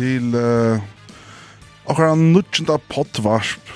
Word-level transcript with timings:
til 0.00 0.34
uh, 0.36 0.80
okkara 1.90 2.14
nutjenta 2.16 2.78
poddvarsp, 2.90 3.72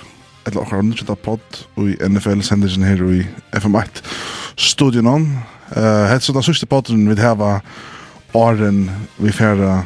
eller 0.47 0.63
okkara 0.63 0.85
nutjenta 0.85 1.17
pott 1.19 1.65
i 1.81 1.97
NFL-sendelsen 2.01 2.87
her 2.87 3.03
i 3.13 3.25
FM1-studion. 3.57 5.29
Uh, 5.75 6.07
Hets 6.11 6.31
og 6.31 6.39
den 6.39 6.47
sørste 6.47 6.69
potten 6.71 7.09
vil 7.11 7.21
heva 7.21 7.59
åren 8.35 8.89
vi 9.19 9.33
færa 9.33 9.83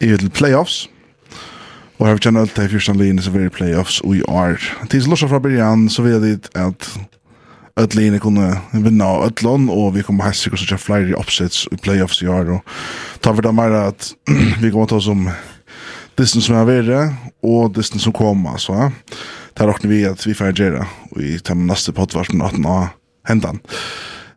i 0.00 0.12
til 0.12 0.30
playoffs. 0.30 0.86
Og 1.96 2.06
her 2.06 2.18
vi 2.18 2.26
kjenner 2.26 2.44
alt 2.44 2.56
det 2.56 2.66
i 2.68 2.72
fyrsta 2.74 2.92
linjen 2.92 3.22
som 3.24 3.36
er 3.38 3.48
i 3.48 3.52
playoffs 3.52 4.02
og 4.04 4.18
i 4.18 4.24
år. 4.28 4.60
Tids 4.92 5.08
lorsa 5.08 5.28
fra 5.30 5.40
byrjan 5.40 5.88
så 5.88 6.04
vil 6.04 6.18
jeg 6.18 6.24
dit 6.26 6.50
at 6.52 6.90
ödla 7.76 8.02
in 8.02 8.20
kunde 8.20 8.60
vinna 8.72 9.04
ödlon 9.04 9.68
och 9.70 9.96
vi 9.96 10.02
kommer 10.02 10.24
ha 10.24 10.32
sig 10.32 10.58
så 10.58 10.78
flyger 10.78 11.16
i 11.40 11.74
i 11.74 11.76
playoffs 11.76 12.22
i 12.22 12.28
år 12.28 12.50
och 12.50 12.64
ta 13.20 13.32
vi 13.32 13.42
det 13.42 13.52
mer 13.52 13.70
att 13.70 14.12
vi 14.60 14.70
kommer 14.70 14.86
ta 14.86 15.00
som 15.00 15.30
distance 16.14 16.46
som 16.46 16.56
är 16.56 16.64
värre 16.64 17.14
och 17.42 17.70
distance 17.70 18.04
som 18.04 18.12
kommer 18.12 18.56
så 18.56 18.92
där 19.54 19.66
råkner 19.66 19.90
vi 19.90 20.06
att 20.06 20.26
vi 20.26 20.34
får 20.34 20.60
göra 20.60 20.86
och 21.10 21.20
i 21.20 21.38
tämn 21.38 21.66
nästa 21.66 21.92
poddvars 21.92 22.32
med 22.32 22.46
18 22.46 22.66
av 22.66 22.86
händan. 23.24 23.58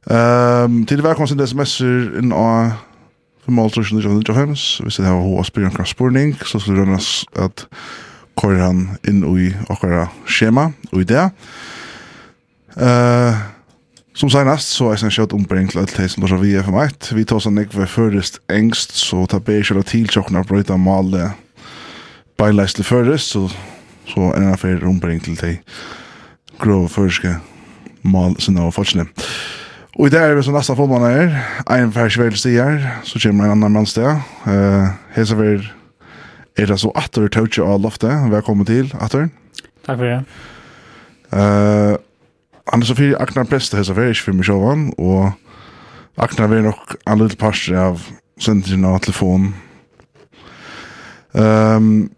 um, 0.04 0.86
till 0.86 1.02
välkomna 1.02 1.28
till 1.28 1.42
sms 1.42 1.82
in 1.82 2.34
a 2.36 2.72
för 3.46 3.52
måltrusjon 3.52 4.00
i 4.00 4.04
John 4.04 4.24
Johannes. 4.28 4.82
Vi 4.82 4.92
ser 4.92 5.04
det 5.04 5.10
här 5.10 5.16
hos 5.16 5.54
Bjørn 5.54 5.72
Kraspurning, 5.72 6.36
så 6.46 6.60
skulle 6.60 6.78
vi 6.78 6.86
rønnes 6.86 7.26
at 7.36 7.66
han 8.42 8.98
inn 9.08 9.24
i 9.38 9.50
akkurat 9.70 10.10
skjema 10.26 10.72
og 10.92 11.02
i 11.02 11.04
det. 11.04 11.32
Uh, 12.78 13.38
som 14.20 14.30
senast 14.30 14.74
så 14.76 14.90
er 14.92 15.00
det 15.00 15.14
kjøtt 15.16 15.34
ombring 15.34 15.70
til 15.72 15.80
alt 15.80 15.96
det 15.96 16.10
som 16.12 16.26
tar 16.26 16.42
vi 16.42 16.58
FM1. 16.60 17.14
Vi 17.16 17.24
tar 17.24 17.40
sånn 17.44 17.62
ikke 17.62 17.82
ved 17.82 17.92
først 17.94 18.42
engst, 18.52 18.98
så 19.00 19.24
tar 19.32 19.44
vi 19.48 19.62
kjøtt 19.64 19.88
til 19.94 20.10
tjokken 20.12 20.40
og 20.42 20.50
brøyta 20.50 20.78
male 20.78 21.32
beileis 22.40 22.76
til 22.76 22.88
først, 22.88 23.36
så, 23.36 23.46
så 24.10 24.34
er 24.36 24.50
det 24.50 24.60
for 24.60 24.90
ombring 24.90 25.24
til 25.24 25.40
de 25.40 25.56
grove 26.60 26.90
førske 26.92 27.38
mal 28.04 28.36
sinne 28.44 28.66
og 28.68 28.76
fortsatt. 28.76 29.28
Og 30.00 30.08
i 30.08 30.12
det 30.14 30.20
er 30.20 30.36
vi 30.38 30.44
som 30.48 30.56
nesten 30.56 30.78
fotmann 30.80 31.04
er, 31.04 31.34
en 31.68 31.92
færre 31.92 32.08
fersvel 32.08 32.36
stier, 32.40 32.84
så 33.04 33.20
kommer 33.20 33.50
en 33.50 33.58
annan 33.58 33.74
mannsted. 33.76 34.08
Uh, 34.46 34.96
Hesa 35.16 35.36
vil 35.36 35.66
er 36.60 36.68
det 36.68 36.80
så 36.80 36.92
atter 36.96 37.28
tøtje 37.32 37.64
av 37.64 37.82
loftet. 37.84 38.16
Velkommen 38.32 38.68
til, 38.68 38.92
atter. 39.00 39.28
Takk 39.88 40.00
for 40.00 40.06
det. 40.08 40.20
Uh, 41.32 41.96
han 42.72 42.82
er 42.82 42.90
så 42.90 42.96
fyrir 42.98 43.18
Agnar 43.22 43.48
presta 43.50 43.80
hesa 43.80 43.96
fyrir 43.98 44.14
ikke 44.14 44.30
fyrir 44.30 44.40
meg 44.40 44.50
sjåvan, 44.50 44.86
og 44.98 45.32
Agnar 46.20 46.52
vil 46.52 46.66
nok 46.68 46.96
en 47.08 47.22
liten 47.22 47.40
parster 47.40 47.78
av 47.80 48.06
sendingen 48.40 48.86
av 48.90 49.02
telefon. 49.06 49.52
Um, 51.34 52.10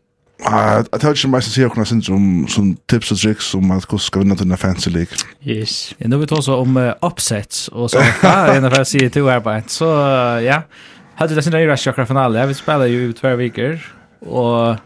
Jeg 0.41 0.85
tar 0.97 1.13
ikke 1.13 1.29
mest 1.29 1.51
å 1.51 1.53
si 1.53 1.61
okkurna 1.67 1.83
sinds 1.85 2.07
om 2.09 2.23
sånn 2.49 2.71
tips 2.89 3.11
og 3.13 3.19
tricks 3.21 3.51
om 3.53 3.69
at 3.75 3.83
hvordan 3.85 4.01
skal 4.01 4.23
vinna 4.23 4.37
til 4.39 4.49
en 4.49 4.57
fancy 4.57 4.89
league. 4.89 5.19
Yes. 5.45 5.91
Ja, 5.99 6.09
nå 6.09 6.17
vil 6.17 6.25
vi 6.25 6.29
ta 6.31 6.39
også 6.39 6.55
om 6.63 6.79
uh, 6.81 6.87
upsets 7.05 7.67
og 7.69 7.89
så. 7.93 8.01
Ja, 8.23 8.55
en 8.55 8.65
av 8.65 8.73
jeg 8.79 8.89
sier 8.89 9.11
to 9.13 9.27
arbeid. 9.29 9.69
Så 9.69 9.85
ja, 10.41 10.63
hadde 11.19 11.37
det 11.37 11.43
sin 11.45 11.53
rei 11.53 11.67
rask 11.69 11.91
akkurat 11.91 12.09
finale. 12.09 12.47
Vi 12.49 12.57
spiller 12.57 12.89
jo 12.89 13.03
i 13.11 13.13
tver 13.19 13.37
viker, 13.37 13.77
og 14.25 14.81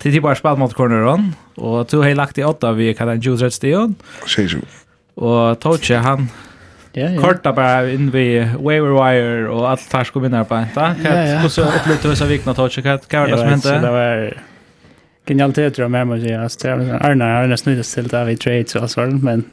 til 0.00 0.16
tid 0.16 0.24
bare 0.24 0.40
spiller 0.40 0.62
mot 0.64 0.72
corneren, 0.72 1.34
og 1.60 1.82
to 1.92 2.00
har 2.00 2.16
lagt 2.16 2.40
i 2.40 2.46
åtta 2.48 2.72
vi 2.72 2.94
kan 2.96 3.12
en 3.12 3.20
20-30 3.20 3.58
stigen. 3.60 3.98
Sier 4.24 4.56
jo. 4.56 4.64
Og 5.20 5.60
Tochi, 5.60 5.94
han 5.94 6.30
ja, 6.94 7.08
ja. 7.10 7.20
korta 7.20 7.52
bara 7.52 7.90
in 7.92 8.10
vi 8.12 8.40
waiver 8.58 8.92
wire 8.96 9.50
og 9.50 9.70
alt 9.70 9.92
här 9.92 10.04
sko 10.04 10.20
vinna 10.20 10.44
på. 10.44 10.54
Ja, 10.76 10.94
ja. 11.04 11.44
Och 11.44 11.52
så 11.52 11.62
upplevde 11.62 12.08
vi 12.08 12.16
så 12.16 12.24
vikna 12.24 12.54
Tochi, 12.54 12.82
Hva 12.82 12.98
var 13.20 13.28
det 13.28 13.38
som 13.38 13.48
hände? 13.48 13.78
Det 13.80 13.90
var 13.90 14.36
genialitet 15.26 15.74
tror 15.74 15.84
jag 15.84 15.90
med 15.90 16.06
mig. 16.06 16.34
Alltså, 16.34 16.68
det 16.68 16.76
var 16.76 17.10
Arna, 17.10 17.24
har 17.24 17.46
nästan 17.46 17.74
nöjt 17.74 17.94
till 17.94 18.14
av 18.14 18.30
i 18.30 18.36
trades 18.36 18.74
och 18.74 18.82
allt 18.82 19.22
men 19.22 19.44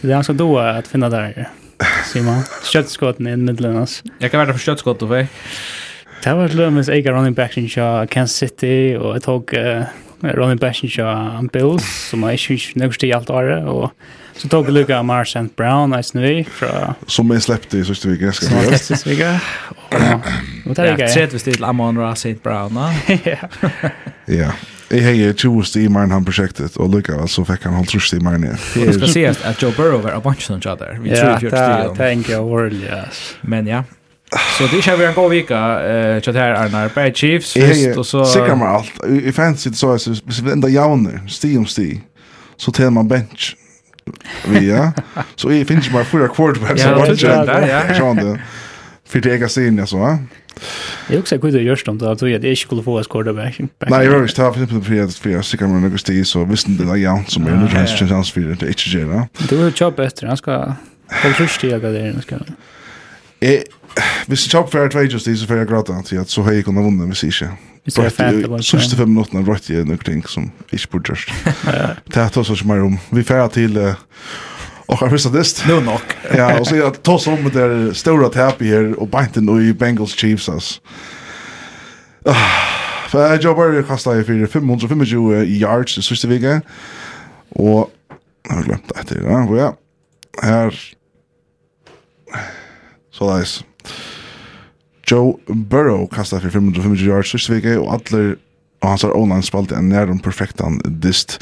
det 0.00 0.06
är 0.06 0.08
det 0.08 0.14
han 0.14 0.24
ska 0.24 0.32
då 0.32 0.58
att 0.58 0.88
finna 0.88 1.08
där. 1.08 1.48
Simon, 2.04 2.42
köttskotten 2.72 3.26
i 3.26 3.36
middelen 3.36 3.76
alltså. 3.76 4.04
Jeg 4.20 4.30
kan 4.30 4.40
være 4.40 4.52
för 4.52 4.58
köttskott 4.58 5.00
då, 5.00 5.08
för 5.08 5.26
Det 6.24 6.34
var 6.34 6.44
ett 6.44 6.54
lömmes 6.54 6.88
egen 6.88 7.14
running 7.14 7.34
back 7.34 7.52
som 7.52 8.06
Kansas 8.06 8.36
City 8.36 8.96
og 8.96 9.14
jeg 9.14 9.22
tok... 9.22 9.52
Uh, 9.52 9.84
running 10.22 10.38
Ronny 10.38 10.58
Bashin 10.58 11.04
og 11.04 11.50
Bills, 11.52 11.84
som 12.10 12.22
er 12.22 12.36
ikke 12.38 12.78
nøkker 12.78 12.98
til 12.98 13.14
alt 13.14 13.30
året, 13.30 13.64
og 13.64 13.90
så 14.38 14.48
tog 14.48 14.66
vi 14.66 14.72
lukket 14.72 14.94
av 14.96 15.04
Mars 15.04 15.36
and 15.36 15.50
Brown, 15.56 15.92
eisen 15.94 16.22
vi, 16.22 16.44
fra... 16.44 16.94
Som 17.06 17.32
jeg 17.34 17.42
slepte 17.44 17.78
i 17.78 17.84
sørste 17.84 18.08
vike, 18.12 18.32
skal 18.32 18.48
jeg 18.48 18.62
gjøre. 18.62 18.78
Som 18.78 18.94
jeg 18.94 19.00
slepte 19.02 19.10
i 19.10 19.16
vike, 19.16 19.32
og... 19.76 20.30
Ja, 20.82 21.08
tredje 21.10 21.38
stil 21.42 21.64
Amon 21.66 21.98
Ra 21.98 22.14
St. 22.14 22.38
Brown, 22.42 22.78
ja. 23.26 23.50
Ja, 24.30 24.52
jeg 24.92 25.04
heier 25.04 25.34
20 25.36 25.66
stimer 25.68 26.06
han 26.08 26.24
prosjektet, 26.24 26.78
og 26.80 26.94
lukket 26.94 27.18
av, 27.18 27.26
så 27.28 27.44
fikk 27.48 27.66
han 27.66 27.76
holdt 27.76 27.92
trus 27.92 28.08
stimer 28.12 28.38
ned. 28.40 28.54
Det 28.76 28.94
skal 28.96 29.10
sies 29.10 29.42
at 29.48 29.60
Joe 29.62 29.74
Burrow 29.76 30.00
var 30.04 30.16
a 30.16 30.20
bunch 30.22 30.48
of 30.48 30.56
each 30.56 30.70
other. 30.70 30.96
Ja, 31.04 31.34
det 31.42 32.06
er 32.06 32.14
ikke 32.14 32.38
overlig, 32.38 32.86
ja. 32.86 33.02
Men 33.42 33.68
ja, 33.68 33.82
Så 34.58 34.76
det 34.76 34.82
kör 34.82 34.96
vi 34.96 35.04
en 35.04 35.14
god 35.14 35.30
vecka 35.30 35.80
eh 35.90 36.20
chat 36.20 36.34
här 36.34 36.52
Arnar 36.52 36.90
Bay 36.94 37.12
Chiefs 37.14 37.52
först 37.52 37.96
och 37.96 38.06
så 38.06 38.24
Sikrar 38.24 38.56
man 38.56 38.68
allt. 38.68 39.04
I 39.08 39.32
fancy 39.32 39.70
det 39.70 39.76
så 39.76 39.92
är 39.92 40.44
det 40.44 40.52
ända 40.52 40.68
jauner, 40.68 41.20
sti 41.28 41.58
om 41.58 41.66
sti. 41.66 42.00
Så 42.56 42.72
tar 42.72 42.90
man 42.90 43.08
bench. 43.08 43.56
Vi 44.46 44.70
ja. 44.70 44.92
Så 45.36 45.50
är 45.50 45.64
finns 45.64 45.90
bara 45.90 46.04
fyra 46.04 46.28
quarterbacks 46.28 46.84
och 46.84 46.90
vad 46.90 47.08
det 47.08 47.22
ja. 47.68 47.94
Sean 47.94 48.16
det. 48.16 48.40
För 49.08 49.20
det 49.20 49.36
jag 49.36 49.50
ser 49.50 49.78
ja 49.78 49.86
så 49.86 49.98
va. 49.98 50.18
Jag 51.08 51.18
också 51.18 51.38
kunde 51.38 51.62
görs 51.62 51.88
om 51.88 51.98
det 51.98 52.16
tror 52.16 52.30
jag 52.30 52.40
det 52.40 52.56
skulle 52.56 52.82
få 52.82 52.98
ett 52.98 53.08
quarterback. 53.08 53.60
Nej, 53.88 54.06
jag 54.06 54.20
visste 54.20 54.46
att 54.46 54.54
det 54.54 54.66
för 54.66 55.02
att 55.02 55.14
för 55.14 55.42
sikrar 55.42 55.68
man 55.68 55.82
något 55.82 56.00
sti 56.00 56.24
så 56.24 56.44
visste 56.44 56.70
det 56.70 56.84
där 56.84 56.96
jaunt 56.96 57.30
som 57.30 57.46
är 57.46 57.56
nu 57.56 57.68
chans 57.68 57.90
chans 57.90 58.32
för 58.32 58.40
det 58.40 58.62
är 58.62 58.88
ju 58.88 59.06
det. 59.06 59.28
Du 59.48 59.56
vill 59.56 59.72
köpa 59.72 60.02
bättre, 60.02 60.26
han 60.26 60.36
ska 60.36 60.74
Kom 61.22 61.32
först 61.32 61.60
till 61.60 61.70
jag 61.70 61.82
där 61.82 62.12
nu 62.16 62.22
ska. 62.22 62.34
Eh 63.40 63.60
hvis 64.26 64.46
jeg 64.46 64.54
kjapp 64.54 64.70
for 64.72 64.88
tvei 64.88 65.08
just 65.12 65.26
i, 65.26 65.36
så 65.36 65.46
får 65.46 65.62
jeg 65.62 65.68
gråta 65.68 65.98
til 66.06 66.22
at 66.22 66.30
så 66.30 66.42
har 66.46 66.56
jeg 66.56 66.64
kunnet 66.64 66.84
vunnet, 66.84 67.06
hvis 67.12 67.22
jeg 67.22 67.34
ikke. 67.34 67.50
Hvis 67.84 67.98
jeg 67.98 68.06
er 68.06 68.14
fælt, 68.14 68.42
det 68.42 68.50
var 68.50 68.62
Sørste 68.62 68.96
fem 68.96 69.08
minutter 69.10 69.42
brøtt 69.42 69.70
jeg 69.70 69.84
noen 69.84 69.98
ting 70.06 70.22
som 70.30 70.50
ikke 70.72 70.94
burde 70.94 71.12
gjørst. 71.12 71.32
Det 72.14 72.22
er 72.22 72.28
tås 72.30 72.50
oss 72.54 72.64
mer 72.64 72.84
om. 72.84 72.98
Vi 73.10 73.24
færer 73.26 73.48
til 73.48 73.78
och 74.92 74.98
har 74.98 75.08
förstått 75.08 75.32
det. 75.32 75.64
Nu 75.66 75.80
nog. 75.80 76.00
Ja, 76.36 76.60
och 76.60 76.66
så 76.66 76.76
jag 76.76 77.02
tar 77.02 77.18
som 77.18 77.42
med 77.42 77.52
det 77.52 77.94
stora 77.94 78.28
tapet 78.28 78.66
här 78.66 79.00
och 79.00 79.08
bänte 79.08 79.40
nu 79.40 79.68
i 79.68 79.72
Bengals 79.72 80.14
Chiefs 80.14 80.48
alltså. 80.48 80.80
För 83.08 83.38
jag 83.42 83.56
bara 83.56 83.82
kastade 83.82 84.20
i 84.20 84.24
för 84.24 84.46
525 84.46 85.02
yards 85.44 85.98
i 85.98 86.02
sista 86.02 86.28
veckan. 86.28 86.62
Och 87.48 87.90
jag 88.48 88.54
har 88.54 88.62
glömt 88.62 88.92
det. 89.08 89.20
Ja, 89.22 89.56
ja. 89.56 89.76
Här. 90.42 90.74
Så 93.12 93.36
där. 93.36 93.71
Joe 95.10 95.34
Burrow 95.46 96.06
kastar 96.06 96.40
for 96.40 96.50
525 96.50 97.06
yards 97.06 97.32
sista 97.34 97.56
vike, 97.56 97.78
og 97.80 97.92
alla 97.98 98.34
og 98.82 98.88
hans 98.88 99.02
har 99.02 99.14
online 99.14 99.42
spalt 99.46 99.72
en 99.72 99.88
nærum 99.88 100.18
perfektan 100.18 100.80
dist. 101.02 101.38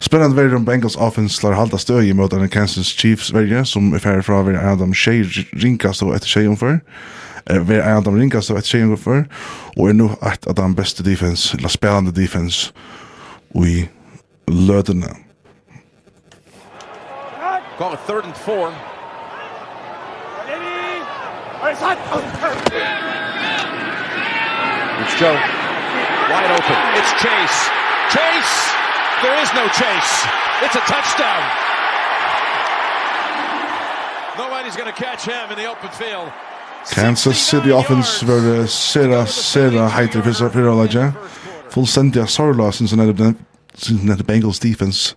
Spennende 0.00 0.36
verre 0.36 0.56
om 0.56 0.64
Bengals 0.64 0.96
offense 0.96 1.38
slår 1.38 1.56
halda 1.56 1.80
støy 1.80 2.02
i 2.04 2.12
møtene 2.12 2.50
Kansas 2.52 2.92
Chiefs 2.92 3.32
verre, 3.32 3.64
som 3.64 3.94
er 3.96 4.02
ferdig 4.04 4.26
fra 4.28 4.42
å 4.42 4.46
være 4.46 4.60
en 4.60 4.74
av 4.74 4.82
dem 4.82 4.92
tjej 4.92 5.24
ringkast 5.56 6.04
og 6.04 6.12
etter 6.16 6.28
tjej 6.28 6.50
omfør, 6.52 6.82
er 7.48 7.64
være 7.64 7.88
en 7.88 8.02
av 8.02 8.04
dem 8.04 8.20
ringkast 8.20 8.52
og 8.52 8.60
etter 8.60 8.76
tjej 8.76 8.84
omfør, 8.90 9.24
og 9.78 9.88
er 9.88 9.96
nå 9.96 10.12
et 10.20 10.48
av 10.48 10.58
dem 10.60 10.76
beste 10.76 11.04
defense, 11.06 11.56
eller 11.56 11.72
spelande 11.72 12.12
defense, 12.12 12.72
og 13.56 13.68
i 13.68 13.88
lødene. 14.52 15.16
Call 17.78 17.94
it 17.94 18.00
third 18.06 18.24
and 18.24 18.36
four. 18.36 18.91
It's 21.64 21.78
Joe. 25.20 25.38
Wide 26.28 26.50
open. 26.58 26.76
It's 26.98 27.12
Chase. 27.22 27.70
Chase! 28.10 28.72
There 29.22 29.42
is 29.42 29.54
no 29.54 29.68
chase. 29.68 30.26
It's 30.64 30.74
a 30.74 30.80
touchdown. 30.80 31.42
Nobody's 34.36 34.76
going 34.76 34.92
to 34.92 35.02
catch 35.04 35.24
him 35.24 35.50
in 35.50 35.56
the 35.56 35.66
open 35.70 35.90
field. 35.90 36.32
Kansas 36.90 37.38
City 37.38 37.70
offense 37.70 38.26
var 38.26 38.66
sera, 38.66 39.26
sera 39.26 39.88
heiter 39.88 40.22
fyrir 40.22 40.50
fyrir 40.50 40.70
alagja. 40.70 41.12
Fullstendig 41.70 42.28
sorgla 42.28 42.72
sin 42.72 42.88
som 42.88 43.00
er 43.00 43.34
sin 43.76 44.10
er 44.10 44.22
Bengals 44.24 44.58
defense. 44.58 45.14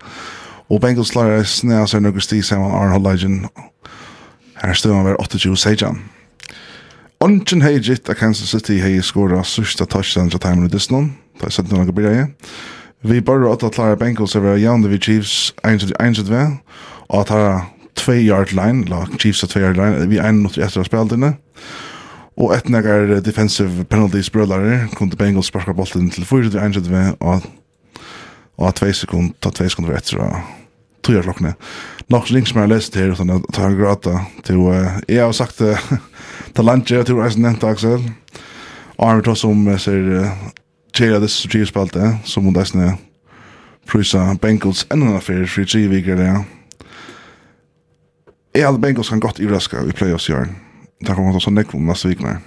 Og 0.70 0.82
Bengals 0.82 1.12
klarar 1.12 1.44
snæa 1.44 1.88
seg 1.88 2.02
nokkur 2.02 2.22
sti 2.22 2.42
saman 2.42 2.72
Arnold 2.72 3.04
Legend. 3.12 3.46
Her 4.62 4.74
stod 4.74 4.94
han 4.94 5.06
var 5.06 5.16
28 5.20 5.58
sejan. 5.58 6.15
Ongen 7.24 7.62
hei 7.64 7.80
gitt 7.80 8.10
at 8.10 8.18
Kansas 8.20 8.52
City 8.52 8.80
hei 8.84 9.00
skora 9.02 9.44
sørsta 9.48 9.86
touchdown 9.88 10.30
til 10.30 10.42
timen 10.44 10.68
i 10.68 10.72
Disney. 10.72 11.14
Da 11.40 11.48
er 11.48 11.56
sett 11.56 11.72
noen 11.72 11.88
bryr. 11.96 12.28
Vi 13.06 13.22
bare 13.22 13.50
åtta 13.50 13.70
klare 13.70 13.98
Bengals 13.98 14.36
er 14.36 14.44
vera 14.44 14.60
jaunde 14.60 14.90
vi 14.90 14.98
Chiefs 14.98 15.54
1-2 15.64 16.36
og 17.08 17.20
at 17.20 17.30
her 17.30 17.68
2-yard 18.00 18.52
line, 18.58 18.86
la 18.90 19.06
Chiefs 19.20 19.44
er 19.44 19.52
2-yard 19.52 19.78
line, 19.78 20.10
vi 20.10 20.18
er 20.18 20.32
1-0 20.32 20.58
etter 20.58 20.82
å 20.82 20.88
spille 20.88 21.06
spiltene. 21.06 21.32
Og 22.36 22.52
et 22.56 22.68
nekkar 22.70 23.22
defensive 23.24 23.86
penalties 23.88 24.32
brølare, 24.34 24.90
kom 24.98 25.12
til 25.12 25.22
Bengals 25.22 25.54
sparka 25.54 25.74
bolten 25.78 26.10
til 26.12 26.26
4-1-2 26.28 27.16
og, 27.22 27.46
og 28.58 28.76
2 28.82 28.92
sekund, 29.06 29.36
ta 29.40 29.54
2 29.54 29.70
sekunder 29.72 29.96
etter 30.02 30.26
av 30.26 30.65
tog 31.06 31.16
jeg 31.16 31.26
klokkene. 31.28 31.54
Nok 32.10 32.30
link 32.34 32.50
som 32.50 32.60
jeg 32.60 32.68
har 32.68 32.74
lest 32.74 32.98
her, 32.98 33.14
sånn 33.18 33.34
at 33.38 33.62
han 33.62 33.78
gråta. 33.78 34.20
Til, 34.46 34.62
jeg 35.08 35.22
har 35.22 35.34
sagt 35.38 35.62
det 35.62 35.78
til 36.56 36.66
Lange, 36.66 36.86
til 37.06 37.20
Reisen 37.20 37.46
Nente, 37.46 37.70
Axel. 37.70 38.04
Arne 38.98 39.24
tar 39.26 39.38
som 39.38 39.66
ser 39.82 40.30
tjeja 40.96 41.20
disse 41.20 41.66
spalte 41.68 42.16
som 42.24 42.46
hun 42.48 42.56
deisne 42.56 42.96
prysa 43.86 44.34
Bengals 44.42 44.86
enda 44.90 45.12
enn 45.12 45.18
affær, 45.20 45.46
fri 45.50 45.66
tjivviker 45.68 46.18
det, 46.18 46.30
ja. 46.30 46.44
Jeg 48.56 48.66
hadde 48.70 48.80
Bengals 48.82 49.12
kan 49.12 49.20
godt 49.20 49.42
ivraska 49.44 49.84
i 49.84 49.94
playoffs 49.94 50.30
i 50.30 50.34
år. 50.34 50.48
Det 51.04 51.14
kommer 51.14 51.36
til 51.36 51.42
å 51.42 51.46
sånn 51.50 51.58
nekvom 51.60 51.90
neste 51.90 52.08
vikene. 52.08 52.38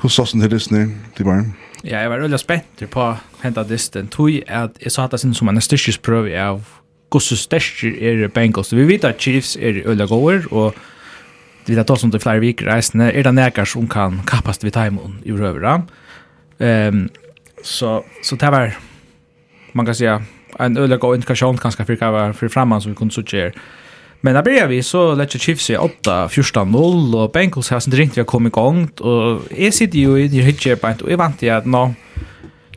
Hvordan 0.00 0.14
sås 0.14 0.32
den 0.32 0.40
til 0.40 0.54
Disney, 0.54 0.86
til 1.16 1.28
barn? 1.28 1.50
Ja, 1.84 2.00
jeg 2.00 2.10
var 2.10 2.22
veldig 2.24 2.40
spent 2.40 2.82
på 2.90 3.06
hentet 3.42 3.68
Disney. 3.68 4.08
Tog 4.08 4.38
at 4.48 4.80
jeg 4.80 4.92
sa 4.94 5.04
at 5.04 5.12
det 5.12 5.20
er 5.20 5.34
som 5.36 5.52
en 5.52 5.60
styrkesprøv 5.60 6.30
av 6.32 6.64
hvordan 7.10 7.36
største 7.36 7.90
er 8.00 8.28
Bengals. 8.28 8.74
Vi 8.74 8.86
vet 8.88 9.04
at 9.04 9.20
Chiefs 9.20 9.56
er 9.56 9.82
øyla 9.86 10.06
gåer, 10.06 10.46
og 10.50 10.74
vi 11.66 11.74
vet 11.74 11.80
at 11.80 11.90
også 11.90 12.06
om 12.06 12.10
det 12.10 12.20
er 12.20 12.22
flere 12.22 12.40
viker 12.40 12.72
reisende, 12.72 13.12
er 13.12 13.22
det 13.22 13.34
nækker 13.34 13.64
som 13.64 13.88
kan 13.88 14.20
kappast 14.26 14.64
vid 14.64 14.72
timen 14.72 15.18
i 15.24 15.32
røvera. 15.32 15.82
Um, 16.60 17.08
så, 17.62 18.02
så 18.22 18.36
det 18.36 18.52
var, 18.52 18.78
man 19.72 19.86
kan 19.86 19.94
säga, 19.94 20.20
en 20.60 20.78
øyla 20.78 20.96
gå 20.96 21.14
indikasjon 21.14 21.58
kanskje 21.58 21.84
for 21.84 21.94
hva 21.94 22.32
for 22.32 22.48
fremman 22.48 22.80
som 22.80 22.90
vi 22.90 22.96
kunne 22.96 23.12
suttje 23.12 23.40
her. 23.40 23.50
Men 24.22 24.34
da 24.34 24.42
blir 24.44 24.66
vi 24.68 24.82
så 24.84 25.14
lett 25.16 25.32
Chiefs 25.32 25.70
i 25.70 25.76
8-14-0, 25.76 27.14
og 27.16 27.32
Bengals 27.32 27.68
har 27.68 27.80
sin 27.80 27.94
ringt 27.96 28.16
vi 28.16 28.20
har 28.20 28.28
kommit 28.28 28.52
i 28.52 28.60
gang, 28.60 28.90
og 29.00 29.46
jeg 29.56 29.72
sitter 29.74 29.98
jo 30.02 30.16
i 30.16 30.28
det 30.28 30.44
hitjerbent, 30.44 31.02
og 31.02 31.10
jeg 31.10 31.18
vant 31.18 31.38
til 31.40 31.46
at 31.54 31.66
nå, 31.66 31.86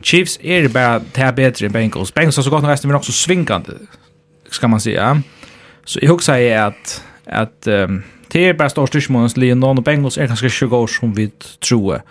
Chiefs 0.04 0.38
er 0.44 0.68
bare 0.68 1.02
til 1.16 1.36
bedre 1.36 1.66
enn 1.66 1.72
Bengals. 1.72 2.12
Bengals 2.12 2.36
har 2.36 2.44
så 2.44 2.50
godt 2.50 2.64
nok 2.64 2.72
resten, 2.72 2.88
men 2.88 2.96
også 2.96 3.12
svingende 3.12 3.76
ska 4.54 4.68
man 4.68 4.80
säga. 4.80 5.22
Så 5.84 5.98
jag 6.02 6.14
också 6.14 6.32
säger 6.32 6.62
att 6.62 7.04
att 7.26 7.66
um, 7.66 8.02
det 8.28 8.48
är 8.48 8.54
bara 8.54 8.70
stor 8.70 8.86
styrsmånens 8.86 9.36
någon 9.36 9.78
och 9.78 9.84
Bengals 9.84 10.18
är 10.18 10.26
ganska 10.26 10.48
20 10.48 10.76
år 10.76 10.86
som 10.86 11.12
vi 11.12 11.30
tror. 11.68 12.02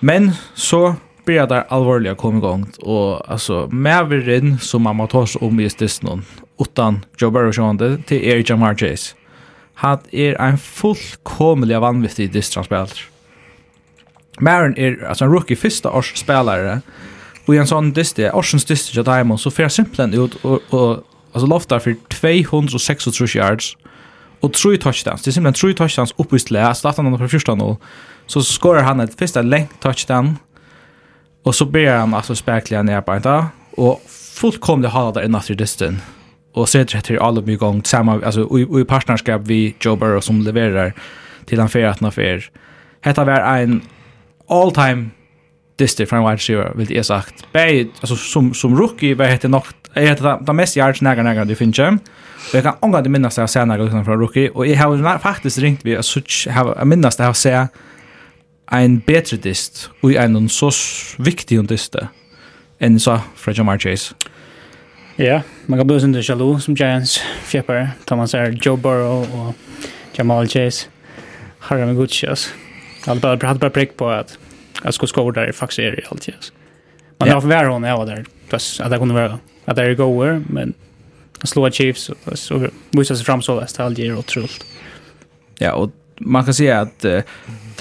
Men 0.00 0.32
så 0.54 0.94
blir 1.24 1.46
det 1.46 1.62
allvarliga 1.62 2.14
kom 2.14 2.38
igång 2.38 2.66
och 2.78 3.30
alltså 3.30 3.68
Maverin 3.72 4.58
som 4.58 4.82
man 4.82 4.96
måste 4.96 5.12
ta 5.12 5.46
om 5.46 5.60
i 5.60 5.70
stisnon 5.70 6.24
utan 6.60 7.04
Joe 7.18 7.30
Burrow 7.30 7.52
sjönde 7.52 7.98
till 8.06 8.24
er 8.24 8.44
Jamar 8.50 8.74
Chase. 8.74 9.14
Han 9.74 9.98
är 10.10 10.34
en 10.34 10.58
fullkomlig 10.58 11.80
vanvittig 11.80 12.32
distransspelare. 12.32 12.88
Marin 14.40 14.74
är 14.76 15.04
alltså 15.04 15.24
en 15.24 15.32
rookie 15.32 15.56
första 15.56 15.90
års 15.90 16.16
spelare. 16.16 16.80
Och 17.46 17.54
i 17.54 17.58
en 17.58 17.66
sån 17.66 17.92
dist, 17.92 18.18
årsens 18.18 18.64
dist 18.64 18.92
till 18.92 19.04
Diamond 19.04 19.40
så 19.40 19.50
får 19.50 19.68
simpelthen 19.68 20.14
ut 20.14 20.34
och, 20.34 20.60
och 20.70 21.04
Alltså 21.34 21.46
loftar 21.46 21.78
för 21.78 21.96
236 22.08 23.34
yards 23.34 23.76
och 24.40 24.52
tre 24.52 24.76
touchdowns. 24.76 25.22
Det 25.22 25.30
är 25.30 25.32
simpelthen 25.32 25.60
tre 25.60 25.74
touchdowns 25.74 26.14
uppe 26.16 26.36
i 26.36 26.38
slä. 26.38 26.74
Startar 26.74 27.02
han 27.02 27.18
på 27.18 27.28
första 27.28 27.54
noll. 27.54 27.76
Så 28.26 28.42
skorar 28.42 28.82
han 28.82 29.00
ett 29.00 29.18
första 29.18 29.42
längt 29.42 29.80
touchdown. 29.80 30.36
Och 31.44 31.54
så 31.54 31.64
ber 31.64 31.96
han 31.96 32.14
alltså 32.14 32.34
späckliga 32.34 32.82
ner 32.82 33.00
på 33.00 33.16
inte. 33.16 33.46
Och 33.76 34.02
fullkomligt 34.34 34.90
hålla 34.90 35.12
där 35.12 35.24
innan 35.24 35.40
till 35.40 35.56
distan. 35.56 36.00
Och 36.54 36.68
så 36.68 36.78
är 36.78 36.84
det 36.84 37.00
till 37.00 37.18
alla 37.18 37.40
mycket 37.40 37.60
gång 37.60 37.84
samma 37.84 38.24
alltså 38.24 38.58
i, 38.58 38.80
i 38.80 38.84
partnerskap 38.84 39.42
vi 39.44 39.74
Joe 39.80 39.96
Burrow 39.96 40.20
som 40.20 40.40
levererar 40.40 40.92
till 41.46 41.60
han 41.60 41.68
för 41.68 41.84
att 41.84 42.00
han 42.00 42.12
för. 42.12 42.50
Hetta 43.00 43.24
var 43.24 43.40
en 43.40 43.80
all 44.48 44.72
time 44.72 45.10
distan 45.76 46.06
från 46.06 46.24
wide 46.24 46.34
receiver 46.34 46.72
vill 46.74 46.96
jag 46.96 47.06
sagt. 47.06 47.46
Bäj 47.52 47.90
alltså 48.00 48.16
som 48.16 48.54
som 48.54 48.78
rookie 48.78 49.14
var 49.14 49.38
det 49.42 49.48
nog 49.48 49.62
Jeg 49.94 50.08
heter 50.08 50.24
det, 50.24 50.46
det 50.46 50.54
mest 50.54 50.76
yards 50.76 51.02
nægge 51.02 51.22
nægge 51.22 51.44
du 51.44 51.54
finns 51.54 51.78
ju. 51.78 51.98
Jag 52.54 52.62
kan 52.62 52.72
omgang 52.80 53.04
det 53.04 53.10
minnas 53.10 53.38
jag 53.38 53.42
jeg 53.42 53.48
ser 53.48 53.64
nægge 53.64 54.04
från 54.04 54.20
Rookie, 54.20 54.50
och 54.50 54.66
jag 54.66 54.76
har 54.76 55.18
faktiskt 55.18 55.58
ringt 55.58 55.84
vi 55.84 55.96
att 55.96 56.04
such 56.04 56.48
have 56.48 56.74
a 56.76 56.84
minnas 56.84 57.16
det 57.16 57.24
har 57.24 57.32
se 57.32 57.66
en 58.72 58.98
bättre 58.98 59.36
dist, 59.36 59.90
och 60.02 60.12
en 60.12 60.48
så 60.48 60.70
viktig 61.18 61.58
och 61.58 61.64
dist 61.64 61.96
än 62.80 63.00
så 63.00 63.20
Fred 63.36 63.58
Jamar 63.58 63.78
Chase. 63.78 64.14
Ja, 65.16 65.40
man 65.66 65.78
kan 65.78 65.86
bli 65.86 66.00
sin 66.00 66.14
Jalou 66.22 66.60
som 66.60 66.74
Giants 66.74 67.20
fjepper, 67.44 67.88
Thomas 68.04 68.34
er 68.34 68.50
Joe 68.50 68.76
Burrow 68.76 69.26
og 69.32 69.54
Jamal 70.18 70.48
Chase. 70.48 70.88
Har 71.58 71.76
med 71.76 71.96
god 71.96 72.10
altså. 72.28 72.50
Jag 73.06 73.14
hade 73.14 73.20
bara, 73.20 73.54
bara 73.54 73.70
prick 73.70 73.96
på 73.96 74.10
att 74.10 74.38
jag 74.84 74.94
skulle 74.94 75.08
skåra 75.08 75.32
där 75.32 75.48
i 75.48 75.52
faktiskt 75.52 75.78
är 75.78 75.90
det 75.90 76.02
alltid, 76.10 76.34
alltså. 76.34 76.52
Man 77.18 77.28
har 77.28 77.40
förvärrat 77.40 77.72
hon 77.72 77.82
när 77.82 77.88
jag 77.88 77.98
var 77.98 78.06
där, 78.06 78.24
att 78.50 78.90
det 78.90 78.98
kunde 78.98 79.14
vara 79.14 79.38
att 79.64 79.76
det 79.76 79.82
är 79.82 79.94
goer, 79.94 80.42
men 80.48 80.74
slå 81.42 81.70
Chiefs 81.70 82.08
och 82.08 82.38
så 82.38 82.68
visar 82.90 83.14
sig 83.14 83.24
fram 83.24 83.42
så 83.42 83.54
väst 83.54 83.80
all 83.80 83.98
ger 83.98 84.18
otroligt. 84.18 84.64
Ja, 85.58 85.72
och 85.72 85.90
man 86.20 86.44
kan 86.44 86.54
säga 86.54 86.80
att 86.80 87.04
uh, 87.04 87.20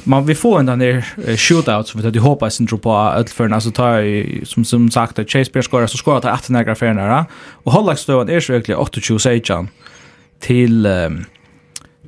man 0.04 0.26
vill 0.26 0.38
få 0.38 0.58
en 0.58 0.66
där 0.66 1.06
uh, 1.28 1.36
shootout 1.36 1.88
som 1.88 2.02
vi 2.02 2.08
hade 2.08 2.20
hoppats 2.20 2.62
inte 2.62 2.78
på 2.78 2.96
att 2.96 3.30
för 3.30 3.50
alltså 3.50 3.72
ta 3.72 4.00
som 4.44 4.66
som 4.66 4.92
sagt 4.92 5.20
att 5.20 5.32
Chase 5.32 5.52
Pierce 5.52 5.66
skorar 5.66 5.88
så 5.88 5.98
skorar 5.98 6.18
att 6.18 6.26
efter 6.26 6.54
några 6.54 6.76
för 6.76 6.94
där 6.94 7.26
och 7.64 7.72
hålla 7.72 7.96
stövan 7.96 8.30
är 8.30 8.52
verkligen 8.52 8.86
28 9.02 9.20
16 9.20 9.70
till 10.40 10.86
um, 10.86 11.26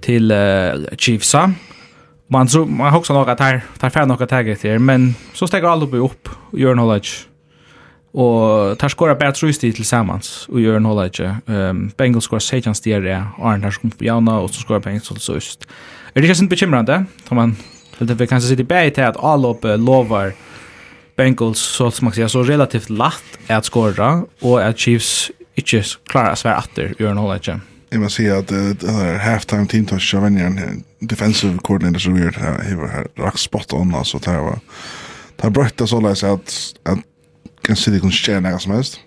till 0.02 0.32
uh, 0.32 0.74
Chiefs. 0.98 1.36
Man 2.28 2.50
så 2.50 2.66
man 2.66 2.94
hooksar 2.94 3.14
några 3.14 3.36
tar 3.36 3.62
där 3.80 3.90
färna 3.90 4.06
några 4.06 4.28
tag 4.28 4.58
där 4.62 4.80
men 4.80 5.16
så 5.34 5.48
stiger 5.48 5.68
alla 5.68 5.86
upp 5.86 6.30
och 6.52 6.60
gör 6.60 6.74
knowledge. 6.74 7.28
Og 8.16 8.78
tar 8.80 8.94
skora 8.94 9.18
bare 9.20 9.36
tre 9.36 9.52
sti 9.52 9.74
til 9.76 9.86
samans 9.88 10.46
og 10.48 10.62
gjør 10.64 10.80
en 10.80 10.88
holda 10.88 11.10
ikke. 11.10 11.32
Um, 11.52 11.82
Bengel 12.00 12.24
skåra 12.24 12.40
16 12.40 12.78
stier 12.80 13.04
det, 13.04 13.18
Arne 13.44 13.68
tar 13.68 13.76
skåra 13.76 13.98
på 14.00 14.08
Jauna, 14.08 14.38
og 14.40 14.54
så 14.56 14.64
skora 14.64 14.80
Bengel 14.80 15.04
så 15.04 15.18
Søst. 15.20 15.68
Er 16.14 16.22
det 16.22 16.30
ikke 16.30 16.38
sint 16.40 16.54
bekymrande? 16.54 17.02
Tar 17.28 17.36
man, 17.36 17.58
det 18.00 18.16
vi 18.16 18.28
kanskje 18.30 18.54
sitte 18.54 18.64
i 18.64 18.70
bæg 18.70 18.94
til 18.96 19.04
at 19.10 19.20
A-loppet 19.20 19.82
lovar 19.84 20.32
Bengals 21.20 21.60
så 21.60 21.90
som 21.92 22.08
man 22.08 22.16
sier, 22.16 22.32
så 22.32 22.44
relativt 22.44 22.90
latt 22.90 23.40
er 23.50 23.58
at 23.60 23.68
skora 23.68 24.26
og 24.44 24.56
at 24.64 24.80
Chiefs 24.80 25.32
ikke 25.60 25.84
klarar 26.12 26.36
å 26.36 26.40
svære 26.40 26.60
atter, 26.64 26.94
gjør 27.00 27.14
en 27.14 27.22
holda 27.24 27.40
ikke. 27.40 27.58
Jeg 27.92 28.02
må 28.02 28.10
si 28.12 28.26
at 28.32 28.52
uh, 28.52 29.02
halftime 29.24 29.68
team 29.72 29.86
touch 29.88 30.16
av 30.18 30.26
venjeren, 30.26 30.84
defensive 31.00 31.60
coordinator 31.64 32.04
som 32.04 32.16
vi 32.16 32.28
har, 32.28 33.08
rakt 33.20 33.44
spot 33.44 33.76
on, 33.76 33.94
altså, 33.96 34.20
det 34.24 34.36
var, 34.36 34.64
det 35.36 35.48
har 35.48 35.54
brøtt 35.56 35.84
så 35.88 36.00
løs 36.04 36.24
at, 36.28 36.56
at 36.92 37.04
en 37.70 37.76
city 37.76 38.00
kunde 38.00 38.16
tjäna 38.16 38.50
några 38.50 38.60
som 38.60 38.72
helst. 38.72 39.00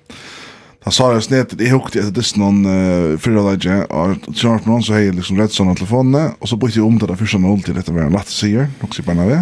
Da 0.89 0.93
sa 0.95 1.09
jeg 1.13 1.25
snett, 1.27 1.53
jeg 1.59 1.75
hukte 1.75 1.99
etter 2.01 2.15
disse 2.15 2.39
noen 2.39 2.63
uh, 2.65 3.19
fyrre 3.21 3.43
lege, 3.51 3.75
og 3.91 4.23
til 4.31 4.47
hvert 4.49 4.65
måned 4.69 4.87
så 4.87 5.01
jeg 5.01 5.17
liksom 5.17 5.37
rett 5.41 5.53
sånn 5.53 5.73
av 5.73 5.77
telefonene, 5.81 6.31
og 6.39 6.49
så 6.49 6.57
bytte 6.57 6.79
jeg 6.79 6.87
om 6.87 6.99
til 7.01 7.11
det 7.11 7.19
første 7.19 7.41
noen 7.43 7.65
til 7.67 7.75
dette 7.77 7.93
med 7.93 8.07
en 8.07 8.15
latte 8.15 8.33
sier, 8.33 8.71
nok 8.79 8.95
sier 8.95 9.05
bare 9.05 9.19
navig. 9.19 9.41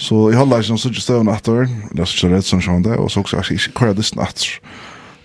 Så 0.00 0.16
jeg 0.30 0.40
holdt 0.40 0.56
ikke 0.56 0.72
noen 0.72 0.80
sånn 0.80 0.96
støvende 0.96 1.34
etter, 1.36 1.68
det 1.92 2.02
er 2.02 2.08
sånn 2.10 2.32
rett 2.34 2.48
sånn 2.48 2.64
sånn 2.64 2.86
det, 2.86 2.96
og 2.96 3.12
så 3.12 3.22
også 3.22 3.42
jeg 3.42 3.60
ikke 3.60 3.76
kvar 3.78 3.92
dess 3.98 4.10
etter. 4.16 4.56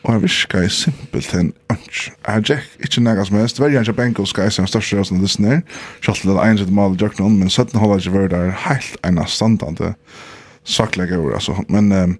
Og 0.05 0.11
jeg 0.13 0.21
visker 0.27 0.61
jeg 0.61 0.73
simpelt 0.75 1.31
en 1.33 1.47
ønsk. 1.73 2.11
Jeg 2.27 2.43
gikk 2.45 2.83
ikke 2.85 3.05
nega 3.07 3.23
som 3.25 3.39
helst, 3.39 3.61
verger 3.63 3.81
ikke 3.81 3.95
Benko 3.97 4.27
se 4.29 4.49
som 4.53 4.67
største 4.69 4.99
røsten 4.99 5.23
disse 5.23 5.39
Disney, 5.39 5.63
selv 6.05 6.19
til 6.19 6.35
det 6.35 6.43
er 6.43 6.51
en 6.51 6.61
sitt 6.61 6.75
mal 6.75 6.93
i 6.93 6.99
Jøknon, 7.01 7.39
men 7.39 7.49
17 7.49 7.79
holder 7.81 8.03
ikke 8.03 8.13
vært 8.19 8.35
der 8.35 8.53
helt 8.67 8.99
ena 9.07 9.25
standande 9.25 9.95
saklegger, 10.65 11.23
altså. 11.39 11.57
Men... 11.65 11.89
Um, 11.95 12.19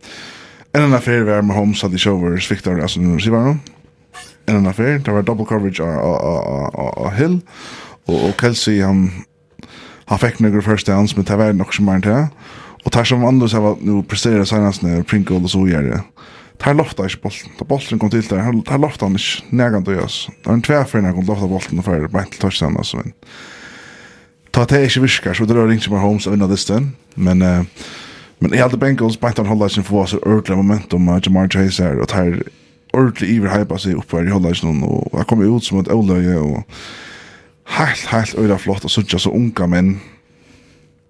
En 0.76 0.82
annan 0.82 0.94
affär 0.94 1.22
var 1.22 1.42
Mahomes 1.42 1.82
hade 1.82 1.98
shower 1.98 2.50
Victor 2.50 2.82
alltså 2.82 3.00
nu 3.00 3.20
ser 3.20 3.32
man. 3.32 3.60
En 4.46 4.56
annan 4.56 4.68
affär, 4.68 5.00
det 5.00 5.12
var 5.12 5.24
double 5.24 5.46
coverage 5.46 5.80
av 5.82 7.12
Hill 7.12 7.40
och 8.06 8.30
och 8.30 8.42
Kelsey 8.42 8.82
han 8.82 9.12
han 10.06 10.20
fick 10.20 10.40
några 10.40 10.62
first 10.62 10.88
downs 10.88 11.16
men 11.16 11.26
det 11.26 11.36
var 11.36 11.54
nog 11.54 11.74
som 11.74 11.90
inte. 11.90 12.28
Och 12.84 12.92
tar 12.92 13.04
som 13.04 13.26
Anders 13.26 13.54
har 13.54 13.78
nu 13.82 14.04
presterar 14.04 14.46
senast 14.46 14.82
när 14.82 15.04
Pringle 15.04 15.36
och 15.36 15.52
så 15.52 15.68
gör 15.68 15.84
det. 15.84 16.02
Tar 16.58 16.74
lofta 16.74 17.06
i 17.06 17.10
bollen. 17.22 17.58
Tar 17.58 17.66
bollen 17.66 18.00
kom 18.00 18.10
till 18.10 18.22
där. 18.22 18.38
Han 18.38 18.62
tar 18.62 18.78
lofta 18.78 19.06
han 19.06 19.12
inte 19.12 19.24
nägan 19.50 19.84
då 19.84 19.94
görs. 19.94 20.30
Det 20.44 20.50
är 20.50 20.54
en 20.54 20.62
tvärfär 20.62 21.02
när 21.02 21.10
han 21.10 21.26
lofta 21.26 21.48
bollen 21.48 21.80
och 21.80 21.86
för 21.86 22.08
bara 22.08 22.24
till 22.24 22.40
touchdown 22.40 22.78
alltså 22.78 22.98
men. 22.98 23.14
Ta 24.52 24.66
det 24.66 24.80
är 24.80 24.84
inte 24.84 25.00
viskar 25.00 25.34
så 25.34 25.46
det 25.46 25.54
rör 25.54 25.72
inte 25.72 25.90
Holmes 25.90 26.28
att 26.28 26.34
vinna 26.34 26.48
det 26.48 26.58
Men 27.16 27.42
eh 27.42 27.64
Men 28.40 28.54
i 28.54 28.58
hade 28.58 28.78
Bengals 28.78 29.20
bare 29.20 29.34
han 29.38 29.46
hålla 29.46 29.70
sin 29.70 29.84
få 29.84 30.06
så 30.06 30.18
ordentlig 30.18 30.58
momentum 30.58 31.10
av 31.10 31.22
Jamar 31.24 31.48
Chase 31.48 31.84
her, 31.84 32.00
och 32.00 32.08
tar 32.08 32.44
ordentlig 32.94 33.30
iver 33.30 33.60
hypa 33.60 33.78
sig 33.78 33.96
her 34.12 34.28
i 34.28 34.30
hålla 34.30 34.54
sin 34.54 34.84
och 34.84 35.18
han 35.18 35.26
kommer 35.26 35.58
ut 35.58 35.64
som 35.64 35.80
et 35.80 35.88
øløye, 35.88 36.40
og 36.40 36.64
helt 37.66 38.06
helt 38.08 38.36
öra 38.36 38.58
flott 38.58 38.86
og 38.86 38.92
sådär 38.92 39.18
så 39.18 39.32
unga 39.32 39.68
men 39.68 40.02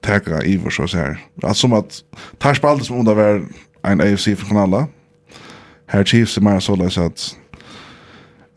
täcka 0.03 0.44
iver 0.44 0.70
så 0.70 0.88
så 0.88 0.98
här. 0.98 1.17
Alltså 1.44 1.62
som 1.62 1.74
att 1.74 2.03
tar 2.38 2.53
spaltet 2.53 2.88
som 2.88 3.00
under 3.00 3.13
var 3.13 3.46
en 3.84 4.01
AFC 4.01 4.24
för 4.24 4.46
kanala. 4.46 4.88
Här 5.88 6.03
Chiefs 6.03 6.38
er 6.38 6.41
mer 6.41 6.60
så 6.60 6.89
så 6.89 7.01
att 7.01 7.38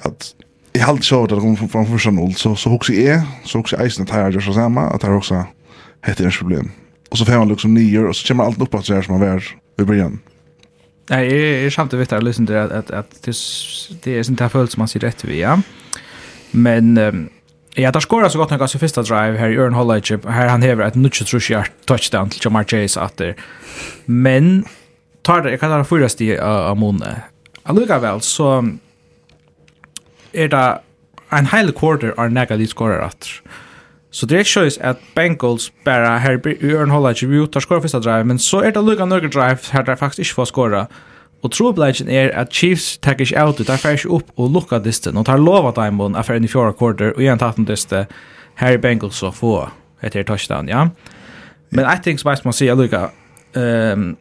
at 0.04 0.34
i 0.74 0.78
halt 0.78 1.04
så 1.04 1.24
att 1.24 1.30
de 1.30 1.56
från 1.56 1.86
första 1.86 2.10
noll 2.10 2.34
så 2.34 2.56
så 2.56 2.72
också 2.72 2.92
är 2.92 3.22
så 3.44 3.58
också 3.58 3.84
isen 3.84 4.06
tar 4.06 4.30
jag 4.30 4.42
så 4.42 4.52
samma 4.52 4.80
att 4.80 5.00
det 5.00 5.10
också 5.10 5.44
heter 6.06 6.24
det 6.24 6.30
problem. 6.30 6.70
Och 7.08 7.18
så 7.18 7.24
får 7.24 7.32
han 7.32 7.48
liksom 7.48 7.74
nio 7.74 8.00
och 8.00 8.16
så 8.16 8.28
kommer 8.28 8.44
allt 8.44 8.62
uppåt 8.62 8.86
så 8.86 8.94
här 8.94 9.02
som 9.02 9.18
man 9.18 9.30
var 9.30 9.44
i 9.80 9.84
början. 9.84 10.18
Nej, 11.10 11.26
jag 11.26 11.62
är 11.62 11.70
samt 11.70 11.92
vet 11.92 12.12
att 12.12 12.22
lyssna 12.22 12.46
till 12.46 12.56
att, 12.56 12.72
att, 12.72 12.90
att 12.90 13.22
det, 13.22 13.36
det 14.02 14.18
är 14.18 14.22
sånt 14.22 14.40
här 14.40 14.48
följt 14.48 14.72
som 14.72 14.80
man 14.80 14.88
ser 14.88 15.00
rätt 15.00 15.24
vid, 15.24 15.38
ja. 15.38 15.60
Men 16.50 16.98
um, 16.98 17.28
ja, 17.74 17.92
där 17.92 18.00
skorar 18.00 18.28
så 18.28 18.38
gott 18.38 18.50
något 18.50 18.70
så 18.70 18.78
första 18.78 19.02
drive 19.02 19.38
här 19.38 19.48
i 19.48 19.56
Örn 19.56 19.74
Hollage. 19.74 20.26
Här 20.26 20.48
han 20.48 20.62
häver 20.62 20.84
ett 20.84 20.94
nutch 20.94 21.22
trush 21.22 21.68
touchdown 21.84 22.30
till 22.30 22.40
Jamar 22.44 22.64
Chase 22.64 23.00
efter. 23.00 23.36
Men 24.04 24.64
tar 25.22 25.40
det, 25.40 25.50
jag 25.50 25.60
kan 25.60 25.70
ta 25.70 25.84
fyra 25.84 26.08
steg 26.08 26.38
av 26.38 26.76
Mone. 26.76 27.22
Alluga 27.62 27.98
väl 27.98 28.20
så 28.20 28.68
är 30.32 30.48
det 30.48 30.80
en 31.28 31.46
hel 31.46 31.72
quarter 31.72 32.14
är 32.16 32.28
näga 32.28 32.56
de 32.56 32.66
skorar 32.66 33.06
efter. 33.06 33.28
Så 34.10 34.26
det 34.26 34.34
er 34.34 34.44
ikke 34.44 34.50
sjøys 34.50 34.78
at 34.80 34.96
Bengals 35.14 35.68
bare 35.84 36.18
her 36.20 36.38
i 36.48 36.72
Ørnholda 36.72 37.12
ikke 37.12 37.28
vi 37.28 37.46
tar 37.52 37.60
skåret 37.60 37.84
første 37.84 38.00
drive, 38.00 38.24
men 38.24 38.38
så 38.38 38.62
er 38.64 38.72
det 38.72 38.84
lukket 38.84 39.08
noen 39.08 39.30
drive 39.30 39.72
her 39.72 39.84
der 39.84 40.00
faktisk 40.00 40.18
ikke 40.24 40.38
får 40.40 40.50
skåret. 40.52 40.86
Og 41.42 41.52
trobladjen 41.54 42.08
er 42.10 42.32
at 42.34 42.50
Chiefs 42.52 42.96
tar 42.98 43.20
ikke 43.20 43.38
out, 43.38 43.58
der 43.58 43.76
fer 43.76 43.94
ikke 43.94 44.10
opp 44.10 44.32
og 44.36 44.50
lukker 44.50 44.80
disten, 44.82 45.16
og 45.16 45.26
tar 45.26 45.38
lov 45.38 45.68
av 45.68 45.78
at 45.78 46.26
fer 46.26 46.40
inn 46.40 46.48
i 46.48 46.50
fjorda 46.50 46.72
kvarter, 46.74 47.12
og 47.14 47.22
igjen 47.22 47.38
tatt 47.38 47.58
en 47.58 47.68
diste 47.68 48.06
her 48.58 48.74
i 48.74 48.80
Bengals 48.82 49.22
å 49.22 49.30
få 49.30 49.68
etter 50.02 50.24
touchdown, 50.26 50.68
ja. 50.68 50.88
Men 51.70 51.84
jeg 51.84 52.02
tenker 52.02 52.22
som 52.22 52.32
jeg 52.32 52.44
må 52.48 52.52
si, 52.56 52.66
jeg 52.66 52.78
lukker, 52.78 53.12
um, 53.54 54.16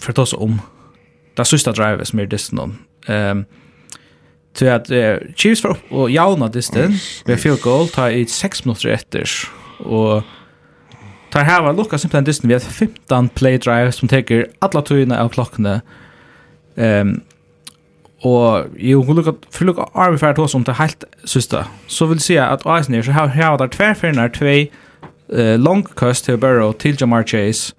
for 0.00 0.10
å 0.10 0.16
ta 0.16 0.22
oss 0.26 0.34
om, 0.34 0.58
det 1.36 1.46
siste 1.46 1.72
drive 1.76 2.04
som 2.08 2.18
er 2.18 2.30
disten, 2.30 2.78
um, 3.06 3.44
Så 4.54 4.66
at 4.66 4.90
uh, 4.90 5.16
Chiefs 5.36 5.64
var 5.64 5.70
upp 5.70 5.92
och 5.92 6.10
jauna 6.10 6.48
distan 6.48 6.98
med 7.26 7.40
field 7.40 7.60
goal 7.62 7.88
ta 7.88 8.10
i 8.10 8.26
6 8.26 8.64
minutter 8.64 8.90
etter, 8.90 9.30
og 9.78 10.22
tar 11.30 11.44
her 11.44 11.62
var 11.62 11.72
lukka 11.72 11.98
simpelthen 11.98 12.26
distan 12.26 12.48
vi 12.48 12.54
har 12.54 12.60
15 12.60 13.28
play 13.28 13.58
drive 13.58 13.92
som 13.92 14.08
teker 14.08 14.44
alla 14.60 14.82
tøyna 14.82 15.20
av 15.22 15.30
klokkene 15.30 15.80
Ehm 16.76 17.08
um, 17.08 17.22
og 18.20 18.66
jo 18.76 19.02
hun 19.02 19.16
lukka 19.16 19.32
for 19.50 19.64
lukka 19.64 19.86
arvi 19.94 20.18
fyrir 20.20 20.34
tås 20.36 20.54
om 20.54 20.64
til 20.64 20.76
heilt 20.76 21.04
systa 21.24 21.62
så 21.88 22.06
vil 22.06 22.20
sier 22.20 22.44
at 22.44 22.66
Eisner 22.68 23.02
så 23.02 23.14
har 23.16 23.32
hava 23.32 23.56
der 23.56 23.70
tverfirnar 23.72 24.28
tvei 24.36 24.68
uh, 25.32 25.56
long 25.56 25.86
kast 25.96 26.24
til 26.24 26.36
Burrow 26.36 26.72
til 26.72 26.96
Jamar 27.00 27.22
Chase. 27.22 27.72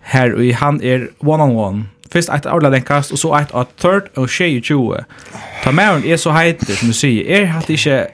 Her 0.00 0.32
og 0.34 0.54
han 0.56 0.80
er 0.82 1.06
one 1.20 1.42
on 1.42 1.56
one. 1.56 1.84
Fyrst 2.14 2.30
eit 2.30 2.46
avla 2.46 2.70
lenkast, 2.70 3.12
og 3.12 3.18
så 3.18 3.32
eit 3.40 3.54
av 3.54 3.72
third 3.82 4.12
og 4.16 4.28
tjej 4.30 4.60
tjoe. 4.62 5.02
Ta 5.64 5.72
mæren 5.74 6.04
er 6.06 6.20
så 6.20 6.30
heitig, 6.36 6.76
som 6.78 6.92
du 6.92 6.94
sier, 6.94 7.26
er 7.26 7.50
hatt 7.50 7.72
ikkje 7.74 8.04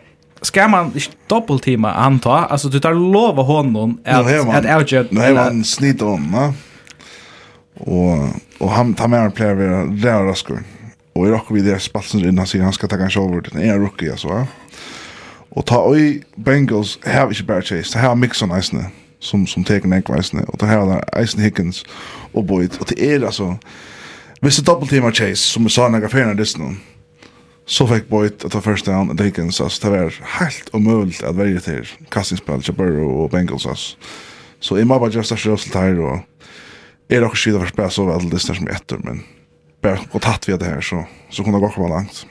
ska 0.42 0.68
man 0.68 0.92
ikke 0.96 1.12
doppeltima 1.30 1.92
anta, 1.92 2.46
Altså, 2.50 2.68
du 2.68 2.78
tar 2.80 2.92
lov 2.92 3.40
av 3.40 3.46
honom 3.46 3.98
att 4.04 4.26
att 4.48 4.76
outjet. 4.76 5.12
har 5.18 5.34
man 5.34 5.64
snitt 5.64 6.02
om, 6.02 6.32
va? 6.32 6.52
Og, 7.80 8.28
og 8.60 8.70
han 8.70 8.94
tar 8.94 9.08
med 9.08 9.20
han 9.20 9.32
pleier 9.32 9.54
å 9.54 9.58
være 9.58 9.86
vid 9.90 10.28
Raskor. 10.28 10.62
Og 11.14 11.26
i 11.26 11.30
rockar 11.30 11.54
vi 11.54 11.62
det 11.64 11.80
spalsen 11.82 12.24
innan 12.24 12.46
sier 12.46 12.62
han 12.62 12.72
skal 12.72 12.88
ta 12.88 12.96
kanskje 13.00 13.20
over 13.20 13.40
til 13.40 13.60
en 13.60 13.82
rookie 13.82 14.12
altså, 14.12 14.28
va? 14.28 14.46
Og 15.50 15.66
ta 15.66 15.80
oi 15.82 16.22
Bengals 16.44 16.98
her 17.04 17.12
har 17.12 17.26
vi 17.26 17.38
ikke 17.38 17.46
bare 17.46 17.62
chase. 17.66 17.92
Det 17.92 18.00
har 18.00 18.14
Mixon 18.14 18.52
eisne, 18.54 18.86
som 19.20 19.46
som 19.46 19.64
tek 19.64 19.84
en 19.84 19.92
ekvaisne 19.92 20.44
og 20.48 20.60
det 20.60 20.68
her 20.68 20.84
har 20.84 21.04
Eisen 21.20 21.42
Higgins 21.42 21.84
og 22.32 22.46
Boyd 22.46 22.78
Og 22.80 22.88
det 22.88 23.00
er, 23.14 23.26
altså, 23.26 23.56
Hvis 24.40 24.56
det 24.56 24.66
dobbelttimar 24.66 25.12
chase, 25.12 25.36
som 25.36 25.64
vi 25.64 25.70
sa 25.70 25.88
när 25.88 26.00
jag 26.00 26.10
färna 26.10 26.34
distan, 26.34 26.80
så 27.66 27.86
fikk 27.86 28.08
Boyd 28.08 28.44
at 28.44 28.52
ta 28.52 28.60
first 28.60 28.86
down 28.86 29.10
og 29.10 29.20
Lakens, 29.20 29.60
altså 29.60 29.82
det 29.82 29.90
var 29.92 30.14
helt 30.40 30.70
umulig 30.72 31.20
at 31.22 31.36
være 31.36 31.60
til 31.60 31.90
kastningsspel 32.10 32.62
til 32.62 32.74
Burrow 32.74 33.22
og 33.22 33.30
Bengals, 33.30 33.66
altså. 33.66 33.96
Så 34.60 34.76
jeg 34.76 34.86
må 34.86 34.98
bare 34.98 35.10
gjøre 35.10 35.32
att 35.32 35.46
rösta 35.46 35.80
her, 35.80 36.00
og 36.00 36.20
er 37.10 37.16
är 37.16 37.24
också 37.24 37.36
skydda 37.36 37.60
för 37.60 37.66
spela 37.66 37.90
så 37.90 38.06
väl 38.06 38.30
det 38.30 38.40
som 38.40 38.68
etter, 38.68 38.98
men 39.04 39.22
bara 39.82 39.98
gå 40.12 40.18
tatt 40.18 40.48
via 40.48 40.56
det 40.56 40.64
här 40.64 40.80
så, 40.80 41.04
så 41.30 41.44
kunde 41.44 41.58
det 41.58 41.66
gå 41.66 41.68
komma 41.68 41.88
långt. 41.88 42.26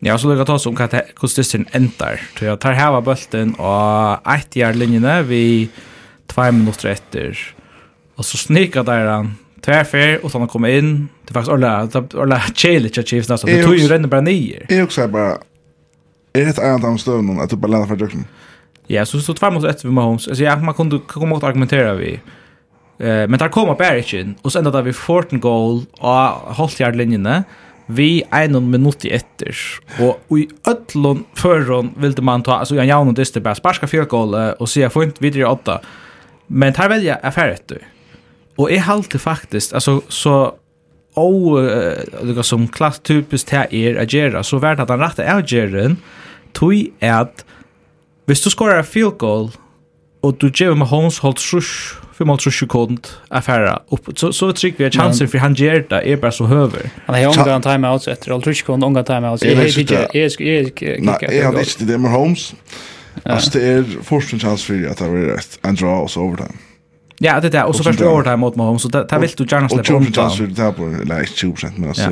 Ja, 0.00 0.18
så 0.18 0.28
lukka 0.28 0.52
oss 0.52 0.66
om 0.66 0.74
hva 0.76 0.88
kostysten 1.14 1.66
endar. 1.72 2.20
Så 2.38 2.44
jeg 2.44 2.60
tar 2.60 2.74
heva 2.76 3.00
bølten 3.00 3.54
og 3.58 4.20
eit 4.28 4.56
jærlinjene 4.56 5.22
vi 5.24 5.70
tvei 6.28 6.50
minutter 6.52 6.90
etter. 6.90 7.38
Og 8.16 8.24
så 8.24 8.36
snika 8.36 8.82
der 8.82 9.08
han 9.08 9.30
tvärfer 9.64 10.24
och 10.24 10.30
såna 10.30 10.46
kommer 10.46 10.68
in. 10.68 11.08
Det 11.24 11.30
är 11.30 11.34
faktiskt 11.34 11.52
alla 11.52 11.88
alla 12.22 12.40
challenge 12.54 13.02
chiefs 13.04 13.28
nästan. 13.28 13.50
Det 13.50 13.62
tog 13.62 13.76
ju 13.76 13.88
redan 13.88 14.10
bara 14.10 14.20
nier. 14.20 14.66
Är 14.68 14.82
också 14.82 15.08
bara 15.08 15.38
är 16.32 16.44
det 16.44 16.58
en 16.58 16.74
av 16.74 16.80
de 16.80 16.98
att 17.40 17.50
du 17.50 17.56
bara 17.56 17.68
lämnar 17.68 17.86
för 17.86 17.96
Jackson. 17.96 18.24
Ja, 18.86 19.06
så 19.06 19.20
så 19.20 19.34
två 19.34 19.50
mot 19.50 19.64
ett 19.64 19.84
vi 19.84 19.90
Mahomes. 19.90 20.28
Alltså 20.28 20.44
jag 20.44 20.62
man 20.62 20.74
kunde 20.74 20.98
komma 20.98 21.36
att 21.36 21.42
argumentera 21.42 21.94
vi. 21.94 22.20
Eh 22.98 23.28
men 23.28 23.38
där 23.38 23.48
kommer 23.48 23.74
Barrichin 23.74 24.34
och 24.42 24.52
sen 24.52 24.64
där 24.64 24.82
vi 24.82 24.92
Fortin 24.92 25.40
goal 25.40 25.82
och 25.92 26.08
hållt 26.54 26.80
yard 26.80 26.96
linjen 26.96 27.44
vi 27.86 28.22
en 28.30 28.70
minut 28.70 29.04
i 29.04 29.10
etter 29.10 29.56
och 30.28 30.38
i 30.38 30.48
öllon 30.66 31.24
förron 31.34 31.94
ville 31.96 32.22
man 32.22 32.42
ta 32.42 32.54
alltså 32.54 32.74
jag 32.74 32.86
jaunade 32.86 33.24
det 33.34 33.40
bara 33.40 33.54
sparka 33.54 33.86
fyra 33.86 34.04
goal 34.04 34.34
och 34.34 34.68
se 34.68 34.90
inte 34.96 35.22
vidare 35.22 35.46
åtta 35.46 35.80
men 36.46 36.72
tar 36.72 36.88
välja 36.88 37.14
affärer 37.14 37.52
Og 38.58 38.70
jeg 38.70 38.84
halte 38.84 39.18
faktisk, 39.18 39.74
altså, 39.74 40.00
så 40.08 40.54
og 41.16 41.60
uh, 41.62 42.42
som 42.42 42.66
klass 42.68 42.98
typiskt 43.06 43.52
det 43.52 43.68
er 43.70 44.00
å 44.02 44.06
gjøre, 44.06 44.40
så 44.42 44.58
vært 44.58 44.80
at 44.82 44.90
han 44.90 45.02
rette 45.02 45.22
er 45.22 45.38
å 45.38 45.46
gjøre 45.46 45.92
tog 46.54 46.74
er 47.00 47.20
at 47.20 47.44
hvis 48.26 48.42
du 48.42 48.50
skorar 48.50 48.82
field 48.82 49.18
goal 49.18 49.52
og 50.24 50.40
du 50.40 50.48
gjør 50.48 50.74
med 50.74 50.86
Holmes 50.86 51.20
holdt 51.22 51.42
trusk 51.42 52.00
för 52.14 52.24
man 52.24 52.38
tror 52.38 52.50
sekund 52.50 53.08
affära 53.28 53.82
upp 53.88 54.18
så 54.18 54.32
så 54.32 54.52
tycker 54.52 54.78
vi 54.78 54.84
att 54.84 54.94
chansen 54.94 55.28
för 55.28 55.38
han 55.38 55.54
ger 55.54 55.86
det 55.88 56.12
är 56.12 56.16
bara 56.16 56.32
så 56.32 56.46
höver. 56.46 56.90
Han 57.06 57.14
har 57.14 57.26
ångat 57.26 57.46
en 57.46 57.62
timeout 57.62 58.08
efter 58.08 58.32
all 58.32 58.42
tror 58.42 58.52
sekund 58.52 58.84
ångat 58.84 59.06
timeout. 59.06 59.44
Jag 59.44 59.56
vet 59.56 59.78
inte 59.78 60.08
jag 60.12 60.30
jag 60.40 61.02
Nej, 61.02 61.38
jag 61.38 61.52
visste 61.52 61.84
det 61.84 61.98
med 61.98 62.10
Holmes. 62.10 62.54
Alltså 63.22 63.58
det 63.58 63.64
är 63.68 63.84
första 64.02 64.38
chans 64.38 64.64
för 64.64 64.90
att 64.90 64.98
det 64.98 65.04
är 65.04 65.36
rätt. 65.36 65.58
en 65.62 65.74
draw 65.74 66.04
oss 66.04 66.16
overtime. 66.16 66.58
Ja, 67.24 67.40
det 67.40 67.48
där 67.48 67.64
och 67.64 67.76
så 67.76 67.82
först 67.82 68.00
över 68.00 68.36
mot 68.36 68.56
Mahomes 68.56 68.82
så 68.82 68.88
där 68.88 69.18
vill 69.18 69.30
du 69.36 69.44
gärna 69.50 69.68
släppa 69.68 69.92
honom. 69.92 70.08
Och 70.08 70.14
chanser 70.14 70.46
där 70.46 70.72
på 70.72 70.82
nej 70.82 71.26
20 71.26 71.56
men 71.76 71.88
alltså 71.88 72.10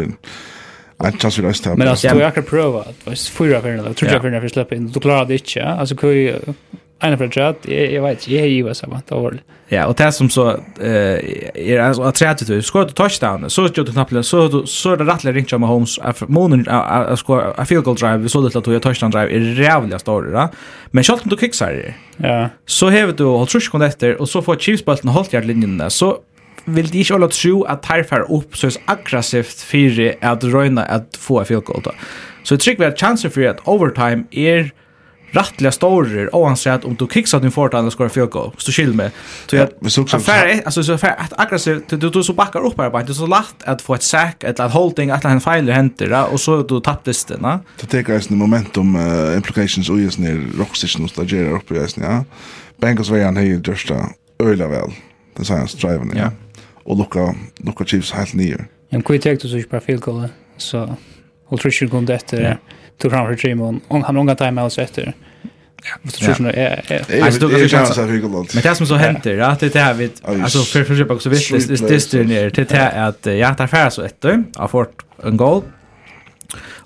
Jag 1.02 1.20
tror 1.20 1.28
att 1.28 1.36
det 1.36 1.48
är 1.48 1.52
stämt. 1.52 1.78
Men 1.78 1.88
alltså 1.88 2.06
jag 2.06 2.34
kan 2.34 2.44
prova 2.44 2.80
att 2.80 3.06
var 3.06 3.30
fyra 3.30 3.60
färgerna. 3.60 3.82
Jag 3.86 3.96
tror 3.96 4.10
jag 4.12 4.22
för 4.22 4.30
färgerna 4.30 4.40
för 4.40 4.48
släppa 4.48 4.74
in. 4.74 4.88
Du 4.88 5.00
klarar 5.00 5.24
det 5.24 5.38
inte. 5.38 5.64
Alltså 5.64 5.96
kan 5.96 6.10
en 7.02 7.18
för 7.18 7.28
chat 7.28 7.56
jag, 7.62 7.92
jag 7.92 8.02
vet 8.02 8.28
jag 8.28 8.42
är 8.42 8.46
ju 8.46 8.74
så 8.74 8.86
man 8.86 9.02
tar 9.02 9.38
Ja, 9.68 9.86
och 9.86 9.94
det 9.94 10.12
som 10.12 10.30
så 10.30 10.50
eh 10.80 11.18
är 11.54 11.78
alltså 11.78 12.02
att 12.02 12.14
träta 12.14 12.44
du 12.44 12.62
skor 12.62 12.84
du 12.84 12.92
touchdown 12.92 13.50
så 13.50 13.62
gjorde 13.62 13.84
du 13.84 13.92
knappt 13.92 14.26
så 14.26 14.48
du 14.48 14.66
så 14.66 14.96
det 14.96 15.04
rättliga 15.04 15.34
ringt 15.34 15.52
med 15.52 15.68
Holmes 15.68 15.98
av 15.98 16.16
månen 16.26 16.68
av 16.68 17.16
skor 17.16 17.54
a 17.56 17.64
field 17.64 17.84
goal 17.84 17.96
drive 17.96 18.28
så 18.28 18.40
det 18.40 18.56
att 18.56 18.64
du 18.64 18.80
touchdown 18.80 19.10
drive 19.10 19.32
är 19.36 19.60
jävligt 19.60 20.00
stor 20.00 20.22
va. 20.22 20.48
Men 20.90 21.04
shot 21.04 21.20
du 21.24 21.36
kicksar 21.36 21.72
det. 21.72 21.94
Ja. 22.16 22.48
Så 22.66 22.88
häver 22.88 23.12
du 23.12 23.24
håll 23.24 23.46
trusch 23.46 23.70
kon 23.70 23.82
efter 23.82 24.20
och 24.20 24.28
så 24.28 24.42
får 24.42 24.56
Chiefs 24.56 24.84
bollen 24.84 25.08
hållt 25.08 25.32
yard 25.32 25.44
linjen 25.44 25.78
där 25.78 25.88
så 25.88 26.18
vill 26.64 26.86
de 26.86 26.98
inte 26.98 27.12
hålla 27.14 27.28
tro 27.28 27.64
att 27.64 27.86
här 27.86 28.02
far 28.02 28.32
upp 28.32 28.56
så 28.56 28.66
är 28.66 28.72
aggressivt 28.84 29.60
för 29.60 30.14
att 30.20 30.44
röna 30.44 30.84
att 30.84 31.16
få 31.18 31.40
a 31.40 31.44
field 31.44 31.64
goal 31.64 31.80
då. 31.84 31.92
Så 32.42 32.54
jag 32.54 32.60
tycker 32.60 32.88
att 32.88 33.00
chansen 33.00 33.30
för 33.30 33.46
att 33.46 33.60
overtime 33.64 34.24
är 34.30 34.70
rattliga 35.32 35.72
stora 35.72 36.28
och 36.32 36.46
han 36.46 36.56
säger 36.56 36.76
att 36.76 36.84
om 36.84 36.94
du 36.94 37.06
kicksar 37.06 37.40
din 37.40 37.50
fortan 37.50 37.86
och 37.86 37.92
skor 37.92 38.08
field 38.08 38.30
goal 38.30 38.50
så 38.58 38.72
skill 38.72 38.94
med 38.94 39.10
så 39.46 39.56
jag 39.56 39.68
affär 40.12 40.62
alltså 40.64 40.82
så 40.82 40.92
affär 40.92 41.16
att 41.18 41.40
aggressivt 41.40 41.88
du 41.88 42.10
du 42.10 42.22
så 42.22 42.32
backar 42.32 42.66
upp 42.66 42.76
bara 42.76 42.90
bara 42.90 43.00
inte 43.00 43.14
så 43.14 43.26
lätt 43.26 43.62
att 43.64 43.82
få 43.82 43.94
ett 43.94 44.02
sack 44.02 44.44
eller 44.44 44.64
att 44.64 44.72
holding 44.72 45.10
att 45.10 45.24
han 45.24 45.40
failer 45.40 45.72
händer 45.72 46.32
och 46.32 46.40
så 46.40 46.62
du 46.62 46.80
tappades 46.80 47.24
det 47.24 47.36
va 47.36 47.60
det 47.80 47.86
tar 48.04 48.12
ju 48.12 48.36
momentum 48.36 48.96
uh, 48.96 49.36
implications 49.36 49.90
och 49.90 50.00
just 50.00 50.18
ner 50.18 50.58
rockstationen 50.58 51.08
och 51.16 51.26
där 51.26 51.50
uppe 51.50 51.74
just 51.74 51.96
ja. 51.96 52.24
Bengals 52.80 53.10
var 53.10 53.24
han 53.24 53.36
helt 53.36 53.68
just 53.68 53.90
öla 54.38 54.68
väl 54.68 54.90
det 55.36 55.44
sa 55.44 55.54
han 55.54 55.66
driven 55.80 56.12
ja. 56.16 56.30
Och 56.84 56.98
lucka 56.98 57.34
lucka 57.56 57.84
chiefs 57.84 58.12
helt 58.12 58.34
ner 58.34 58.66
en 58.90 59.02
quick 59.02 59.22
take 59.22 59.48
så 59.48 59.56
ju 59.56 59.64
på 59.64 59.80
field 59.80 60.00
goal 60.00 60.28
så 60.56 60.96
Och 61.52 61.60
tror 61.60 61.74
jag 61.80 61.90
kom 61.90 62.06
det 62.06 62.14
efter 62.14 62.58
tog 63.02 63.10
framför 63.10 63.36
Simon 63.36 63.80
och 63.88 64.00
han 64.00 64.16
ångar 64.16 64.34
tajma 64.34 64.70
så 64.70 64.80
efter. 64.80 65.12
Ja. 65.84 65.94
Men 66.02 66.12
det 68.62 68.74
som 68.74 68.86
så 68.86 68.94
händer 68.94 69.38
att 69.38 69.60
det 69.60 69.76
är 69.76 69.94
vi 69.94 70.10
alltså 70.24 70.58
för 70.58 70.84
för 70.84 70.96
köpa 70.96 71.14
också 71.14 71.28
visst 71.28 71.88
det 71.88 72.00
styr 72.00 72.24
ner 72.24 72.50
till 72.50 72.66
det 72.66 72.90
att 72.90 73.26
jag 73.26 73.56
tar 73.56 73.66
färd 73.66 73.92
så 73.92 74.02
ett 74.02 74.24
har 74.54 74.68
fort 74.68 75.02
en 75.24 75.36
goal. 75.36 75.62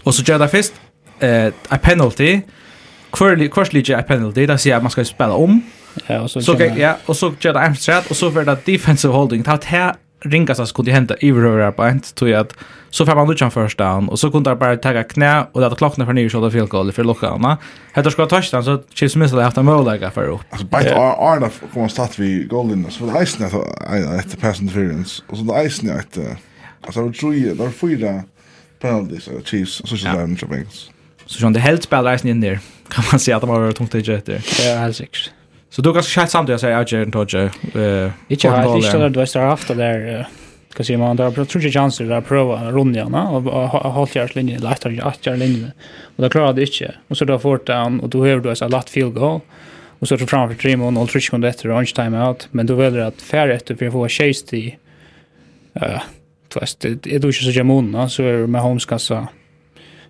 Och 0.03 0.15
så 0.15 0.23
gör 0.23 0.39
det 0.39 0.49
först 0.49 0.73
eh 1.21 1.53
a 1.69 1.79
penalty. 1.83 2.41
Kvarlig 3.13 3.53
kvarlig 3.53 3.93
a 3.93 4.03
penalty 4.03 4.47
där 4.47 4.57
ser 4.57 4.81
man 4.81 4.91
ska 4.91 5.05
spela 5.05 5.33
om. 5.33 5.63
Ja, 6.07 6.21
och 6.21 6.31
så 6.31 6.43
så 6.43 6.57
ja, 6.77 6.97
och 7.07 7.17
så 7.17 7.35
gör 7.41 7.53
det 7.53 7.61
en 7.61 7.77
strat 7.77 8.11
och 8.11 8.17
så 8.17 8.31
för 8.31 8.45
det 8.45 8.59
defensive 8.65 9.15
holding. 9.15 9.43
Det 9.43 9.65
här 9.65 9.95
ringast 10.31 10.59
ringaste 10.59 10.75
kunde 10.77 10.93
hända 10.93 11.17
i 11.21 11.33
röra 11.33 11.73
på 11.73 11.85
ett 11.85 12.15
tror 12.15 12.31
jag 12.31 12.41
att 12.41 12.55
så 12.91 13.07
får 13.07 13.15
man 13.15 13.29
luchan 13.29 13.51
först 13.51 13.79
down 13.79 14.09
och 14.09 14.19
så 14.19 14.31
kunde 14.31 14.51
jag 14.51 14.59
bara 14.59 14.77
ta 14.77 15.03
knä 15.03 15.47
och 15.53 15.61
det 15.61 15.77
klockan 15.77 16.07
för 16.07 16.13
nio 16.13 16.31
så 16.31 16.51
field 16.51 16.69
goal 16.69 16.93
för 16.93 17.05
luckan. 17.05 17.57
Hade 17.93 18.11
ska 18.11 18.27
ta 18.27 18.37
touchdown 18.37 18.65
så 18.65 18.83
chips 18.95 19.17
missade 19.17 19.45
efter 19.45 19.63
mål 19.63 19.85
där 19.85 20.11
för 20.11 20.29
upp. 20.29 20.41
Alltså 20.51 20.67
bite 20.67 20.97
are 20.97 21.41
are 21.41 21.51
kommer 21.73 21.89
start 21.89 22.19
vi 22.19 22.45
golden 22.45 22.87
så 22.91 23.07
det 23.07 23.23
isen 23.23 23.47
efter 24.19 24.37
pass 24.37 24.61
interference 24.61 25.23
och 25.29 25.37
så 25.39 25.43
det 25.43 25.65
isen 25.65 25.91
att 25.91 26.19
alltså 26.87 27.09
det 27.09 27.19
tror 27.19 27.35
jag 27.35 27.57
där 27.57 27.71
fyra 27.71 28.23
penalties 28.81 29.29
och 29.29 29.47
Chiefs 29.47 29.83
så 29.85 29.97
så 29.97 30.07
där 30.07 30.47
Bengals. 30.49 30.91
Så 31.27 31.43
John 31.43 31.53
det 31.53 31.61
helt 31.61 31.83
spelar 31.83 32.15
isen 32.15 32.31
in 32.31 32.41
där. 32.41 32.59
Kan 32.89 33.05
man 33.13 33.21
se 33.21 33.33
att 33.33 33.41
de 33.41 33.51
har 33.51 33.73
tungt 33.73 33.93
det 33.93 34.09
jet 34.09 34.27
där. 34.27 34.45
Ja, 34.65 34.79
helt 34.79 34.97
säkert. 34.97 35.31
Så 35.77 35.83
du 35.83 35.93
kanske 35.93 36.27
samt 36.27 36.49
jag 36.49 36.61
säger 36.61 36.85
jag 36.93 37.03
inte 37.03 37.19
inte 37.19 37.39
eh 37.75 38.11
inte 38.29 38.49
har 38.49 38.77
inte 38.77 38.99
där 38.99 39.09
du 39.09 39.21
har 39.21 39.47
haft 39.47 39.69
där 39.69 40.29
kan 40.77 40.85
se 40.87 40.97
man? 40.97 41.17
Där 41.17 41.45
tror 41.45 41.63
jag 41.63 41.73
chanser 41.73 42.05
där 42.05 42.21
prova 42.21 42.71
runda 42.71 43.05
va 43.05 43.23
och 43.23 43.93
hållt 43.93 44.15
jag 44.15 44.37
linjen 44.37 44.63
jag 44.97 45.07
att 45.07 45.27
jag 45.27 45.39
linjen 45.39 45.71
och 46.17 46.23
då 46.23 46.29
klarade 46.29 46.61
det 46.61 46.67
inte 46.67 46.95
och 47.09 47.17
så 47.17 47.25
då 47.25 47.39
fort 47.39 47.67
down 47.67 48.01
och 48.01 48.09
då 48.09 48.27
hör 48.27 48.41
du 48.41 48.57
så 48.57 48.69
lätt 48.69 48.91
field 48.91 49.15
goal 49.15 49.41
och 49.99 50.09
så 50.09 50.17
tror 50.17 50.27
framför 50.27 50.57
tre 50.57 50.77
månader 50.77 51.05
och 51.05 51.11
trish 51.11 51.31
kunde 51.31 51.49
efter 51.49 51.69
lunch 51.69 51.95
time 51.95 52.27
out 52.27 52.49
men 52.51 52.67
då 52.67 52.75
väljer 52.75 53.01
att 53.01 53.23
färre 53.23 53.55
efter 53.55 53.75
för 53.75 53.87
att 53.87 53.93
få 53.93 54.09
chase 54.09 54.47
till 54.47 54.75
eh 55.75 56.01
tvärst 56.53 56.81
det 56.81 57.07
är 57.07 57.19
då 57.19 57.29
ju 57.29 57.33
så 57.33 57.51
jamon 57.51 58.11
så 58.11 58.23
är 58.23 58.47
med 58.47 58.61
Holmes 58.61 58.87
kassa 58.87 59.29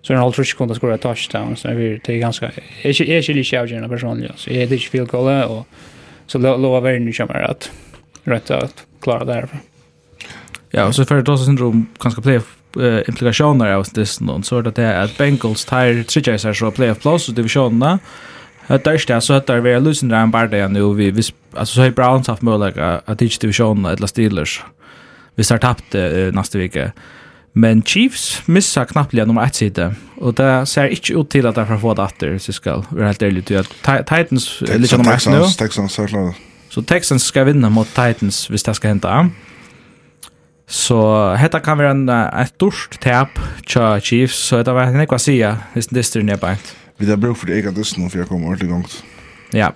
så 0.01 0.13
han 0.13 0.23
alltid 0.23 0.57
kunde 0.57 0.75
skora 0.75 0.97
touchdown 0.97 1.55
så 1.55 1.67
det 1.67 2.09
är 2.09 2.17
ganska 2.17 2.51
är 2.81 3.01
inte 3.01 3.11
är 3.11 3.17
inte 3.17 3.33
lika 3.33 3.61
avgörande 3.61 3.89
personligen 3.89 4.33
så 4.35 4.49
är 4.49 4.67
det 4.67 4.75
inte 4.75 4.77
field 4.85 5.09
goal 5.09 5.43
och 5.43 5.67
så 6.27 6.37
lovar 6.37 6.81
vi 6.81 6.99
nu 6.99 7.13
kommer 7.13 7.41
att 7.41 7.71
rätt 8.23 8.51
att 8.51 8.85
klara 9.01 9.25
det 9.25 9.33
här. 9.33 9.47
Ja, 10.69 10.85
och 10.85 10.95
så 10.95 11.05
för 11.05 11.21
det 11.21 11.37
syndrom 11.37 11.87
ganska 11.99 12.21
play 12.21 12.39
implikationer 13.07 13.73
av 13.73 13.85
det 13.93 14.21
någon 14.21 14.43
så 14.43 14.59
att 14.59 14.75
det 14.75 14.83
är 14.83 15.03
att 15.03 15.17
Bengals 15.17 15.65
tar 15.65 16.03
tredje 16.03 16.39
så 16.39 16.53
så 16.53 16.71
playoff 16.71 16.99
plus 16.99 17.29
och 17.29 17.35
divisionerna 17.35 17.99
Det 18.67 18.83
där 18.83 18.97
står 18.97 19.19
så 19.19 19.33
att 19.33 19.47
det 19.47 19.53
är 19.53 19.79
lösen 19.79 20.09
där 20.09 20.21
en 20.21 20.31
bara 20.31 20.47
det 20.47 20.67
nu 20.67 20.93
vi 20.93 21.11
vi 21.11 21.21
alltså 21.53 21.75
så 21.75 21.81
är 21.81 21.91
Browns 21.91 22.27
haft 22.27 22.41
möjlighet 22.41 23.01
att 23.05 23.21
i 23.21 23.29
divisionen 23.41 23.85
eller 23.85 24.07
Steelers. 24.07 24.63
Vi 25.35 25.43
har 25.49 26.31
nästa 26.31 26.57
vecka. 26.57 26.91
Men 27.57 27.81
Chiefs 27.83 28.41
missar 28.45 28.85
knappliga 28.85 29.25
nummer 29.25 29.45
ett 29.45 29.55
sida. 29.55 29.95
Och 30.15 30.33
det 30.33 30.65
ser 30.65 30.87
inte 30.87 31.13
ut 31.13 31.29
till 31.29 31.47
att 31.47 31.55
de 31.55 31.67
får 31.67 31.77
få 31.77 31.93
det 31.93 32.03
efter, 32.03 32.37
så 32.37 32.53
ska 32.53 32.83
vi 32.89 33.03
helt 33.03 33.21
ärligt. 33.21 33.47
Titans 33.47 34.61
är 34.61 34.79
lite 34.79 34.97
nummer 34.97 35.13
ett 35.13 35.27
nu. 35.27 35.43
Texans, 35.57 35.99
är 35.99 36.07
klart. 36.07 36.35
Så 36.69 36.81
Texans 36.81 37.23
ska 37.23 37.43
vinna 37.43 37.69
mot 37.69 37.87
Titans 37.87 38.49
hvis 38.49 38.63
det 38.63 38.73
ska 38.73 38.87
hända. 38.87 39.29
Så 40.67 41.35
detta 41.41 41.59
kan 41.59 41.77
vara 41.77 41.91
en, 41.91 42.09
ett 42.09 42.49
stort 42.55 42.99
tap 42.99 43.29
till 43.65 44.01
Chiefs. 44.01 44.37
Så 44.37 44.63
det 44.63 44.73
var 44.73 44.83
en 44.83 45.01
ekva 45.01 45.19
sida, 45.19 45.57
hvis 45.73 45.87
det 45.87 46.03
styr 46.03 46.23
ner 46.23 46.37
bänt. 46.37 46.75
Vi 46.97 47.09
har 47.09 47.17
bruk 47.17 47.37
för 47.37 47.47
det 47.47 47.57
egna 47.57 47.71
dysten 47.71 48.09
för 48.09 48.19
jag 48.19 48.27
kommer 48.27 48.47
ordentligt 48.47 48.71
gångt. 48.71 49.03
Ja. 49.51 49.73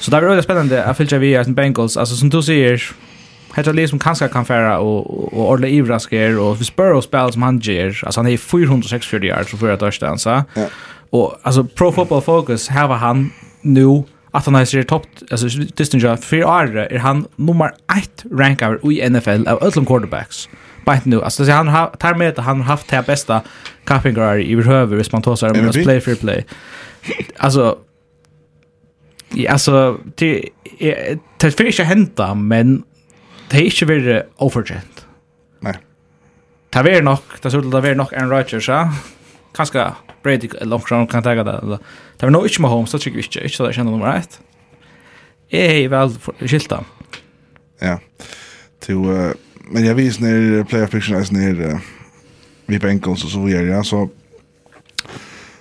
Så 0.00 0.10
det 0.10 0.20
var 0.20 0.28
väldigt 0.28 0.44
spännande 0.44 0.84
att 0.84 0.96
följa 0.96 1.18
via 1.18 1.44
Bengals. 1.44 1.96
Alltså 1.96 2.16
som 2.16 2.30
du 2.30 2.42
säger, 2.42 2.82
Hetta 3.56 3.70
er 3.70 3.74
liksom 3.74 3.98
kanskje 3.98 4.28
kan 4.28 4.46
färra 4.46 4.78
og 4.80 5.32
og 5.32 5.48
Orle 5.48 5.70
Ivrasker 5.70 6.38
og 6.38 6.58
vi 6.58 6.64
spör 6.64 6.92
och 6.92 7.04
spel 7.04 7.32
som 7.32 7.42
han 7.42 7.58
ger. 7.58 8.00
Altså 8.06 8.20
han 8.20 8.32
er 8.32 8.36
464 8.36 9.24
yards 9.24 9.50
for 9.50 9.56
för 9.56 9.72
att 9.72 9.80
touchdown 9.80 10.18
så. 10.18 10.42
Ja. 10.56 10.66
Og 11.12 11.38
altså 11.44 11.62
Pro 11.62 11.90
Football 11.90 12.22
Focus 12.22 12.68
här 12.68 12.86
var 12.86 12.96
han 12.96 13.32
nu 13.62 14.04
at 14.34 14.44
han 14.44 14.54
er 14.54 14.82
topp 14.82 15.06
altså 15.30 15.66
distance 15.78 16.16
for 16.22 16.44
år 16.44 16.86
er 16.90 16.98
han 16.98 17.26
nummer 17.36 17.68
1 17.96 18.24
rankar 18.38 18.78
i 18.90 19.08
NFL 19.08 19.46
av 19.46 19.58
alla 19.62 19.84
quarterbacks. 19.84 20.48
Bant 20.86 21.06
nu 21.06 21.22
alltså 21.22 21.44
så 21.44 21.52
han 21.52 21.68
har 21.68 21.94
tar 22.00 22.14
med 22.14 22.28
att 22.28 22.44
han 22.44 22.56
har 22.56 22.64
haft 22.64 22.90
det 22.90 23.06
bästa 23.06 23.40
cappingar 23.86 24.38
i 24.38 24.56
behöver 24.56 24.96
hvis 24.96 25.12
man 25.12 25.22
tar 25.22 25.36
så 25.36 25.46
här 25.46 25.82
play 25.82 26.00
for 26.00 26.14
play. 26.14 26.44
Alltså 27.38 27.76
Ja, 29.34 29.52
alltså 29.52 29.98
det 30.18 30.48
det 31.40 31.50
för 31.50 31.64
inte 31.64 31.84
hända 31.84 32.34
men 32.34 32.82
det 33.52 33.60
er 33.60 33.68
ikke 33.68 33.88
vært 33.90 34.30
overkjent. 34.40 35.02
Nei. 35.62 35.74
Det 36.72 36.88
er 36.88 37.02
nok, 37.04 37.34
det 37.42 37.52
er 37.52 37.66
det 37.68 37.84
er 37.90 37.98
nok 37.98 38.14
Aaron 38.16 38.32
Rodgers, 38.32 38.68
ja? 38.68 38.86
Kanskje 39.52 39.90
Brady 40.22 40.48
eller 40.60 40.78
fram 40.78 41.06
kan 41.06 41.22
ta 41.22 41.34
det. 41.34 41.78
Det 42.16 42.26
er 42.26 42.30
nok 42.30 42.46
ikke 42.48 42.62
med 42.62 42.70
Holmes, 42.70 42.90
det 42.90 43.00
tykker 43.00 43.16
vi 43.20 43.26
ikke, 43.26 43.44
ikke 43.44 43.56
så 43.56 43.64
det 43.64 43.70
er 43.70 43.76
kjent 43.76 43.90
nummer 43.90 44.16
ett. 44.16 44.40
Jeg 45.52 45.84
er 45.84 45.88
vel 45.92 46.14
skilt 46.48 46.70
da. 46.70 46.80
Ja. 47.82 47.98
Til, 48.80 49.04
uh, 49.04 49.34
men 49.68 49.84
jeg 49.84 49.96
viser 49.96 50.22
ned 50.24 50.64
Playoff 50.64 50.92
Picture 50.92 51.18
jeg 51.18 51.32
ned 51.32 51.60
uh, 51.74 51.80
vi 52.66 52.78
Bengals 52.78 53.24
og 53.24 53.30
så 53.30 53.40
videre, 53.44 53.68
ja, 53.76 53.82
så 53.82 54.08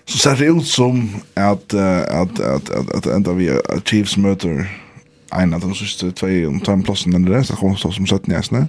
så 0.06 0.18
ser 0.18 0.36
det 0.36 0.50
ut 0.52 0.68
som 0.68 1.10
at, 1.36 1.74
uh, 1.74 2.02
at, 2.22 2.40
at, 2.40 2.70
at, 2.70 2.96
at 2.96 3.12
enda 3.16 3.36
vi 3.36 3.50
Chiefs 3.86 4.18
møter 4.18 4.64
en 5.34 5.54
av 5.54 5.62
de 5.64 5.76
siste 5.76 6.12
tvei 6.12 6.46
om 6.48 6.60
ta 6.60 6.74
en 6.76 6.84
plassen 6.84 7.16
enn 7.16 7.28
det, 7.28 7.46
så 7.48 7.58
kommer 7.60 7.80
stå 7.80 7.92
som 7.96 8.08
17 8.08 8.34
jæsne. 8.34 8.66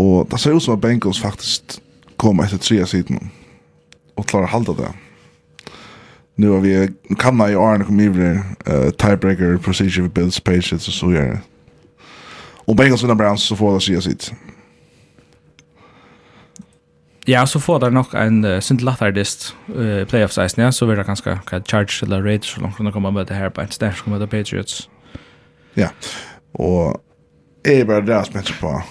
Og 0.00 0.28
det 0.30 0.40
ser 0.40 0.56
ut 0.56 0.62
som 0.62 0.74
at 0.74 0.82
Bengals 0.82 1.20
faktisk 1.22 1.78
kommer 2.16 2.44
etter 2.44 2.58
tre 2.58 2.80
siden 2.86 3.30
og 4.16 4.26
klarer 4.26 4.48
å 4.48 4.54
halda 4.54 4.76
det. 4.78 4.92
Nu 6.36 6.50
har 6.50 6.60
vi 6.64 6.74
kanna 7.18 7.50
i 7.50 7.58
Arne 7.58 7.86
kom 7.86 8.00
ivrig 8.00 8.40
uh, 8.66 8.90
tiebreaker 8.98 9.58
procedure 9.58 10.02
with 10.02 10.14
Bills 10.14 10.40
Patriots 10.40 10.88
og 10.88 10.94
så 10.94 11.10
gjør 11.14 11.36
Og 12.66 12.76
Bengals 12.76 13.02
vinner 13.02 13.14
Browns 13.14 13.42
så 13.44 13.56
får 13.56 13.74
det 13.74 13.82
tre 13.84 14.00
siden. 14.00 14.38
Ja, 17.28 17.46
så 17.46 17.58
får 17.60 17.78
det 17.78 17.92
nok 17.92 18.14
en 18.14 18.44
uh, 18.44 18.60
sint 18.60 18.82
lattardist 18.82 19.54
uh, 19.68 20.04
playoffs-eisen, 20.08 20.62
ja, 20.62 20.70
så 20.70 20.86
vil 20.86 20.96
det 20.96 21.06
ganske 21.06 21.38
Charge 21.68 22.02
eller 22.02 22.22
Raiders 22.22 22.46
så 22.46 22.60
langt 22.60 22.76
kunne 22.76 22.92
komme 22.92 23.12
med 23.12 23.26
det 23.26 23.36
her 23.36 23.48
på 23.48 23.60
en 23.60 23.70
sted, 23.70 23.92
så 23.92 24.04
kommer 24.04 24.18
det 24.18 24.30
Patriots. 24.30 24.88
Ja. 25.74 25.88
Och 26.52 27.00
är 27.64 27.84
bara 27.84 28.00
det 28.00 28.24
som 28.24 28.34
heter 28.34 28.56
på. 28.60 28.82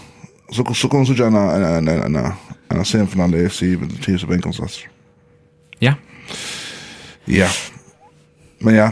Så 0.52 0.74
så 0.74 0.90
kommer 0.90 1.06
så 1.06 1.14
gärna 1.14 1.52
en 1.52 1.64
en 1.64 1.88
en 1.88 2.16
en 2.16 2.34
en 2.70 2.86
semifinal 2.86 3.36
i 3.36 3.50
FC 3.50 3.62
med 3.62 3.90
det 3.90 4.04
tio 4.04 4.20
så 4.20 4.28
bänken 4.28 4.54
så. 4.54 4.68
Ja. 5.80 5.94
Ja. 7.26 7.48
Men 8.60 8.76
ja. 8.76 8.92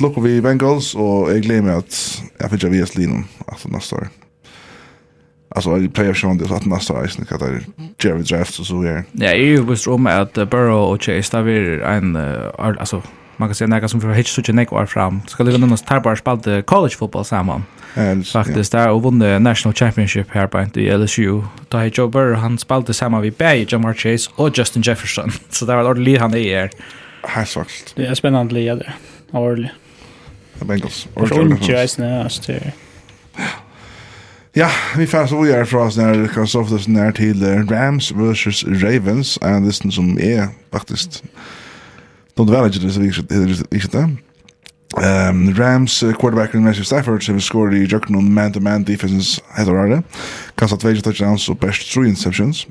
Look 0.00 0.18
vi 0.18 0.40
Bengals 0.40 0.94
och 0.94 1.30
jag 1.32 1.42
glömmer 1.42 1.72
att 1.72 2.22
jag 2.38 2.50
fick 2.50 2.62
jag 2.62 2.70
vet 2.70 2.96
Linon 2.96 3.24
alltså 3.46 3.68
nästa 3.68 3.96
år. 3.96 4.08
Alltså 5.48 5.78
i 5.78 5.88
playoff 5.88 6.16
shown 6.16 6.38
det 6.38 6.56
att 6.56 6.66
nästa 6.66 6.92
år 6.94 7.06
sen 7.06 7.26
det 7.38 7.60
Jerry 8.04 8.22
draft 8.22 8.54
så 8.54 8.64
så 8.64 8.82
är. 8.82 9.04
Ja, 9.12 9.34
ju 9.34 9.64
visst 9.64 9.88
om 9.88 10.06
att 10.06 10.34
Burrow 10.34 10.92
och 10.92 11.02
Chase 11.02 11.36
där 11.36 11.48
är 11.48 11.80
en 11.80 12.16
alltså 12.16 13.02
man 13.36 13.48
kan 13.48 13.54
säga 13.54 13.68
näka 13.68 13.88
som 13.88 14.00
för 14.00 14.12
hitch 14.12 14.30
så 14.30 14.42
tjänar 14.42 14.64
kvar 14.64 14.86
fram. 14.86 15.20
Ska 15.26 15.42
leva 15.44 15.58
någon 15.58 15.78
starbar 15.78 16.16
spalte 16.16 16.62
college 16.66 16.94
football 16.96 17.24
samman. 17.24 17.64
Faktiskt 18.32 18.72
där 18.72 18.90
och 18.90 19.02
vann 19.02 19.42
national 19.42 19.74
championship 19.74 20.26
här 20.30 20.46
på 20.46 20.80
i 20.80 20.96
LSU. 20.96 21.42
Då 21.68 21.78
har 21.78 21.84
Joe 21.84 22.08
Burrow 22.08 22.34
han 22.34 22.58
spalte 22.58 22.94
samman 22.94 23.22
vid 23.22 23.32
Bay, 23.32 23.66
Jamar 23.68 23.94
Chase 23.94 24.30
och 24.34 24.58
Justin 24.58 24.82
Jefferson. 24.82 25.32
Så 25.50 25.66
där 25.66 25.76
var 25.76 25.90
ordentligt 25.90 26.20
han 26.20 26.34
är 26.34 26.60
här. 26.60 26.70
Här 27.22 27.44
svagt. 27.44 27.92
Det 27.96 28.06
är 28.06 28.14
spännande 28.14 28.54
liga 28.54 28.74
där. 28.74 28.94
Ordentligt. 29.30 29.72
The 30.58 30.64
Bengals. 30.64 31.08
Och 31.14 31.28
så 31.28 31.56
Jets 31.60 31.98
näst 31.98 32.46
där. 32.46 32.72
Ja, 34.52 34.70
vi 34.96 35.06
får 35.06 35.26
så 35.26 35.42
vidare 35.42 35.66
från 35.66 35.86
oss 35.86 35.96
när 35.96 36.28
Kristoffersen 36.28 36.96
är 36.96 37.12
till 37.12 37.68
Rams 37.68 38.12
versus 38.12 38.64
Ravens. 38.64 39.38
En 39.42 39.66
listen 39.66 39.92
som 39.92 40.18
är 40.18 40.48
faktiskt 40.70 41.22
mm 41.22 41.34
De 42.36 42.46
var 42.46 42.66
inte 42.66 42.78
det 42.78 42.92
så 42.92 43.00
viktigt 43.00 43.92
det. 43.92 44.08
Um, 44.96 45.54
Rams 45.54 46.02
uh, 46.02 46.12
quarterbacken 46.12 46.62
Matthew 46.62 46.84
Stafford 46.84 47.26
som 47.26 47.40
scored 47.40 47.74
i 47.74 47.84
Jöknon 47.84 48.34
man-to-man 48.34 48.84
defensens 48.84 49.40
heter 49.56 49.88
det. 49.88 50.02
Kastat 50.54 50.80
2 50.80 50.94
touchdowns 50.94 51.48
och 51.48 51.56
best 51.56 51.92
three 51.92 52.08
interceptions. 52.08 52.66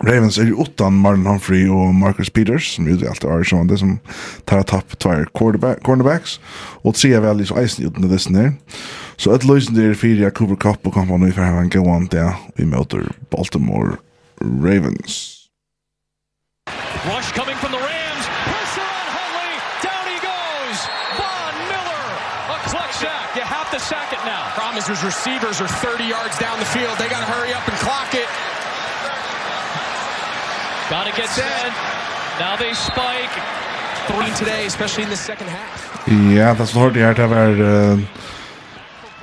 Ravens 0.00 0.38
är 0.38 0.44
ju 0.44 0.54
åttan 0.54 0.96
Marlon 0.96 1.26
Humphrey 1.26 1.68
och 1.68 1.94
Marcus 1.94 2.30
Peters 2.30 2.74
som 2.76 2.86
ju 2.86 3.08
alltid 3.08 3.30
är 3.30 3.44
som 3.44 3.66
det 3.66 3.78
som 3.78 3.98
tar 4.44 4.62
tapp 4.62 4.98
två 4.98 5.24
quarterback 5.34 5.82
cornerbacks 5.82 6.40
och 6.82 6.94
tre 6.94 7.18
väl 7.18 7.46
så 7.46 7.60
isen 7.60 7.86
utan 7.86 8.02
det 8.02 8.08
där. 8.08 8.52
Så 9.16 9.32
att 9.32 9.44
lösen 9.44 9.74
det 9.74 9.84
är 9.84 9.94
fyra 9.94 10.30
Cooper 10.30 10.56
Cup 10.56 10.86
och 10.86 10.94
kommer 10.94 11.18
nu 11.18 11.32
för 11.32 11.42
han 11.42 11.68
gå 11.68 11.80
on 11.80 12.06
där 12.06 12.34
vi 12.54 12.64
möter 12.64 13.12
Baltimore 13.30 13.96
Ravens. 14.40 15.38
Rush 17.04 17.41
now. 24.88 24.94
Problem 24.94 24.96
his 24.96 25.04
receivers 25.04 25.60
are 25.60 25.68
30 25.68 26.04
yards 26.04 26.38
down 26.38 26.58
the 26.58 26.64
field. 26.64 26.98
They 26.98 27.08
got 27.08 27.20
to 27.20 27.32
hurry 27.32 27.52
up 27.54 27.68
and 27.68 27.76
clock 27.78 28.14
it. 28.14 28.28
Got 30.90 31.06
to 31.06 31.12
get 31.20 31.28
set. 31.28 31.72
Now 32.40 32.56
they 32.56 32.74
spike. 32.74 33.30
Three 34.06 34.34
today, 34.34 34.66
especially 34.66 35.04
in 35.04 35.10
the 35.10 35.16
second 35.16 35.48
half. 35.48 36.08
Yeah, 36.08 36.58
det 36.58 36.68
som 36.68 36.80
hørte 36.80 36.98
jeg 36.98 37.06
her, 37.06 37.14
det 37.14 37.30
var 37.30 37.50
uh, 37.50 38.00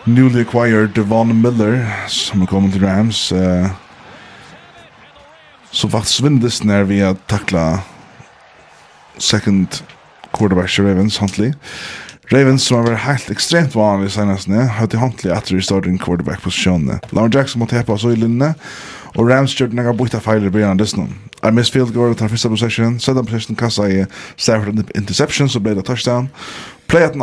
newly 0.05 0.41
acquired 0.41 0.87
Devon 0.95 1.41
Miller 1.41 1.85
som 2.07 2.41
er 2.41 2.45
kommet 2.45 2.73
til 2.73 2.85
Rams 2.87 3.31
uh, 3.31 3.67
som 5.71 5.91
faktisk 5.91 6.23
vindes 6.23 6.63
når 6.63 6.83
vi 6.83 6.99
har 6.99 7.15
takla 7.27 7.81
second 9.17 9.83
quarterback 10.37 10.69
til 10.69 10.87
Ravens 10.87 11.17
håndtlig 11.17 11.53
Ravens 12.31 12.67
som 12.67 12.77
har 12.77 12.91
vært 12.91 13.05
helt 13.07 13.31
ekstremt 13.33 13.75
vanlig 13.75 14.11
senast 14.13 14.47
nu 14.47 14.59
har 14.61 14.87
til 14.87 14.99
hantlig 14.99 15.31
att 15.31 15.51
i 15.51 15.61
starting 15.61 15.97
quarterback 15.97 16.41
posisjonene. 16.41 16.99
Lamar 17.11 17.29
Jackson 17.33 17.59
måtte 17.59 17.75
Hepa 17.75 17.97
så 17.97 18.09
i 18.09 18.15
linne 18.15 18.55
og 19.15 19.29
Rams 19.29 19.55
gjorde 19.55 19.75
några 19.75 19.93
bytta 19.93 20.19
feil 20.19 20.45
i 20.45 20.49
början 20.49 20.77
dessutom. 20.77 21.09
I 21.43 21.51
missed 21.51 21.73
field 21.73 21.93
goal 21.93 22.15
till 22.15 22.29
første 22.29 22.49
possession, 22.49 22.99
second 22.99 23.25
possession 23.25 23.55
kassa 23.55 23.87
i 23.89 24.05
Stafford 24.37 24.91
interception 24.95 25.49
så 25.49 25.59
ble 25.59 25.75
det 25.75 25.85
touchdown. 25.85 26.29
Play 26.87 27.03
at 27.03 27.15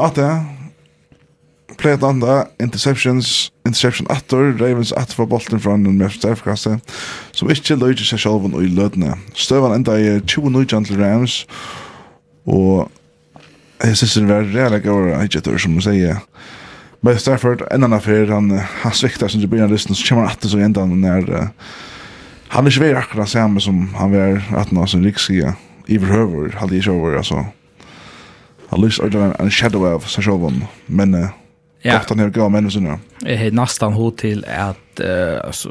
Playet 1.79 2.03
andra, 2.03 2.47
interceptions, 2.61 3.51
interception 3.67 4.07
attor, 4.11 4.55
Ravens 4.61 4.93
at 4.93 5.13
for 5.13 5.27
bolten 5.27 5.61
fra 5.61 5.73
den 5.73 5.99
mest 5.99 6.23
sterfkasse, 6.23 6.79
som 7.33 7.51
ikke 7.51 7.77
løyde 7.77 8.05
seg 8.07 8.21
selv 8.23 8.47
og 8.49 8.63
i 8.65 8.71
lødene. 8.73 9.13
Støvan 9.35 9.75
enda 9.75 9.99
i 10.01 10.21
20 10.21 10.65
til 10.65 11.03
Rams, 11.03 11.47
og 12.47 12.91
Jeg 13.85 13.97
synes 13.97 14.15
det 14.15 14.29
var 14.29 14.43
rejäla 14.43 14.79
gård 14.79 15.21
hijator 15.21 15.59
som 15.59 15.73
man 15.73 15.83
säger. 15.83 16.17
Men 17.01 17.19
Stafford, 17.19 17.61
en 17.61 17.85
annan 17.85 17.93
affär, 17.93 18.27
han, 18.27 18.61
han 18.83 18.93
sviktar 18.93 19.29
sin 19.29 19.49
början 19.49 19.71
lyssna 19.71 19.95
så 19.95 20.09
kommer 20.09 20.23
han 20.23 20.31
alltid 20.31 20.51
så 20.51 20.59
ända 20.59 20.85
när 20.85 21.31
uh, 21.31 21.45
han 22.49 22.67
är 22.67 22.71
inte 22.71 22.81
värre 22.81 22.99
akkurat 22.99 23.29
samma 23.29 23.61
som 23.61 23.95
han 23.95 24.13
var 24.13 24.43
att 24.57 24.71
han 24.71 24.89
som 24.89 25.05
rikskia 25.05 25.55
överhöver, 25.89 26.53
hade 26.53 26.77
inte 26.77 26.91
över, 26.91 27.17
alltså. 27.17 27.47
Han 28.69 28.81
lyssnar 28.81 29.07
ordentligt 29.07 29.41
en 29.41 29.51
shadow 29.51 29.87
av 29.87 30.01
sig 30.01 30.25
själv, 30.25 30.67
men 30.87 31.15
uh, 31.15 31.29
ja. 31.83 31.99
gott 31.99 32.09
han 32.09 32.21
är 32.21 32.29
gav 32.29 32.51
människorna. 32.51 32.99
Jeg 33.23 33.39
har 33.39 33.51
nesten 33.51 33.93
hod 33.93 34.19
til 34.19 34.45
at, 34.47 35.01
uh, 35.01 35.41
altså, 35.45 35.71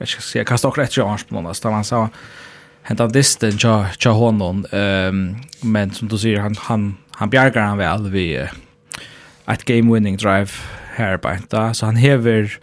jeg 0.00 0.08
skal 0.08 0.22
si, 0.22 0.38
jeg 0.38 0.46
kastar 0.46 0.68
också 0.68 0.80
rätt 0.80 0.96
i 0.96 1.00
arns 1.00 1.24
på 1.24 1.52
da 1.62 1.70
han 1.70 1.84
sa, 1.84 2.08
hentan 2.82 3.12
disten 3.12 3.58
tja, 3.58 3.86
tja 3.98 4.10
honom, 4.10 4.64
um, 4.72 5.36
men 5.62 5.90
som 5.90 6.08
du 6.08 6.18
sier, 6.18 6.40
han, 6.40 6.56
han 6.58 6.96
han 7.14 7.30
bjargar 7.30 7.62
han 7.62 7.78
väl 7.78 8.10
vi 8.10 8.38
uh, 8.38 8.48
ett 9.46 9.64
game 9.64 9.94
winning 9.94 10.16
drive 10.16 10.48
här 10.94 11.16
på 11.16 11.36
då 11.48 11.74
så 11.74 11.86
han 11.86 11.96
hever 11.96 12.58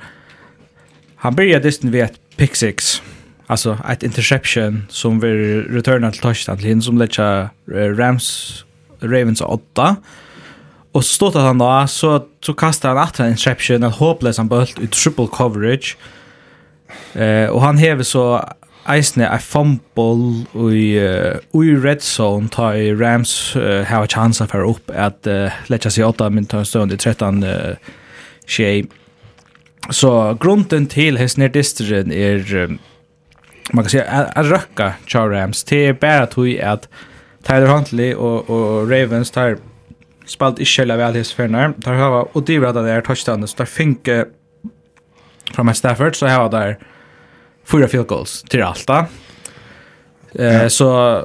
han 1.16 1.36
börjar 1.36 1.60
distan 1.60 1.92
vid 1.92 2.04
ett 2.04 2.20
pick 2.36 2.56
six. 2.56 3.02
Alltså 3.48 3.78
ett 3.90 4.04
interception 4.04 4.86
som 4.90 5.20
vi 5.20 5.62
returnar 5.62 6.12
till 6.12 6.22
touchdown 6.22 6.58
till 6.58 6.68
hin 6.68 6.82
som 6.82 6.98
lägger 6.98 7.50
Rams 7.96 8.64
Ravens 9.02 9.42
8 9.42 9.96
Och 10.92 11.06
så 11.06 11.14
stod 11.14 11.36
han 11.36 11.58
då 11.58 11.88
så 11.88 12.26
så 12.46 12.54
kastade 12.54 13.00
han 13.00 13.08
åter 13.08 13.24
en 13.24 13.30
interception 13.30 13.84
en 13.84 13.92
hopeless 13.92 14.38
han 14.38 14.48
bolt 14.48 14.80
i 14.80 14.88
triple 14.88 15.28
coverage. 15.28 15.98
Eh 17.14 17.50
og 17.50 17.56
och 17.56 17.62
han 17.62 17.78
hever 17.78 18.04
så 18.04 18.50
eisne 18.90 19.28
a 19.30 19.38
fumble 19.38 20.46
i, 20.74 20.98
uh, 20.98 21.38
i 21.54 21.76
red 21.76 22.02
zone 22.02 22.50
ta 22.50 22.72
i 22.74 22.92
Rams 22.94 23.56
uh, 23.56 23.84
hava 23.86 24.08
chansa 24.08 24.48
her 24.52 24.66
upp 24.66 24.92
at 24.94 25.28
uh, 25.28 25.52
letja 25.70 25.92
seg 25.92 26.08
åtta 26.08 26.30
min 26.30 26.46
ta 26.46 26.64
stund 26.66 26.94
i 26.94 26.98
13 26.98 27.44
uh, 27.44 27.76
tjej. 28.46 28.88
Så 29.90 30.38
grunden 30.40 30.88
til 30.88 31.18
his 31.18 31.38
nerdisteren 31.38 32.12
er 32.12 32.46
um, 32.64 32.80
man 33.74 33.84
kan 33.84 33.90
säga 33.90 34.04
att 34.06 34.46
röka 34.46 34.94
Char 35.06 35.30
Rams 35.30 35.64
till 35.64 35.96
bara 35.96 36.28
tog 36.28 36.60
att 36.60 36.90
Tyler 37.44 37.68
Huntley 37.68 38.14
och, 38.14 38.50
och 38.50 38.90
Ravens 38.90 39.32
tar 39.32 39.58
spalt 40.26 40.60
i 40.60 40.66
källa 40.66 40.98
vel 40.98 41.14
his 41.14 41.34
förnar 41.34 41.74
tar 41.82 41.94
hava 41.94 42.26
og 42.34 42.46
det 42.46 42.60
var 42.60 42.74
där 42.74 43.02
touchdown 43.02 43.48
så 43.48 43.58
där 43.58 43.66
finke 43.66 44.26
from 45.56 45.74
Stafford 45.74 46.16
så 46.16 46.28
hava 46.28 46.50
der 46.50 46.78
fyra 47.66 47.88
field 47.88 48.08
goals 48.08 48.44
till 48.44 48.64
Alta. 48.64 49.06
Eh 50.36 50.46
ja. 50.46 50.70
så 50.70 51.22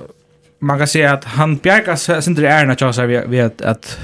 man 0.58 0.78
kan 0.78 0.86
säga 0.86 1.12
att 1.12 1.24
han 1.24 1.56
bjärkar 1.56 2.20
sin 2.20 2.34
det 2.34 2.48
är 2.48 2.66
när 2.66 2.76
jag 2.80 3.06
vi 3.06 3.18
vet 3.18 3.62
att 3.62 3.98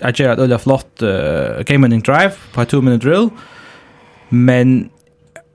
att 0.00 0.18
göra 0.18 0.32
ett 0.32 0.38
öliga 0.38 0.58
flott 0.58 1.02
uh, 1.02 1.08
game 1.66 1.86
winning 1.86 2.00
drive 2.00 2.32
på 2.52 2.64
2 2.64 2.80
minute 2.80 3.06
drill. 3.06 3.28
Men 4.28 4.88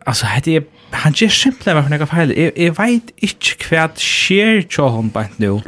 alltså 0.06 0.26
hade 0.26 0.52
jag 0.52 0.64
han 0.92 1.14
ger 1.16 1.30
simpelthen 1.30 1.76
varför 1.76 1.90
några 1.90 2.08
fel. 2.08 2.38
Jag, 2.38 2.58
jag 2.58 2.78
vet 2.78 3.04
inte 3.16 3.56
kvärt 3.58 4.00
share 4.00 4.64
cho 4.70 4.88
hon 4.88 5.10
på 5.10 5.24
nu. 5.38 5.62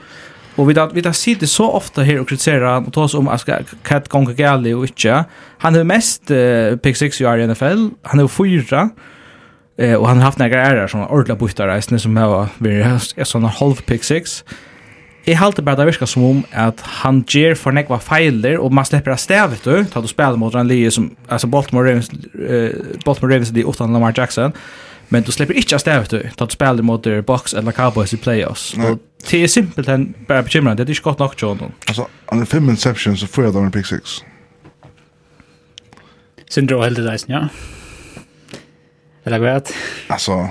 Och 0.56 0.70
vi 0.70 0.74
vi 0.94 1.02
har 1.02 1.14
sett 1.14 1.40
det 1.40 1.48
så 1.48 1.72
ofta 1.72 2.02
här 2.02 2.20
och 2.20 2.30
kritiserar 2.30 2.74
han 2.74 2.86
och 2.86 2.94
tas 2.94 3.14
om 3.14 3.28
att 3.28 3.50
kat 3.84 4.10
gånger 4.10 4.40
gäller 4.40 4.76
och 4.76 4.84
inte. 4.84 5.26
Han 5.58 5.76
är 5.76 5.84
mest 5.84 6.32
uh, 6.32 6.76
pick 6.76 6.98
6 6.98 7.22
i 7.22 7.48
NFL. 7.48 7.88
Han 8.02 8.20
är 8.20 8.28
fyra. 8.28 8.90
Eh, 9.78 9.94
och 9.94 10.08
han 10.08 10.18
har 10.18 10.24
haft 10.24 10.40
några 10.40 10.62
ärar 10.62 10.88
som 10.88 11.02
ordla 11.02 11.36
byttar 11.36 11.98
som 11.98 12.18
har 12.18 12.30
varit 12.30 13.14
en 13.18 13.26
såna 13.26 13.48
halv 13.48 13.76
pick 13.76 14.04
six. 14.04 14.44
Jeg 15.26 15.38
halte 15.38 15.64
bare 15.64 15.80
det 15.80 15.86
virker 15.86 16.06
som 16.06 16.24
om 16.24 16.42
at 16.52 16.82
han 17.00 17.22
gjør 17.24 17.54
for 17.56 17.72
nekva 17.72 17.96
feiler, 18.04 18.58
og 18.60 18.74
man 18.76 18.84
slipper 18.86 19.14
av 19.14 19.22
stedet, 19.24 19.62
du, 19.64 19.86
da 19.88 20.02
du 20.04 20.08
spiller 20.12 20.36
mot 20.36 20.56
en 20.56 20.68
lige 20.68 20.92
som, 20.92 21.06
altså 21.30 21.48
Baltimore 21.48 21.88
Ravens, 21.88 22.10
uh, 22.36 22.98
Baltimore 23.06 23.32
Ravens 23.32 23.54
de 23.56 23.64
utan 23.64 23.94
Lamar 23.94 24.12
Jackson, 24.18 24.52
men 25.10 25.24
du 25.24 25.32
slipper 25.32 25.56
ikke 25.56 25.78
av 25.78 25.80
stedet, 25.80 26.12
du, 26.12 26.28
da 26.40 26.46
du 26.46 26.52
spiller 26.52 26.84
mot 26.84 27.08
Bucks 27.28 27.54
eller 27.54 27.72
Cowboys 27.72 28.14
i 28.14 28.20
playoffs. 28.20 28.74
Nei. 28.76 28.92
Og 28.92 29.00
det 29.30 29.44
er 29.44 29.48
simpelthen 29.48 30.10
bare 30.28 30.44
bekymrende, 30.44 30.84
det 30.84 30.92
er 30.92 31.00
ikke 31.00 31.10
godt 31.14 31.24
nok, 31.24 31.40
John. 31.42 31.72
Altså, 31.88 32.10
han 32.30 32.42
er 32.42 32.46
fem 32.46 32.68
interceptions 32.70 33.24
og 33.24 33.30
fyrer 33.30 33.56
dem 33.56 33.72
i 33.72 33.72
pick 33.72 33.88
6. 33.88 34.20
Syndro 36.52 36.84
det 36.84 37.08
reisen, 37.08 37.32
ja. 37.32 37.48
Eller 39.24 39.40
går 39.40 39.46
det? 39.46 39.70
Alltså, 40.08 40.50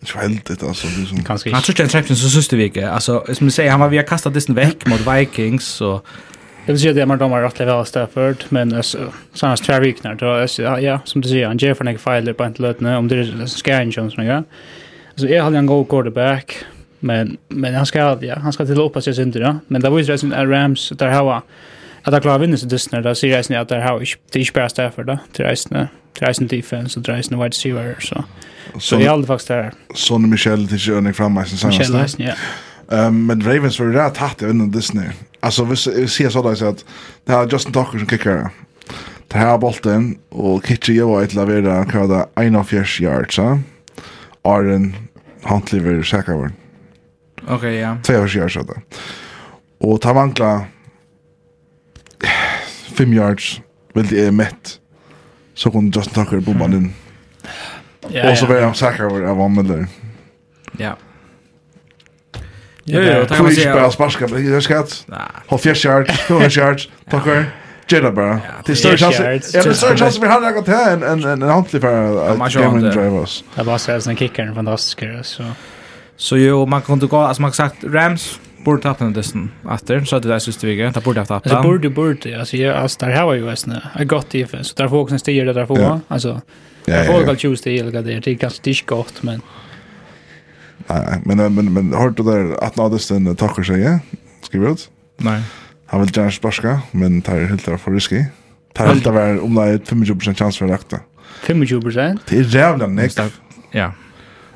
Inte 0.00 0.18
väldigt 0.18 0.62
alltså 0.62 0.86
det 0.86 1.06
som 1.06 1.24
Kanske. 1.24 1.50
Jag 1.50 1.64
tror 1.64 1.80
inte 1.80 1.92
Champions 1.92 2.22
så 2.22 2.28
syste 2.28 2.56
vi 2.56 2.64
ikke. 2.64 2.90
Alltså 2.90 3.24
som 3.34 3.46
du 3.46 3.50
säger 3.50 3.70
han 3.70 3.80
var 3.80 3.88
via 3.88 4.00
har 4.00 4.06
kastat 4.06 4.34
disen 4.34 4.54
veck 4.54 4.86
mot 4.86 5.00
Vikings 5.00 5.64
så 5.64 6.02
Jag 6.66 6.72
vill 6.72 6.80
säga 6.80 6.92
det 6.92 7.06
man 7.06 7.18
de 7.18 7.32
har 7.32 7.42
rätt 7.42 7.58
level 7.58 7.86
Stafford 7.86 8.44
men 8.48 8.74
alltså 8.74 8.98
sånas 9.32 9.60
två 9.60 9.80
veckor 9.80 10.14
då 10.14 10.34
det, 10.34 10.80
ja 10.82 11.00
som 11.04 11.20
du 11.20 11.28
säger 11.28 11.46
han 11.46 11.56
ger 11.56 11.74
för 11.74 11.84
några 11.84 11.98
filer 11.98 12.32
på 12.32 12.44
inte 12.44 12.62
lötna 12.62 12.98
om 12.98 13.08
det 13.08 13.16
är 13.16 13.46
scan 13.46 13.90
Jones 13.90 14.14
ja. 14.16 14.42
Alltså 15.10 15.28
är 15.28 15.40
han 15.40 15.54
en 15.54 15.66
god 15.66 15.88
quarterback 15.88 16.56
men 17.00 17.36
men 17.48 17.74
han 17.74 17.86
ska 17.86 18.18
ja 18.20 18.38
han 18.38 18.52
ska 18.52 18.66
till 18.66 18.80
uppas 18.80 19.06
jag 19.06 19.16
synd 19.16 19.36
ja. 19.36 19.58
men 19.66 19.80
det 19.80 19.90
var 19.90 19.98
ju 19.98 20.04
resten 20.04 20.32
av 20.32 20.46
Rams 20.46 20.88
där 20.88 21.08
har, 21.08 21.42
att 22.02 22.12
jag 22.12 22.22
klarar 22.22 22.38
vinna 22.38 22.56
så 22.56 22.66
dyster 22.66 23.02
där 23.02 23.14
ser 23.14 23.28
jag 23.28 23.62
att 23.62 23.68
där 23.68 23.80
har 23.80 23.98
det 24.32 24.38
är 24.38 24.40
inte 24.40 24.52
bara 24.54 24.68
Stafford 24.68 25.06
då 25.06 25.18
till 25.32 25.44
resten 25.44 25.86
Dreisen 26.18 26.46
defense 26.46 27.00
och 27.00 27.04
dreisen 27.04 27.38
wide 27.38 27.48
receiver 27.48 27.96
så. 28.00 28.24
Så 28.78 29.00
jag 29.00 29.10
hade 29.10 29.26
faktiskt 29.26 29.48
där. 29.48 29.72
Sonny 29.94 30.28
Michel 30.28 30.68
till 30.68 30.88
Jörn 30.88 31.14
fram 31.14 31.34
mig 31.34 31.46
sen 31.48 31.58
sen. 31.58 31.68
Michel, 31.68 32.06
ja. 32.18 32.34
Um, 33.06 33.26
men 33.26 33.44
Ravens 33.44 33.80
var 33.80 33.86
rätt 33.86 34.16
hatt 34.16 34.42
innan 34.42 34.70
Disney. 34.70 35.08
Alltså 35.40 35.64
vi 35.64 35.76
ser 35.76 36.30
sådär 36.30 36.54
så 36.54 36.68
att 36.68 36.84
det 37.24 37.32
här 37.32 37.48
Justin 37.52 37.72
Tucker 37.72 37.98
som 37.98 38.08
kickar. 38.08 38.50
Det 39.28 39.38
här 39.38 39.58
bollen 39.58 40.18
och 40.28 40.66
Kitchi 40.66 40.92
gör 40.92 41.22
ett 41.22 41.34
lavera 41.34 41.84
kvar 41.84 42.08
där 42.08 42.64
41 42.64 43.00
yards. 43.00 43.38
Arden 44.42 44.94
Huntley 45.42 45.82
vill 45.82 46.04
säkra 46.04 46.36
vår. 46.36 46.52
Okej, 47.42 47.54
okay, 47.54 47.74
ja. 47.74 47.96
Två 48.02 48.12
yards 48.12 48.34
yards 48.36 48.54
där. 48.54 48.82
Och 49.80 50.00
ta 50.00 50.12
vankla 50.12 50.64
5 52.92 53.12
yards 53.12 53.60
vill 53.94 54.06
det 54.06 54.26
är 54.26 54.30
mätt 54.30 54.79
så 55.54 55.70
kom 55.70 55.90
Justin 55.90 56.24
Tucker 56.24 56.40
på 56.40 56.52
banan. 56.52 56.92
Ja, 58.08 58.30
och 58.30 58.38
så 58.38 58.46
var 58.46 58.54
jag 58.56 58.76
säker 58.76 59.08
på 59.08 59.16
att 59.16 59.36
han 59.36 59.54
med 59.54 59.86
Ja. 60.78 60.96
Ja, 62.84 63.00
ja, 63.00 63.24
tack 63.26 63.40
man 63.40 63.52
säga. 63.52 63.72
Spela 63.72 63.90
sparska, 63.90 64.26
det 64.26 64.56
är 64.56 64.60
skatt. 64.60 65.06
Håll 65.46 65.58
fjärs 65.58 65.84
yards, 65.84 66.20
fjärs 66.20 66.56
yards, 66.56 66.88
Tucker. 67.10 67.50
Jada 67.88 68.12
bara. 68.12 68.40
Det 68.64 68.72
är 68.72 68.76
större 68.76 68.96
chans. 68.96 69.18
Ja, 69.18 69.24
det 69.24 69.56
är 69.68 69.72
större 69.72 69.96
chans 69.96 70.18
vi 70.18 70.26
hade 70.26 70.52
gått 70.52 70.66
här 70.66 70.92
en 70.92 71.02
en 71.02 71.24
en 71.24 71.42
handlig 71.42 71.82
för 71.82 72.32
att 72.42 72.52
game 72.52 72.66
and 72.66 72.92
drive 72.92 73.08
oss. 73.08 73.44
Det 73.54 73.62
var 73.62 73.78
så 73.78 73.92
här 73.92 74.00
sen 74.00 74.16
kickar 74.16 74.42
en 74.42 74.54
fantastisk 74.54 75.02
så. 75.22 75.44
Så 76.16 76.36
jo, 76.36 76.66
man 76.66 76.82
kunde 76.82 77.06
gå, 77.06 77.16
alltså 77.18 77.42
man 77.42 77.52
sagt 77.52 77.84
Rams 77.84 78.40
borde 78.64 78.88
haft 78.88 79.00
den 79.00 79.16
efter 79.70 80.04
så 80.04 80.16
att 80.16 80.22
det 80.22 80.28
där 80.28 80.38
syste 80.38 80.66
vi 80.66 80.86
inte. 80.86 81.00
Det 81.00 81.04
borde 81.04 81.20
ha 81.20 81.26
tappat. 81.26 81.52
Alltså 81.52 81.68
borde 81.68 81.90
borde 81.90 82.38
alltså 82.38 82.56
jag 82.56 82.76
alltså 82.76 83.06
där 83.06 83.24
var 83.24 83.34
ju 83.34 83.44
väsna. 83.44 83.90
Jag 83.98 84.08
gott 84.08 84.30
defense. 84.30 84.70
så 84.70 84.82
där 84.82 84.88
får 84.88 84.98
också 84.98 85.14
en 85.14 85.46
det 85.46 85.52
där 85.52 85.66
får 85.66 85.76
man 85.76 86.00
alltså. 86.08 86.40
Jag 86.84 87.06
får 87.06 87.26
väl 87.26 87.36
till 87.36 87.80
eller 87.80 88.02
det 88.02 88.20
det 88.20 88.34
kanske 88.36 88.60
det 88.62 88.70
är 88.70 88.86
gott 88.86 89.22
men 89.22 89.40
Nej, 90.86 91.22
men 91.24 91.54
men 91.54 91.72
men 91.72 91.92
har 91.92 92.10
du 92.10 92.22
där 92.22 92.64
att 92.64 92.76
nå 92.76 92.88
det 92.88 92.98
sen 92.98 93.36
tackar 93.36 93.62
sig? 93.62 93.98
Skriver 94.42 94.72
ut? 94.72 94.90
Nej. 95.16 95.42
Han 95.86 96.00
vill 96.00 96.16
gärna 96.16 96.30
sparska, 96.30 96.80
men 96.90 97.22
tar 97.22 97.40
helt 97.40 97.66
där 97.66 97.76
för 97.76 97.90
risky. 97.90 98.24
Tar 98.74 98.86
helt 98.86 99.04
där 99.04 99.44
om 99.44 99.54
det 99.54 99.62
är 99.62 100.04
25 100.04 100.34
chans 100.34 100.58
för 100.58 100.66
att 100.66 100.72
akta. 100.72 101.00
25 101.46 102.18
Det 102.28 102.38
är 102.38 102.54
jävla 102.54 102.86
näck. 102.86 103.12
Ja. 103.70 103.92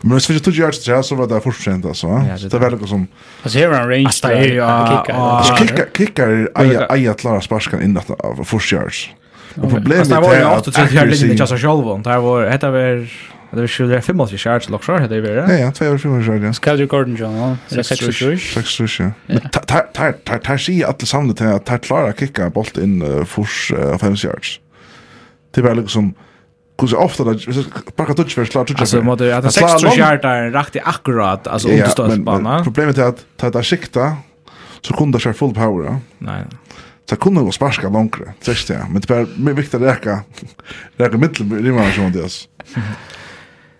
Men 0.05 0.19
hvis 0.19 0.27
vi 0.29 0.37
tog 0.45 0.53
yards 0.53 0.83
til 0.85 1.01
så 1.01 1.17
var 1.17 1.29
det 1.31 1.39
fortsatt, 1.41 1.85
altså. 1.89 2.09
Så 2.37 2.49
det 2.53 2.59
var 2.61 2.75
noe 2.77 2.89
som... 2.89 3.07
Altså, 3.41 3.59
her 3.59 3.71
var 3.73 3.87
en 3.87 3.89
range 3.89 4.13
der, 4.21 4.33
ja. 4.53 4.73
Kikker 5.97 6.35
er 6.61 6.83
eia 6.93 7.15
klara 7.17 7.41
sparskan 7.41 7.81
inn 7.81 7.97
av 7.97 8.43
fortsatt. 8.45 9.07
Og 9.57 9.71
problemet 9.71 10.13
er 10.13 10.19
at 10.19 10.19
accuracy... 10.19 10.19
Det 10.19 10.21
var 10.27 10.35
jo 10.37 10.51
38 10.59 11.31
litt 11.31 11.41
av 11.41 11.49
seg 11.55 11.63
selv, 11.63 11.89
det 12.05 12.19
var... 12.27 12.51
Hette 12.53 12.73
var... 12.75 13.07
Det 13.55 13.63
var 13.63 13.71
25 13.71 14.19
yards 14.19 14.33
til 14.35 14.41
kjært, 14.43 14.65
lakser, 14.75 14.99
hette 14.99 15.21
vi? 15.23 15.31
Ja, 15.31 15.45
ja, 15.61 15.71
25 15.71 16.15
år 16.35 16.43
ja. 16.43 16.53
Skadri 16.59 16.89
Gordon 16.91 17.15
John, 17.15 17.55
6-7. 17.71 18.35
6-7, 18.35 18.97
ja. 18.99 19.09
Men 19.31 19.47
der 20.27 20.59
sier 20.59 20.91
alle 20.91 21.07
sammen 21.07 21.37
til 21.39 21.53
at 21.55 21.65
der 21.71 21.81
klarer 21.85 22.13
kikka 22.19 22.51
bolt 22.53 22.77
inn 22.83 22.99
fors 23.31 23.71
5 23.73 24.21
yards. 24.27 24.59
Det 25.55 25.65
var 25.65 25.79
liksom... 25.81 26.13
som 26.13 26.34
hur 26.81 26.89
så 26.89 26.97
ofta 26.97 27.25
det 27.25 27.47
bara 27.97 28.15
touch 28.15 28.35
för 28.35 28.45
slag 28.45 28.67
touch 28.67 28.81
alltså 28.81 29.03
mot 29.03 29.21
att 29.21 29.53
sex 29.55 29.73
touch 29.73 29.97
där 29.97 30.51
rakt 30.51 30.77
akkurat 30.85 31.47
alltså 31.47 31.69
understödsbana 31.69 32.65
problemet 32.65 32.99
är 32.99 33.03
att 33.03 33.27
ta 33.37 33.51
där 33.51 33.63
sikta 33.63 34.17
så 34.81 34.95
kunde 34.95 35.19
det 35.19 35.33
full 35.35 35.55
power 35.55 35.85
Ja. 35.87 35.99
nej 36.19 36.45
så 37.11 37.17
kunde 37.17 37.47
det 37.47 37.53
sparka 37.53 37.89
långt 37.89 38.17
sist 38.41 38.69
ja 38.69 38.87
men 38.91 39.01
det 39.01 39.15
är 39.15 39.27
mer 39.37 39.53
viktigt 39.53 39.75
att 39.75 39.83
räcka 39.83 40.23
räcka 40.97 41.17
mitten 41.17 41.65
det 41.65 41.71
var 41.73 41.91
som 41.91 42.13
det 42.13 42.21
är. 42.21 42.31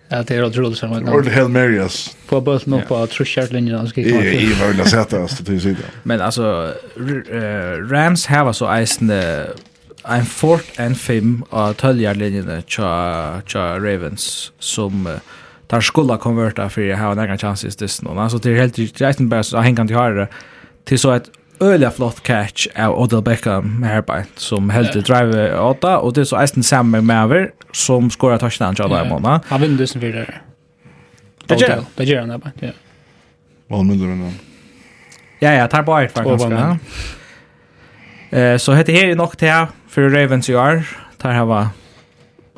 Ja, 0.09 0.23
det 0.23 0.35
är 0.35 0.43
otroligt 0.45 0.77
som 0.77 0.89
man. 0.89 1.09
Ordet 1.09 1.33
Hail 1.33 1.47
Marys. 1.47 2.17
På 2.29 2.41
bulten 2.41 2.73
upp 2.73 2.87
på 2.87 3.07
trushärtlinjen. 3.07 3.89
Ja, 3.95 4.65
jag 4.77 4.87
sätta 4.87 5.23
oss 5.23 5.37
till 5.37 5.61
sidan. 5.61 5.83
Men 6.03 6.21
alltså, 6.21 6.73
Rams 7.91 8.25
har 8.25 8.53
så 8.53 8.71
eisende 8.71 9.47
en 10.07 10.25
fort 10.25 10.65
en 10.77 10.95
fem 10.95 11.43
av 11.49 11.73
töljarlinjene 11.73 12.61
tja, 12.67 13.41
tja 13.45 13.79
Ravens 13.79 14.51
som 14.59 15.07
uh, 15.07 15.13
tar 15.67 15.81
skulle 15.81 16.17
konverta 16.17 16.69
för 16.69 16.81
jag 16.81 16.97
har 16.97 17.11
en 17.11 17.19
egen 17.19 17.37
chans 17.37 17.65
i 17.65 17.71
stisna. 17.71 18.21
Alltså 18.21 18.37
det 18.37 18.49
är 18.49 18.55
helt 18.55 18.79
riktigt. 18.79 18.99
Jag 18.99 19.33
är 19.33 19.43
så 19.43 19.57
hängande 19.57 19.89
till 19.89 19.97
höra 19.97 20.27
till 20.85 20.99
så 20.99 21.11
ett 21.11 21.29
öliga 21.59 21.91
flott 21.91 22.23
catch 22.23 22.67
av 22.75 22.99
Odell 22.99 23.21
Beckham 23.21 23.83
här 23.83 24.23
som 24.35 24.69
helt 24.69 24.91
til 24.91 25.01
drive 25.01 25.57
åtta 25.57 25.97
och 25.97 26.13
det 26.13 26.21
är 26.21 26.25
så 26.25 26.37
Eisen 26.37 26.63
Sam 26.63 27.05
Maver 27.05 27.51
som 27.71 28.09
skorar 28.11 28.37
touchdown 28.37 28.75
till 28.75 28.85
Odell 28.85 29.09
Mona. 29.09 29.41
Han 29.47 29.61
vinner 29.61 29.77
det 29.77 29.87
som 29.87 30.01
vi. 30.01 30.11
Det 31.45 31.55
gör 31.55 31.69
han. 31.69 31.85
Det 31.95 32.03
gör 32.03 32.19
han 32.19 32.29
där. 32.29 32.51
Ja. 32.59 32.69
Vad 33.67 33.85
nu 33.85 33.95
då? 33.95 34.31
Ja, 35.39 35.53
ja, 35.53 35.67
tar 35.67 35.83
bara 35.83 36.03
ett 36.03 36.11
faktiskt. 36.11 36.45
Eh 38.35 38.57
så 38.57 38.73
heter 38.73 38.93
här 38.93 39.07
är 39.07 39.15
nog 39.15 39.37
till 39.37 39.65
för 39.87 40.09
Ravens 40.09 40.49
i 40.49 40.55
år. 40.55 40.83
Där 41.21 41.33
har 41.33 41.45
var 41.45 41.67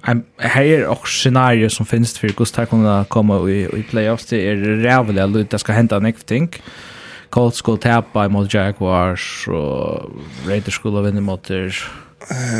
en 0.04 0.24
här 0.38 0.88
också 0.88 1.22
scenario 1.22 1.70
som 1.70 1.86
finns 1.86 2.20
för 2.20 2.28
Gustav 2.28 2.66
kunna 2.66 3.06
komma 3.10 3.50
i 3.50 3.80
i 3.80 3.84
playoffs 3.90 4.26
det 4.26 4.50
är 4.50 4.56
rävligt 4.56 5.36
att 5.36 5.50
det 5.50 5.60
ska 5.60 5.74
hända 5.74 6.00
något 6.00 6.26
ting. 6.26 6.50
Colts 7.30 7.58
skulle 7.58 7.78
tappa 7.78 8.30
mot 8.30 8.54
Jaguars 8.54 9.48
och 9.48 10.12
Raiders 10.48 10.74
skulle 10.74 11.02
vinna 11.02 11.22
mot 11.22 11.50
eh 11.52 11.68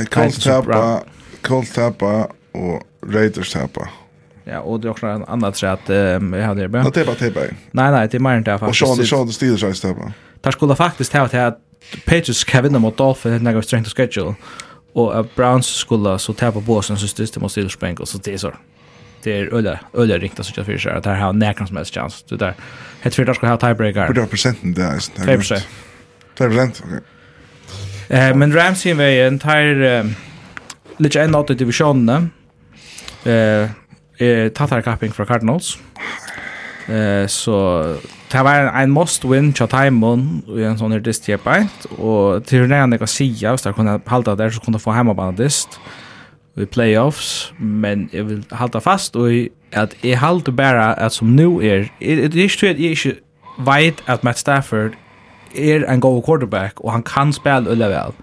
Colts 0.10 0.44
tappa 0.44 1.02
Colts 1.42 1.74
tappa 1.74 2.28
och 2.52 2.84
Raiders 3.14 3.54
tappa. 3.54 3.90
Ja, 4.44 4.60
och 4.60 4.80
det 4.80 4.88
är 4.88 4.90
också 4.90 5.08
en 5.08 5.26
annan 5.26 5.54
så 5.54 5.68
att 5.68 5.90
um, 5.90 6.34
jag 6.34 6.46
hade 6.46 6.68
det. 6.68 6.78
Ja, 6.78 6.92
det 6.94 7.02
är 7.02 7.32
bara 7.32 7.44
Nej, 7.72 7.92
nej, 7.92 8.08
det 8.12 8.18
är 8.18 8.20
mer 8.20 8.32
än 8.32 8.44
det 8.44 8.60
faktiskt. 8.60 8.84
Och 8.84 8.96
Sean, 8.96 9.06
Sean 9.06 9.28
Steelers 9.28 9.64
har 9.64 9.74
stämma. 9.74 10.14
Där 10.42 10.52
skulle 10.52 10.76
faktiskt 10.76 11.14
ha 11.14 11.22
att 11.22 11.58
Patriots 12.06 12.44
kan 12.44 12.64
vinna 12.64 12.80
mot 12.80 12.98
Dolphins 12.98 13.32
helt 13.32 13.44
nära 13.44 13.62
strength 13.62 13.90
of 13.90 13.94
schedule. 13.94 14.36
Och 14.94 15.20
att 15.20 15.36
Browns 15.36 15.68
skulle 15.68 16.20
så 16.20 16.34
tappa 16.34 16.62
på 16.62 16.82
sin 16.82 16.98
system 16.98 17.26
det 17.34 17.40
måste 17.40 17.54
Steelers 17.54 17.80
Bengals. 17.80 18.10
Så 18.10 18.18
det 18.18 18.34
är 18.34 18.38
så. 18.38 18.54
Det 19.24 19.40
är 19.40 19.54
öliga, 19.54 19.80
öliga 19.94 20.18
riktigt 20.18 20.46
så 20.46 20.54
jag 20.56 20.66
för 20.66 20.78
sig. 20.78 20.92
Att 20.92 21.04
det 21.04 21.10
här 21.10 21.18
har 21.18 21.34
näkran 21.34 21.68
som 21.68 21.78
helst 21.78 21.94
chans. 21.94 22.26
Det 22.30 22.36
där. 22.36 22.54
Helt 23.02 23.16
för 23.16 23.30
att 23.30 23.36
ska 23.36 23.48
ha 23.48 23.58
tiebreaker. 23.58 24.08
Hur 24.08 24.18
är 24.20 24.26
procenten 24.26 24.74
där? 24.74 25.00
är. 25.18 25.26
5 25.26 25.26
procent. 25.26 25.68
5 26.38 26.50
procent, 26.50 26.84
okej. 26.86 27.00
Eh, 28.10 28.36
men 28.36 28.54
Rams 28.54 28.86
i 28.86 28.94
vägen 28.94 29.40
tar 29.40 30.06
lite 30.98 31.22
en 31.22 31.36
åt 31.36 31.50
i 31.50 31.54
divisionen. 31.54 32.32
Eh, 33.24 33.70
eh, 34.28 34.50
tar 34.50 34.82
capping 34.82 35.12
för 35.12 35.26
Cardinals. 35.26 35.78
Eh, 36.88 37.28
så 37.28 37.96
det 38.32 38.44
var 38.44 38.68
en 38.68 38.82
en 38.84 38.92
must 38.92 39.26
win 39.26 39.54
tja 39.54 39.68
taimon 39.72 40.44
i 40.52 40.66
en 40.68 40.78
sånn 40.80 40.92
her 40.92 41.04
dist 41.04 41.30
jeg 41.30 41.40
beint, 41.46 41.88
og 41.96 42.44
til 42.48 42.66
henne 42.66 42.96
jeg 42.96 43.00
kan 43.00 43.12
sija, 43.12 43.54
hvis 43.56 43.66
jeg 43.66 43.76
kunne 43.78 44.00
halda 44.08 44.36
der, 44.36 44.50
så 44.50 44.60
kunne 44.60 44.76
jeg 44.76 44.84
få 44.84 44.96
hemmabana 44.98 45.38
dist 45.38 45.80
i 46.58 46.66
playoffs, 46.66 47.54
men 47.60 48.10
jeg 48.14 48.28
vil 48.28 48.44
halda 48.52 48.82
fast, 48.84 49.16
og 49.16 49.32
at 49.72 49.96
jeg 50.04 50.20
halda 50.20 50.52
bare 50.52 51.00
at 51.00 51.14
som 51.14 51.28
nu 51.28 51.60
er, 51.62 51.88
det 52.00 52.36
er 52.36 52.50
ikke 52.50 52.70
at 52.70 52.82
jeg 52.82 52.98
ikke 52.98 53.16
vet 53.66 54.04
at 54.08 54.24
Matt 54.24 54.40
Stafford 54.40 54.98
er 55.56 55.86
en 55.88 56.02
god 56.02 56.24
quarterback, 56.24 56.82
og 56.84 56.92
han 56.92 57.04
kan 57.04 57.34
spela 57.34 57.72
ulla 57.72 57.88
vel. 57.88 58.16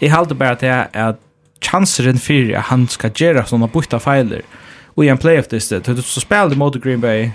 Jeg 0.00 0.12
halda 0.12 0.34
bare 0.34 0.56
til 0.56 0.74
at 0.92 1.16
chanseren 1.64 2.18
fyrir 2.18 2.56
at 2.58 2.68
han 2.68 2.88
skal 2.88 3.10
gjøre 3.10 3.46
sånne 3.46 3.70
bytta 3.72 3.98
feiler, 4.02 4.44
og 4.96 5.04
i 5.04 5.08
en 5.08 5.18
playoff 5.18 5.48
dist, 5.48 5.72
så 5.72 6.20
spela 6.20 6.48
det 6.50 6.58
mot 6.58 6.82
Green 6.82 7.00
Bay, 7.00 7.30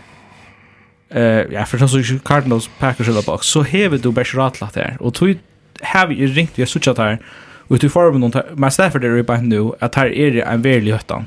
eh 1.13 1.23
ja 1.52 1.65
för 1.65 1.88
så 1.88 1.99
ju 1.99 2.19
Cardinals 2.19 2.69
Packers 2.80 3.08
eller 3.08 3.26
box 3.26 3.47
så 3.47 3.63
hever 3.63 3.97
du 3.97 4.12
bäst 4.12 4.36
ratlat 4.36 4.73
där. 4.73 4.97
och 4.99 5.13
tog 5.13 5.38
har 5.82 6.08
vi 6.08 6.28
ringt 6.28 6.52
vi 6.56 6.62
har 6.62 6.67
switchat 6.67 6.97
här 6.97 7.19
och 7.67 7.80
du 7.80 7.89
får 7.89 8.12
någon 8.12 8.32
men 8.56 8.71
Stafford 8.71 9.04
är 9.04 9.23
på 9.23 9.36
nu 9.36 9.71
att 9.80 9.95
här 9.95 10.13
är 10.13 10.32
det 10.32 10.41
en 10.41 10.62
väldig 10.62 10.91
hötta 10.91 11.26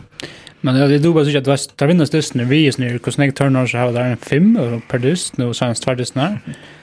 men 0.61 0.77
jag 0.77 1.03
du 1.03 1.12
bara 1.12 1.25
så 1.25 1.38
att 1.38 1.44
det 1.44 1.68
där 1.77 1.87
vinner 1.87 2.05
stösten 2.05 2.49
vi 2.49 2.66
är 2.66 2.72
snur 2.72 2.99
kus 2.99 3.18
nek 3.18 3.35
turnovers 3.35 3.75
har 3.75 3.92
där 3.92 4.01
en 4.01 4.16
5 4.16 4.81
per 4.88 4.99
dust 4.99 5.38
nu 5.38 5.55
sen 5.55 5.75
tvärdes 5.75 6.14
när 6.14 6.40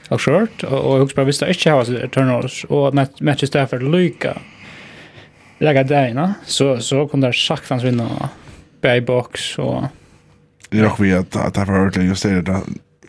och 0.09 0.21
short 0.21 0.63
och 0.63 1.01
också 1.01 1.15
bara 1.15 1.25
visst 1.25 1.41
inte 1.41 1.69
har 1.69 2.07
turnovers 2.07 2.65
och 2.65 2.95
matches 3.19 3.49
Stafford 3.49 3.83
Luka 3.83 4.37
lägga 5.59 5.83
där 5.83 6.13
na 6.13 6.33
så 6.45 6.79
så 6.79 7.07
kunde 7.07 7.27
där 7.27 7.33
schackfans 7.33 7.83
vinna 7.83 8.29
by 8.81 9.01
box 9.01 9.57
och 9.57 9.83
Det 10.69 10.79
är 10.79 10.85
också 10.85 11.03
vi 11.03 11.13
att, 11.13 11.35
att 11.35 11.53
det 11.53 11.59
här 11.59 11.67
var 11.67 11.79
ordentligt 11.79 12.05
just 12.05 12.23
det 12.23 12.41
där 12.41 12.61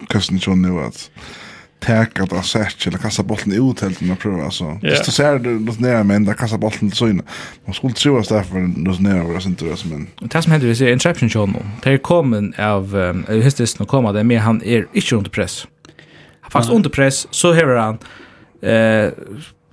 kusten 0.08 0.38
ju 0.38 0.56
nu 0.56 0.80
att 0.80 1.10
täcka 1.80 2.22
att 2.22 2.32
assert 2.32 2.86
eller 2.86 2.98
kasta 2.98 3.22
bollen 3.22 3.70
ut 3.70 3.80
helt 3.80 4.00
när 4.00 4.16
så. 4.22 4.44
alltså. 4.44 4.78
Just 4.82 5.04
så 5.04 5.10
ser 5.12 5.38
du 5.38 5.60
något 5.60 5.80
ner 5.80 6.02
men 6.02 6.24
där 6.24 6.34
kasta 6.34 6.58
bollen 6.58 6.90
så 6.90 7.08
in. 7.08 7.22
Man 7.64 7.74
skulle 7.74 7.92
tro 7.92 8.18
att 8.18 8.28
därför 8.28 8.58
något 8.58 9.00
ner 9.00 9.22
var 9.22 9.40
sen 9.40 9.54
tror 9.54 9.76
men. 9.90 10.06
Det 10.20 10.42
som 10.42 10.52
händer 10.52 10.82
är 10.82 10.92
interception 10.92 11.30
show 11.30 11.48
nu. 11.48 11.58
Det 11.82 11.98
kommer 11.98 12.60
av 12.60 12.96
um, 12.96 13.24
hur 13.28 13.52
det 13.56 13.66
ska 13.66 13.84
komma 13.84 14.12
det 14.12 14.24
med 14.24 14.40
han 14.40 14.62
är 14.62 14.86
inte 14.92 15.16
under 15.16 15.30
press. 15.30 15.66
Fast 16.50 16.70
under 16.70 16.90
press 16.90 17.26
så 17.30 17.52
hör 17.52 17.76
han 17.76 17.98
eh 18.62 19.12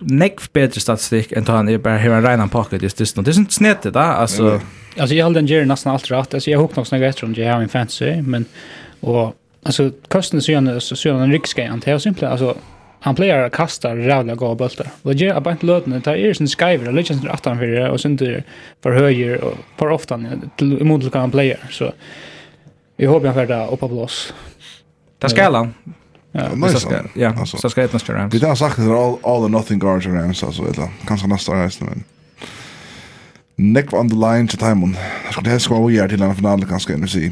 nekv 0.03 0.47
bättre 0.53 0.81
statistik 0.81 1.31
än 1.31 1.45
ta 1.45 1.55
han 1.55 1.69
är 1.69 1.77
bara 1.77 1.97
hur 1.97 2.13
en 2.13 2.23
renar 2.23 2.47
pocket 2.47 2.81
just 2.81 2.97
det. 2.97 3.15
Det 3.15 3.31
är 3.31 3.37
inte 3.37 3.53
snett 3.53 3.81
det 3.81 3.99
alltså. 3.99 4.61
Alltså 4.97 5.15
jag 5.15 5.25
håller 5.25 5.35
den 5.35 5.47
ger 5.47 5.65
nästan 5.65 5.93
allt 5.93 6.11
rätt. 6.11 6.33
Alltså 6.33 6.51
jag 6.51 6.59
hookar 6.59 6.75
nog 6.75 6.87
snägt 6.87 7.03
efter 7.03 7.25
om 7.25 7.33
jag 7.33 7.53
har 7.53 7.61
en 7.61 7.69
fancy 7.69 8.21
men 8.21 8.45
och 8.99 9.35
alltså 9.63 9.91
kosten 10.08 10.41
så 10.41 10.52
gärna 10.52 10.80
så 10.80 10.95
så 10.95 11.10
en 11.10 11.32
riksgrej 11.32 11.67
han 11.67 11.82
tar 11.82 11.97
simpelt 11.97 12.32
alltså 12.32 12.56
han 13.04 13.15
plejer 13.15 13.43
att 13.43 13.54
kasta 13.54 13.95
jävla 13.95 14.36
goda 14.36 14.56
bultar. 14.56 14.88
Och 15.02 15.13
ger 15.13 15.34
är 15.34 15.39
bara 15.39 15.52
inte 15.52 15.65
löten, 15.65 16.02
det 16.04 16.12
är 16.12 16.34
sin 16.34 16.47
skriver, 16.47 16.86
det 16.86 16.91
ligger 16.91 17.30
att 17.30 17.45
han 17.45 17.58
för 17.58 17.65
det, 17.65 17.89
och 17.89 18.02
sen 18.02 18.15
det 18.15 18.43
för 18.82 18.91
höger 18.91 19.43
och 19.43 19.58
för 19.78 19.89
ofta 19.89 20.19
emot 20.60 21.12
kan 21.12 21.21
han 21.21 21.32
plejer. 21.32 21.60
Så 21.69 21.93
vi 22.97 23.06
hoppas 23.06 23.26
han 23.26 23.36
färdar 23.36 23.74
upp 23.74 23.80
på 23.80 23.88
blås. 23.88 24.34
Det 25.19 25.30
ska 25.30 25.52
han. 25.52 25.74
Ja, 26.32 26.69
så 26.69 26.80
ska 26.80 27.04
ja, 27.15 27.45
så 27.45 27.69
ska 27.69 27.82
det 27.82 27.93
nästa 27.93 28.13
round. 28.13 28.32
Det 28.32 28.47
har 28.47 28.56
sagt 28.56 28.78
det 28.78 28.84
all 28.84 29.17
all 29.24 29.43
or 29.43 29.50
nothing 29.50 29.80
guards 29.80 30.08
around 30.08 30.38
så 30.38 30.52
så 30.52 30.63
eller 30.63 30.89
kanske 31.08 31.28
nästa 31.28 31.65
resten 31.65 31.88
men. 31.88 32.04
Neck 33.56 33.93
on 33.93 34.10
the 34.10 34.15
line 34.15 34.47
till 34.47 34.58
Timon. 34.58 34.93
Det 35.28 35.32
skulle 35.32 35.50
helst 35.50 35.67
gå 35.67 35.88
vidare 35.88 36.10
till 36.10 36.21
en 36.21 36.36
final 36.36 36.65
kanske 36.65 36.97
nu 36.97 37.08
se 37.08 37.32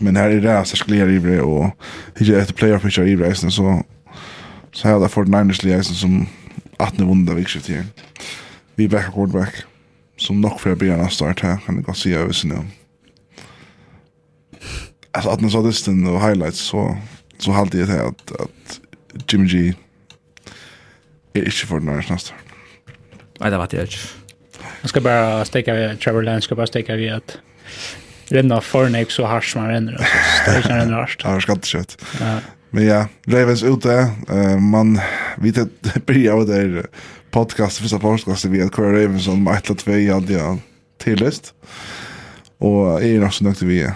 men 0.00 0.16
här 0.16 0.30
är 0.30 0.40
det 0.40 0.64
så 0.64 0.76
skulle 0.76 0.96
jag 0.96 1.10
ju 1.10 1.40
och 1.40 1.70
hitta 2.16 2.38
efter 2.38 2.54
player 2.54 2.78
för 2.78 2.90
sig 2.90 3.12
i 3.12 3.16
resten 3.16 3.50
så 3.50 3.82
så 4.72 4.88
här 4.88 5.00
där 5.00 5.08
för 5.08 5.24
Niners 5.24 5.62
ligan 5.62 5.84
som 5.84 6.26
att 6.76 6.98
nu 6.98 7.04
vunda 7.04 7.34
vilket 7.34 7.68
igen. 7.68 7.86
Vi 8.74 8.88
back 8.88 9.14
quarterback 9.14 9.54
som 10.16 10.40
nog 10.40 10.60
för 10.60 10.72
att 10.72 10.78
bli 10.78 10.90
en 10.90 11.10
start 11.10 11.40
här 11.40 11.56
kan 11.66 11.84
jag 11.86 11.96
se 11.96 12.14
över 12.14 12.32
sig 12.32 12.50
nu 12.50 12.56
Alltså 15.10 15.30
att 15.30 15.40
när 15.40 15.48
så 15.48 15.62
det 15.62 15.72
och 16.10 16.20
highlights 16.20 16.58
så 16.58 16.96
så 17.38 17.50
hade 17.50 17.78
jag 17.78 17.88
det 17.88 18.02
att 18.02 18.40
att 18.40 18.80
Jimmy 19.32 19.48
G 19.48 19.74
är 21.32 21.44
inte 21.44 21.66
för 21.66 21.80
Niners 21.80 22.10
nästa. 22.10 22.34
Nej, 23.40 23.50
det 23.50 23.58
var 23.58 23.68
det. 23.70 23.80
inte. 23.80 23.96
Jag 24.80 24.90
ska 24.90 25.00
bara 25.00 25.44
stäcka 25.44 25.74
vid 25.74 26.00
Trevor 26.00 26.22
Lance, 26.22 26.44
ska 26.44 26.54
bara 26.54 26.66
stäcka 26.66 26.96
vid 26.96 27.12
att 27.12 27.38
renna 28.28 28.60
fornek 28.60 29.10
så 29.10 29.24
harsh 29.24 29.52
som 29.52 29.60
han 29.60 29.70
renner. 29.70 29.92
alltså. 29.92 30.68
det 30.68 30.74
är 30.74 30.82
inte 30.82 30.94
harsh. 30.94 31.16
Ja, 31.24 31.40
ska 31.40 31.40
skattkött. 31.40 32.04
Ja. 32.20 32.38
Men 32.70 32.86
ja, 32.86 33.08
Ravens 33.26 33.62
ute. 33.62 34.10
Uh, 34.30 34.58
man 34.58 35.00
vet 35.36 35.58
att 35.58 36.06
börja 36.06 36.34
av 36.34 36.46
där 36.46 36.86
podcast 37.30 37.78
första 37.78 37.98
podcasten 37.98 38.52
vi 38.52 38.62
att 38.62 38.72
Kåre 38.72 39.04
Ravensson 39.04 39.44
med 39.44 39.54
ett 39.54 39.66
eller 39.66 39.76
två 39.76 40.14
hade 40.14 40.32
jag 40.32 40.58
tillist. 40.98 41.54
Och 42.58 43.02
är 43.02 43.20
nog 43.20 43.34
så 43.34 43.44
nöjd 43.44 43.62
vi 43.62 43.82
är. 43.82 43.92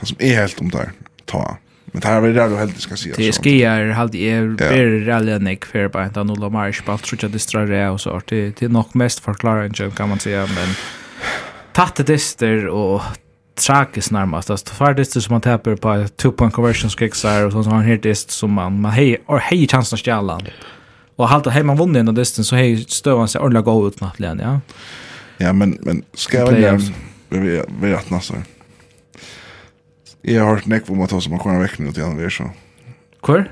Det 0.00 0.06
som 0.06 0.16
är 0.20 0.34
helt 0.34 0.60
om 0.60 0.70
där. 0.70 0.90
Ta. 1.24 1.56
Men 1.94 2.00
det 2.00 2.08
här 2.08 2.20
var 2.20 2.28
det 2.28 2.48
du 2.48 2.56
helt 2.56 2.80
ska 2.80 2.96
säga. 2.96 3.14
Det 3.18 3.32
ska 3.32 3.50
jag 3.50 3.94
halt 3.94 4.14
är 4.14 4.48
ber 4.48 5.04
rally 5.06 5.38
neck 5.38 5.64
för 5.64 5.88
på 5.88 5.98
att 5.98 6.14
nolla 6.14 6.48
marsch 6.48 6.84
på 6.84 6.92
allt 6.92 7.06
så 7.06 7.26
att 7.26 7.32
det 7.66 7.88
och 7.88 8.00
så 8.00 8.20
det 8.26 8.58
det 8.58 8.62
är 8.62 8.68
nog 8.68 8.96
mest 8.96 9.20
förklaringen 9.20 9.90
kan 9.90 10.08
man 10.08 10.18
säga 10.18 10.40
men 10.40 10.74
tatt 11.72 11.94
det 11.94 12.02
dyster 12.02 12.66
och 12.66 13.02
tragiskt 13.54 14.10
närmast. 14.10 14.50
Alltså 14.50 14.66
tvärdist 14.66 15.22
som 15.22 15.34
man 15.34 15.40
täpper 15.40 15.76
på 15.76 16.06
two 16.16 16.30
point 16.30 16.54
conversion 16.54 16.90
skicksar 16.90 17.46
och 17.46 17.52
så 17.52 17.62
har 17.62 17.76
han 17.76 17.84
helt 17.84 18.02
dist 18.02 18.30
som 18.30 18.52
man 18.52 18.80
man 18.80 18.92
hej 18.92 19.16
och 19.26 19.38
hej 19.38 19.68
chansen 19.68 19.96
att 19.96 20.00
stjäla. 20.00 20.40
Och 21.16 21.28
halt 21.28 21.46
hej 21.46 21.62
man 21.62 21.76
vunnit 21.76 22.06
den 22.06 22.14
disten 22.14 22.44
så 22.44 22.56
hej 22.56 22.84
stövan 22.88 23.28
sig 23.28 23.40
ordentligt 23.40 23.64
gå 23.64 23.88
ut 23.88 24.00
nattligen, 24.00 24.38
ja. 24.38 24.60
Ja, 25.38 25.52
men 25.52 25.78
men 25.80 26.02
ska 26.14 26.38
jag 26.38 26.46
väl 26.46 26.80
vi 27.28 27.62
vi 27.80 27.94
att 27.94 28.10
nästa. 28.10 28.34
Jag 30.22 30.44
har 30.44 30.54
hört 30.54 30.66
näck 30.66 30.86
på 30.86 30.94
mig 30.94 31.08
som 31.08 31.30
man 31.30 31.38
kommer 31.38 31.60
veckan 31.60 31.88
ut 31.88 31.98
igen 31.98 32.16
vi 32.16 32.30
så. 32.30 32.50
Kvar? 33.22 33.50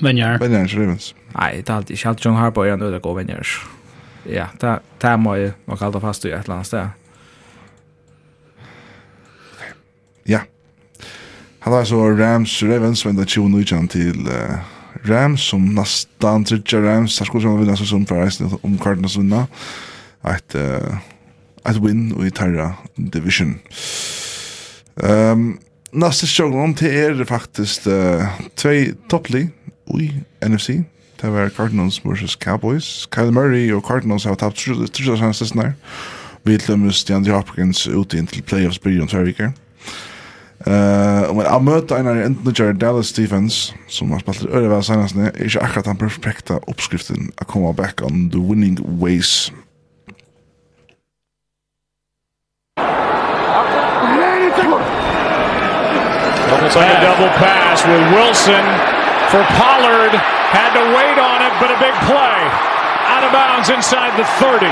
Men 0.00 0.16
ja. 0.16 0.38
Men 0.38 0.52
ja, 0.52 0.58
Ravens. 0.58 1.14
Nej, 1.34 1.62
det 1.66 1.72
är 1.72 1.76
alltid 1.76 1.98
Charles 1.98 2.24
John 2.24 2.34
Harper 2.34 2.60
och 2.60 2.66
jag 2.66 2.78
nu 2.78 2.90
det 2.90 2.98
går 2.98 3.14
men 3.14 3.28
ja. 3.28 3.42
Ja, 4.24 4.46
det 4.60 4.80
där 4.98 5.16
må 5.16 5.36
jag 5.36 5.52
nog 5.64 5.78
hålla 5.78 6.00
fast 6.00 6.24
i 6.24 6.30
ett 6.30 6.44
eller 6.44 6.54
annat 6.54 6.66
Ja. 10.28 10.40
Han 11.58 11.72
var 11.72 11.84
så 11.84 12.10
Rams 12.10 12.62
Ravens 12.62 13.06
vända 13.06 13.24
2019 13.24 13.88
till 13.88 14.28
uh, 14.28 14.58
Rams 15.04 15.42
som 15.42 15.74
nästan 15.74 16.44
tredje 16.44 16.80
Rams. 16.80 17.20
Här 17.20 17.26
skulle 17.26 17.48
man 17.48 17.60
vinna 17.60 17.76
som 17.76 18.06
för 18.06 18.20
resten 18.20 18.50
om 18.62 18.78
Cardinals 18.78 19.16
vinna. 19.16 19.46
Ett, 20.24 20.54
uh, 20.54 20.98
ett 21.64 21.76
win 21.76 22.26
i 22.26 22.30
Terra 22.30 22.74
Division. 22.94 23.58
Um, 24.94 25.58
Nästa 25.92 26.26
sjågång 26.26 26.74
till 26.74 26.88
er 26.88 27.24
faktiskt 27.24 27.86
uh, 27.86 28.24
två 28.54 28.68
topplig 29.08 29.48
i 30.00 30.12
NFC. 30.48 30.68
Det 31.20 31.30
var 31.30 31.48
Cardinals 31.48 32.04
versus 32.04 32.36
Cowboys. 32.36 33.08
Kyle 33.14 33.32
Murray 33.32 33.72
og 33.72 33.84
Cardinals 33.86 34.24
har 34.24 34.34
tapt 34.34 34.58
trusla 34.92 35.16
sannsesnar. 35.16 35.72
Vi 36.42 36.58
lømmes 36.68 37.04
DeAndre 37.04 37.32
Hopkins 37.32 37.86
ut 37.86 38.14
inn 38.14 38.26
til 38.26 38.42
playoffs 38.42 38.78
byrjon 38.78 39.08
tvær 39.08 39.24
viker. 39.24 39.56
Uh, 40.66 41.34
men 41.34 41.44
jag 41.44 41.62
möter 41.62 41.96
en 41.96 42.06
av 42.06 42.16
ändå 42.16 42.72
Dallas 42.72 43.06
Stephens 43.06 43.74
som 43.86 44.10
har 44.10 44.18
spelat 44.18 44.44
öre 44.44 44.68
väl 44.68 44.82
senast 44.82 45.14
nu 45.14 45.26
är 45.26 45.44
inte 45.44 45.60
akkurat 45.60 45.84
den 45.84 45.96
perfekta 45.96 46.60
uppskriften 46.66 47.32
att 47.36 47.46
komma 47.46 47.72
back 47.72 48.02
on 48.02 48.30
the 48.30 48.38
winning 48.38 48.78
ways. 49.00 49.52
Almost 56.50 56.76
like 56.76 56.90
a 56.90 57.00
double 57.00 57.32
pass 57.38 57.84
with 57.86 58.02
Wilson 58.14 58.64
for 59.30 59.44
Pollard. 59.60 60.12
Had 60.48 60.72
to 60.74 60.84
wait 60.96 61.18
on 61.20 61.38
it, 61.44 61.52
but 61.60 61.70
a 61.70 61.78
big 61.78 61.94
play. 62.08 62.40
Out 63.12 63.22
of 63.22 63.32
bounds 63.32 63.68
inside 63.70 64.16
the 64.16 64.24
30. 64.40 64.66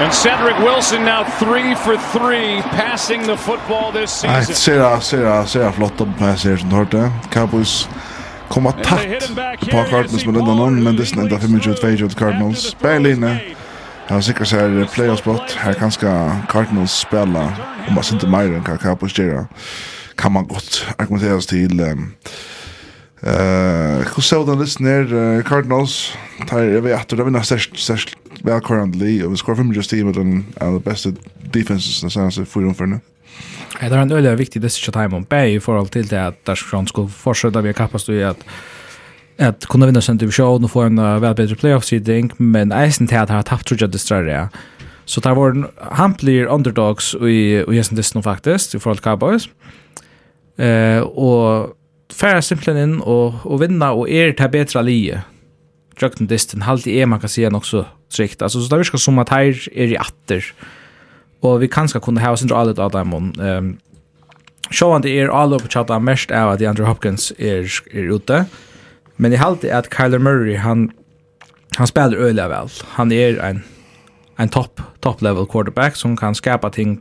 And 0.00 0.14
Cedric 0.14 0.58
Wilson 0.58 1.04
now 1.04 1.24
3 1.24 1.74
for 1.74 1.96
3 1.96 2.62
passing 2.62 3.22
the 3.22 3.36
football 3.36 3.92
this 3.92 4.10
season. 4.10 4.54
Ser 4.54 5.00
ser 5.00 5.46
ser 5.46 5.72
flott 5.72 6.00
om 6.00 6.14
passer 6.14 6.56
som 6.56 6.68
du 6.70 6.76
hørte. 6.76 7.12
Cowboys 7.30 7.88
kom 8.48 8.64
tatt 8.82 9.28
på 9.60 9.84
Cardinals 9.90 10.26
med 10.26 10.34
den 10.34 10.44
någon 10.44 10.84
men 10.84 10.96
det 10.96 11.06
snäda 11.06 11.36
25-22 11.36 12.18
Cardinals. 12.18 12.76
Berlin. 12.82 13.22
har 14.08 14.20
säkert 14.20 14.46
så 14.46 14.56
här 14.56 14.88
playoff 14.94 15.18
spot. 15.18 15.52
Här 15.52 15.72
kanske 15.72 16.32
Cardinals 16.48 16.92
spela 16.92 17.52
om 17.88 17.94
man 17.94 18.04
inte 18.12 18.26
mer 18.26 18.54
än 18.54 18.78
Cowboys 18.78 19.18
gör. 19.18 19.46
Kan 20.16 20.32
man 20.32 20.46
gott 20.46 20.86
argumentera 20.98 21.40
till 21.40 21.80
eh 21.80 21.86
hur 24.16 24.20
så 24.20 24.44
den 24.44 24.58
lyssnar 24.58 25.42
Cardinals 25.42 26.12
tar 26.48 26.60
vi 26.60 26.94
åter 26.94 27.16
det 27.16 27.24
vinner 27.24 27.42
särskilt 27.42 28.29
velkårende 28.44 28.98
li, 28.98 29.20
og 29.24 29.32
vi 29.32 29.40
skår 29.40 29.60
500 29.60 29.86
stil 29.86 30.06
med 30.06 30.14
den 30.14 30.44
av 30.60 30.78
de 30.78 30.82
beste 30.84 31.14
defenses 31.54 32.00
den 32.00 32.12
seneste 32.12 32.44
forumførende. 32.48 33.00
Det 33.80 33.92
er 33.92 34.02
en 34.02 34.12
øyelig 34.12 34.38
viktig 34.38 34.62
decision 34.62 34.92
time 34.92 35.16
om 35.16 35.24
Bay 35.24 35.56
i 35.56 35.58
forhold 35.58 35.88
til 35.88 36.10
det 36.10 36.18
at 36.18 36.34
Darskrand 36.46 36.88
skulle 36.88 37.10
fortsette 37.10 37.62
ved 37.62 37.74
kappast 37.74 38.08
i 38.08 38.20
at 38.20 38.46
at 39.40 39.64
kunna 39.72 39.86
vinna 39.88 40.00
sin 40.04 40.18
division 40.20 40.64
og 40.64 40.70
få 40.70 40.84
en 40.84 40.98
uh, 41.00 41.16
vel 41.22 41.34
bedre 41.34 41.56
playoff-seeding, 41.56 42.30
men 42.38 42.72
eisen 42.76 43.08
til 43.08 43.16
at 43.16 43.30
han 43.32 43.40
har 43.40 43.48
tapt 43.48 43.66
tror 43.66 43.80
jeg 43.80 43.92
det 43.92 44.00
større. 44.00 44.48
Så 45.08 45.20
det 45.24 45.32
var 45.36 45.56
han 45.96 46.14
blir 46.14 46.46
underdogs 46.46 47.14
i, 47.14 47.62
i 47.64 47.76
hessen 47.76 47.96
distan 47.96 48.22
faktisk, 48.22 48.74
i 48.74 48.78
forhold 48.78 48.98
til 48.98 49.04
Cowboys. 49.04 49.48
Uh, 50.60 51.00
og 51.16 51.76
færre 52.12 52.42
simpelthen 52.42 52.82
inn 52.82 52.96
og, 53.00 53.40
og 53.44 53.62
vinna 53.62 53.94
og 53.96 54.10
er 54.10 54.34
til 54.36 54.52
bedre 54.52 54.84
lige 54.84 55.22
jökten 56.02 56.26
disten 56.26 56.62
halde 56.62 56.90
är 56.90 57.06
man 57.06 57.20
kan 57.20 57.28
säga 57.28 57.56
också 57.56 57.86
trygt. 58.16 58.42
alltså 58.42 58.60
så 58.60 58.76
där 58.76 58.82
ska 58.82 58.98
som 58.98 59.18
at 59.18 59.28
her 59.28 59.68
är 59.72 59.92
i 59.92 59.96
atter 59.96 60.44
och 61.40 61.62
vi 61.62 61.68
kanske 61.68 62.00
kunde 62.00 62.20
ha 62.20 62.30
oss 62.30 62.42
inte 62.42 62.54
av 62.54 62.90
dem 62.90 63.32
ehm 63.40 63.78
Sjåan 64.70 65.02
det 65.02 65.10
er 65.18 65.32
alle 65.34 65.58
på 65.58 65.68
chatta 65.68 65.98
mest 65.98 66.30
av 66.30 66.52
at 66.52 66.62
Andrew 66.62 66.86
Hopkins 66.86 67.32
er, 67.38 67.66
er 67.90 68.12
ute. 68.14 68.44
Men 69.16 69.32
jeg 69.32 69.42
halte 69.42 69.72
at 69.74 69.90
Kyler 69.90 70.22
Murray, 70.22 70.56
han, 70.62 70.92
han 71.76 71.86
spiller 71.90 72.18
øyelig 72.18 72.46
vel. 72.52 72.70
Han 72.94 73.12
er 73.12 73.40
en, 73.48 73.64
en 74.38 74.48
top, 74.48 74.80
top 75.02 75.22
level 75.22 75.46
quarterback 75.46 75.98
som 75.98 76.16
kan 76.16 76.38
skapa 76.38 76.70
ting 76.70 77.00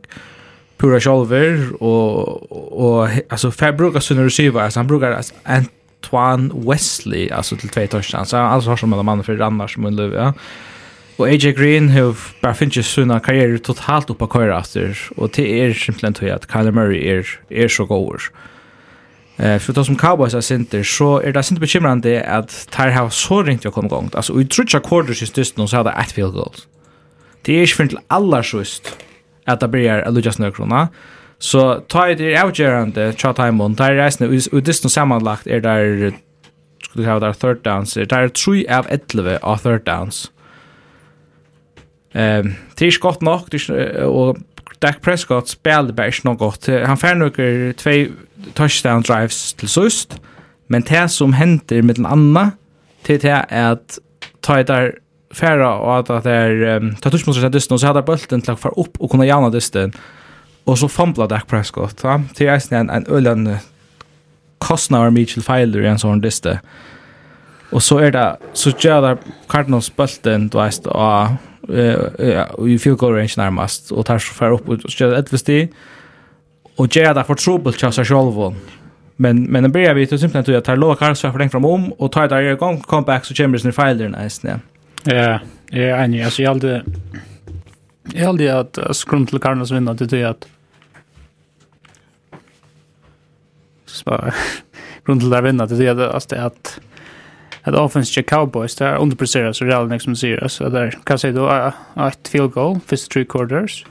pura 0.80 1.00
sjolver 1.00 1.70
og, 1.80 2.52
og, 2.52 2.80
og 2.80 3.10
altså, 3.30 3.52
for 3.52 3.66
jeg 3.66 3.78
bruker 3.78 4.00
sin 4.00 4.26
receiver, 4.26 4.62
altså, 4.62 4.80
han 4.80 4.88
bruker 4.88 5.22
en 5.46 5.70
Antoine 6.04 6.52
Wesley 6.70 7.30
alltså 7.30 7.56
till 7.56 7.70
två 7.70 7.88
touchdowns. 7.88 8.34
Alltså 8.34 8.70
har 8.70 8.78
som 8.78 8.94
en 8.94 9.06
man 9.06 9.24
för 9.24 9.40
annars 9.40 9.78
men 9.78 9.96
Löv 9.96 10.14
ja. 10.14 10.34
Och 11.18 11.28
AJ 11.28 11.54
Green 11.54 11.90
har 11.90 12.16
bara 12.42 12.54
finns 12.54 12.88
sina 12.88 13.20
karriär 13.20 13.58
totalt 13.58 14.10
upp 14.10 14.18
på 14.18 14.28
köra 14.28 14.60
efter. 14.60 14.98
och 15.16 15.30
det 15.36 15.62
är 15.62 15.74
simpelthen 15.74 16.14
till 16.14 16.32
att 16.32 16.52
Kyler 16.52 16.72
Murray 16.72 17.08
är 17.08 17.28
är 17.50 17.68
så 17.68 17.86
god. 17.86 18.20
Eh 19.38 19.60
för 19.60 19.74
de 19.74 19.86
som 19.86 19.96
Cowboys 19.96 20.34
är 20.34 20.42
center 20.42 20.84
så 20.84 21.20
är 21.20 21.34
det 21.34 21.52
inte 21.52 21.62
bekymrande 21.62 22.24
att 22.24 22.68
Tyre 22.78 22.92
har 22.92 23.10
så 23.10 23.44
ringt 23.44 23.64
jag 23.64 23.74
kom 23.74 23.86
igång. 23.86 24.10
Alltså 24.14 24.42
i 24.42 24.46
tredje 24.46 24.80
quarters 24.80 25.22
just 25.22 25.38
just 25.38 25.58
nu 25.58 25.68
så 25.68 25.78
hade 25.78 25.90
ett 25.92 26.12
field 26.12 26.34
goals. 26.34 26.68
Det 27.42 27.54
är 27.54 27.60
ju 27.60 27.68
för 27.68 27.88
till 27.88 28.00
alla 28.08 28.44
just 28.54 28.96
att 29.46 29.60
det 29.60 29.68
blir 29.68 29.90
att 29.92 30.14
luckas 30.14 30.40
några 30.40 30.52
Så 31.40 31.62
ta 31.88 32.10
det 32.20 32.34
er 32.34 32.42
avgjørende 32.42 33.14
tja 33.16 33.32
taimon, 33.36 33.78
ta 33.80 33.88
er 33.88 34.02
reisende, 34.02 34.28
og 34.28 34.74
som 34.76 34.92
sammanlagt 34.92 35.48
er 35.48 35.64
der, 35.64 36.12
skulle 36.84 37.06
du 37.06 37.10
ha 37.10 37.20
der 37.20 37.34
third 37.34 37.64
downs, 37.64 37.96
er 37.98 38.10
der 38.12 38.28
3 38.28 38.66
av 38.68 38.90
11 38.92 39.40
av 39.40 39.64
third 39.64 39.86
downs. 39.88 40.28
Ehm, 42.16 42.48
um, 42.48 42.56
det 42.76 42.86
er 42.86 42.92
ikke 42.92 43.08
godt 43.08 43.22
nok, 43.22 43.54
er, 43.54 44.04
og 44.06 44.38
Dak 44.82 45.02
Prescott 45.02 45.50
spelade 45.50 45.94
bare 45.94 46.08
ikke 46.08 46.26
noe 46.26 46.40
godt. 46.40 46.68
Han 46.68 46.98
fer 46.98 47.18
noen 47.20 47.74
tvei 47.78 48.10
touchdown 48.56 49.04
drives 49.04 49.54
til 49.60 49.70
sust, 49.70 50.18
men 50.68 50.84
det 50.88 51.10
som 51.12 51.34
henter 51.34 51.82
med 51.82 52.00
den 52.00 52.06
andre, 52.06 52.52
til 53.04 53.22
det 53.22 53.32
er 53.32 53.46
at 53.48 54.00
ta 54.44 54.58
det 54.60 54.68
der 54.68 54.92
færa 55.36 55.76
og 55.80 56.10
at 56.10 56.24
det 56.26 56.34
er, 56.34 56.78
um, 56.78 56.96
ta 56.96 57.10
touchmonster 57.10 57.48
til 57.48 57.54
dysten, 57.54 57.74
og 57.74 57.80
så 57.80 57.92
hadde 57.92 58.04
bulten 58.04 58.42
til 58.42 58.56
å 58.56 58.60
fara 58.60 58.80
opp 58.80 58.98
og 59.00 59.12
kunne 59.12 59.28
jana 59.28 59.52
dysten, 59.54 59.94
Og 60.70 60.78
så 60.78 60.88
fambla 60.92 61.26
Dak 61.30 61.48
Prescott, 61.50 62.04
ja. 62.06 62.20
Til 62.38 62.50
reisen 62.52 62.78
en, 62.78 62.90
en 62.94 63.08
ølen 63.10 63.48
kostnader 64.62 65.10
Mitchell 65.10 65.44
Feiler 65.44 65.86
i 65.86 65.90
en 65.90 66.02
sånn 66.02 66.22
liste. 66.22 66.60
Og 67.74 67.82
så 67.86 68.00
er 68.06 68.14
det, 68.14 68.26
så 68.58 68.74
gjør 68.74 69.06
det 69.06 69.14
Cardinals 69.50 69.90
bølten, 69.94 70.50
du 70.50 70.60
veist, 70.60 70.88
og 70.90 71.38
i 71.70 72.78
field 72.82 72.98
goal 72.98 73.14
range 73.14 73.38
nærmast, 73.38 73.92
og 73.94 74.08
tar 74.10 74.22
så 74.22 74.34
fær 74.34 74.58
opp, 74.58 74.70
og 74.70 74.86
gjør 74.90 75.14
det 75.14 75.24
etvis 75.24 75.46
tid, 75.46 75.80
og 76.78 76.90
gjør 76.90 77.14
det 77.18 77.26
for 77.28 77.38
trobel 77.38 77.78
til 77.78 77.94
seg 77.94 78.10
selv. 78.10 78.40
Men, 79.22 79.44
men 79.52 79.68
det 79.68 79.74
blir 79.76 79.94
vi 79.98 80.08
til 80.10 80.20
simpelthen 80.20 80.48
til 80.48 80.58
at 80.58 80.66
tar 80.66 80.80
lov 80.80 80.96
Karlsvær 80.98 81.34
for 81.34 81.44
den 81.44 81.52
fram 81.54 81.68
om, 81.68 81.90
og 82.00 82.12
tar 82.14 82.30
det 82.32 82.42
i 82.46 82.56
gang, 82.58 82.82
comeback, 82.82 83.26
så 83.26 83.38
kommer 83.38 83.58
det 83.60 83.66
sin 83.66 83.76
Feiler 83.76 84.14
nesten, 84.14 84.54
ja. 84.54 84.60
Ja, 85.08 85.34
jeg 85.72 85.90
er 85.90 86.04
enig, 86.04 86.24
altså 86.28 86.42
jeg 86.42 86.52
aldri, 86.52 86.80
hade 88.12 88.28
aldri 88.28 88.48
at 88.52 88.80
skrum 88.98 89.26
till 89.28 89.40
Cardinals 89.40 89.72
vinner 89.72 89.96
till 89.96 90.08
det 90.08 90.24
att 90.24 90.48
Så 94.00 94.32
grund 95.06 95.22
till 95.22 95.34
att 95.34 95.44
vinna 95.44 95.66
det 95.66 95.86
är 95.86 95.96
det 95.96 96.14
att 96.14 96.34
att 96.34 96.80
offense 97.76 97.82
offensive 97.82 98.24
Cowboys 98.24 98.76
där 98.76 98.96
underpresterar 98.96 99.54
så 99.54 99.66
real 99.66 99.90
liksom 99.90 100.16
säger 100.16 100.48
så 100.48 100.70
där 100.70 100.98
kan 101.04 101.20
säga 101.20 101.34
då 101.34 101.74
ett 102.08 102.28
field 102.28 102.52
goal 102.52 102.80
first 102.88 103.12
three 103.12 103.26
quarters. 103.26 103.86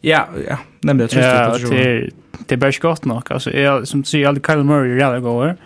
Ja, 0.00 0.28
ja, 0.48 0.58
nämnde 0.80 1.02
jag 1.02 1.10
tror 1.10 1.22
jag. 1.22 1.70
Det 1.70 1.90
är 1.90 2.10
det 2.46 2.56
bärs 2.56 2.78
gott 2.78 3.04
nog 3.04 3.32
alltså 3.32 3.50
jag 3.50 3.88
som 3.88 4.04
säger 4.04 4.28
aldrig 4.28 4.46
Kyle 4.46 4.64
Murray 4.64 4.94
real 4.94 5.20
goer. 5.20 5.56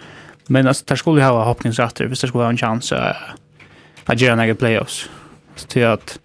Men 0.47 0.67
alltså 0.67 0.85
där 0.87 0.97
skulle 0.97 1.23
ha 1.23 1.45
Hopkins 1.45 1.79
efter, 1.79 2.05
det 2.05 2.17
skulle 2.17 2.45
ha 2.45 2.51
en 2.51 2.57
chans 2.57 2.93
att 4.05 4.21
göra 4.21 4.37
några 4.37 4.55
playoffs. 4.55 5.11
Så 5.57 5.67
till 5.67 5.87
att 5.87 6.19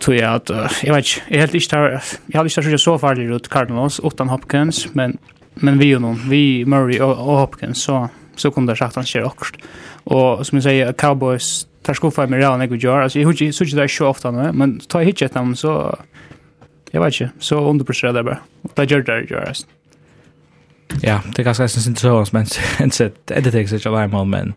tror 0.00 0.16
jag 0.16 0.34
att 0.34 0.50
uh, 0.50 0.70
jag 0.82 0.94
vet 0.94 1.06
inte 1.06 1.34
jag 1.34 1.40
helt 1.40 1.54
inte 1.54 1.76
har 1.76 2.02
jag 2.26 2.40
har 2.40 2.44
inte 2.44 2.78
så 2.78 2.98
farligt 2.98 3.30
ut 3.30 3.48
Cardinals 3.48 4.00
utan 4.04 4.28
Hopkins 4.28 4.94
men 4.94 5.18
men 5.54 5.78
vi 5.78 5.86
ju 5.86 5.98
någon 5.98 6.28
vi 6.28 6.64
Murray 6.64 7.00
och, 7.00 7.18
och 7.18 7.38
Hopkins 7.38 7.82
så 7.82 8.08
så 8.36 8.50
kunde 8.50 8.72
det 8.72 8.76
sagt 8.76 8.96
han 8.96 9.04
kör 9.04 9.24
också 9.24 9.54
och 10.04 10.46
som 10.46 10.56
jag 10.56 10.62
säger 10.62 10.92
Cowboys 10.92 11.66
tar 11.82 11.94
skuffa 11.94 12.26
med 12.26 12.38
Real 12.38 12.58
Negro 12.58 12.76
Jar, 12.76 13.00
alltså 13.00 13.18
jag 13.18 13.26
hur 13.26 13.52
så 13.52 13.64
det 13.64 13.88
så 13.88 14.06
ofta 14.06 14.30
nu 14.30 14.52
men 14.52 14.80
ta 14.80 15.00
hit 15.00 15.22
ett 15.22 15.34
namn 15.34 15.56
så 15.56 15.98
jag 16.90 17.04
vet 17.04 17.20
inte 17.20 17.34
så 17.38 17.70
underpresterar 17.70 18.12
det 18.12 18.22
bara 18.22 18.38
det 18.74 18.90
gör 18.90 19.02
det 19.02 19.30
gör 19.30 19.44
alltså 19.48 19.66
Ja, 21.02 21.20
det 21.26 21.38
er 21.38 21.44
ganske 21.44 21.62
jeg 21.62 21.70
synes 21.70 21.86
ikke 21.86 22.00
så, 22.00 22.24
men 22.32 22.46
en 22.80 22.90
sett, 22.90 23.28
det 23.28 23.36
er 23.36 23.40
det 23.40 23.54
ikke 23.54 23.78
så 23.78 23.90
mye, 23.90 24.24
men 24.24 24.54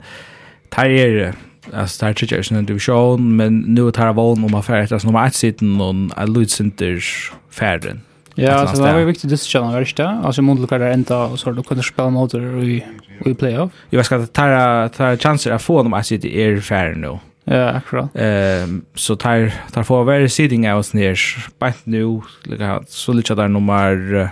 tar 0.72 0.86
er 0.86 1.34
alltså 1.74 2.06
där 2.06 2.14
tycker 2.14 2.36
jag 2.36 2.46
sen 2.46 2.66
division 2.66 3.36
men 3.36 3.60
nu 3.60 3.92
tar 3.92 4.06
jag 4.06 4.14
vån 4.14 4.44
om 4.44 4.56
affär 4.56 4.78
efter 4.78 5.06
nummer 5.06 5.28
1 5.28 5.36
sidan 5.36 5.82
och 5.82 6.30
Lloyd 6.30 6.52
Center 6.52 7.04
färden. 7.50 8.02
Ja, 8.36 8.68
så 8.68 8.84
det 8.84 8.94
var 8.94 9.00
viktigt 9.00 9.30
det 9.30 9.38
skulle 9.38 9.80
värst 9.80 9.98
det. 9.98 10.08
Alltså 10.08 10.42
mot 10.42 10.60
Lucas 10.60 10.80
där 10.80 10.92
ända 10.92 11.24
och 11.24 11.40
så 11.40 11.52
då 11.52 11.64
kunde 11.64 11.84
spela 11.84 12.10
mot 12.10 12.34
i 12.34 12.86
i 13.26 13.34
playoff. 13.34 13.72
Jag 13.90 14.06
ska 14.06 14.26
ta 14.26 14.90
ta 14.90 15.18
chanser 15.18 15.52
att 15.52 15.62
få 15.62 15.84
dem 15.84 15.94
att 15.94 16.06
sitta 16.06 16.28
i 16.28 16.42
er 16.42 16.60
färden 16.60 17.02
nu. 17.02 17.20
Ja, 17.44 17.70
akkurat. 17.70 18.10
Ehm 18.16 18.86
så 18.96 19.16
tar 19.16 19.54
tar 19.72 19.84
få 19.84 20.04
vara 20.04 20.30
sitting 20.30 20.72
out 20.74 20.94
ner 20.94 21.20
på 21.60 21.72
nu 21.84 22.22
lika 22.44 22.84
så 22.88 23.14
lite 23.14 23.36
där 23.36 23.48
nummer 23.48 24.30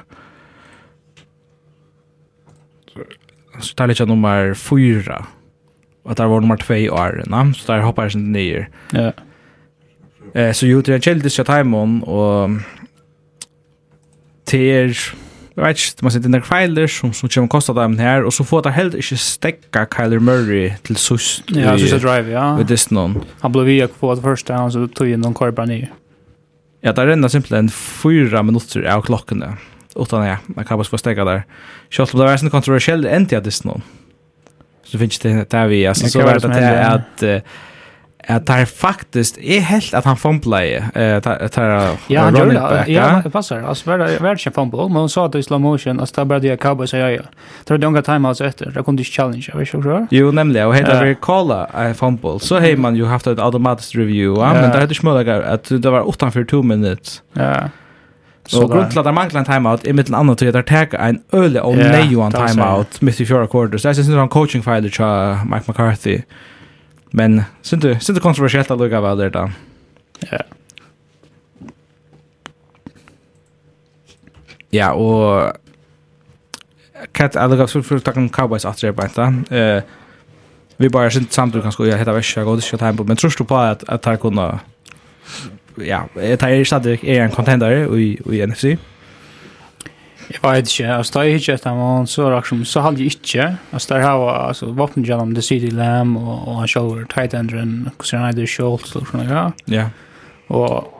så 3.60 3.74
tar 3.74 3.88
lite 3.88 4.06
nummer 4.06 4.54
4 4.54 5.26
Och 6.10 6.16
där 6.16 6.26
var 6.26 6.42
nummer 6.42 6.58
2 6.58 6.74
år, 6.74 7.24
va? 7.28 7.54
Så 7.58 7.72
där 7.72 7.80
hoppar 7.80 8.04
jag 8.04 8.10
inte 8.10 8.18
ner. 8.18 8.70
Ja. 8.92 9.12
Eh 10.34 10.52
så 10.52 10.66
gjorde 10.66 10.92
jag 10.92 11.04
Chelsea 11.04 11.30
shot 11.30 11.48
hem 11.48 11.74
on 11.74 12.04
och 12.04 12.50
ter 14.46 14.98
Jag 15.56 15.64
vet 15.64 15.78
inte, 15.78 16.04
man 16.04 16.12
sitter 16.12 16.38
i 16.38 16.42
filer 16.42 16.88
som, 16.88 17.14
som 17.14 17.30
kommer 17.30 17.48
kosta 17.48 17.74
dem 17.74 17.98
här 17.98 18.24
och 18.24 18.34
så 18.34 18.44
får 18.44 18.62
det 18.62 18.72
helt 18.72 18.94
inte 18.94 19.18
stäcka 19.18 19.88
Kyler 19.98 20.20
Murray 20.20 20.74
till 20.82 20.96
sust. 20.96 21.44
Ja, 21.48 21.78
sista 21.78 21.98
drive, 21.98 22.32
ja. 22.32 22.56
Vid 22.56 22.66
Disnon. 22.66 23.22
Han 23.40 23.52
blev 23.52 23.66
via 23.66 23.88
på 23.88 24.16
det 24.16 24.22
första 24.22 24.54
han 24.54 24.72
så 24.72 24.88
tog 24.88 25.08
in 25.10 25.20
någon 25.20 25.34
korbar 25.34 25.66
ner. 25.66 25.92
Ja, 26.82 26.94
det 26.94 27.06
renner 27.06 27.28
simpelthen 27.28 27.70
fyra 27.70 28.44
minutter 28.44 28.84
av 28.84 29.02
klokkene, 29.02 29.58
Utan 29.96 30.26
ja, 30.26 30.38
man 30.46 30.66
kan 30.66 30.78
bara 30.78 30.84
få 30.84 30.98
stäcka 30.98 31.26
der. 31.26 31.44
Kjallt 31.90 32.14
om 32.14 32.20
det 32.20 32.26
var 32.26 32.44
en 32.44 32.50
kontroversiell 32.50 33.06
ändtid 33.06 33.38
av 33.38 33.44
Disnon. 33.44 33.82
Mm 33.82 33.99
så 34.92 34.98
finns 34.98 35.20
det 35.20 35.50
där 35.50 35.68
vi 35.68 35.88
alltså 35.88 36.08
så 36.08 36.22
vart 36.22 36.42
det 36.42 36.50
är 36.50 36.96
att 36.96 37.44
att 38.28 38.46
det 38.46 38.66
faktiskt 38.66 39.38
är 39.38 39.60
helt 39.60 39.94
att 39.94 40.06
han 40.06 40.18
fumblade 40.18 40.84
eh 40.96 41.20
tar 41.50 41.98
ja 42.08 42.22
han 42.22 42.36
gjorde 42.36 42.54
det. 42.54 42.86
ja 42.88 43.22
det 43.24 43.30
passar. 43.30 43.62
Alltså 43.62 43.90
var 43.90 43.98
det 43.98 44.20
var 44.20 44.36
det 44.36 44.52
fumble. 44.52 44.88
Men 44.88 44.96
hon 44.96 45.10
sa 45.10 45.26
att 45.26 45.32
det 45.32 45.44
slow 45.44 45.62
motion 45.62 46.00
alltså 46.00 46.16
där 46.16 46.26
började 46.26 46.48
det 46.48 46.58
cowboys 46.58 46.94
ja 46.94 47.10
ja. 47.10 47.22
Tror 47.66 47.78
det 47.78 47.88
några 47.88 48.02
timeouts 48.02 48.42
efter? 48.42 48.72
Det 48.72 48.84
kunde 48.84 49.00
det 49.00 49.06
challenge 49.06 49.46
jag 49.52 49.60
vet 49.60 49.74
inte 49.74 50.08
jo 50.12 50.32
nämligen. 50.32 50.68
Och 50.68 50.76
heter 50.76 51.06
vi 51.06 51.16
calla 51.22 51.66
en 51.66 51.96
fumble 51.96 52.40
så 52.40 52.60
hej 52.60 52.76
man 52.76 52.96
ju 52.96 53.06
haft 53.06 53.28
ett 53.28 53.40
automatiskt 53.40 53.96
review 53.96 54.42
Ja, 54.42 54.54
men 54.54 54.72
det 54.72 54.80
hade 54.80 54.96
smålagar 54.96 55.42
att 55.42 55.66
det 55.70 55.90
var 55.90 56.08
8 56.08 56.32
för 56.32 56.44
2 56.44 56.64
minuter 56.64 57.12
ja. 57.34 57.70
Så 58.50 58.66
grunn 58.68 58.90
til 58.90 59.00
at 59.00 59.06
det 59.06 59.14
mangler 59.14 59.40
en 59.44 59.46
timeout 59.46 59.84
er 59.88 59.94
mittel 59.94 60.16
annet 60.18 60.40
til 60.42 60.50
at 60.50 60.56
det 60.58 60.66
tar 60.70 60.96
en 61.06 61.20
øle 61.38 61.62
og 61.62 61.78
neioan 61.78 62.34
timeout 62.34 62.98
midt 63.06 63.20
i 63.22 63.28
fjøra 63.30 63.48
quarter. 63.52 63.78
Så 63.78 63.92
jeg 63.92 64.00
synes 64.00 64.10
det 64.10 64.18
var 64.18 64.26
en 64.26 64.34
coaching 64.34 64.64
feil 64.66 64.90
til 64.90 65.06
Mike 65.46 65.70
McCarthy. 65.70 66.22
Men 67.12 67.44
synes 67.62 67.84
du, 67.84 67.94
synes 68.00 68.18
du 68.18 68.24
kontroversielt 68.24 68.72
at 68.72 68.78
lukka 68.78 69.02
vel 69.06 69.22
der 69.22 69.30
da? 69.30 69.46
Ja. 70.32 70.42
Ja, 74.74 74.92
og 74.94 75.54
Kat 77.14 77.36
jeg 77.36 77.50
lukka 77.50 77.66
for 77.70 77.98
å 77.98 78.04
takke 78.04 78.22
om 78.22 78.30
Cowboys 78.30 78.66
at 78.66 78.82
det 78.82 78.90
er 78.90 78.98
bare 78.98 79.84
Vi 80.80 80.90
bare 80.90 81.12
synes 81.12 81.34
samtidig 81.36 81.64
kanskje, 81.64 81.90
ja, 81.90 81.98
heta 82.00 82.12
var 82.16 82.24
ikke, 82.24 82.40
jeg 82.40 82.46
går 82.46 82.62
ikke 82.64 82.78
time 82.78 82.98
på, 82.98 83.04
men 83.04 83.18
tror 83.18 83.34
du 83.38 83.44
på 83.44 83.58
at, 83.60 83.84
at 83.88 84.06
jeg 84.06 84.20
kunne 84.20 84.60
ja, 85.86 86.02
det 86.16 86.44
er 86.44 86.64
stadig 86.64 87.00
er 87.04 87.26
en 87.26 87.32
contender 87.32 87.96
i, 87.96 88.14
i 88.32 88.46
NFC. 88.46 88.78
Jeg 90.30 90.42
vet 90.44 90.70
ikke, 90.70 90.92
altså 90.94 91.14
da 91.16 91.24
jeg 91.26 91.40
ikke 91.40 91.54
etter 91.58 91.74
man 91.74 92.08
så 92.08 92.28
raksjon, 92.30 92.62
så 92.66 92.84
hadde 92.86 93.02
jeg 93.02 93.16
ikke, 93.16 93.48
altså 93.74 93.94
der 93.94 94.04
har 94.04 94.20
jeg, 94.20 94.48
altså 94.48 94.66
våpengjennom 94.78 95.34
The 95.34 95.42
City 95.42 95.72
Lamb 95.74 96.18
og, 96.18 96.48
og 96.48 96.60
han 96.60 96.68
selv 96.68 96.92
var 96.92 97.08
tight 97.10 97.34
enderen, 97.34 97.90
hvordan 97.96 98.20
han 98.20 98.28
heter 98.28 98.46
Schultz 98.46 98.94
og 98.96 99.08
sånne 99.10 99.26
ja. 99.26 99.48
Ja. 99.74 99.88
Og 100.54 100.94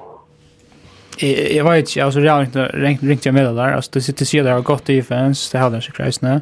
jeg, 1.22 1.52
jeg 1.56 1.66
vet 1.66 1.92
ikke, 1.92 2.04
altså 2.04 2.24
ringt, 2.26 3.04
ringt 3.04 3.26
jeg 3.26 3.34
med 3.34 3.46
det 3.46 3.56
der, 3.56 3.76
altså 3.76 3.92
det 3.94 4.04
sitter 4.04 4.26
sier 4.26 4.44
det 4.44 4.56
har 4.56 4.66
godt 4.66 4.88
defense, 4.88 5.52
det 5.52 5.62
har 5.62 5.70
den 5.70 5.86
sikkert 5.86 6.08
reisende, 6.08 6.42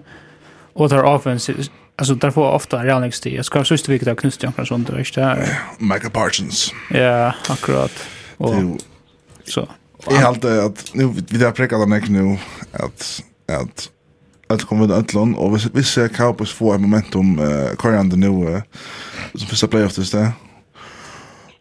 og 0.76 0.90
det 0.90 1.04
offense, 1.04 1.54
Alltså 2.00 2.16
där 2.16 2.32
får 2.32 2.52
ofta 2.52 2.84
Real 2.84 3.02
Next 3.02 3.26
Jag 3.26 3.46
ska 3.46 3.64
sista 3.64 3.92
vilket 3.92 4.08
jag 4.08 4.18
knust 4.18 4.44
Jan 4.44 4.54
Fransson 4.54 4.84
där, 4.84 5.00
inte 5.00 5.22
där. 5.22 5.60
Michael 5.80 6.12
Parsons. 6.12 6.74
Ja, 6.90 7.34
akkurat. 7.50 8.08
Och 8.38 8.56
det, 8.56 8.78
så. 9.52 9.68
Jag 10.06 10.16
har 10.16 10.28
alltid 10.28 10.52
att 10.52 10.92
nu 10.94 11.14
vi 11.30 11.38
där 11.38 11.52
präckar 11.52 11.78
den 11.78 12.14
nu 12.14 12.38
att 12.72 13.24
att 13.48 13.90
att 14.48 14.64
komma 14.64 14.86
ut 14.86 14.92
Atlon 14.92 15.36
och 15.36 15.58
vi 15.58 15.70
vi 15.74 15.84
ser 15.84 16.08
Cowboys 16.08 16.52
få 16.52 16.74
ett 16.74 16.82
momentum 16.82 17.40
uh, 17.40 17.76
korrande 17.76 18.16
nu 18.16 18.62
som 19.36 19.48
första 19.48 19.68
playoff 19.68 19.96
det 19.96 20.12
där. 20.12 20.32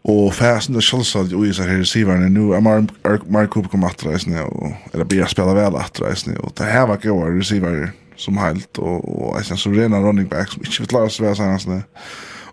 Og 0.07 0.31
fasen 0.35 0.77
det 0.77 0.85
sjølsa 0.87 1.25
at 1.25 1.33
ui 1.35 1.49
seg 1.55 1.67
her 1.67 1.87
siverne 1.89 2.29
nu 2.31 2.53
er 2.55 2.63
Mark 2.63 3.25
Mark 3.27 3.51
Cooper 3.51 3.73
kom 3.73 3.87
atra 3.89 4.15
nu 4.31 4.37
og 4.39 4.93
eller 4.93 5.05
blir 5.05 5.27
spela 5.27 5.55
vel 5.57 5.79
atra 5.81 6.13
nu 6.29 6.37
og 6.45 6.53
det 6.59 6.69
her 6.71 6.87
var 6.87 7.01
gode 7.03 7.33
receiver 7.39 7.91
som 8.17 8.39
helt 8.39 8.79
og, 8.79 9.03
og 9.03 9.39
eisne 9.39 9.59
så 9.59 9.71
rena 9.71 9.99
running 9.99 10.29
back 10.31 10.53
som 10.53 10.63
ikke 10.63 10.85
vil 10.85 10.93
klare 10.93 11.11
seg 11.11 11.27
vel 11.27 11.83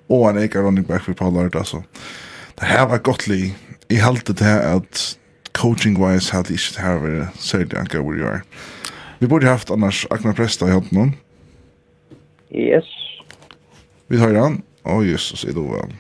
og 0.10 0.30
en 0.30 0.42
eikar 0.42 0.66
running 0.66 0.88
back 0.88 1.06
for 1.06 1.14
Pollard 1.14 1.56
altså 1.56 1.84
det 2.60 2.68
her 2.68 2.90
var 2.90 3.06
godt 3.06 3.28
li 3.28 3.54
jeg 3.90 4.04
halte 4.04 4.34
det 4.34 4.46
her 4.46 4.60
at 4.78 5.20
coaching-wise 5.54 6.34
hadde 6.34 6.54
ikke 6.54 6.74
det 6.76 6.84
her 6.84 7.02
vært 7.04 7.42
særlig 7.42 7.78
anker 7.78 8.02
hvor 8.02 8.18
jeg 8.18 8.28
er. 8.28 8.42
Vi 9.20 9.28
borde 9.28 9.48
haft 9.48 9.72
annars 9.72 10.06
Agnar 10.12 10.34
Presta 10.34 10.68
i 10.68 10.72
hånden. 10.76 11.16
Yes. 12.52 12.90
Vi 14.08 14.18
tar 14.18 14.36
han. 14.36 14.64
Å, 14.84 14.98
oh, 14.98 15.04
Jesus, 15.08 15.46
er 15.48 15.56
du 15.56 15.64
vel. 15.70 15.94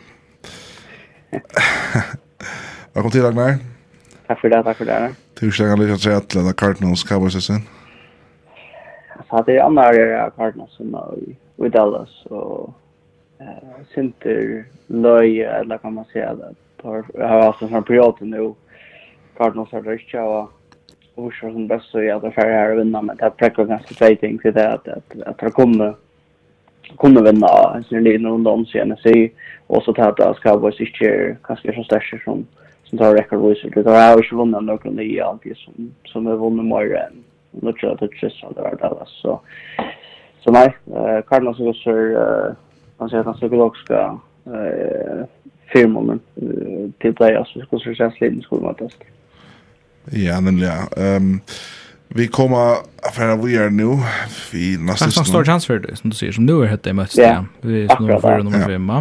Velkommen 2.93 3.13
til, 3.15 3.25
Agnar. 3.25 3.61
Takk 4.27 4.41
for 4.41 4.51
det, 4.51 4.59
takk 4.65 4.77
for 4.81 4.89
det. 4.89 4.97
Tusen 5.39 5.69
takk, 5.69 5.79
Alicia, 5.79 5.97
til 5.97 6.17
at 6.17 6.35
leda 6.35 6.53
Cardinals 6.53 7.05
Cowboys 7.07 7.37
er 7.39 7.45
sin. 7.45 7.63
Altså, 9.15 9.43
det 9.47 9.55
er 9.55 9.63
andre 9.65 9.87
er 10.01 10.17
av 10.25 10.35
Cardinals 10.35 10.75
som 10.77 10.93
er 10.99 11.15
i 11.63 11.71
Dallas, 11.71 12.13
og 12.29 12.73
uh, 13.39 13.79
Sinter, 13.93 14.65
Løy, 14.89 15.39
eller 15.47 15.79
kan 15.79 15.95
man 15.95 16.09
si 16.11 16.19
at 16.19 16.43
Tar 16.83 17.27
har 17.27 17.41
haft 17.41 17.61
en 17.61 17.69
sån 17.69 17.83
period 17.83 18.15
nu. 18.19 18.53
Cardinals 19.37 19.71
har 19.71 19.81
det 19.81 19.93
inte 19.93 20.19
och 20.19 20.51
och 21.15 21.33
så 21.33 21.51
som 21.51 21.67
bäst 21.67 21.85
så 21.85 22.03
jag 22.03 22.21
där 22.21 22.31
färre 22.31 22.53
här 22.53 22.75
vinna 22.75 23.01
men 23.01 23.17
det 23.17 23.29
präcker 23.29 23.65
ganska 23.65 23.95
fighting 23.95 24.37
till 24.37 24.53
det 24.53 24.73
att 24.73 24.87
att 24.87 25.21
att 25.25 25.37
det 25.37 25.51
kommer 25.51 25.95
kommer 26.95 27.21
vinna 27.21 27.47
en 27.75 27.83
sån 27.83 28.03
liten 28.03 28.27
runda 28.27 28.51
om 28.51 28.65
sig 28.65 28.85
NFC 28.85 29.05
och 29.67 29.83
så 29.83 29.93
tar 29.93 30.13
det 30.17 30.35
ska 30.35 30.57
vara 30.57 30.71
sig 30.71 30.85
chair 30.85 31.37
kanske 31.43 31.75
så 31.75 31.83
starkt 31.83 32.23
som 32.23 32.47
som 32.83 32.97
tar 32.97 33.15
record 33.15 33.39
voice 33.39 33.61
det 33.73 33.89
har 33.89 34.23
ju 34.23 34.37
vunnit 34.37 34.63
några 34.63 35.03
i 35.03 35.21
alltid 35.21 35.57
som 35.57 35.91
som 36.05 36.27
är 36.27 36.35
vunnit 36.35 36.65
mer 36.65 36.95
än 36.95 37.23
nu 37.51 37.73
tror 37.73 37.77
jag 37.81 37.93
att 37.93 37.99
det 37.99 38.25
är 38.25 38.29
så 38.29 38.51
där 38.51 38.75
där 38.79 39.03
så 39.05 39.39
så 40.39 40.51
nej 40.51 40.75
Cardinals 41.27 41.57
så 41.57 41.73
så 41.73 41.91
man 42.97 43.09
säger 43.09 43.19
att 43.19 43.25
han 43.25 43.37
ska 43.37 43.47
eh 44.45 45.25
firmaen 45.73 46.21
til 47.01 47.15
playoffs, 47.17 47.55
vi 47.55 47.65
skulle 47.65 47.95
se 47.97 48.09
sliten 48.17 48.41
skulle 48.45 48.63
matas. 48.63 48.97
Ja, 50.11 50.39
nemlig, 50.39 50.67
ja. 50.67 51.15
Um, 51.17 51.41
vi 52.15 52.27
kommer 52.27 52.83
fra 53.13 53.35
vi 53.35 53.55
er 53.55 53.69
nu, 53.69 53.97
vi 54.51 54.77
nesten... 54.77 55.09
Kanskje 55.09 55.25
står 55.25 55.79
det, 55.79 55.97
som 55.97 56.09
du 56.09 56.15
sier, 56.15 56.31
som 56.31 56.47
du 56.47 56.59
har 56.59 56.69
hette 56.75 56.89
i 56.89 56.93
møtt, 56.93 57.17
ja. 57.17 57.43
Vi 57.63 57.85
er 57.85 57.99
nummer 57.99 58.19
4 58.21 58.33
og 58.37 58.45
nummer 58.45 58.65
5, 58.67 58.89
ja. 58.89 58.99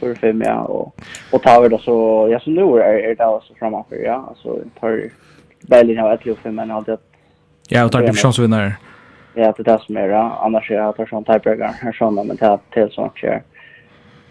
Nummer 0.00 0.20
5, 0.20 0.42
ja, 0.46 0.56
og, 0.62 0.94
og 1.32 1.42
tar 1.42 1.60
vi 1.62 1.68
da 1.74 1.80
så, 1.82 1.96
ja, 2.32 2.40
så 2.40 2.50
nu 2.50 2.70
er, 2.76 3.02
er 3.10 3.18
det 3.18 3.26
altså 3.26 3.52
fremover, 3.58 4.00
ja, 4.00 4.16
altså, 4.30 4.56
tar 4.80 5.10
Berlin 5.68 6.00
av 6.00 6.14
1 6.14 6.30
og 6.32 6.38
5, 6.42 6.54
men 6.54 6.70
alltid 6.70 6.96
at... 6.96 7.04
Ja, 7.70 7.84
og 7.84 7.92
tar 7.92 8.06
du. 8.06 8.64
Ja, 9.36 9.52
det 9.52 9.66
er 9.66 9.68
det 9.68 9.78
som 9.84 9.96
er, 9.96 10.08
ja, 10.14 10.24
annars 10.46 10.70
er 10.70 10.96
det 10.96 11.08
sånn 11.10 11.26
tiebreaker, 11.28 11.92
sånn, 11.98 12.16
men 12.16 12.38
det 12.40 12.48
er 12.48 12.62
til 12.74 12.88
sånn, 12.94 13.12
ja. 13.22 13.42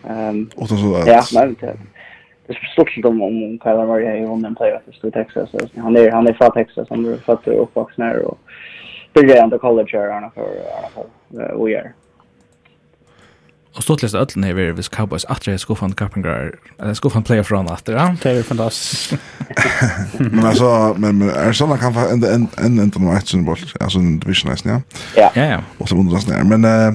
Ehm. 0.10 0.50
Och 0.56 0.70
så 0.70 0.96
att 0.96 1.08
Ja, 1.08 1.24
men 1.34 1.50
inte. 1.50 1.78
Det 2.48 2.54
är 2.54 2.72
stort 2.74 3.06
om 3.06 3.22
om 3.22 3.60
Kyle 3.64 3.88
Murray 3.88 4.06
är 4.06 4.16
ju 4.16 4.26
en 4.26 4.56
player 4.56 4.82
i 5.04 5.12
Texas. 5.12 5.50
Han 5.76 5.96
är 5.96 6.12
han 6.12 6.28
är 6.28 6.34
från 6.34 6.52
Texas, 6.52 6.88
han 6.90 7.06
är 7.06 7.18
född 7.18 7.40
och 7.46 7.64
uppvuxen 7.64 8.06
här 8.06 8.26
och 8.26 8.40
började 9.14 9.42
under 9.42 9.58
college 9.58 9.90
här 9.94 10.10
han 10.10 10.32
för 10.32 10.50
han 10.82 11.06
för 11.36 11.56
år. 11.56 11.94
Och 13.76 13.84
stort 13.84 14.02
läst 14.02 14.16
öllen 14.16 14.44
här 14.44 14.54
vi 14.54 14.72
Vis 14.72 14.88
Cowboys 14.90 15.26
att 15.26 15.48
jag 15.48 15.60
ska 15.60 15.76
få 15.76 15.86
en 15.86 15.94
Carpenter. 15.94 16.56
Eller 16.80 16.94
ska 16.94 17.10
få 17.10 17.18
en 17.18 17.24
player 17.24 17.44
från 17.44 17.68
att 17.68 17.88
ja. 17.88 18.16
Det 18.24 18.30
är 18.30 18.44
fantastiskt. 18.44 19.14
Men 20.20 20.46
alltså 20.46 20.96
men 20.98 21.30
är 21.30 21.52
såna 21.52 21.78
kan 21.78 21.94
få 21.94 22.00
en 22.00 22.24
en 22.24 22.48
en 22.58 22.80
international 22.80 23.46
bolt 23.46 23.74
alltså 23.80 24.00
en 24.00 24.20
division 24.20 24.52
nästan 24.52 24.72
ja. 24.72 24.82
Ja 25.16 25.32
ja. 25.36 25.46
ja. 25.46 25.62
Och 25.78 25.90
så 25.90 25.96
undrar 25.96 26.20
jag 26.28 26.46
men 26.46 26.66
eh 26.66 26.94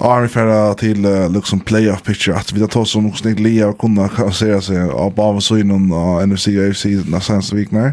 Ja, 0.00 0.20
vi 0.20 0.28
färra 0.28 0.74
till 0.74 1.06
uh, 1.06 1.30
liksom 1.30 1.60
playoff 1.60 2.02
picture 2.02 2.36
att 2.36 2.52
vi 2.52 2.68
tar 2.68 2.80
oss 2.80 2.90
som 2.90 3.06
också 3.06 3.28
inte 3.28 3.42
Lea 3.42 3.68
och 3.68 3.78
kunna 3.78 4.08
kassera 4.08 4.60
sig 4.60 4.82
av 4.82 5.14
bara 5.14 5.40
så 5.40 5.58
inom 5.58 5.92
uh, 5.92 6.26
NFC 6.26 6.46
och 6.46 6.68
AFC 6.68 6.84
nästa 6.84 7.56
vecka 7.56 7.76
när 7.76 7.92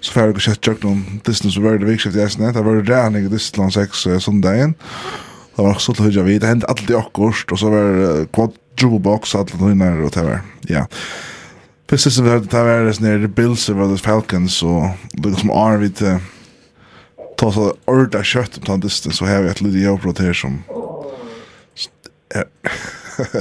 så 0.00 0.12
färra 0.12 0.30
och 0.30 0.40
kött 0.40 0.66
jag 0.66 0.84
någon 0.84 1.20
distance 1.24 1.60
över 1.60 1.78
det 1.78 1.86
viktigt 1.86 2.14
jag 2.14 2.32
snett 2.32 2.54
det 2.54 2.62
var 2.62 2.74
det 2.74 2.82
där 2.82 3.10
när 3.10 3.20
det 3.20 3.38
stod 3.38 3.72
6 3.72 3.96
söndagen 4.20 4.74
det 5.56 5.62
var 5.62 5.70
också 5.70 5.94
så 5.94 6.02
hur 6.02 6.22
vi. 6.22 6.38
Det 6.38 6.46
hände 6.46 6.66
allt 6.66 6.90
i 6.90 6.94
august 6.94 7.52
och 7.52 7.58
så 7.58 7.70
var 7.70 7.96
uh, 7.96 8.26
quadruple 8.26 8.98
box 8.98 9.34
allt 9.34 9.58
det 9.58 9.74
när 9.74 10.02
och 10.02 10.10
där 10.10 10.40
ja. 10.60 10.86
Fyrst 11.90 12.04
sist 12.04 12.18
vi 12.18 12.30
hade 12.30 12.46
det 12.46 12.62
var 12.62 12.84
det 12.84 13.00
nere 13.00 13.28
Bills 13.28 13.70
över 13.70 13.96
Falcons 13.96 14.62
och 14.62 14.86
liksom 15.12 15.50
vi 15.78 15.86
uh, 16.06 16.16
ta 17.36 17.52
så 17.52 17.74
orda 17.84 18.22
kött 18.22 18.68
om 18.68 18.80
distance 18.80 19.18
så 19.18 19.24
här 19.24 19.42
vi 19.42 19.48
ett 19.48 19.60
litet 19.60 19.82
jobb 19.82 20.18
här 20.18 20.32
som 20.32 20.62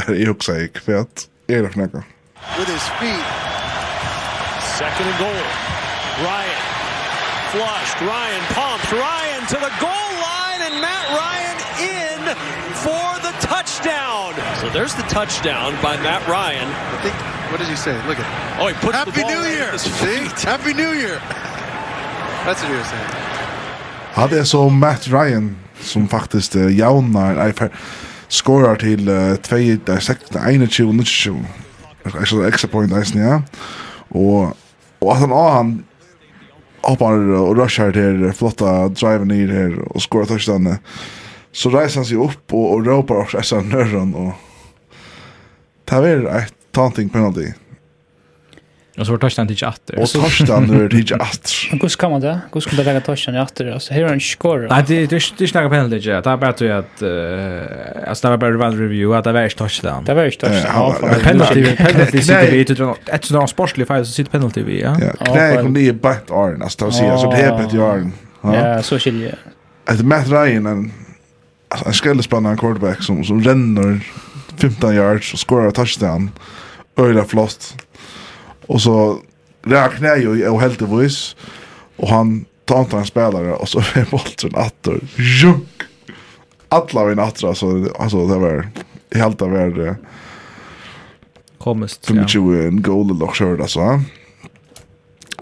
jag 0.08 0.32
också 0.32 0.56
gick 0.58 0.78
för 0.78 0.94
att 0.96 1.28
är 1.48 1.64
det 1.64 1.70
knäcka. 1.70 2.04
with 2.60 2.70
his 2.70 2.88
feet. 3.00 3.26
Second 4.78 5.06
and 5.12 5.20
goal. 5.20 5.42
Ryan 6.30 6.62
flushed. 7.52 8.00
Ryan 8.02 8.44
pumps. 8.58 8.92
Ryan 8.92 9.42
to 9.48 9.58
the 9.68 9.74
goal 9.80 10.12
line, 10.28 10.62
and 10.68 10.76
Matt 10.82 11.06
Ryan 11.22 11.58
in 11.94 12.22
for 12.86 13.10
the 13.28 13.34
touchdown. 13.48 14.34
So 14.62 14.70
there's 14.70 14.96
the 14.96 15.08
touchdown 15.18 15.74
by 15.82 15.98
Matt 16.08 16.28
Ryan. 16.28 16.68
I 16.68 16.98
think, 17.04 17.16
what 17.52 17.60
does 17.60 17.70
he 17.70 17.76
say? 17.76 17.96
Look 18.08 18.20
at 18.20 18.26
Oh, 18.60 18.68
he 18.68 18.74
puts 18.74 18.92
the 18.92 18.98
Happy 18.98 19.22
ball 19.22 19.32
New 19.32 19.44
Year! 19.50 19.72
his 19.72 19.82
See? 19.82 20.06
feet. 20.06 20.42
Happy 20.44 20.74
New 20.74 20.94
Year! 21.04 21.18
That's 22.46 22.62
what 22.64 22.72
he 22.72 22.78
was 22.78 22.88
saying. 22.88 23.10
Ja, 24.16 24.28
det 24.28 24.40
är 24.40 24.44
så 24.44 24.70
Matt 24.70 25.08
Ryan 25.08 25.58
som 25.82 26.08
faktiskt 26.08 26.56
uh, 26.56 26.78
jaunar 26.78 27.34
nej 27.34 27.54
för 27.54 27.70
skorar 28.32 28.80
til 28.80 29.06
2 29.44 30.00
6 30.00 30.32
21 30.32 30.68
22. 30.68 31.36
Alltså 32.06 32.48
extra 32.48 32.68
point 32.68 32.92
där 32.92 33.06
ja. 33.16 33.42
Och 34.10 34.58
och 35.00 35.14
att 35.14 35.20
han 35.20 35.32
han 35.32 35.84
hoppar 36.82 37.14
och 37.14 37.58
rushar 37.58 37.92
till 37.92 38.34
flotta 38.34 38.88
drive 38.88 39.26
ner 39.26 39.48
här 39.48 39.80
och 39.80 40.02
skorar 40.02 40.26
touchdown. 40.26 40.76
Så 41.52 41.70
reiser 41.70 41.96
han 41.96 42.06
sig 42.06 42.18
upp 42.18 42.54
och, 42.54 42.74
och 42.74 42.86
ropar 42.86 43.16
också 43.16 43.42
SNR-en 43.42 44.16
och 44.16 44.34
tar 45.86 46.02
väl 46.02 46.26
ett 46.26 46.54
taunting 46.72 47.10
penalty. 47.10 47.54
Och 49.02 49.08
så 49.08 49.12
var 49.12 49.20
Torsten 49.20 49.48
till 49.48 49.58
chatter. 49.58 50.00
Och 50.00 50.10
Torsten 50.10 50.64
nu 50.64 50.86
är 50.86 50.90
det 50.90 50.98
inte. 50.98 51.18
Hur 51.72 51.88
ska 51.88 52.10
man 52.10 52.22
det? 52.22 52.40
Hur 52.54 52.62
ska 52.62 52.76
man 52.76 52.86
lägga 52.86 53.02
Torsten 53.02 53.36
åter? 53.36 53.72
Alltså, 53.72 53.94
här 53.94 54.02
är 54.02 54.14
en 54.14 54.20
skor. 54.20 54.68
Nej, 54.70 54.84
det 54.88 54.96
är 54.96 55.14
inte 55.14 55.60
några 55.60 55.70
penalty. 55.70 56.00
Det 56.00 56.26
är 56.26 56.38
bara 56.38 56.50
att 56.50 56.62
eh 56.62 58.10
alltså, 58.10 58.28
det 58.28 58.38
var 58.38 58.58
bara 58.58 58.68
en 58.68 58.80
review 58.80 59.18
att 59.18 59.24
det 59.24 59.32
var 59.32 59.44
inte 59.44 59.56
Torsten. 59.56 60.04
Det 60.06 60.14
var 60.14 60.26
inte 60.26 60.38
Torsten. 60.38 60.72
Ja, 60.74 60.96
penalty, 61.24 61.76
penalty 61.76 62.22
sitter 62.22 62.52
vi 62.52 62.58
utifrån. 62.58 62.96
Ett 63.06 63.26
sådant 63.26 63.50
sportsligt 63.50 63.88
fall 63.88 64.06
så 64.06 64.12
sitter 64.12 64.32
penalty 64.32 64.64
vi. 64.64 64.82
Ja, 64.82 64.96
knä 65.26 65.62
kom 65.62 65.74
ner 65.74 65.82
i 65.82 65.94
bett 65.94 66.32
åren. 66.32 66.62
Alltså, 66.62 66.90
det 66.90 67.42
är 67.42 67.58
bett 67.58 67.74
i 67.74 67.80
åren. 67.80 68.12
Ja, 68.42 68.84
så 68.84 69.00
skiljer 69.00 69.30
jag. 69.30 69.96
Att 69.96 70.06
Matt 70.06 70.28
Ryan, 70.28 70.66
en, 70.66 70.92
en 71.86 71.94
skällespannande 71.94 72.58
quarterback 72.58 73.04
som, 73.04 73.24
som 73.24 73.44
ränner 73.44 74.00
15 74.58 74.96
yards 74.96 75.34
och 75.34 75.40
skorar 75.40 75.72
touchdown. 75.72 76.32
Öjla 76.98 77.24
flott. 77.26 77.76
Och 78.72 78.82
så 78.82 79.20
räknar 79.64 80.10
jag 80.10 80.20
ju 80.20 80.48
och 80.48 80.62
helt 80.62 80.82
evis 80.82 81.36
och 81.96 82.10
han 82.10 82.46
tar 82.66 82.80
inte 82.80 82.98
en 82.98 83.06
spelare 83.06 83.54
och 83.54 83.70
så 83.70 83.80
är 83.80 84.12
bollen 84.12 84.66
attor. 84.66 85.00
Junk. 85.16 85.68
Alla 86.70 87.06
vi 87.06 87.16
nattra 87.16 87.50
alltså 87.50 87.88
alltså 88.00 88.28
det 88.28 88.38
var 88.38 88.70
helt 89.16 89.42
av 89.42 89.52
värde. 89.52 89.96
komist, 91.58 92.10
ja. 92.10 92.26
ju 92.28 92.68
en 92.68 92.82
goal 92.82 93.10
eller 93.10 93.34
så 93.34 93.62
alltså. 93.62 94.02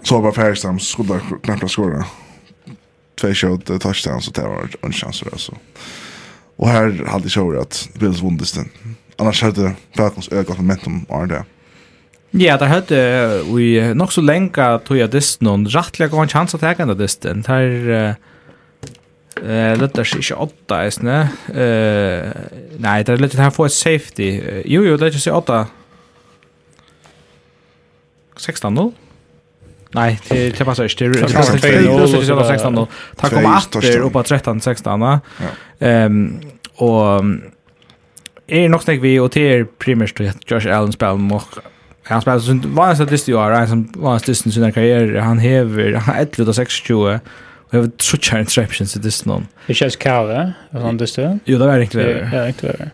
Så 0.02 0.20
var 0.20 0.32
Färjestad 0.32 0.82
skulle 0.82 1.20
knappt 1.42 1.70
skora. 1.70 2.04
Två 3.20 3.34
shot 3.34 3.66
touchdowns 3.66 4.28
och 4.28 4.34
det 4.34 4.42
var 4.42 4.68
en 4.82 4.92
chans 4.92 5.22
alltså. 5.32 5.52
Och 6.56 6.68
här 6.68 7.04
hade 7.06 7.28
jag 7.34 7.56
att 7.56 7.88
Bills 7.94 8.22
vunnit 8.22 8.54
den. 8.54 8.68
Annars 9.16 9.42
hade 9.42 9.72
Falcons 9.96 10.28
ökat 10.32 10.56
momentum 10.56 11.06
av 11.08 11.28
det. 11.28 11.44
Ja, 12.32 12.56
der 12.56 12.66
hadde 12.66 12.98
vi 13.54 13.94
nok 13.94 14.12
så 14.12 14.22
lenge 14.22 14.78
tog 14.86 14.98
jeg 14.98 15.12
disten, 15.12 15.46
og 15.50 15.66
rettelig 15.74 16.10
gav 16.10 16.22
en 16.22 16.28
chans 16.30 16.54
å 16.54 16.60
ta 16.62 16.74
den 16.78 16.98
disten. 16.98 17.42
Der 17.42 18.16
eh 19.42 19.78
lutar 19.78 20.04
sig 20.04 20.18
inte 20.18 20.34
åtta 20.34 20.84
är 20.84 20.90
snä. 20.90 21.28
Eh 21.48 22.32
nej, 22.78 23.04
det 23.04 23.12
är 23.12 23.16
lite 23.16 23.42
här 23.42 23.50
få 23.50 23.64
ett 23.64 23.72
safety. 23.72 24.40
Jo 24.64 24.84
jo, 24.84 24.96
det 24.96 25.06
är 25.06 25.26
ju 25.26 25.32
åtta. 25.32 25.66
16 28.36 28.74
0. 28.74 28.92
Nej, 29.92 30.20
det 30.28 30.58
det 30.58 30.64
passar 30.64 30.84
inte. 30.84 31.08
Det 31.08 31.34
passar 31.34 31.54
inte. 31.54 31.70
Det 31.70 31.78
är 31.78 32.48
16 32.48 32.74
0. 32.74 32.86
Tack 33.16 33.32
om 33.32 33.46
att 33.46 33.72
det 33.72 33.94
är 33.94 34.22
13 34.22 34.60
16. 34.60 35.20
Ehm 35.78 36.40
och 36.74 37.24
är 38.46 38.68
nog 38.68 38.82
snägg 38.82 39.00
vi 39.00 39.18
och 39.18 39.32
till 39.32 39.66
primärt 39.78 40.20
Josh 40.50 40.76
Allen 40.76 40.92
spelar 40.92 41.16
nog 41.16 41.42
han 42.02 42.22
spelar 42.22 42.38
som 42.38 42.74
var 42.74 42.88
en 42.88 42.96
statist 42.96 43.28
i 43.28 43.34
år, 43.34 43.50
han 43.50 43.68
som 43.68 43.92
var 43.96 44.14
en 44.14 44.20
statist 44.20 44.46
i 44.46 44.52
sin 44.52 44.72
karriär, 44.72 45.20
han 45.20 45.38
hever, 45.38 45.92
han 45.92 46.14
har 46.14 46.20
11 46.20 46.48
av 46.48 46.52
26, 46.52 46.90
och 46.90 47.20
hever 47.72 47.90
så 47.98 48.16
kjær 48.16 48.38
interceptions 48.38 48.96
i 48.96 48.98
disten 48.98 49.32
någon. 49.32 49.46
Det 49.66 49.74
känns 49.74 49.96
kall, 49.96 50.26
va? 50.26 50.52
og 50.72 50.82
han 50.82 50.96
diste? 50.96 51.38
Jo, 51.44 51.58
det 51.58 51.66
var 51.66 51.78
riktig 51.78 51.98
verre. 51.98 52.30
Ja, 52.32 52.46
riktig 52.46 52.66
värre. 52.68 52.90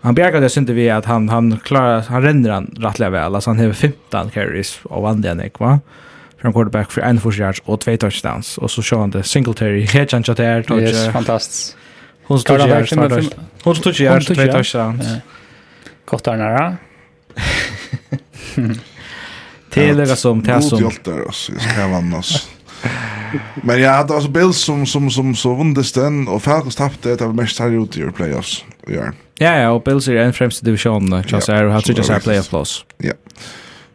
Han 0.00 0.14
bjergar 0.14 0.40
det 0.40 0.48
synte 0.48 0.72
vi 0.72 0.90
att 0.90 1.04
han, 1.04 1.28
han 1.28 1.58
klarar, 1.64 2.00
han 2.00 2.22
renner 2.22 2.50
han 2.50 2.74
rattliga 2.78 3.10
väl, 3.10 3.34
alltså 3.34 3.50
han 3.50 3.58
hever 3.58 3.74
15 3.74 4.30
carries 4.30 4.80
og 4.84 5.02
vann 5.02 5.20
det 5.20 5.34
ikke, 5.44 5.60
va? 5.60 5.80
Från 6.40 6.48
han 6.48 6.52
quarterback 6.52 6.90
for 6.90 7.02
41 7.02 7.38
yards 7.38 7.60
och 7.64 7.80
två 7.80 7.96
touchdowns, 7.96 8.58
Och 8.58 8.70
så 8.70 8.82
kör 8.82 8.98
han 8.98 9.10
det 9.10 9.22
Singletary, 9.22 9.86
helt 9.86 10.12
han 10.12 10.22
kjatt 10.22 10.38
her, 10.38 10.80
Yes, 10.80 11.12
fantastiskt. 11.12 11.76
Hon 12.24 12.38
som 12.38 12.56
tog 12.56 12.68
yards, 12.68 12.92
hon 13.64 13.74
som 13.74 13.82
tog 13.82 14.00
yards, 14.00 14.26
2 14.26 14.34
touchdowns. 14.34 15.06
Kottar 16.04 16.36
næra. 16.36 16.76
Det 19.74 19.88
är 19.88 20.14
som 20.16 20.42
det 20.42 20.62
som... 20.62 20.82
God 20.82 20.92
där 21.04 21.28
oss, 21.28 21.50
jag 21.52 21.62
ska 21.62 21.88
vann 21.88 22.14
oss. 22.14 22.48
Men 23.62 23.80
jag 23.80 23.92
hade 23.92 24.14
alltså 24.14 24.30
Bills 24.30 24.58
som, 24.58 24.86
som, 24.86 25.10
som 25.10 25.34
så 25.34 25.54
vundes 25.54 25.92
den 25.92 26.28
och 26.28 26.42
Falcons 26.42 26.76
tappade 26.76 27.16
det 27.16 27.26
var 27.26 27.32
mest 27.32 27.58
här 27.58 27.82
ute 27.82 28.00
i 28.00 28.02
playoffs 28.02 28.64
Ja. 28.86 29.12
Ja, 29.38 29.56
ja, 29.56 29.70
och 29.70 29.82
Bills 29.82 30.08
är 30.08 30.16
en 30.16 30.32
främsta 30.32 30.64
division. 30.64 31.22
Chans 31.22 31.48
är 31.48 31.64
att 31.64 31.84
det 31.84 31.96
just 31.96 32.10
är 32.10 32.20
playoff 32.20 32.48
plus. 32.48 32.84
Ja, 32.98 33.12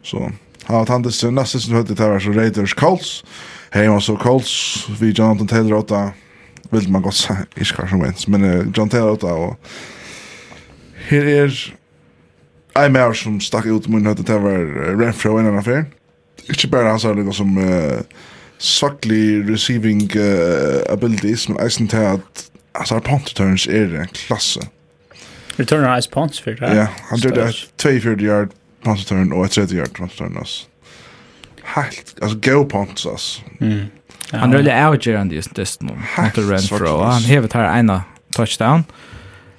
så... 0.02 0.32
har 0.64 0.86
Han 0.86 1.02
det 1.02 1.12
sen 1.12 1.34
nästa 1.34 1.58
sin 1.58 1.74
hade 1.74 1.88
det 1.88 1.94
tävlar 1.94 2.20
så 2.20 2.30
Raiders 2.30 2.74
Colts. 2.74 3.24
Hej, 3.70 3.88
och 3.88 4.02
så 4.02 4.16
Colts 4.16 4.86
vi 5.00 5.10
Jonathan 5.10 5.46
Taylor 5.46 5.72
åtta 5.72 6.10
Vill 6.70 6.88
man 6.88 7.02
gott 7.02 7.14
säga, 7.14 7.46
iskar 7.56 7.86
som 7.86 8.02
vins. 8.02 8.28
Men 8.28 8.72
John 8.76 8.88
Taylor 8.88 9.10
åtta 9.10 9.34
och... 9.34 9.60
Här 11.08 11.26
är 11.26 11.74
en 12.84 12.92
mer 12.92 13.12
som 13.12 13.40
stakk 13.40 13.66
ut 13.66 13.88
mun 13.88 14.02
munnen 14.02 14.24
det 14.26 14.42
var 14.42 14.58
Renfro 15.00 15.38
innan 15.38 15.58
affären. 15.58 15.86
Ikke 16.48 16.68
bare 16.68 16.90
han 16.90 17.00
sa 17.00 17.12
liksom 17.12 17.32
som 17.32 17.58
uh, 17.58 18.00
saklig 18.58 19.50
receiving 19.50 20.10
uh, 20.16 20.92
abilities, 20.92 21.48
men 21.48 21.60
eisen 21.64 21.88
til 21.88 21.96
at 21.96 22.46
altså, 22.74 23.00
punt 23.00 23.30
returns 23.30 23.66
er 23.66 24.00
en 24.00 24.12
klasse. 24.14 24.60
Returner 25.58 25.88
er 25.88 26.00
spons 26.00 26.40
for 26.40 26.50
det? 26.50 26.76
Ja, 26.76 26.86
han 27.10 27.18
gjør 27.18 27.34
det 27.34 27.66
42 27.78 28.16
yard 28.20 28.48
punt 28.84 29.00
return 29.00 29.32
og 29.32 29.50
30 29.50 29.76
yard 29.76 29.94
punt 29.96 30.12
return, 30.12 30.36
altså. 30.38 30.66
Helt, 31.76 32.14
altså, 32.22 32.38
go 32.50 32.64
punts, 32.64 33.06
altså. 33.06 33.40
Mm. 33.60 33.86
Ja. 34.32 34.38
Han 34.38 34.54
rullar 34.54 34.86
avgörande 34.86 35.34
just 35.34 35.56
dess 35.56 35.80
nu. 35.80 35.92
mot 36.18 36.38
Renfro, 36.38 37.02
han 37.02 37.22
hevet 37.22 37.52
här 37.52 37.78
ena 37.78 38.02
touchdown. 38.36 38.84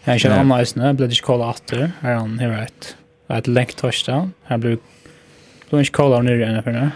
Jag 0.04 0.20
känner 0.20 0.38
honom 0.38 0.58
nice 0.58 0.80
nu, 0.80 0.86
jag 0.86 0.96
blev 0.96 1.10
inte 1.10 1.22
kolla 1.22 1.46
åter. 1.46 1.92
Här 2.02 2.14
han, 2.14 2.40
här 2.40 2.50
rätt 2.50 2.96
ett 3.28 3.48
länk 3.48 3.76
touchdown. 3.76 4.34
Här 4.44 4.58
blev 4.58 4.78
då 5.70 5.80
inte 5.80 5.92
kallad 5.92 6.26
ner 6.26 6.42
än 6.42 6.64
för 6.64 6.72
nu. 6.72 6.90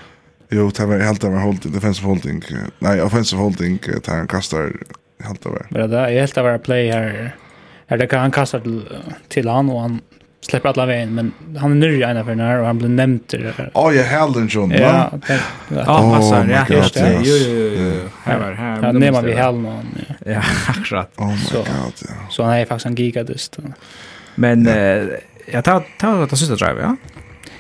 Jo, 0.50 0.72
det 0.78 0.86
var 0.86 1.00
helt 1.00 1.24
av 1.24 1.38
holding, 1.38 1.72
defensive 1.72 2.08
holding. 2.08 2.44
Nej, 2.80 3.02
offensive 3.02 3.42
holding 3.42 3.80
där 4.06 4.16
han 4.16 4.28
kastar 4.28 4.74
helt 5.24 5.46
av. 5.46 5.62
Men 5.70 5.90
det 5.90 5.98
är 5.98 6.20
helt 6.20 6.38
av 6.38 6.58
play 6.58 6.92
här. 6.92 7.36
Här 7.88 7.98
det 7.98 8.08
kan 8.08 8.20
han 8.20 8.32
kasta 8.32 8.60
till, 8.60 8.82
till 9.28 9.48
han 9.48 9.70
och 9.70 9.82
han 9.82 10.02
släpper 10.42 10.70
alla 10.70 10.86
vägen 10.86 11.16
men 11.16 11.32
han 11.58 11.72
är 11.72 11.76
nere 11.76 12.12
ena 12.12 12.26
för 12.26 12.36
nu 12.36 12.60
och 12.60 12.66
han 12.66 12.78
blir 12.78 12.90
nämnt 12.90 13.28
till 13.28 13.44
det 13.44 13.54
här. 13.58 13.72
Åh, 13.74 13.96
jag 13.96 14.04
hällde 14.04 14.40
en 14.40 14.50
ja. 14.72 15.12
Ja, 15.70 16.16
passar. 16.16 16.48
Ja, 16.48 16.76
just 16.76 16.94
det. 16.94 17.22
Jo, 17.24 17.36
jo, 17.36 17.72
jo. 17.78 18.10
Här 18.24 18.40
var 18.40 18.52
här. 18.52 18.84
Ja, 18.84 18.92
när 18.92 19.12
man 19.12 19.26
vill 19.26 19.38
och 19.38 19.54
någon. 19.54 19.96
Ja, 20.26 20.42
akkurat. 20.68 21.12
Oh 21.18 21.28
my 21.28 21.36
god, 21.52 21.66
ja. 21.76 22.14
Så 22.30 22.44
han 22.44 22.54
är 22.54 22.66
faktiskt 22.66 22.86
en 22.86 22.96
gigadist. 22.96 23.58
Men 24.36 24.68
Ja, 25.46 25.62
ta 25.62 25.84
ta 25.98 26.28
ta 26.28 26.36
sista 26.36 26.56
drive, 26.56 26.82
ja. 26.82 26.96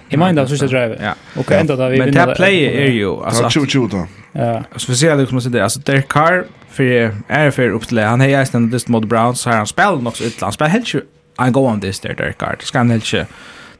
I 0.09 0.17
mind 0.17 0.39
av 0.39 0.45
sista 0.45 0.67
drive. 0.67 0.97
Ja. 1.01 1.15
Och 1.35 1.51
ända 1.51 1.75
där 1.75 1.89
vi 1.89 1.97
Men 1.97 2.13
ta 2.13 2.35
play 2.35 2.65
är 2.65 2.91
ju 2.91 3.09
alltså. 3.09 3.43
Ta 3.43 3.49
chu 3.49 3.65
chu 3.65 3.87
då. 3.87 4.07
Ja. 4.31 4.63
Så 4.75 4.91
vi 4.91 4.97
ser 4.97 5.15
liksom 5.15 5.41
så 5.41 5.49
det 5.49 5.63
alltså 5.63 5.79
Derek 5.79 6.07
Carr 6.07 6.45
för 6.69 7.15
är 7.27 7.51
för 7.51 7.69
upp 7.69 7.87
till 7.87 7.99
han 7.99 8.21
hejar 8.21 8.45
sen 8.45 8.69
dist 8.69 8.87
mot 8.87 9.05
Browns 9.05 9.41
så 9.41 9.49
här 9.49 9.57
han 9.57 9.67
spelar 9.67 9.95
nog 9.95 10.17
så 10.17 10.23
utlands. 10.23 10.55
Spelar 10.55 10.69
helt 10.69 10.93
ju 10.93 11.01
I 11.47 11.51
go 11.51 11.59
on 11.59 11.81
this 11.81 11.99
there 11.99 12.13
Derek 12.13 12.37
Carr. 12.37 12.55
Det 12.59 12.65
ska 12.65 12.77
han 12.77 12.89
helt 12.89 13.13
ju. 13.13 13.25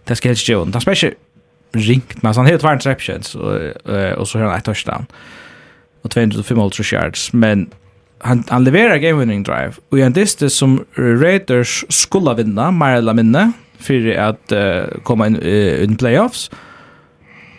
Det 0.04 0.16
ska 0.16 0.30
helt 0.30 0.49
ju. 0.49 0.66
Det 0.66 0.82
spelar 0.82 1.14
ringt 1.74 2.24
men 2.24 2.34
han 2.34 2.45
helt 2.45 2.64
var 2.64 2.74
interceptions 2.74 3.36
och 3.36 3.56
och 4.18 4.28
så 4.28 4.39
har 4.39 4.45
han 4.45 4.58
ett 4.58 4.64
touchdown. 4.64 5.06
Och 6.02 6.12
255 6.12 6.70
yards 6.93 7.34
men 7.34 7.70
han, 8.20 8.43
han 8.47 8.64
leverar 8.64 8.97
game 8.97 9.20
winning 9.20 9.43
drive. 9.43 9.74
Och 9.89 9.99
en 9.99 10.14
distance 10.14 10.56
som 10.56 10.86
Raiders 10.95 11.86
skulle 11.89 12.34
vinna, 12.34 12.72
mer 12.72 12.95
eller 12.95 13.14
mindre, 13.14 13.52
för 13.82 14.17
att 14.17 14.51
uh, 14.51 14.84
komma 15.03 15.27
in 15.27 15.36
uh, 15.36 15.84
in 15.84 15.97
playoffs. 15.97 16.51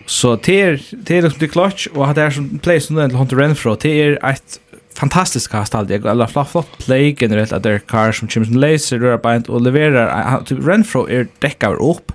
Så 0.07 0.37
det 0.37 0.61
är 0.61 0.83
det 0.93 1.19
är 1.19 1.23
liksom 1.23 1.39
det 1.41 1.49
clutch 1.49 1.87
och 1.87 2.09
att 2.09 2.15
det 2.15 2.23
är 2.23 2.31
som 2.31 2.59
play 2.59 2.81
som 2.81 2.97
den 2.97 3.11
Hunter 3.11 3.37
Renfro 3.37 3.77
det 3.81 4.03
är 4.03 4.31
ett 4.31 4.61
fantastiskt 4.95 5.51
kast 5.51 5.75
alltid. 5.75 5.97
Jag 5.97 6.07
alla 6.07 6.27
flott 6.27 6.51
flott 6.51 6.79
play 6.87 7.17
generellt 7.19 7.53
att 7.53 7.63
det 7.63 7.71
är 7.71 7.79
Carr 7.79 8.13
som 8.13 8.29
Jameson 8.31 8.61
Laser 8.61 8.99
rör 8.99 9.19
på 9.19 9.53
och 9.53 9.61
levererar 9.61 10.41
typ 10.45 10.67
Renfro 10.67 11.09
är 11.09 11.27
däckar 11.39 11.83
upp. 11.83 12.13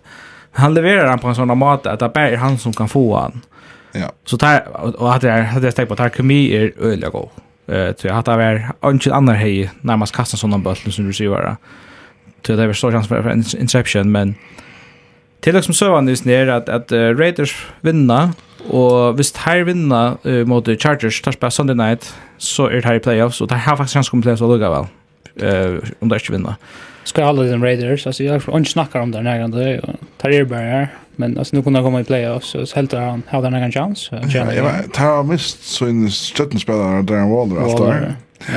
Han 0.52 0.74
levererar 0.74 1.08
han 1.08 1.20
på 1.20 1.28
en 1.28 1.36
sån 1.36 1.58
mat 1.58 1.88
att 1.88 2.00
det 2.00 2.20
är 2.20 2.36
han 2.36 2.58
som 2.58 2.74
kan 2.74 2.90
få 2.90 3.16
han. 3.18 3.42
Ja. 3.92 4.12
Så 4.26 4.38
tar 4.38 4.68
och 5.02 5.16
att 5.16 5.22
det 5.22 5.32
är 5.32 5.42
hade 5.42 5.68
jag 5.68 5.76
tänkt 5.76 5.88
på 5.88 5.94
att 5.94 5.98
Tarkemi 5.98 6.56
är 6.56 6.74
öliga 6.80 7.10
god. 7.10 7.30
Eh 7.68 7.96
så 7.98 8.08
jag 8.08 8.14
hade 8.14 8.38
varit 8.38 8.62
annan 8.80 9.00
annan 9.12 9.36
hej 9.36 9.72
närmast 9.82 10.16
kastan 10.16 10.38
såna 10.38 10.58
bollen 10.58 10.92
som 10.92 11.08
du 11.08 11.14
ser 11.14 11.28
vara 11.28 11.58
till 12.42 12.58
det 12.58 12.68
var 12.68 12.74
stor 12.74 12.92
chans 12.92 13.08
för 13.08 13.32
Inception 13.62 14.12
men 14.12 14.36
till 15.40 15.56
liksom 15.56 15.74
sövan 15.74 16.08
just 16.08 16.26
ner 16.26 16.48
att 16.48 16.70
att 16.70 16.92
uh, 16.92 17.18
Raiders 17.18 17.68
vinna 17.82 18.34
och 18.70 19.20
visst 19.20 19.38
här 19.38 19.60
vinna 19.60 20.18
uh, 20.26 20.46
mot 20.46 20.66
the 20.66 20.78
Chargers 20.78 21.22
tar 21.22 21.32
på 21.32 21.52
Sunday 21.52 21.76
night 21.76 22.14
så 22.38 22.66
är 22.66 22.82
det 22.82 22.88
här 22.88 22.96
i 22.96 23.00
playoffs 23.00 23.42
och 23.42 23.48
det 23.48 23.56
har 23.56 23.78
faktiskt 23.78 23.94
chans 23.94 24.08
att 24.08 24.12
komma 24.12 24.38
så 24.38 24.48
lugga 24.48 24.70
väl. 24.70 24.86
Eh 25.40 25.80
om 26.00 26.10
det 26.10 26.16
inte 26.16 26.32
vinna. 26.32 26.56
Ska 27.04 27.26
alla 27.26 27.44
den 27.44 27.62
Raiders 27.62 28.08
alltså 28.08 28.24
jag 28.24 28.40
har 28.40 28.58
inte 28.58 28.72
snackar 28.72 29.00
om 29.00 29.12
det 29.12 29.22
när 29.22 29.40
jag 29.40 29.52
det 29.52 29.82
tar 30.18 30.30
er 30.30 30.44
bara 30.44 30.88
men 31.16 31.38
alltså 31.38 31.56
nu 31.56 31.64
kunde 31.64 31.82
komma 31.82 32.02
i 32.02 32.04
playoffs 32.04 32.56
så 32.66 32.76
helt 32.76 32.94
har 32.94 33.00
han 33.00 33.24
har 33.28 33.42
den 33.42 33.54
en 33.54 33.72
chans. 33.72 34.10
Ja, 34.12 34.54
jag 34.54 34.94
tar 34.94 35.24
mist 35.24 35.64
så 35.64 35.88
in 35.88 36.12
stöttenspelare 36.12 37.02
där 37.02 37.36
Waller 37.36 37.68
efter. 37.68 38.16
Ja. 38.40 38.54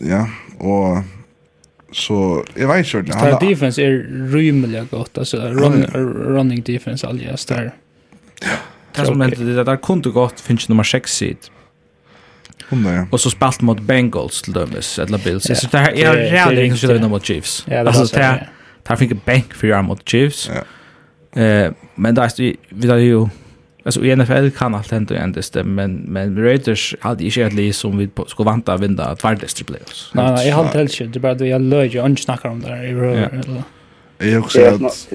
Ja, 0.00 0.28
och 0.58 0.96
Så 1.94 2.44
jag 2.54 2.68
vet 2.68 2.94
inte. 2.94 3.16
Han 3.16 3.48
defense 3.48 3.82
är 3.82 3.90
rymliga 4.32 4.84
gott 4.90 5.18
alltså 5.18 5.36
run, 5.36 5.84
running 6.26 6.62
defense 6.62 7.06
alls 7.06 7.44
där. 7.44 7.72
Ja. 8.40 8.48
Det 8.96 9.06
som 9.06 9.20
hände 9.20 9.54
det 9.54 9.64
där 9.64 9.76
kunde 9.76 10.10
gott 10.10 10.40
finns 10.40 10.68
nummer 10.68 10.82
6 10.82 11.16
seed. 11.16 11.36
Hon 12.70 12.82
där. 12.82 13.06
Och 13.10 13.20
så 13.20 13.30
spalt 13.30 13.60
mot 13.60 13.80
Bengals 13.80 14.42
till 14.42 14.52
dömes 14.52 14.98
eller 14.98 15.18
Bills. 15.18 15.60
Så 15.60 15.66
det 15.70 15.78
här 15.78 15.92
är 15.92 16.30
redan 16.30 16.68
kanske 16.68 16.86
det 16.86 17.08
mot 17.08 17.24
Chiefs. 17.24 17.64
Ja, 17.68 17.82
det 17.82 17.88
Alltså 17.90 18.16
det 18.16 18.22
här 18.84 18.96
fick 18.96 19.10
en 19.10 19.20
bank 19.24 19.54
för 19.54 19.66
mot 19.82 20.08
Chiefs. 20.08 20.50
Ja. 20.54 21.42
Eh 21.42 21.72
men 21.94 22.14
där 22.14 22.32
vi 22.36 22.56
där 22.68 22.96
ju 22.96 23.28
Alltså 23.84 24.04
i 24.04 24.16
NFL 24.16 24.50
kan 24.50 24.74
allt 24.74 24.90
hända 24.90 25.16
ändå 25.16 25.40
det 25.52 25.64
men 25.64 25.94
men 25.94 26.44
Raiders 26.44 26.94
hade 27.00 27.24
ju 27.24 27.42
ett 27.42 27.52
lag 27.52 27.74
som 27.74 27.98
vi 27.98 28.08
skulle 28.26 28.46
vanta 28.46 28.72
att 28.72 28.80
vinna 28.80 29.02
att 29.02 29.22
det 29.22 29.64
playoffs. 29.66 30.10
Nej, 30.14 30.32
nej, 30.32 30.48
jag 30.48 30.56
har 30.56 30.64
inte 30.64 30.78
helt 30.78 31.12
det 31.12 31.20
bara 31.20 31.34
det 31.34 31.46
jag 31.46 31.62
löjer 31.62 32.12
och 32.12 32.18
snackar 32.18 32.48
om 32.48 32.60
där 32.60 32.84
i 32.84 32.94
rör. 32.94 33.42
Jag 34.18 34.42
också 34.42 34.60
att 34.60 35.08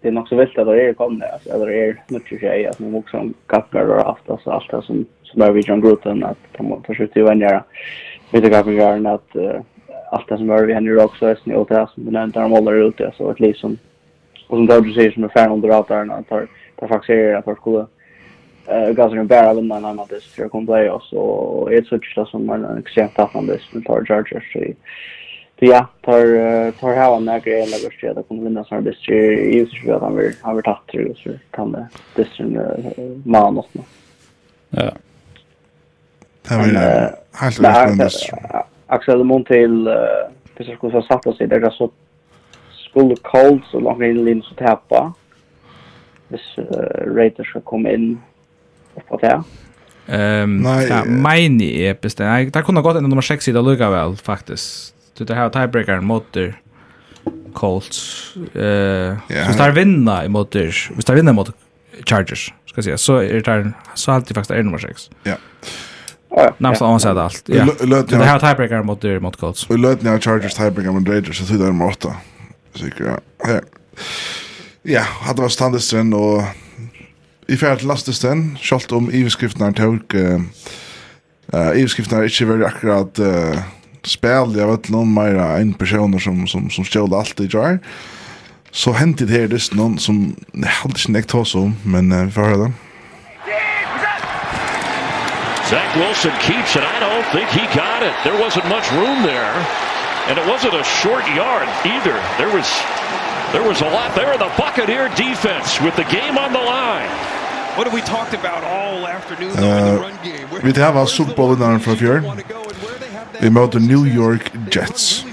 det 0.00 0.08
är 0.08 0.12
nog 0.12 0.28
så 0.28 0.36
vilt 0.36 0.58
att 0.58 0.66
det 0.66 0.88
är 0.88 0.92
kommer 0.94 1.26
alltså 1.26 1.50
eller 1.50 1.70
är 1.70 2.02
mycket 2.08 2.40
tjej 2.40 2.66
att 2.66 2.78
man 2.78 2.94
också 2.94 3.30
kappar 3.46 3.80
och 3.80 4.04
haft 4.04 4.30
alltså 4.30 4.50
allt 4.50 4.70
det 4.70 4.82
som 4.82 5.06
som 5.22 5.42
är 5.42 5.52
vi 5.52 5.60
John 5.60 5.80
Gruden 5.80 6.24
att 6.24 6.38
de 6.56 6.82
försöker 6.86 7.20
ju 7.20 7.26
vänja 7.26 7.64
vid 8.32 8.42
det 8.42 8.50
kappar 8.50 8.72
gör 8.72 9.14
att 9.14 9.36
allt 10.10 10.28
det 10.28 10.36
som 10.36 10.50
är 10.50 10.66
vi 10.66 10.74
henne 10.74 10.96
också 10.96 11.26
är 11.26 11.34
snö 11.34 11.54
och 11.54 11.68
det 11.68 11.88
som 11.94 12.12
den 12.12 12.30
där 12.30 12.42
de 12.42 12.52
håller 12.52 12.92
det 12.98 13.12
så 13.16 13.30
ett 13.30 13.40
liv 13.40 13.54
som 13.54 13.78
och 14.48 14.56
som 14.56 14.66
Dodgers 14.66 14.94
säger 14.94 15.10
som 15.10 15.24
är 15.24 15.28
färdig 15.28 15.52
under 15.52 15.68
allt 15.68 15.88
där 15.88 16.04
när 16.04 16.22
tar 16.22 16.46
tar 16.76 16.88
faktiskt 16.88 17.10
är 17.10 17.34
att 17.34 17.44
de 17.44 17.54
skulle 17.54 17.86
eh 18.70 18.90
gasen 18.90 19.18
är 19.18 19.24
bara 19.24 19.50
av 19.50 19.58
en 19.58 19.72
annan 19.72 20.00
av 20.00 20.08
det 20.08 20.22
för 20.22 20.44
att 20.44 20.50
komma 20.50 20.66
playoffs 20.66 21.12
och 21.12 21.72
ett 21.72 21.86
sånt 21.86 22.02
där 22.16 22.24
som 22.24 22.46
man 22.46 22.78
extremt 22.78 23.14
tappande 23.14 23.58
med 23.72 23.84
tar 23.84 24.04
Chargers 24.04 24.52
så 24.52 24.58
Så 25.58 25.64
ja, 25.64 25.86
tar 26.00 26.70
tar 26.70 26.94
här 26.94 27.16
en 27.16 27.24
där 27.24 27.40
grej 27.40 27.62
eller 27.62 27.90
så 28.00 28.14
där 28.14 28.22
kommer 28.22 28.42
vinna 28.42 28.64
såna 28.64 28.80
distri 28.80 29.58
i 29.60 29.66
så 29.66 29.92
att 29.92 30.02
han 30.02 30.16
vill 30.16 30.32
har 30.42 30.54
vi 30.54 30.62
tagit 30.62 30.86
till 30.86 31.14
så 31.16 31.30
kan 31.50 31.72
det 31.72 31.88
distrin 32.14 32.60
man 33.24 33.58
och. 33.58 33.66
Ja. 34.70 34.92
Det 36.48 36.54
var 36.56 36.64
helt 37.40 38.00
rätt. 38.00 38.34
Axel 38.86 39.24
Montel 39.24 39.84
det 40.58 40.64
så 40.64 40.72
skulle 40.72 41.02
satt 41.02 41.26
oss 41.26 41.40
i 41.40 41.46
där 41.46 41.70
så 41.70 41.90
skulle 42.70 43.16
Colts 43.16 43.70
så 43.70 43.80
långt 43.80 44.02
in 44.02 44.10
i 44.10 44.14
linjen 44.14 44.42
så 44.42 44.54
tappa. 44.54 45.12
Hvis 46.28 46.58
Raiders 47.06 47.50
ska 47.50 47.60
komma 47.60 47.90
in 47.90 48.20
på 49.08 49.16
det. 49.16 49.42
Ehm, 50.08 50.64
ja, 50.64 51.04
mine 51.04 51.64
är 51.64 51.96
bestämt. 52.02 52.52
Där 52.52 52.62
kunde 52.62 52.80
gått 52.80 52.96
en 52.96 53.02
nummer 53.02 53.22
6 53.22 53.44
sida 53.44 53.60
lugga 53.60 53.90
väl 53.90 54.16
faktiskt. 54.16 54.94
Du 55.18 55.24
det 55.24 55.34
här 55.34 55.50
tiebreaker 55.50 56.00
mot 56.00 56.36
Colts. 57.52 58.32
Eh, 58.54 58.62
yeah. 58.62 59.50
så 59.50 59.58
tar 59.58 59.70
vinna 59.70 60.28
mot 60.28 60.50
der. 60.50 60.90
Vi 60.96 61.02
tar 61.02 61.14
vinna 61.14 61.32
mot 61.32 61.50
Chargers, 62.06 62.52
ska 62.66 62.82
säga. 62.82 62.98
Så 62.98 63.16
är 63.16 63.40
det 63.40 63.72
så 63.94 64.12
alltid 64.12 64.34
faktiskt 64.34 64.50
är 64.50 64.62
nummer 64.62 64.78
6. 64.78 65.10
Ja. 65.22 65.34
Namsa 66.58 66.86
on 66.86 67.00
sett 67.00 67.16
allt. 67.16 67.42
Ja. 67.46 67.66
Det 68.08 68.16
här 68.16 68.38
tiebreaker 68.38 68.82
mot 68.82 69.22
mot 69.22 69.36
Colts. 69.36 69.70
Vi 69.70 69.76
löt 69.76 70.02
när 70.02 70.18
Chargers 70.18 70.54
tiebreaker 70.54 70.92
mot 70.92 71.08
Raiders 71.08 71.48
så 71.48 71.54
det 71.54 71.64
är 71.64 71.66
nummer 71.66 71.86
8. 71.86 72.12
Säkert. 72.74 73.06
Ja. 73.38 73.60
Ja, 74.82 75.00
hade 75.00 75.42
varit 75.42 75.52
standardstrend 75.52 76.14
och 76.14 76.42
i 77.48 77.56
ferd 77.56 77.80
til 77.80 77.88
lastesten, 77.88 78.42
selv 78.60 78.92
om 78.92 79.08
iveskriftene 79.14 79.70
er 79.70 79.76
tøk, 79.78 80.14
uh, 80.14 81.70
iveskriftene 81.78 82.20
er 82.20 82.28
ikke 82.28 82.48
veldig 82.50 82.66
akkurat 82.68 83.20
uh, 83.24 83.62
spil, 84.04 84.52
jeg 84.56 84.68
vet 84.68 84.90
noen 84.92 85.14
mer 85.14 85.38
enn 85.56 85.72
personer 85.78 86.20
som, 86.20 86.44
som, 86.50 86.68
som 86.72 86.84
stjål 86.84 87.16
alt 87.16 87.40
i 87.40 87.48
jar. 87.48 87.80
Så 88.68 88.92
hentet 88.98 89.30
det 89.30 89.40
her, 89.40 89.48
det 89.48 89.62
noen 89.72 89.96
som 89.98 90.20
jeg 90.52 90.74
hadde 90.82 91.00
ikke 91.00 91.14
nekt 91.16 91.32
hos 91.32 91.56
om, 91.56 91.72
men 91.88 92.12
uh, 92.12 92.26
vi 92.28 92.36
får 92.36 92.52
høre 92.52 92.60
det. 92.66 92.74
Zach 95.68 95.96
Wilson 96.00 96.32
keeps 96.40 96.76
it. 96.76 96.84
I 96.84 97.00
don't 97.00 97.28
think 97.32 97.48
he 97.52 97.64
got 97.76 98.00
it. 98.02 98.14
There 98.24 98.36
wasn't 98.40 98.64
much 98.68 98.88
room 98.92 99.22
there. 99.22 99.52
And 100.28 100.38
it 100.38 100.46
wasn't 100.48 100.72
a 100.72 100.84
short 100.84 101.24
yard 101.36 101.68
either. 101.84 102.16
There 102.40 102.48
was 102.52 102.68
There 103.52 103.66
was 103.66 103.80
a 103.80 103.88
lot 103.88 104.14
there 104.14 104.32
in 104.34 104.38
the 104.38 104.52
Buccaneer 104.58 105.08
defense 105.16 105.80
with 105.80 105.96
the 105.96 106.04
game 106.04 106.36
on 106.36 106.52
the 106.52 106.58
line. 106.58 107.08
What 107.76 107.86
have 107.86 107.94
we 107.94 108.02
talked 108.02 108.34
about 108.34 108.62
all 108.62 109.06
afternoon 109.06 109.52
uh, 109.52 109.54
in 109.56 109.94
the 109.94 110.00
run 110.00 110.18
game? 110.22 110.46
Where, 110.50 110.62
vi 110.62 110.72
tar 110.72 110.92
har 110.92 111.06
Super 111.06 111.34
Bowl 111.34 111.54
innan 111.54 111.80
fra 111.80 111.94
fjør. 111.96 112.20
Vi 113.40 113.48
møter 113.48 113.80
New 113.80 114.04
York 114.04 114.50
Jets. 114.74 115.24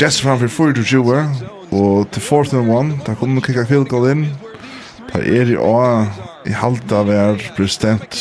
Jets 0.00 0.20
framfor 0.22 0.46
24, 0.48 1.24
og 1.72 2.10
til 2.12 2.22
4th 2.22 2.54
and 2.54 2.92
1, 2.92 3.00
da 3.06 3.14
kunne 3.18 3.42
kikka 3.42 3.64
field 3.66 3.88
goal 3.90 4.06
inn. 4.12 4.28
Per 5.08 5.24
er 5.24 5.50
i 5.50 5.56
A, 5.58 6.04
i 6.46 6.54
halda 6.54 7.02
vær, 7.08 7.42
er 7.58 7.66
stemt 7.66 8.20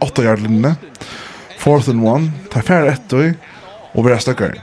8 0.00 0.24
yard 0.24 0.40
linne. 0.46 0.72
4th 1.60 1.92
and 1.92 2.08
1, 2.08 2.30
tar 2.54 2.64
færre 2.64 2.94
etter, 2.94 3.34
og 3.92 4.06
vi 4.06 4.14
er 4.14 4.24
stakkar. 4.24 4.56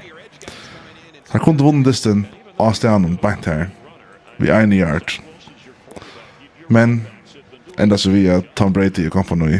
Han 1.36 1.44
kunne 1.44 1.62
vunnen 1.62 1.86
distan, 1.86 2.26
avstanden 2.60 3.18
bant 3.22 3.46
her, 3.46 3.68
vi 4.38 4.50
er 4.50 4.66
en 4.66 4.74
yard. 4.74 5.18
Men, 6.70 7.02
enda 7.80 7.98
så 7.98 8.12
vi 8.12 8.26
er 8.28 8.46
Tom 8.56 8.74
Brady 8.74 9.08
og 9.08 9.16
kompani, 9.16 9.60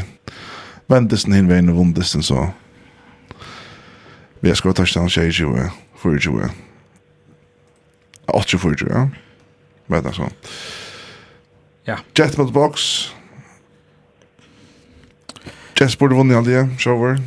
vendisten 0.88 1.34
hin 1.34 1.50
veien 1.50 1.70
og 1.70 1.80
vundisten 1.80 2.24
så. 2.24 2.50
Vi 4.42 4.50
er 4.50 4.58
skått 4.58 4.78
touchdown 4.78 5.10
22, 5.10 5.70
24. 6.04 6.50
8-24, 8.28 8.90
ja. 8.92 9.08
Vet 9.88 10.10
jeg 10.10 10.18
sånn. 10.18 10.36
Ja. 11.88 12.02
Jet 12.18 12.36
mot 12.38 12.52
box. 12.54 13.08
Jets 15.78 15.96
borde 15.96 16.18
vunnet 16.18 16.36
all 16.36 16.48
det, 16.48 16.66
shower. 16.82 17.20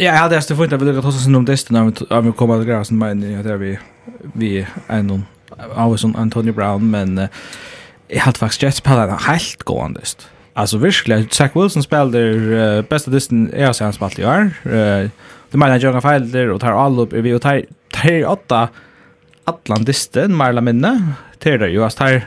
Ja, 0.00 0.04
jag 0.04 0.12
hade 0.12 0.34
just 0.34 0.48
fått 0.48 0.72
att 0.72 0.82
vi 0.82 0.86
hade 0.86 1.02
tossat 1.02 1.36
om 1.36 1.44
det 1.44 1.70
när 1.70 2.20
vi 2.20 2.32
kom 2.32 2.50
att 2.50 2.66
gräva 2.66 2.84
sen 2.84 2.98
men 2.98 3.32
jag 3.32 3.58
vi 3.58 3.78
vi 4.34 4.66
är 4.86 5.02
någon 5.02 5.24
av 5.74 5.92
oss 5.92 6.04
Antonio 6.04 6.52
Brown 6.52 6.90
men 6.90 7.18
uh, 7.18 7.26
jag 8.08 8.20
hade 8.20 8.38
faktiskt 8.38 8.62
Jets 8.62 8.80
på 8.80 8.90
en 8.90 9.18
helt 9.18 9.62
gående. 9.62 10.00
Dest. 10.00 10.28
Alltså 10.54 10.78
virkelig, 10.78 11.32
Zach 11.32 11.50
Wilson 11.54 11.82
spelade 11.82 12.84
bästa 12.88 13.10
disten 13.10 13.50
jag 13.56 13.74
han 13.80 13.92
spalt 13.92 14.18
i 14.18 14.24
år. 14.24 14.50
Uh, 14.66 15.08
Det 15.50 15.58
menar 15.58 15.78
jag 15.78 16.02
fel 16.02 16.30
där 16.30 16.50
och 16.50 16.60
tar 16.60 16.72
all 16.72 17.00
upp 17.00 17.12
vi 17.12 17.34
och 17.34 17.42
tar 17.42 17.62
tar 17.90 18.26
åtta 18.26 18.68
Atlantisten 19.44 20.34
Marla 20.34 20.60
minne. 20.60 21.12
Tar 21.38 21.58
det 21.58 21.68
ju 21.68 21.84
att 21.84 21.96
tar 21.96 22.22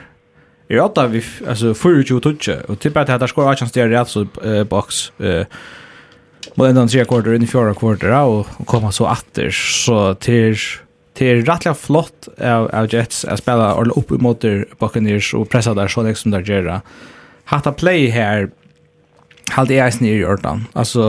är 0.68 0.80
åtta 0.80 1.06
vi 1.06 1.24
alltså 1.48 1.74
40 1.74 2.20
touch 2.20 2.48
och 2.68 2.78
typ 2.78 2.96
att 2.96 3.06
det 3.06 3.12
här 3.12 3.26
skor 3.26 3.50
18 3.50 3.68
stjärnor 3.68 3.94
alltså 3.94 4.26
box 4.68 5.12
eh 5.18 5.46
Och 6.54 6.68
ändan 6.68 6.88
tre 6.88 7.04
kvarter 7.04 7.34
in 7.34 7.42
i 7.42 7.46
fjärde 7.46 7.74
kvarter 7.74 8.22
och, 8.22 8.46
och 8.56 8.66
komma 8.66 8.92
så 8.92 9.06
åter 9.06 9.50
så 9.50 10.14
till 10.14 10.56
till 11.14 11.44
rättliga 11.44 11.74
flott 11.74 12.28
av, 12.40 12.70
av 12.74 12.94
Jets 12.94 13.24
att 13.24 13.38
spela 13.38 13.80
eller 13.80 13.98
upp 13.98 14.10
mot 14.10 14.44
Buccaneers 14.78 15.34
och 15.34 15.48
pressa 15.48 15.74
där 15.74 15.88
så 15.88 16.02
liksom 16.02 16.30
där 16.30 16.40
göra. 16.40 16.80
Hatta 17.44 17.72
play 17.72 18.06
här 18.06 18.50
hade 19.50 19.74
jag 19.74 19.94
snir 19.94 20.14
i 20.14 20.24
ordan. 20.24 20.64
Alltså 20.72 21.02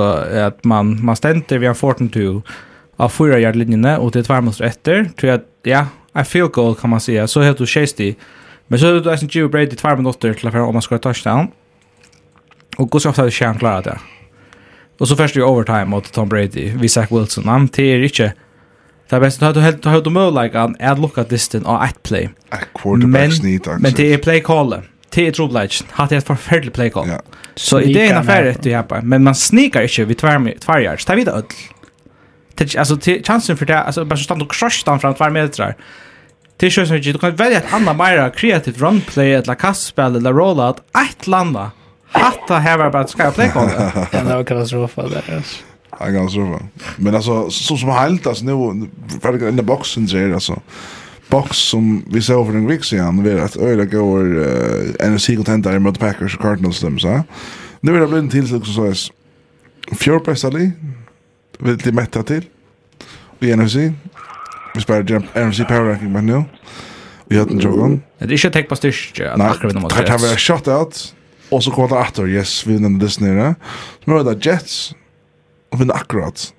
att 0.47 0.63
man 0.63 1.05
man 1.05 1.15
ständer 1.15 1.57
vi 1.57 1.67
har 1.67 1.73
14-2 1.73 2.41
av 2.95 3.09
fyra 3.09 3.39
yardlinjerna 3.39 3.97
och 3.99 4.11
det 4.11 4.19
är 4.19 4.23
tvärmål 4.23 4.53
efter. 4.59 5.05
Tror 5.19 5.31
jag 5.31 5.41
ja, 5.63 5.87
I 6.21 6.23
feel 6.23 6.47
goal 6.47 6.75
kan 6.75 6.89
man 6.89 6.99
säga. 6.99 7.27
Så 7.27 7.41
heter 7.41 7.59
du 7.59 7.65
Chasty. 7.65 8.15
Men 8.67 8.79
så 8.79 8.87
är 8.87 8.93
det 8.93 9.09
Jason 9.11 9.29
Joe 9.31 9.47
Brady 9.47 9.75
tvär 9.75 9.95
minuter 9.95 10.33
till 10.33 10.47
att 10.47 10.55
om 10.55 10.73
man 10.73 10.81
ska 10.81 10.97
touchdown. 10.97 11.47
Och 12.77 12.89
går 12.89 12.99
så 12.99 13.09
ofta 13.09 13.23
att 13.23 13.33
Shane 13.33 13.59
klarar 13.59 13.83
det. 13.83 13.99
Och 14.99 15.07
så 15.07 15.15
först 15.15 15.37
i 15.37 15.41
overtime 15.41 15.85
mot 15.85 16.11
Tom 16.11 16.29
Brady, 16.29 16.71
vi 16.75 16.89
Zach 16.89 17.11
Wilson. 17.11 17.47
Han 17.47 17.67
tar 17.67 17.83
inte 17.83 18.33
Det 19.09 19.15
er 19.15 19.19
best, 19.19 19.43
att 19.43 19.53
du 19.53 19.61
helt 19.61 19.85
har 19.85 20.01
du 20.01 20.09
möjlighet 20.09 20.55
att 20.55 20.81
add 20.81 20.99
look 20.99 21.17
at 21.17 21.29
this 21.29 21.49
thing 21.49 21.65
or 21.65 21.83
at 21.83 22.03
play. 22.03 22.29
Men 22.85 23.31
men 23.79 23.93
det 23.93 24.13
är 24.13 24.17
play 24.17 24.41
call. 24.41 24.75
Det 25.09 25.27
är 25.27 25.31
trubbelage. 25.31 25.83
Har 25.91 26.07
det 26.07 26.15
ett 26.15 26.27
förfärligt 26.27 26.73
play 26.73 26.89
call. 26.89 27.07
Så 27.55 27.81
idén 27.81 28.15
är 28.15 28.19
affär 28.19 28.43
rätt 28.43 28.63
du 28.63 28.75
har 28.75 29.01
men 29.01 29.23
man 29.23 29.35
sneakar 29.35 29.81
inte 29.81 30.05
vid 30.05 30.17
tvär 30.17 30.59
tvär 30.59 30.79
yards. 30.79 31.05
Det 31.05 31.15
vid 31.15 31.29
öll. 31.29 31.43
Det 32.55 32.75
alltså 32.75 32.97
chansen 33.23 33.57
för 33.57 33.65
det 33.65 33.79
alltså 33.79 34.05
bara 34.05 34.17
stanna 34.17 34.43
och 34.43 34.51
crush 34.51 34.85
down 34.85 34.99
fram 34.99 35.13
tvär 35.13 35.29
meter. 35.29 35.75
Det 36.57 36.69
känns 36.69 36.89
som 36.89 37.01
du 37.01 37.17
kan 37.17 37.35
välja 37.35 37.57
ett 37.57 37.73
annat 37.73 37.97
mer 37.97 38.29
kreativt 38.29 38.81
run 38.81 39.01
play 39.01 39.33
eller 39.33 39.55
kastspel 39.55 40.15
eller 40.15 40.33
rollout. 40.33 40.77
Ett 40.77 41.27
landa. 41.27 41.71
Hatta 42.13 42.59
här 42.59 42.77
var 42.77 42.89
bara 42.89 43.07
ska 43.07 43.31
play 43.31 43.51
kon. 43.53 43.69
Den 44.11 44.25
var 44.25 44.43
katastrof 44.43 44.95
där. 44.95 45.43
Ja, 45.91 46.05
katastrof. 46.05 46.61
Men 46.97 47.15
alltså 47.15 47.49
så 47.49 47.77
som 47.77 47.89
helt 47.89 48.27
alltså 48.27 48.45
nu 48.45 48.87
verkar 49.21 49.49
in 49.49 49.57
the 49.57 49.63
boxen 49.63 50.07
så 50.07 50.17
är 50.17 50.33
alltså 50.33 50.61
box 51.27 51.57
som 51.57 52.05
vi 52.09 52.21
såg 52.21 52.47
för 52.47 52.53
en 52.53 52.67
vecka 52.67 52.83
sedan 52.83 53.23
vi 53.23 53.39
att 53.39 53.57
öra 53.57 53.85
går 53.85 54.37
uh, 54.37 55.11
NFC 55.11 55.27
contender 55.27 55.79
mot 55.79 55.99
Packers 55.99 56.35
och 56.35 56.41
Cardinals 56.41 56.79
dem 56.79 56.99
så. 56.99 57.23
Nu 57.79 57.95
är 57.95 57.99
det 57.99 58.07
blivit 58.07 58.31
till 58.31 58.47
så 58.47 58.61
så 58.61 58.85
är 58.85 58.97
fjör 59.95 60.19
pressali 60.19 60.71
vill 61.59 61.77
det 61.77 61.91
mätta 61.91 62.23
till. 62.23 62.45
Vi 63.39 63.55
NFC 63.55 63.75
vi 64.75 64.81
spelar 64.81 65.03
jump 65.03 65.25
NFC 65.35 65.57
power 65.57 65.83
ranking 65.83 66.11
men 66.11 66.25
nu. 66.25 66.43
Vi 67.25 67.37
har 67.37 67.45
den 67.45 67.59
jogon. 67.59 68.01
Det 68.17 68.25
är 68.25 68.31
inte 68.31 68.49
tech 68.49 68.67
på 68.69 68.75
styrka. 68.75 69.35
Nej, 69.37 69.53
det 69.61 69.79
har 70.09 70.19
varit 70.19 70.39
shot 70.39 70.67
out. 70.67 71.13
Och 71.53 71.63
så 71.63 71.71
kom 71.71 71.89
det 71.89 71.95
åter, 71.95 72.27
yes, 72.27 72.67
vi 72.67 72.73
vinner 72.73 72.89
den 72.89 72.99
lyssnare. 72.99 73.55
Så 74.05 74.11
nu 74.11 74.17
är 74.19 74.23
det 74.23 74.45
Jets. 74.45 74.95
Och 75.71 75.81
vinner 75.81 75.93
akkurat. 75.93 76.53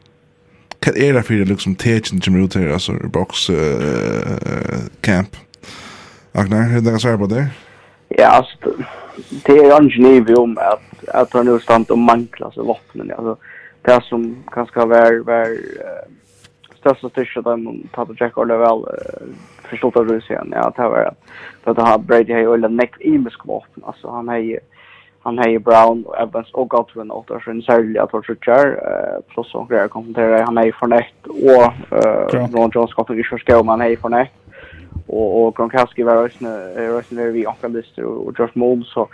Kan 0.79 0.97
era 0.97 1.23
för 1.23 1.35
liksom 1.35 1.75
teaching 1.75 2.23
som 2.23 2.45
ut 2.45 2.55
här 2.55 2.69
alltså 2.69 2.93
box 2.93 3.51
uh, 3.51 3.57
camp. 5.01 5.37
Agnar, 6.33 6.63
hur 6.63 6.81
det 6.81 6.91
går 6.91 7.19
på 7.19 7.27
det? 7.27 7.47
Ja, 8.09 8.27
alltså 8.27 8.57
det 9.47 9.53
är 9.53 9.81
en 9.81 9.91
geniv 9.91 10.35
om 10.35 10.59
att 10.59 11.09
att 11.09 11.33
han 11.33 11.47
nu 11.47 11.61
stant 11.61 11.91
och 11.91 11.99
mankla 11.99 12.51
så 12.51 12.65
vapnen 12.65 13.11
alltså 13.11 13.37
det 13.83 14.03
som 14.05 14.45
kanske 14.53 14.85
var 14.85 15.13
uh, 15.13 15.59
största 16.79 17.09
styrka 17.09 17.43
där 17.43 17.57
man 17.57 17.89
tar 17.93 18.05
Tato 18.05 18.15
Jack 18.21 18.39
Orle 18.39 18.57
väl 18.57 18.85
förstått 19.71 19.97
av 19.97 20.09
Rusien. 20.09 20.49
Ja, 20.53 20.73
det 20.77 20.83
var 20.83 20.99
det. 20.99 21.71
Att 21.71 21.79
han 21.79 22.07
Brady 22.07 22.33
har 22.33 22.41
ju 22.41 22.53
öljat 22.53 22.73
näkt 22.73 23.01
i 23.01 23.19
muskvapen. 23.19 23.83
Alltså 23.85 24.11
han 24.11 24.29
har 24.29 24.37
ju 24.37 24.59
han 25.25 25.39
Hey 25.39 25.59
Brown 25.59 26.05
och 26.05 26.19
Evans 26.21 26.51
och 26.53 26.69
Godwin 26.69 27.11
och 27.11 27.25
där 27.29 27.43
sen 27.45 27.63
särskilt 27.63 27.99
att 27.99 28.13
vart 28.13 28.29
Richard 28.29 28.79
plus 29.29 29.55
och 29.55 29.69
grejer 29.69 29.89
konfronterar 29.89 30.43
han 30.43 30.59
är 30.59 30.73
för 30.73 30.87
nätt 30.87 31.27
och 31.27 32.55
Ron 32.55 32.71
Jones 32.75 32.91
ska 32.91 33.05
för 33.05 33.15
Richard 33.15 33.41
ska 33.41 33.63
man 33.63 33.81
är 33.81 33.97
för 33.97 34.09
nätt 34.09 34.33
och 35.07 35.47
och 35.47 35.57
Gronkowski 35.57 36.03
var 36.03 36.25
också 36.25 36.45
resten 36.77 37.33
vi 37.33 37.47
och 37.47 37.71
lister 37.71 38.05
och 38.05 38.35
Josh 38.39 38.51
Mold 38.55 38.87
så 38.87 39.09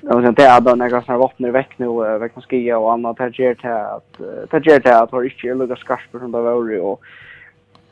Jag 0.00 0.20
vet 0.20 0.28
inte, 0.28 0.42
jag 0.42 0.78
när 0.78 0.90
jag 0.90 1.04
snart 1.04 1.18
vattnar 1.18 1.50
väck 1.50 1.78
nu, 1.78 2.18
väck 2.18 2.36
med 2.36 2.44
skia 2.44 2.78
och 2.78 2.92
annat, 2.92 3.16
det 3.16 3.22
här 3.22 3.40
ger 3.40 3.54
till 3.54 3.70
att, 3.70 4.18
det 4.18 4.52
här 4.52 4.60
ger 4.60 4.80
till 4.80 4.92
att 4.92 5.10
har 5.10 5.22
inte 5.22 5.54
lugga 5.54 5.76
skarspar 5.76 6.18
som 6.18 6.32
det 6.32 6.40
var 6.40 6.52
och 6.80 7.00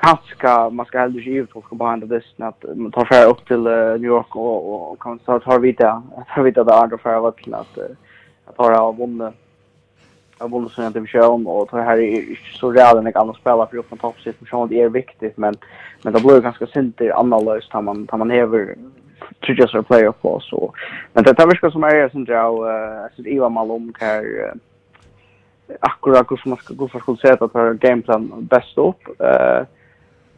kanske 0.03 0.70
man 0.70 0.86
ska 0.86 0.98
heller 0.98 1.20
ju 1.20 1.46
folk 1.46 1.78
på 1.78 1.84
andra 1.84 2.07
dess 2.07 2.24
att 2.38 2.64
man 2.76 2.92
tar 2.92 3.05
färre 3.05 3.30
upp 3.30 3.46
till 3.46 3.62
New 3.62 4.05
York 4.05 4.36
och 4.36 4.92
och 4.92 5.03
kan 5.03 5.18
ta 5.18 5.40
tar 5.40 5.59
vi 5.59 5.72
det 5.72 6.03
tar 6.34 6.42
vi 6.42 6.51
det 6.51 6.61
andra 6.61 6.86
då 6.86 6.98
för 6.98 7.28
att 7.28 7.53
att 7.53 7.78
att 8.46 8.59
av 8.59 8.96
vunnit 8.96 9.34
av 10.38 10.51
vunnit 10.51 10.72
sin 10.72 10.92
division 10.92 11.46
och 11.46 11.68
tar 11.68 11.82
här 11.82 11.98
är 11.98 12.38
så 12.61 12.72
redan 12.72 13.05
jag 13.05 13.14
kan 13.14 13.34
spela 13.34 13.66
för 13.66 13.76
upp 13.76 13.92
en 13.92 13.98
toppsit 13.98 14.36
det 14.68 14.80
är 14.80 14.88
viktigt 14.88 15.36
men 15.36 15.55
men 16.03 16.12
det 16.12 16.20
blir 16.20 16.40
ganska 16.40 16.66
sent 16.66 17.01
annorlunda 17.01 17.61
tar 17.70 17.82
man 17.82 18.07
tar 18.07 18.18
man 18.18 18.30
över 18.30 18.76
to 19.40 19.53
just 19.53 19.74
a 19.74 19.82
player 19.82 20.12
på 20.12 20.40
så. 20.40 20.72
Men 21.12 21.24
det 21.24 21.34
tar 21.34 21.46
vi 21.46 21.70
som 21.70 21.84
är 21.84 22.09
sen 22.09 22.26
jag 22.28 22.55
så 23.16 23.22
Eva 23.22 23.48
Malom 23.48 23.92
kan 23.92 24.24
akkurat 25.80 26.30
hur 26.30 26.48
man 26.51 26.59
ska 26.59 26.74
gå 26.74 26.88
för 26.88 26.98
att 26.98 27.05
det 27.40 27.48
på 27.48 27.72
gameplan 27.80 28.32
bäst 28.51 28.78
upp. 28.78 29.20
Eh 29.20 29.62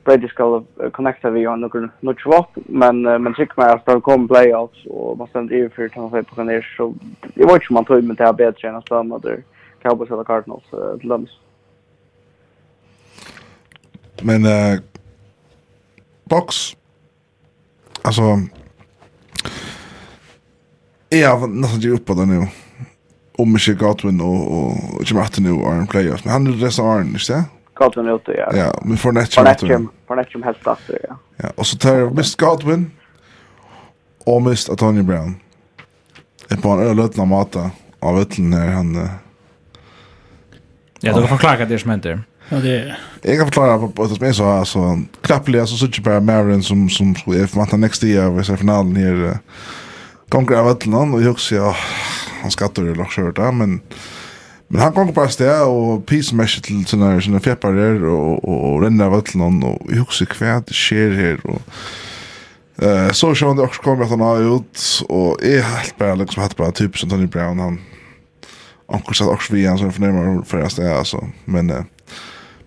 Brady 0.05 0.29
skal 0.29 0.65
connecta 0.93 1.31
vi 1.31 1.47
och 1.47 1.59
några 1.59 1.91
något 2.01 2.21
svårt 2.21 2.51
men 2.55 3.07
uh, 3.07 3.19
men 3.19 3.35
tycker 3.35 3.55
man 3.57 3.71
att 3.71 3.87
det 3.87 4.01
kommer 4.01 4.29
playoffs 4.29 4.87
och 4.87 5.19
man 5.19 5.29
ständ 5.29 5.51
ju 5.51 5.71
för 5.71 5.85
att 5.85 5.95
han 5.95 6.25
på 6.25 6.45
ner 6.45 6.75
så 6.77 6.95
det 7.35 7.45
var 7.45 7.55
ju 7.55 7.75
man 7.75 7.85
tror 7.85 8.03
men 8.03 8.17
det 8.17 8.25
är 8.25 8.33
bättre 8.33 8.69
än 8.69 8.77
att 8.77 8.87
stanna 8.87 9.19
där 9.19 9.43
Cowboys 9.83 10.11
eller 10.11 10.25
Cardinals 10.25 10.65
till 11.01 11.09
dem. 11.09 11.27
Men 14.23 14.47
uh, 14.47 14.81
box 16.25 16.77
alltså 18.03 18.23
Ja, 21.15 21.47
nästan 21.47 21.81
ju 21.81 21.95
uppe 21.95 22.15
där 22.15 22.27
nu. 22.27 22.49
Om 23.39 23.53
Michel 23.53 23.75
Godwin 23.75 24.21
och 24.21 24.53
och 24.59 25.05
Jim 25.05 25.19
Ratton 25.19 25.45
nu 25.45 25.51
är 25.51 25.75
en 25.75 25.87
playoff. 25.87 26.25
Men 26.25 26.33
han 26.33 26.47
är 26.47 26.53
det 26.53 26.71
så 26.71 26.93
är, 26.93 27.01
inte 27.01 27.33
det? 27.33 27.45
Godwin 27.83 28.11
ute, 28.15 28.35
ja. 28.39 28.49
Ja, 28.57 28.71
men 28.85 28.99
Fournette 29.01 29.35
kommer 29.35 29.55
ute. 29.59 29.79
Fournette 30.07 30.29
Netchum 30.29 30.45
helt 30.47 30.67
etter, 30.75 30.99
ja. 31.09 31.17
ja. 31.43 31.51
Og 31.57 31.67
så 31.67 31.79
tar 31.79 31.99
jeg 31.99 32.13
mist 32.17 32.39
Godwin 32.39 32.91
og 34.27 34.43
mist 34.47 34.71
Antonio 34.71 35.05
Brown. 35.07 35.37
Jeg 36.51 36.61
på 36.63 36.75
en 36.75 36.85
øløtende 36.87 37.27
mata 37.27 37.71
av 38.03 38.21
øtlen 38.21 38.55
her, 38.55 38.71
han... 38.77 38.95
Ja, 41.03 41.15
du 41.15 41.25
kan 41.25 41.33
forklare 41.33 41.67
det 41.67 41.81
som 41.83 41.91
henter. 41.91 42.23
Ja, 42.51 42.61
det 42.63 42.73
er... 42.77 42.97
Jeg 43.25 43.39
kan 43.39 43.49
forklare 43.51 43.79
på, 43.83 43.89
på 43.97 44.07
det 44.07 44.19
som 44.19 44.27
jeg 44.27 44.39
så, 44.39 44.49
altså, 44.61 44.87
knappelig, 45.27 45.61
altså, 45.61 45.79
så 45.79 45.91
ikke 45.91 46.05
bare 46.07 46.23
Marin 46.23 46.63
som, 46.63 46.89
som 46.91 47.15
skulle 47.19 47.47
vant 47.55 47.71
den 47.75 47.83
neste 47.83 48.07
tida, 48.07 48.29
hvis 48.35 48.51
jeg 48.51 48.63
finalen 48.63 48.99
her, 48.99 49.23
uh, 49.35 49.71
gonger 50.31 50.61
av 50.61 50.75
øtlen, 50.75 51.15
og 51.15 51.23
jeg 51.23 51.35
husker, 51.35 51.63
ja, 51.63 51.73
han 52.43 52.55
skatter 52.55 52.91
jo 52.91 52.99
lakskjørt, 52.99 53.43
men... 53.59 53.81
Ja, 53.81 54.22
Men 54.73 54.81
han 54.81 54.95
kom 54.97 55.11
på 55.13 55.25
sted 55.29 55.53
og 55.69 56.07
pismesh 56.09 56.63
til 56.65 56.81
sånne, 56.89 57.19
sånne 57.21 57.43
fjepparer 57.45 58.01
og, 58.09 58.41
og, 58.41 58.57
og 58.57 58.79
renner 58.87 59.11
av 59.11 59.19
øtlen 59.21 59.61
og 59.69 59.93
jeg 59.93 60.01
husker 60.01 60.33
hva 60.39 60.63
det 60.65 60.77
skjer 60.77 61.13
her 61.19 61.43
og 61.45 61.61
uh, 62.81 63.11
så 63.13 63.35
sjøen 63.37 63.59
det 63.59 63.67
også 63.67 63.85
kom 63.85 64.01
at 64.01 64.13
han 64.15 64.25
har 64.25 64.41
ut 64.41 64.87
og 65.13 65.45
jeg 65.45 65.61
helt 65.67 65.99
bare 66.01 66.17
liksom 66.23 66.45
hatt 66.45 66.57
bare 66.57 66.73
typ 66.81 66.97
som 66.97 67.13
Tony 67.13 67.29
Brown 67.29 67.61
han 67.61 67.79
anker 68.93 69.17
satt 69.17 69.29
også 69.35 69.53
vi 69.53 69.67
han 69.69 69.77
som 69.81 69.93
fornærmer 69.93 70.41
for 70.49 70.65
jeg 70.65 70.73
sted 70.73 70.89
altså. 70.89 71.21
Men 71.45 71.69
uh, 71.69 71.85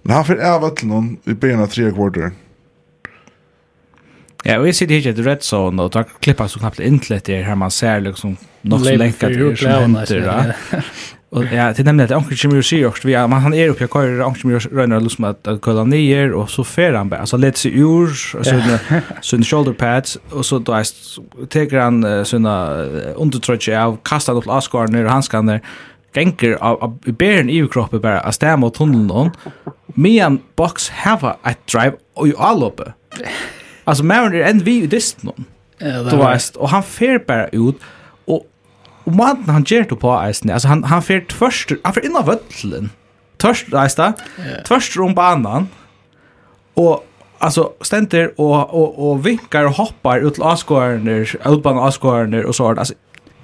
men 0.05 0.13
han 0.19 0.25
fyrir 0.27 0.45
av 0.45 0.65
øtlen 0.67 1.15
i 1.25 1.33
begynner 1.33 1.69
tre 1.71 1.89
kvarter 1.89 2.35
Ja, 4.45 4.59
og 4.59 4.67
jeg 4.69 4.77
sitter 4.77 4.99
ikke 4.99 5.15
i 5.17 5.23
Red 5.25 5.41
Zone, 5.41 5.81
og 5.81 5.89
tar 5.95 6.05
klipper 6.21 6.45
så 6.45 6.59
knappt 6.61 6.77
inn 6.85 6.99
til 7.01 7.15
dette 7.15 7.39
her, 7.41 7.57
man 7.57 7.73
ser 7.73 8.03
liksom 8.05 8.35
nok 8.69 8.83
så 8.83 8.91
lengt 8.93 9.23
at 9.25 9.33
det 9.33 9.47
er 9.47 9.55
som 9.57 9.95
henter, 9.97 10.21
da. 10.21 10.83
Og 11.35 11.51
ja, 11.51 11.67
det 11.75 11.79
er 11.83 11.87
nemlig 11.89 12.03
at 12.03 12.11
Anker 12.15 12.37
Jimmy 12.43 12.61
ser 12.63 12.85
också 12.87 13.07
vi 13.07 13.13
man 13.27 13.41
han 13.41 13.53
är 13.53 13.69
uppe 13.69 13.83
jag 13.83 13.89
kör 13.89 14.21
onkel 14.23 14.41
Jimmy 14.43 14.59
røyner 14.71 14.99
liksom 14.99 15.23
at 15.23 15.47
att 15.47 15.61
kolla 15.61 15.83
nyer, 15.83 16.33
og 16.33 16.49
så 16.49 16.63
fer 16.63 16.95
han 16.95 17.09
bare, 17.09 17.19
altså 17.19 17.37
alltså 17.37 17.61
seg 17.61 17.75
ur 17.75 18.07
og 18.37 18.45
såna 18.45 18.79
sånne 19.21 19.45
shoulder 19.49 19.73
pads 19.73 20.17
og 20.31 20.45
så 20.45 20.59
da 20.59 20.83
teker 21.49 21.81
han 21.81 22.25
sånne 22.25 23.15
undertrøtje 23.17 23.75
av 23.77 23.97
kastar 24.03 24.37
upp 24.37 24.47
Oscar 24.47 24.87
ner 24.87 25.05
handskan 25.05 25.45
där 25.45 25.61
genker 26.13 26.57
av 26.61 26.99
bären 26.99 27.49
i 27.49 27.67
kroppen 27.67 28.01
bara 28.01 28.19
att 28.19 28.35
stämma 28.35 28.57
mot 28.57 28.73
tunneln 28.73 29.07
då. 29.07 29.31
Men 29.85 30.39
box 30.55 30.89
hava 30.89 31.37
et 31.43 31.67
drive 31.67 31.95
och 32.13 32.27
ju 32.27 32.33
all 32.37 32.63
uppe. 32.63 32.93
Alltså 33.83 34.03
Mariner 34.03 34.41
en 34.41 34.59
vi 34.59 34.83
i 34.83 34.87
distan. 34.87 35.45
Du 35.79 36.17
vet, 36.17 36.55
och 36.55 36.69
han 36.69 36.83
fer 36.83 37.19
bara 37.27 37.47
ut 37.47 37.75
Og 39.05 39.15
maten 39.15 39.49
han 39.53 39.63
gjør 39.63 39.89
det 39.89 39.99
på 40.01 40.13
eisen, 40.17 40.49
altså 40.49 40.67
han, 40.67 40.83
han 40.83 41.03
fyrt 41.05 41.33
først, 41.33 41.75
han 41.85 41.93
fyrt 41.93 42.07
innan 42.07 42.25
vøtlen, 42.25 42.91
tørst 43.37 43.73
reista, 43.73 44.13
yeah. 44.39 44.63
tørst 44.65 44.97
om 44.97 45.13
banan, 45.15 45.69
og 46.75 47.03
alltså 47.37 47.71
ständer 47.81 48.41
och 48.41 48.73
och 48.73 49.09
och 49.11 49.25
vinkar 49.25 49.65
och 49.65 49.71
hoppar 49.71 50.19
ut 50.19 50.39
avskårner 50.39 51.35
utbana 51.45 51.81
avskårner 51.81 52.45
och 52.45 52.55
så 52.55 52.73
där 52.73 52.79
alltså 52.79 52.93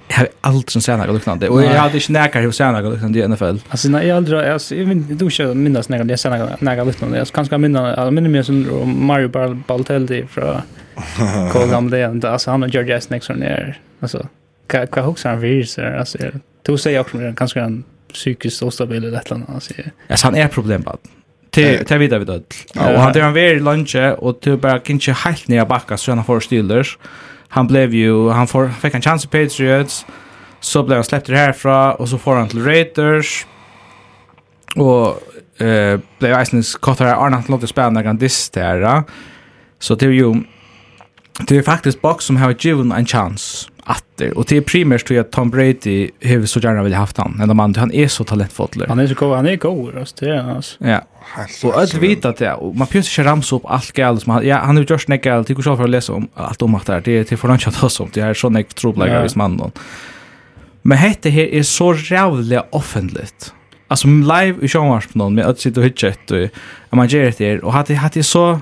jag 0.08 0.16
har 0.16 0.28
aldrig 0.40 0.70
som 0.70 0.82
sen 0.82 1.00
har 1.00 1.08
liknande 1.08 1.48
och 1.48 1.62
jag 1.62 1.68
hade 1.68 1.94
inte 1.94 2.12
näkar 2.12 2.40
hur 2.40 2.50
sen 2.50 2.74
har 2.74 2.82
liknande 2.82 3.18
i 3.18 3.28
NFL 3.28 3.56
alltså 3.68 3.88
när 3.88 4.02
jag 4.02 4.16
aldrig 4.16 4.40
alltså 4.40 4.74
jag 4.74 4.84
vet 4.84 4.96
inte 4.96 5.24
hur 5.24 5.40
jag 5.40 5.56
minns 5.56 5.88
när 5.88 6.04
jag 6.04 6.18
sena 6.18 6.38
har 6.38 6.56
näkar 6.60 6.84
liknande 6.84 7.18
jag 7.18 7.28
kanske 7.28 7.58
minns 7.58 7.76
jag 7.96 8.12
minns 8.12 8.28
mer 8.28 8.42
som 8.42 9.06
Mario 9.06 9.28
Bal 9.28 9.84
från 10.28 10.62
Kolgam 11.52 11.90
det 11.90 12.24
alltså 12.24 12.50
han 12.50 12.62
och 12.62 12.68
George 12.68 13.00
Snake 13.00 13.24
som 13.24 13.42
är 13.42 13.80
alltså 14.00 14.26
vad 14.72 14.88
vad 14.96 15.04
huxar 15.04 15.30
han 15.30 15.40
vid 15.40 15.68
så 15.68 15.98
alltså 15.98 16.18
då 16.62 16.78
säger 16.78 16.96
jag 16.96 17.04
också 17.04 17.18
kanske 17.36 17.60
en 17.60 17.84
psykiskt 18.12 18.62
ostabil 18.62 19.04
eller 19.04 19.18
ett 19.18 19.32
annat 19.32 19.50
alltså. 19.50 19.74
Alltså 20.08 20.26
han 20.26 20.34
är 20.34 20.48
problembad. 20.48 20.98
Till 21.50 21.84
till 21.84 21.98
vidare 21.98 22.18
vid 22.18 22.30
öll. 22.30 22.42
Och 22.74 23.00
han 23.00 23.12
det 23.12 23.20
han 23.20 23.34
var 23.34 23.60
lunch 23.60 23.96
och 24.18 24.40
till 24.40 24.56
bara 24.56 24.78
kanske 24.78 25.12
helt 25.12 25.48
ner 25.48 25.64
backa 25.64 25.96
så 25.96 26.12
han 26.12 26.24
får 26.24 26.40
Steelers. 26.40 26.98
Han 27.48 27.66
blev 27.66 27.94
ju 27.94 28.28
han 28.28 28.46
får 28.46 28.68
fick 28.68 28.94
en 28.94 29.02
chans 29.02 29.24
i 29.24 29.28
Patriots. 29.28 30.06
Så 30.60 30.82
blev 30.82 30.96
han 30.96 31.04
släppt 31.04 31.28
härifrån 31.28 31.92
och 31.92 32.08
så 32.08 32.18
får 32.18 32.36
han 32.36 32.48
till 32.48 32.64
Raiders. 32.64 33.46
Och 34.76 35.06
eh 35.62 36.00
blev 36.18 36.42
Isnes 36.42 36.74
kortare 36.74 37.16
Arnott 37.16 37.48
låter 37.48 37.66
spänna 37.66 38.02
han 38.02 38.18
distera. 38.18 39.04
Så 39.78 39.94
det 39.94 40.06
är 40.06 40.10
ju 40.10 40.34
det 41.48 41.56
är 41.56 41.62
faktiskt 41.62 42.02
box 42.02 42.24
som 42.24 42.36
har 42.36 42.54
given 42.58 42.92
en 42.92 43.06
chans 43.06 43.68
atter. 43.84 44.38
Och 44.38 44.44
det 44.48 44.56
är 44.56 44.60
primärt 44.60 45.06
tror 45.06 45.16
jag 45.16 45.30
Tom 45.30 45.50
Brady 45.50 46.10
har 46.24 46.46
så 46.46 46.60
gärna 46.60 46.82
vill 46.82 46.94
haft 46.94 47.16
han. 47.16 47.40
En 47.40 47.56
man 47.56 47.74
han 47.74 47.92
är 47.92 48.08
så 48.08 48.24
talentfull. 48.24 48.84
Han 48.88 48.98
är 48.98 49.06
så 49.06 49.14
god, 49.14 49.36
han 49.36 49.46
är 49.46 49.56
god 49.56 49.96
alltså 49.96 50.16
det 50.18 50.30
är 50.30 50.56
alltså. 50.56 50.84
Ja. 50.84 51.00
Och 51.64 51.78
allt 51.78 51.94
vet 51.94 52.24
att 52.24 52.36
det 52.36 52.52
och 52.52 52.76
man 52.76 52.86
pjörs 52.86 53.18
inte 53.18 53.30
ramsa 53.30 53.56
upp 53.56 53.62
allt 53.66 53.92
galt 53.92 54.22
som 54.22 54.32
han 54.32 54.46
ja, 54.46 54.58
han 54.58 54.76
har 54.76 54.84
gjort 54.84 55.00
snäck 55.00 55.26
allt. 55.26 55.46
Tycker 55.46 55.56
går 55.56 55.62
så 55.62 55.76
för 55.76 55.84
att 55.84 55.90
läsa 55.90 56.12
om 56.12 56.28
allt 56.34 56.62
om 56.62 56.74
att 56.74 56.86
det 56.86 57.08
är 57.08 57.24
till 57.24 57.38
för 57.38 57.48
att 57.48 57.82
oss 57.82 58.00
om 58.00 58.10
det 58.12 58.20
är 58.20 58.34
sån 58.34 58.56
ek 58.56 58.74
trobliga 58.74 59.22
vis 59.22 59.36
man 59.36 59.56
då. 59.56 59.70
Men 60.82 60.98
hette 60.98 61.30
här 61.30 61.54
är 61.54 61.62
så 61.62 61.94
jävla 61.94 62.64
offentligt. 62.70 63.54
Alltså 63.88 64.08
live 64.08 64.54
i 64.62 64.68
showmars 64.68 65.06
på 65.06 65.18
någon 65.18 65.34
med 65.34 65.46
att 65.46 65.60
sitta 65.60 65.80
och 65.80 65.86
hitcha 65.86 66.08
ett 66.08 66.30
och 66.90 66.96
man 66.96 67.08
gör 67.08 67.32
det 67.38 67.60
och 67.60 67.72
hade 67.72 67.94
hade 67.94 68.22
så 68.22 68.60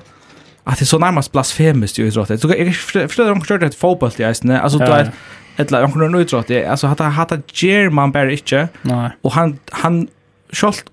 att 0.63 0.79
det 0.79 0.83
är 0.83 0.85
så 0.85 0.99
närmast 0.99 1.31
blasfemiskt 1.31 1.97
ju 1.97 2.07
idrott. 2.07 2.41
Så 2.41 2.53
jag 2.57 2.75
förstår 2.75 3.31
om 3.31 3.41
kört 3.41 3.63
ett 3.63 3.75
fotboll 3.75 4.11
i 4.17 4.23
isen. 4.23 4.51
Alltså 4.51 4.77
då 4.77 4.85
är 4.85 5.11
eller 5.57 5.81
han 5.81 5.91
kunde 5.91 6.21
idrott. 6.21 6.51
Alltså 6.51 6.87
hata 6.87 7.03
hata 7.03 7.37
German 7.53 8.11
Barry 8.11 8.33
inte. 8.33 8.67
Nej. 8.81 9.09
Och 9.21 9.31
han 9.31 9.59
han 9.71 10.07
skolt 10.51 10.83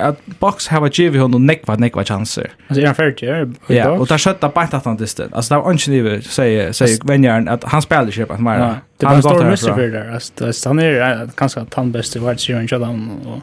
at 0.00 0.26
box 0.26 0.68
have 0.68 0.80
hava 0.80 0.90
givi 0.92 1.18
hon 1.18 1.46
nekva 1.46 1.76
nekva 1.76 2.04
chanser. 2.04 2.50
Alltså 2.68 2.82
är 2.82 2.86
han 2.86 2.94
färdig? 2.94 3.54
Ja, 3.66 3.90
och 3.90 4.06
där 4.06 4.18
skötta 4.18 4.48
bara 4.48 4.64
att 4.64 4.84
han 4.84 4.96
distan. 4.96 5.28
Alltså 5.32 5.54
där 5.54 5.66
onch 5.66 5.88
ni 5.88 6.22
säger 6.22 6.72
säger 6.72 7.06
Venjarn 7.06 7.48
att 7.48 7.64
han 7.64 7.82
spelar 7.82 8.10
ju 8.10 8.26
på 8.26 8.32
att 8.32 8.40
mer. 8.40 8.74
Det 8.96 9.06
var 9.06 9.20
stor 9.20 9.44
mystery 9.44 9.90
där. 9.90 10.12
Alltså 10.12 10.68
han 10.68 10.78
är 10.78 11.28
kanske 11.34 11.60
att 11.60 11.74
han 11.74 11.92
bäst 11.92 12.16
i 12.16 12.18
världsserien 12.18 12.68
så 12.68 12.78
där 12.78 12.88
och 13.26 13.42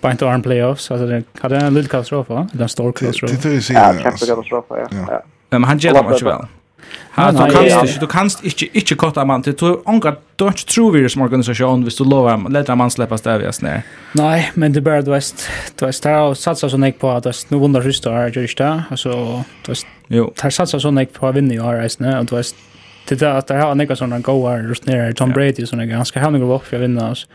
Bant 0.00 0.22
arm 0.22 0.42
playoffs, 0.42 0.90
alltså 0.90 1.06
det 1.06 1.24
hade 1.40 1.56
en 1.56 1.74
liten 1.74 1.90
katastrof, 1.90 2.28
va? 2.28 2.46
den 2.52 2.68
stor 2.68 2.92
katastrof. 2.92 3.42
Det 3.42 3.70
är 3.70 3.72
ja, 3.72 3.94
katastrof, 4.02 4.64
ja. 4.70 5.22
Men 5.50 5.64
han 5.64 5.78
gör 5.78 5.94
det 5.94 6.08
mycket 6.08 6.26
väl. 6.26 6.46
Ha, 7.18 7.32
du 7.32 7.38
kanst 7.38 7.82
ikke, 7.82 8.00
du 8.00 8.06
kanst 8.06 8.44
ikke, 8.46 8.66
ikke 8.78 8.96
kotta 9.00 9.24
mann 9.26 9.42
til, 9.42 9.54
du 9.58 9.80
ongar, 9.90 10.20
du 10.38 10.44
har 10.46 10.54
ikke 10.54 10.68
tro 10.70 10.84
trovirus 10.86 11.16
som 11.16 11.24
organisasjon 11.26 11.82
hvis 11.86 11.98
du 11.98 12.04
lover, 12.06 12.44
leder 12.54 12.78
mann 12.78 12.92
sleppa 12.94 13.18
stavjes 13.18 13.58
ned. 13.64 13.88
Nei, 14.18 14.46
men 14.54 14.74
det 14.74 14.84
er 14.84 14.86
bare, 14.86 15.04
du 15.06 15.10
veist, 15.10 15.48
du 15.80 15.84
veist, 15.86 16.04
det 16.06 16.14
har 16.14 16.36
satsa 16.38 16.70
sånn 16.70 16.86
jeg 16.86 16.98
på 17.02 17.10
at, 17.10 17.26
du 17.26 17.32
veist, 17.32 17.50
nu 17.50 17.58
vundar 17.62 17.82
rysta 17.86 18.14
her, 18.14 18.30
gjør 18.30 18.46
ikke 18.46 18.60
det, 18.62 18.86
altså, 18.94 19.18
du 19.66 19.72
veist, 19.72 19.90
det 20.08 20.22
er 20.22 20.56
satsa 20.60 20.80
sånn 20.84 21.02
jeg 21.02 21.10
på 21.16 21.26
å 21.26 21.34
vinne 21.34 21.56
i 21.56 21.60
år, 21.60 21.80
reisne, 21.82 22.14
og 22.20 22.30
du 22.30 22.36
veist, 22.38 22.60
det 23.10 23.18
er 23.18 23.40
at 23.40 23.50
det 23.50 23.58
har 23.58 23.74
nekka 23.74 23.98
sånne 23.98 24.22
goa 24.22 24.58
rust 24.62 24.86
nere, 24.86 25.10
Tom 25.18 25.34
Brady, 25.34 25.66
sånne, 25.66 25.88
han 25.90 26.08
skal 26.08 26.28
ha 26.28 26.32
noe 26.34 26.52
opp 26.54 26.68
for 26.70 26.78
å 26.78 26.84
vinne, 26.86 27.10
altså, 27.16 27.26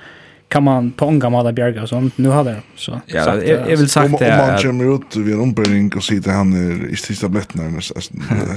kan 0.54 0.64
man 0.64 0.91
på 0.91 1.06
unga 1.06 1.20
gammal 1.20 1.45
där 1.45 1.51
bjärga 1.51 1.82
och 1.84 1.89
sånt. 1.89 2.18
Nu 2.18 2.30
har 2.30 2.43
det 2.43 2.56
så. 2.76 3.01
Ja, 3.06 3.24
sagt, 3.24 3.47
jag, 3.47 3.72
jag 3.72 3.78
vill 3.78 3.89
sagt 3.89 4.14
om, 4.14 4.16
det. 4.20 4.32
Om 4.32 4.47
man 4.47 4.62
kommer 4.62 4.95
ut 4.95 5.16
vid 5.16 5.34
en 5.34 5.39
ombering 5.39 5.93
och 5.95 6.04
säger 6.04 6.22
att 6.22 6.36
han 6.36 6.54
är 6.54 6.89
i 6.89 6.95
sista 6.95 7.30
blätten 7.30 7.82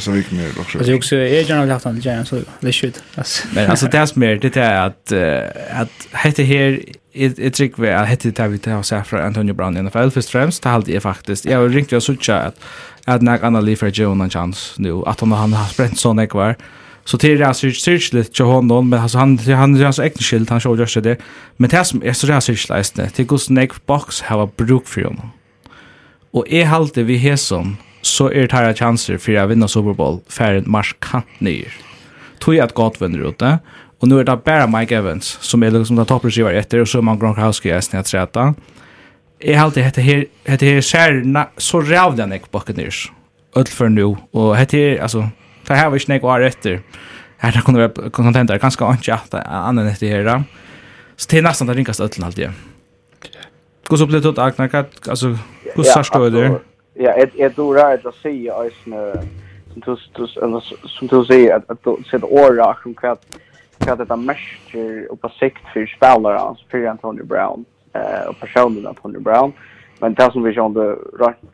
så 0.01 0.17
gick 0.17 0.33
mer 0.33 0.49
också. 0.61 0.79
Alltså 0.79 0.95
också 0.95 1.17
är 1.17 1.49
gärna 1.49 1.61
nog 1.61 1.71
haft 1.71 1.85
han 1.85 1.99
igen 1.99 2.27
så 2.27 2.41
det 2.61 2.69
är 2.69 2.73
shit. 2.73 3.03
Men 3.55 3.71
alltså 3.71 3.87
det 3.87 4.07
som 4.07 4.23
är 4.23 4.37
det 4.37 4.57
är 4.57 4.87
att 4.87 5.13
uh, 5.13 5.81
att 5.81 5.91
hette 6.13 6.43
här 6.43 6.81
jag 7.13 7.55
tycker 7.55 7.83
vi 7.83 7.91
att 7.91 8.09
hette 8.09 8.31
det 8.31 8.49
vi 8.49 8.59
tar 8.59 8.79
oss 8.79 8.93
från 9.05 9.21
Antonio 9.21 9.55
Brown 9.55 9.77
i 9.77 9.83
NFL 9.83 10.09
först 10.09 10.31
främst 10.31 10.63
det 10.63 10.69
hade 10.69 10.93
jag 10.93 11.03
faktiskt. 11.03 11.45
Jag 11.45 11.77
ringde 11.77 11.97
och 11.97 12.03
såg 12.03 12.31
att 12.31 12.61
att 13.05 13.23
när 13.23 13.45
Anna 13.45 13.61
Lee 13.61 13.77
för 13.77 13.89
Joe 13.89 14.23
en 14.23 14.31
chans 14.31 14.75
nu 14.79 15.03
att 15.07 15.21
han 15.21 15.33
har 15.33 15.77
bränt 15.77 15.99
sån 15.99 16.19
ekvar. 16.19 16.49
Mm 16.49 16.57
Så 17.07 17.17
det 17.17 17.33
är 17.33 17.43
alltså 17.43 17.71
cirklet 17.71 18.33
till 18.33 18.45
honom, 18.45 18.89
men 18.89 19.01
alltså, 19.01 19.19
han, 19.19 19.39
han 19.39 19.75
är 19.75 19.85
hans 19.85 19.99
äkta 19.99 20.23
skilt 20.23 20.51
han 20.51 20.61
såg 20.61 20.79
just 20.79 21.03
det. 21.03 21.17
Men 21.57 21.71
det 21.71 21.85
som 21.85 22.03
är 22.03 22.13
så 22.13 22.27
där 22.27 22.41
cirklet, 22.41 22.95
det 22.97 23.19
är 23.19 23.25
gos 23.25 23.51
nek 23.51 23.87
box 23.87 24.23
har 24.23 24.45
a 24.45 24.51
bruk 24.57 24.87
för 24.87 25.03
honom. 25.03 25.31
Och 26.31 26.49
är 26.49 26.65
halte 26.65 27.03
vi 27.03 27.17
hesson, 27.17 27.77
så 28.03 28.31
är 28.31 28.49
det 28.49 28.53
här 28.53 28.75
chanser 28.75 29.19
för 29.19 29.35
att 29.35 29.51
vinna 29.51 29.69
Super 29.69 29.93
Bowl 29.93 30.21
för 30.27 30.33
färre 30.33 30.63
marskant 30.67 31.41
ner 31.41 31.73
Tog 32.39 32.55
jag 32.55 32.65
att 32.65 32.75
gott 32.75 33.03
vinner 33.03 33.29
ut 33.29 33.39
det. 33.39 33.59
Och 34.01 34.09
nu 34.09 34.21
är 34.21 34.25
det 34.25 34.37
bara 34.45 34.67
Mike 34.67 34.97
Evans 34.97 35.39
som 35.41 35.63
är 35.63 35.71
liksom 35.71 35.97
den 35.97 36.07
toppreceiver 36.07 36.55
efter 36.55 36.79
och 36.81 36.89
så 36.89 36.99
är 36.99 37.03
man 37.03 37.19
Gronkowski 37.19 37.77
i 37.77 37.83
snett 37.83 38.07
träta. 38.07 38.55
Jag 39.39 39.59
har 39.59 39.65
alltid 39.65 39.83
hette 39.83 40.01
här 40.01 40.27
hette 40.45 40.67
här 40.67 41.47
så 41.57 41.81
rävdan 41.81 42.33
jag 42.33 42.51
på 42.51 42.59
Buccaneers. 42.59 43.13
Öll 43.57 43.67
för 43.67 43.89
nu 43.89 44.17
och 44.31 44.57
hette 44.57 44.77
här 44.77 44.99
alltså 45.03 45.29
Det 45.67 45.75
här 45.75 45.87
var 45.89 45.97
ju 45.97 46.01
snägg 46.01 46.25
år 46.25 46.43
efter. 46.43 46.81
Här 47.39 47.53
där 47.53 47.61
kunde 47.61 47.89
vara 47.89 48.11
kontenter 48.11 48.59
ganska 48.59 48.85
anka 48.85 49.15
att 49.15 49.35
annan 49.35 49.87
efter 49.87 50.07
här. 50.07 50.43
Så 51.17 51.27
det 51.31 51.39
är 51.39 51.43
nästan 51.43 51.67
det 51.67 51.75
ringaste 51.75 52.03
öllen 52.03 52.25
alltid. 52.25 52.51
Hur 53.91 53.97
så 53.97 54.07
blev 54.07 54.23
det 54.23 54.43
att 54.43 54.57
knacka 54.57 54.85
alltså 55.09 55.27
hur 55.75 55.83
så 55.83 56.05
står 56.05 56.31
det? 56.31 56.61
Ja, 56.95 57.11
ett 57.11 57.31
ett 57.37 57.57
då 57.57 57.75
rätt 57.75 58.07
att 58.07 58.15
se 58.15 58.51
ösn 58.51 58.93
som 59.73 59.83
du 59.87 59.97
som 60.89 61.07
du 61.07 61.25
säger 61.25 61.57
att 61.57 61.85
du 61.85 61.97
ser 62.11 62.25
åra 62.25 62.77
som 62.83 62.95
kvart 62.95 63.21
kvart 63.79 63.99
detta 63.99 64.17
mäster 64.17 65.13
och 65.13 65.21
på 65.21 65.29
sikt 65.29 65.63
för 65.73 65.87
spelare 65.87 66.39
alltså 66.39 66.65
för 66.71 66.87
Antonio 66.87 67.25
Brown 67.25 67.65
eh 67.93 68.29
och 68.29 68.41
personen 68.41 68.87
Antonio 68.87 69.21
Brown. 69.21 69.53
Men 70.01 70.15
det 70.15 70.33
som 70.33 70.43
vi 70.43 70.55
såg 70.55 70.75
det 70.75 70.97
rätt 71.25 71.49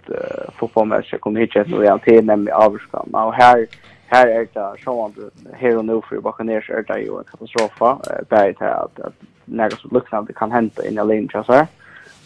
fotbollsmatcher 0.59 1.19
kom 1.19 1.37
hit 1.37 1.51
till 1.51 1.79
realiteten 1.79 2.45
med 2.45 2.55
avskan. 2.55 3.09
Och 3.13 3.35
här 3.35 3.67
här 4.13 4.27
är 4.27 4.47
det 4.53 4.83
som 4.85 5.15
här 5.53 5.77
och 5.77 5.85
nu 5.85 6.01
för 6.09 6.21
Buccaneers 6.21 6.71
är 6.71 6.83
det 6.83 7.01
ju 7.01 7.19
en 7.19 7.25
katastrof 7.25 7.73
katastrofa. 7.79 8.25
Berget 8.29 8.61
är 8.61 8.85
att, 8.85 9.01
att 9.01 9.15
något 9.45 9.81
som 9.81 9.91
liknande 9.93 10.33
kan 10.33 10.53
hända 10.53 10.87
innan 10.87 11.09
linjen 11.09 11.45
så 11.45 11.53
här. 11.53 11.67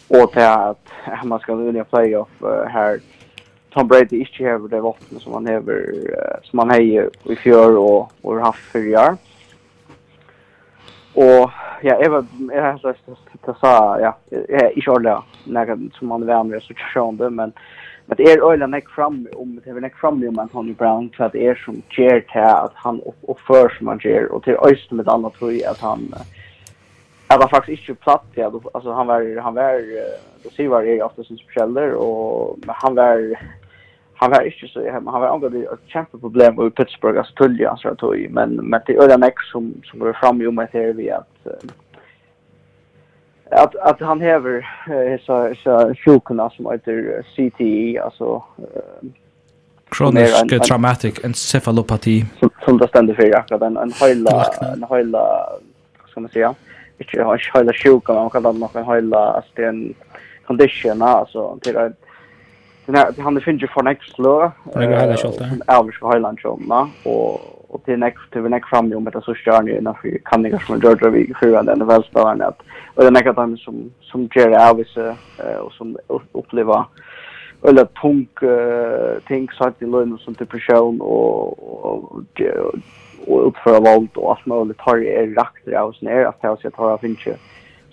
Och 0.07 0.31
det 0.33 0.41
är 0.41 0.69
att 0.69 0.87
man 1.23 1.39
ska 1.39 1.55
vinna 1.55 1.83
playoff 1.83 2.29
här. 2.69 2.99
Tom 3.69 3.87
Brady 3.87 4.19
inte 4.19 4.43
har 4.43 4.69
det 4.69 4.81
vapen 4.81 5.19
som 5.19 5.33
han 5.33 5.47
har 5.47 5.63
som 6.43 6.59
han 6.59 6.69
har 6.69 6.79
i 6.79 7.35
fjör 7.35 7.77
och, 7.77 8.11
och 8.21 8.33
har 8.33 8.41
haft 8.41 8.71
fyra 8.71 9.01
år. 9.01 9.17
Och 11.13 11.51
ja, 11.81 11.99
jag 12.01 12.09
var 12.09 12.25
jag 12.51 12.63
har 12.63 12.77
sagt 12.77 12.99
att 13.41 13.59
sa 13.59 13.99
ja, 13.99 14.17
jag 14.29 14.61
är 14.61 14.77
inte 14.77 14.91
ordentligt 14.91 15.45
något 15.45 15.93
som 15.93 16.07
man 16.07 16.23
är 16.23 16.27
vän 16.27 16.47
med 16.47 16.63
så 16.63 16.73
kör 16.73 17.11
det 17.11 17.29
men 17.29 17.53
att 18.07 18.19
är 18.19 18.51
ölen 18.51 18.73
är 18.73 18.89
fram 18.89 19.27
om 19.35 19.61
det 19.63 19.69
är 19.69 19.73
näck 19.73 19.97
fram 19.97 20.27
om 20.27 20.39
att 20.39 20.77
Brown 20.77 21.09
för 21.17 21.23
att 21.23 21.35
är 21.35 21.55
som 21.55 21.81
ger 21.89 22.19
till 22.21 22.41
att 22.41 22.73
han 22.75 22.99
och 23.21 23.39
för 23.39 23.69
som 23.69 23.87
han 23.87 23.99
ger 24.03 24.31
och 24.31 24.43
till 24.43 24.55
öst 24.55 24.91
med 24.91 25.07
annat 25.07 25.33
tror 25.33 25.53
jag 25.53 25.71
att 25.71 25.79
han 25.79 26.13
Jag 27.29 27.37
var 27.37 27.47
faktiskt 27.47 27.89
inte 27.89 28.01
platt 28.01 28.25
ja 28.33 28.49
då 28.49 28.61
alltså 28.73 28.91
han 28.91 29.07
var 29.07 29.41
han 29.41 29.53
var 29.53 29.81
då 30.43 30.49
ser 30.49 30.67
var 30.67 30.83
det 30.83 31.01
ofta 31.01 31.23
som 31.23 31.37
specialer 31.37 31.93
och 31.93 32.57
han 32.67 32.95
var 32.95 33.39
han 34.13 34.31
var 34.31 34.41
inte 34.41 34.67
så 34.67 34.91
han 34.91 35.21
var 35.21 35.33
ändå 35.35 35.47
ett 35.47 35.79
kämpe 35.87 36.17
problem 36.17 36.55
med 36.55 36.75
Pittsburgh 36.75 37.19
alltså 37.19 37.33
tulja 37.33 37.77
så 37.77 37.89
att 37.89 38.29
men 38.29 38.55
men 38.55 38.81
det 38.85 38.95
är 38.95 39.01
ölen 39.03 39.31
som 39.51 39.73
som 39.83 39.99
går 39.99 40.13
fram 40.13 40.41
ju 40.41 40.51
med 40.51 40.67
det 40.71 40.93
vi 40.93 41.11
att 41.11 41.47
att 43.51 43.75
att 43.75 43.99
han 43.99 44.21
häver 44.21 44.67
så 45.25 45.53
så 45.63 45.95
sjukna 45.95 46.49
som 46.49 46.71
heter 46.71 47.23
CTE 47.35 48.01
alltså 48.03 48.43
Chronic 49.97 50.67
traumatic 50.67 51.19
encephalopathy 51.23 52.25
som, 52.39 52.49
som 52.65 52.77
det 52.77 52.87
ständer 52.87 53.13
för 53.13 53.35
akkurat 53.35 53.61
en 53.61 53.77
en 53.77 53.91
hela 53.91 54.45
en 54.73 54.85
hela 54.89 55.49
ska 56.09 56.19
man 56.19 56.29
säga 56.29 56.55
inte 56.97 57.21
en 57.21 57.39
hela 57.53 57.73
sjuka 57.73 58.13
man 58.13 58.29
kan 58.29 58.43
kalla 58.43 58.67
det 58.73 58.79
en 58.79 58.85
hela 58.85 59.17
alltså 59.17 59.61
en 59.61 59.93
condition 60.47 61.01
alltså 61.01 61.59
till 61.61 61.77
att 61.77 61.91
den 62.85 62.95
här 62.95 63.13
han 63.17 63.35
det 63.35 63.41
finns 63.41 63.63
ju 63.63 63.67
för 63.67 63.83
nästa 63.83 64.03
slå. 64.15 64.51
Det 64.73 64.83
är 64.83 64.99
hela 64.99 65.17
skjolta. 65.17 65.45
Alvis 65.67 65.99
för 65.99 66.13
hela 66.13 66.35
sjön 66.35 66.67
va 66.67 66.89
och 67.03 67.56
och 67.67 67.83
till 67.83 67.99
nästa 67.99 68.19
till 68.31 68.41
nästa 68.41 68.67
fram 68.67 68.89
ju 68.89 68.99
med 68.99 69.13
det 69.13 69.21
så 69.21 69.33
kör 69.33 69.61
ni 69.61 69.81
när 69.81 69.93
för 69.93 70.17
kan 70.25 70.41
ni 70.41 70.49
kanske 70.49 70.77
George 70.77 71.09
vi 71.09 71.33
för 71.39 71.63
den 71.63 71.87
väl 71.87 72.03
spelarna 72.03 72.45
att 72.45 72.61
och 72.95 73.03
den 73.03 73.13
nästa 73.13 73.33
time 73.33 73.57
som 73.57 73.91
som 74.01 74.29
Jerry 74.35 74.53
Alves 74.53 74.97
eh 74.97 75.57
och 75.57 75.71
som 75.71 75.97
upplever 76.31 76.83
eller 77.67 77.85
punk 77.85 78.29
ting 79.27 79.49
så 79.51 79.63
att 79.63 79.79
det 79.79 79.85
lönar 79.85 80.17
som 80.17 80.35
till 80.35 80.47
person 80.47 81.01
och 81.01 82.19
och 83.27 83.47
uppföra 83.47 83.79
våld 83.79 84.09
och 84.15 84.31
allt 84.31 84.45
möjligt 84.45 84.79
har 84.79 84.97
är 84.97 85.27
rakt 85.27 85.65
där 85.65 85.83
och 85.83 85.95
sen 85.95 86.07
är 86.07 86.25
att 86.25 86.37
jag 86.41 86.73
tar 86.73 86.91
av 86.91 86.97
finche 86.97 87.35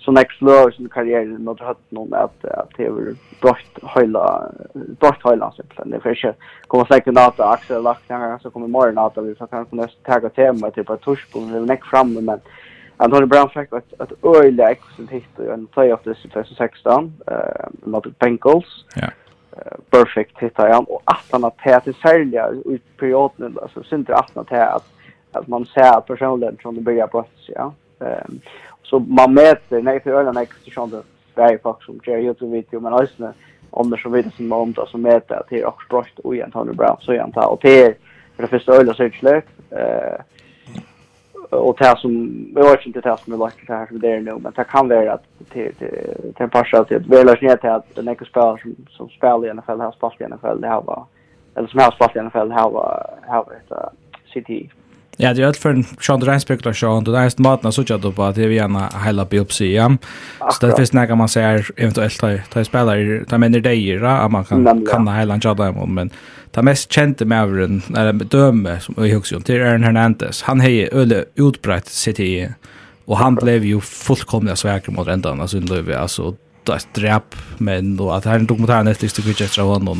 så 0.05 0.11
när 0.11 0.25
slår 0.37 0.71
sin 0.71 0.89
karriere 0.89 1.25
når 1.25 1.39
något 1.39 1.59
har 1.59 1.75
noen 1.89 2.13
at 2.13 2.45
at 2.45 2.75
det 2.77 2.85
är 2.85 3.15
brott 3.41 3.79
høyla, 3.95 4.51
brott 4.99 5.23
hela 5.23 5.51
så 5.51 5.63
plan 5.63 5.89
det 5.89 5.99
försöker 5.99 6.35
komma 6.67 6.85
säkert 6.85 7.17
att 7.17 7.39
Axel 7.39 7.83
Laxner 7.83 8.37
så 8.37 8.49
kommer 8.49 8.67
morgen 8.67 8.97
att 8.97 9.17
vi 9.17 9.35
får 9.35 9.47
kanske 9.47 9.75
nästa 9.75 10.13
tagga 10.13 10.29
tema 10.29 10.71
typ 10.71 10.89
att 10.89 11.01
tusch 11.01 11.31
på 11.33 11.39
den 11.39 11.65
nek 11.65 11.85
framme, 11.85 12.21
men 12.21 12.39
han 12.97 13.11
har 13.11 13.25
bra 13.25 13.49
sagt 13.53 13.73
et, 13.73 13.93
att 13.97 14.13
öliga 14.23 14.71
exen 14.71 15.07
hit 15.07 15.39
och 15.39 15.53
en 15.53 15.67
playoff 15.67 16.03
this 16.03 16.25
i 16.25 16.29
2016 16.29 17.13
eh 17.27 17.67
mot 17.83 18.19
Bengals. 18.19 18.85
Ja. 18.95 19.09
Perfect 19.89 20.39
hit, 20.39 20.57
han 20.57 20.85
og 20.89 21.01
at 21.05 21.25
han 21.31 21.43
har 21.43 21.53
tatt 21.63 21.83
til 21.83 21.95
særlig 22.01 22.39
i 22.65 22.79
perioden 22.99 23.57
alltså 23.61 23.83
synter 23.83 24.13
at 24.13 24.31
han 24.35 24.45
har 24.49 24.75
att 24.75 24.85
at 25.33 25.47
man 25.47 25.65
ser 25.65 26.01
personligheten 26.01 26.59
som 26.61 26.75
det 26.75 26.81
börjar 26.81 27.07
på 27.07 27.25
ja. 27.47 27.73
Um, 27.99 28.41
så 28.89 28.99
man 28.99 29.33
mäter 29.33 29.81
nej 29.81 29.99
för 29.99 30.11
ölen 30.11 30.37
extra 30.37 30.85
det 30.85 31.03
där. 31.33 31.59
Folk 31.63 31.83
som 31.83 31.99
gör 32.03 32.17
Youtube 32.17 32.51
video 32.51 32.79
men 32.79 32.93
alltså 32.93 33.33
om 33.69 33.89
det 33.89 33.97
så 33.97 34.09
vet 34.09 34.33
som 34.33 34.51
om 34.51 34.73
det 34.73 34.85
så 34.87 34.97
mäter 34.97 35.35
att 35.35 35.49
det 35.49 35.61
är 35.61 35.65
också 35.65 35.87
bröst 35.89 36.19
och 36.19 36.35
igen 36.35 36.51
Tony 36.51 36.73
Brown 36.73 36.97
så 36.99 37.13
igen 37.13 37.31
ta. 37.31 37.47
Och 37.47 37.59
det 37.61 37.83
är 37.83 37.95
för 38.35 38.43
det 38.43 38.49
första 38.49 38.73
ölen 38.73 38.95
så 38.95 39.03
är 39.03 39.43
eh 39.69 40.19
och 41.49 41.77
det 41.79 41.97
som 41.97 42.45
jag 42.55 42.69
vet 42.69 42.85
inte 42.85 43.01
det 43.01 43.17
som 43.17 43.33
är 43.33 43.37
lagt 43.37 43.67
det 43.67 43.73
här 43.73 43.87
som 43.87 43.99
det 43.99 44.11
är 44.11 44.21
nu 44.21 44.37
men 44.39 44.53
det 44.55 44.63
kan 44.63 44.89
vara 44.89 45.13
att 45.13 45.23
till 45.49 45.75
till 45.75 46.33
en 46.37 46.49
passa 46.49 46.83
till 46.83 46.97
att 46.97 47.05
väl 47.05 47.25
ner 47.25 47.57
till 47.57 47.69
att 47.69 47.95
den 47.95 48.07
ekos 48.07 48.27
spelare 48.27 48.57
som 48.61 48.75
som 48.89 49.09
spelar 49.09 49.47
i 49.47 49.53
NFL 49.53 49.81
här 49.81 49.91
spelar 49.91 50.21
i 50.21 50.35
NFL 50.35 50.61
det 50.61 50.67
här 50.67 50.81
var 50.81 51.05
eller 51.55 51.67
som 51.67 51.79
har 51.79 51.91
spelat 51.91 52.15
i 52.15 52.21
NFL 52.21 52.51
här 52.51 52.69
var 52.69 53.09
här 53.27 53.43
var 53.43 53.53
det 53.69 53.89
City 54.33 54.69
Ja, 55.17 55.33
det 55.33 55.41
är 55.41 55.47
allt 55.47 55.57
för 55.57 55.69
en 55.69 55.85
Sean 56.01 56.21
Ryan 56.21 56.41
spekulation. 56.41 57.03
Det 57.03 57.17
är 57.17 57.41
maten 57.41 57.71
så 57.71 57.83
jag 57.87 58.15
på 58.15 58.23
att 58.23 58.35
det 58.35 58.47
vi 58.47 58.55
gärna 58.55 58.89
hela 59.05 59.25
biopsi. 59.25 59.75
Ja. 59.75 59.97
Så 60.51 60.67
det 60.67 60.75
finns 60.75 60.93
några 60.93 61.15
man 61.15 61.29
ser 61.29 61.71
eventuellt 61.75 62.19
ta 62.19 62.37
ta 62.49 62.65
spelare, 62.65 63.25
ta 63.25 63.37
men 63.37 63.51
det 63.51 63.69
är 63.69 63.73
ju 63.73 64.07
att 64.07 64.31
man 64.31 64.45
kan 64.45 64.85
kan 64.91 65.07
hela 65.07 65.33
en 65.33 65.39
jada 65.43 65.71
men 65.71 66.09
ta 66.51 66.61
mest 66.61 66.91
känt 66.91 67.19
med 67.19 67.41
avren, 67.41 67.81
eller 67.97 68.13
döme 68.13 68.79
som 68.79 69.05
i 69.05 69.15
också 69.15 69.39
till 69.39 69.61
Aaron 69.61 69.83
Hernandez. 69.83 70.41
Han 70.41 70.61
har 70.61 70.69
öle 70.93 71.25
utbrett 71.35 71.87
sitt 71.87 72.19
i 72.19 72.49
och 73.05 73.17
han 73.17 73.35
blev 73.35 73.65
ju 73.65 73.81
fullkomligt 73.81 74.57
svaker 74.57 74.91
mot 74.91 75.07
ändan 75.07 75.41
alltså 75.41 75.57
vi 75.81 75.93
alltså 75.93 76.35
ett 76.73 76.87
drap 76.93 77.35
men 77.57 77.97
då 77.97 78.11
att 78.11 78.25
här 78.25 78.35
en 78.35 78.45
dokumentär 78.45 78.83
Netflix 78.83 79.13
tycker 79.13 79.43
jag 79.43 79.51
tror 79.51 79.65
honom. 79.65 79.99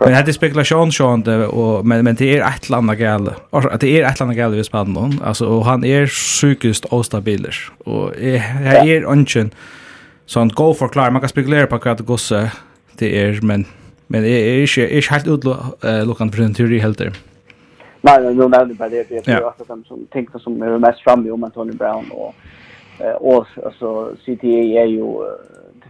Men 0.00 0.24
det 0.24 0.30
är 0.30 0.32
spekulation 0.32 0.92
så 0.92 1.16
det 1.16 1.46
och 1.46 1.86
men 1.86 2.04
men 2.04 2.14
det 2.14 2.38
är 2.38 2.48
ett 2.48 2.68
landa 2.68 2.94
gal. 2.94 3.30
Att 3.50 3.80
det 3.80 4.00
är 4.00 4.08
ett 4.08 4.20
landa 4.20 4.34
gal 4.34 4.54
i 4.54 4.64
Spanien 4.64 5.20
alltså 5.24 5.46
och 5.46 5.64
han 5.64 5.84
är 5.84 6.06
sjukast 6.40 6.84
ostabil 6.90 7.46
och 7.84 8.10
här 8.38 8.86
är 8.86 9.04
ungen 9.04 9.50
så 10.26 10.38
han 10.38 10.48
går 10.48 10.74
förklara 10.74 11.10
man 11.10 11.20
kan 11.20 11.28
spekulera 11.28 11.66
på 11.66 11.80
vad 11.84 11.96
det 11.96 12.04
gosse 12.04 12.50
det 12.98 13.22
är 13.22 13.40
men 13.42 13.64
men 14.06 14.22
det 14.22 14.28
är 14.28 14.60
inte 14.60 14.96
är 14.96 15.10
helt 15.10 15.26
utlokande 15.26 16.36
för 16.36 16.42
en 16.42 16.54
teori 16.54 16.78
helt 16.78 16.98
där. 16.98 17.12
Nej, 18.00 18.22
nej, 18.22 18.34
nu 18.34 18.48
nämnde 18.48 18.74
bara 18.74 18.88
det, 18.88 19.10
jag 19.10 19.24
tror 19.24 19.48
att 19.48 19.68
de 19.68 19.84
som 19.84 20.06
tänkte 20.06 20.38
som 20.38 20.62
är 20.62 20.78
mest 20.78 21.00
framme 21.00 21.30
om 21.30 21.44
Antonio 21.44 21.76
Brown 21.76 22.10
och 22.10 22.34
och 23.20 23.46
alltså 23.64 24.16
CTA 24.24 24.46
är 24.46 24.86
ju 24.86 25.04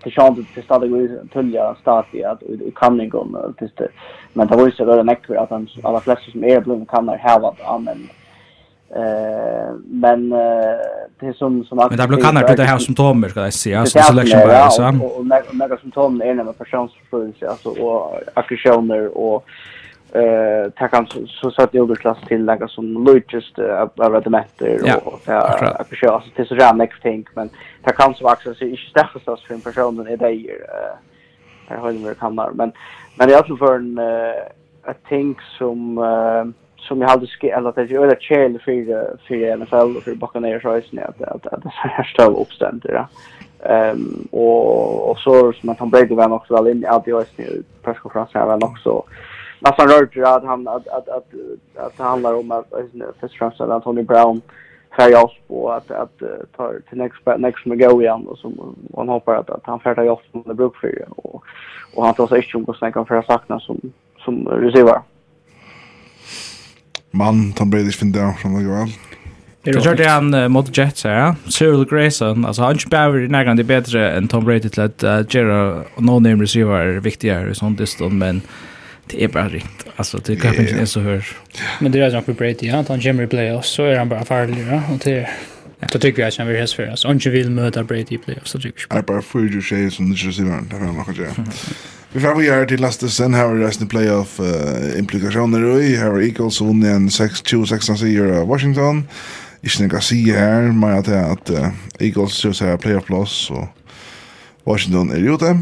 det 0.05 0.11
kände 0.11 0.45
det 0.55 0.63
stadig 0.63 0.93
och 0.95 1.31
tullja 1.33 1.77
stati 1.81 2.25
att 2.25 2.43
i 2.43 2.73
kanningen 2.75 3.37
tills 3.59 3.75
det 3.75 3.89
men 4.33 4.47
det 4.47 4.57
var 4.57 4.67
ju 4.67 4.73
så 4.73 4.85
där 4.85 5.05
näck 5.05 5.27
för 5.27 5.35
att 5.35 5.51
han 5.51 5.69
alla 5.83 6.01
flesta 6.01 6.31
som 6.31 6.45
är 6.45 6.61
blivit 6.61 6.91
kan 6.91 7.07
där 7.07 7.19
ha 7.19 7.39
vad 7.39 7.75
amen 7.75 8.09
eh 8.97 9.75
men 9.87 10.31
det 11.21 11.37
som 11.37 11.65
som 11.65 11.79
Men 11.79 11.99
det 11.99 12.09
blir 12.09 12.23
kan 12.23 12.35
det 12.35 12.65
här 12.65 12.79
symptomer 12.79 13.29
ska 13.29 13.41
jag 13.41 13.53
säga 13.53 13.87
så 13.87 13.99
selection 13.99 14.41
bias 14.41 14.77
så 14.77 14.87
och 14.87 15.27
några 15.53 15.77
symptom 15.77 16.23
är 16.23 16.35
när 16.35 16.45
man 16.45 16.55
personsförståelse 16.55 17.49
alltså 17.49 17.69
och 17.69 18.21
aggressioner 18.35 19.19
och 19.19 19.45
eh 20.15 20.71
ta 20.71 20.89
kan 20.89 21.07
så 21.27 21.51
så 21.51 21.63
att 21.63 21.75
jag 21.75 21.99
klass 21.99 22.19
till 22.29 22.45
lägga 22.45 22.69
som 22.69 23.05
lojust 23.05 23.59
av 23.59 24.23
dementer 24.23 24.79
och 25.05 25.21
så 25.25 25.33
att 25.33 25.89
försöka 25.89 26.13
alltså 26.13 26.31
till 26.31 26.47
så 26.47 26.55
där 26.55 26.75
next 26.75 27.03
thing 27.03 27.27
men 27.35 27.51
ta 27.85 27.93
kan 27.93 28.15
så 28.15 28.33
också 28.33 28.55
så 28.55 28.65
inte 28.65 28.83
stäffa 28.83 29.33
oss 29.33 29.45
för 29.45 29.55
en 29.55 29.61
person 29.61 30.09
i 30.09 30.17
det 30.17 30.27
eh 30.27 30.95
jag 31.69 31.77
håller 31.77 31.99
mig 31.99 32.15
kan 32.15 32.35
men 32.35 32.73
men 33.19 33.29
jag 33.29 33.47
tror 33.47 33.57
för 33.57 33.75
en 33.75 33.99
eh 33.99 34.91
ett 34.91 35.05
ting 35.09 35.37
som 35.59 35.99
som 36.77 37.01
jag 37.01 37.09
hade 37.09 37.27
skrivit 37.27 37.57
eller 37.57 37.69
att 37.69 37.91
jag 37.91 38.11
är 38.11 38.17
chill 38.21 38.61
för 38.65 39.17
för 39.29 39.57
NFL 39.57 39.97
och 39.97 40.03
för 40.03 40.15
Buccaneers 40.15 40.63
så 40.63 40.71
är 40.71 40.85
det 40.91 41.05
att 41.05 41.47
att 41.47 41.63
det 41.63 41.71
är 41.99 42.03
står 42.15 42.41
uppstånd 42.41 42.87
ja. 42.89 43.09
Ehm 43.69 44.29
och 44.31 45.11
och 45.11 45.19
så 45.19 45.53
som 45.53 45.69
att 45.69 45.79
han 45.79 45.91
blev 45.91 46.09
det 46.09 46.15
var 46.15 46.33
också 46.33 46.55
väl 46.55 46.69
in 46.69 46.83
i 46.83 46.87
audio 46.87 47.23
i 47.23 47.63
presskonferensen 47.83 48.47
var 48.47 48.65
också 48.65 49.03
nästan 49.65 49.89
rört 49.89 50.17
att 50.17 50.45
han 50.45 50.69
att 50.69 50.89
att 50.89 51.09
att 51.09 51.29
att 51.77 51.97
det 51.97 52.03
handlar 52.03 52.35
om 52.35 52.51
att 52.51 52.73
först 53.21 53.39
främst 53.39 53.61
att 53.61 53.85
Tony 53.85 54.03
Brown 54.03 54.41
färgar 54.97 55.25
oss 55.25 55.37
på 55.49 55.73
att 55.73 55.91
att 55.91 56.23
ta 56.57 56.73
till 56.89 56.99
next 56.99 57.21
next 57.39 57.67
med 57.67 57.79
go 57.79 58.01
igen 58.03 58.27
och 58.27 58.39
så 58.39 58.75
han 58.97 59.09
hoppar 59.09 59.35
att 59.35 59.51
att 59.51 59.63
han 59.65 59.81
färgar 59.81 60.09
oss 60.09 60.21
på 60.33 60.43
det 60.47 60.55
bruk 60.55 60.77
för 60.77 61.05
och 61.17 61.43
och 61.95 62.05
han 62.05 62.15
tar 62.15 62.27
sig 62.27 62.39
inte 62.39 62.57
om 62.57 62.93
att 63.01 63.09
för 63.09 63.17
att 63.17 63.27
sakna 63.27 63.61
som 63.61 63.81
som 64.25 64.49
receiver. 64.49 65.01
Man 67.11 67.53
Tom 67.53 67.71
Brady 67.71 67.91
finner 67.91 68.33
som 68.43 68.55
det 68.55 68.65
går. 68.65 68.89
Det 69.63 69.85
kört 69.85 69.97
det 69.97 70.09
han 70.09 70.53
mot 70.53 70.79
Jets 70.79 71.05
ja. 71.05 71.37
Cyril 71.49 71.85
Grayson, 71.85 72.45
alltså 72.45 72.63
han 72.63 72.77
behöver 72.91 73.19
ju 73.19 73.29
nägan 73.29 73.57
det 73.57 73.65
bättre 73.65 74.13
än 74.13 74.29
Tom 74.29 74.45
Brady 74.45 74.69
till 74.69 74.83
att 74.83 75.35
göra 75.35 75.83
no 75.99 76.11
name 76.21 76.43
receiver 76.43 77.01
viktigare 77.01 77.55
sånt 77.55 77.79
distan, 77.79 78.19
men 78.19 78.41
det 79.07 79.25
är 79.25 79.29
bara 79.29 79.49
rikt. 79.49 79.87
Alltså 79.97 80.19
det 80.25 80.37
kan 80.37 80.55
inte 80.55 80.81
är 80.81 80.85
så 80.85 81.01
hör. 81.01 81.27
Men 81.81 81.93
det 81.93 82.01
är 82.01 82.11
ju 82.11 82.23
på 82.23 82.33
Brady, 82.33 82.57
ja, 82.61 82.85
han 82.89 83.01
kommer 83.01 83.23
i 83.23 83.27
playoffs 83.27 83.69
så 83.69 83.85
är 83.85 83.97
han 83.97 84.09
bara 84.09 84.25
farlig, 84.25 84.67
ja, 84.71 84.83
och 84.93 84.99
det 85.05 85.29
Då 85.93 85.99
tycker 85.99 86.23
jag 86.23 86.29
att 86.29 86.37
han 86.37 86.47
vill 86.47 86.57
häst 86.57 86.75
för 86.75 86.93
oss. 86.93 87.05
Om 87.05 87.13
inte 87.13 87.31
vill 87.31 87.51
möta 87.51 87.85
Brady 87.85 88.15
i 88.15 88.19
playoffs 88.19 88.51
så 88.51 88.61
tycker 88.61 88.87
jag. 88.89 88.97
Det 88.97 89.01
är 89.01 89.03
bara 89.03 89.23
fyra 89.23 89.61
tjejer 89.61 89.91
som 89.91 90.07
inte 90.07 90.33
ser 90.33 90.45
varandra. 90.45 90.79
Det 90.79 90.85
är 90.85 90.87
han 90.87 91.01
också, 91.01 91.23
ja. 91.23 91.45
Vi 92.13 92.21
får 92.21 92.35
vi 92.35 92.47
göra 92.47 92.67
till 92.67 92.81
Lasse 92.81 93.09
sen 93.09 93.35
här 93.35 93.57
i 93.57 93.65
resten 93.65 93.89
playoff 93.89 94.41
uh, 94.41 94.99
implikationer 94.99 95.65
och 95.65 95.83
i 95.83 95.97
har 95.97 96.21
Eagles 96.21 96.61
vunnit 96.61 96.91
en 96.91 97.09
6-2-16 97.09 97.97
seger 97.97 98.25
av 98.25 98.47
Washington. 98.49 99.09
Ikke 99.65 99.87
noe 99.89 99.97
å 99.97 100.05
si 100.05 100.19
her, 100.29 100.67
men 100.77 100.99
at, 100.99 101.09
at 101.09 101.51
uh, 101.51 101.71
Eagles 101.97 102.37
ser 102.37 102.53
seg 102.53 102.77
playoff-plass, 102.85 103.49
og 103.49 103.65
Washington 104.69 105.09
er 105.17 105.25
ute. 105.25 105.55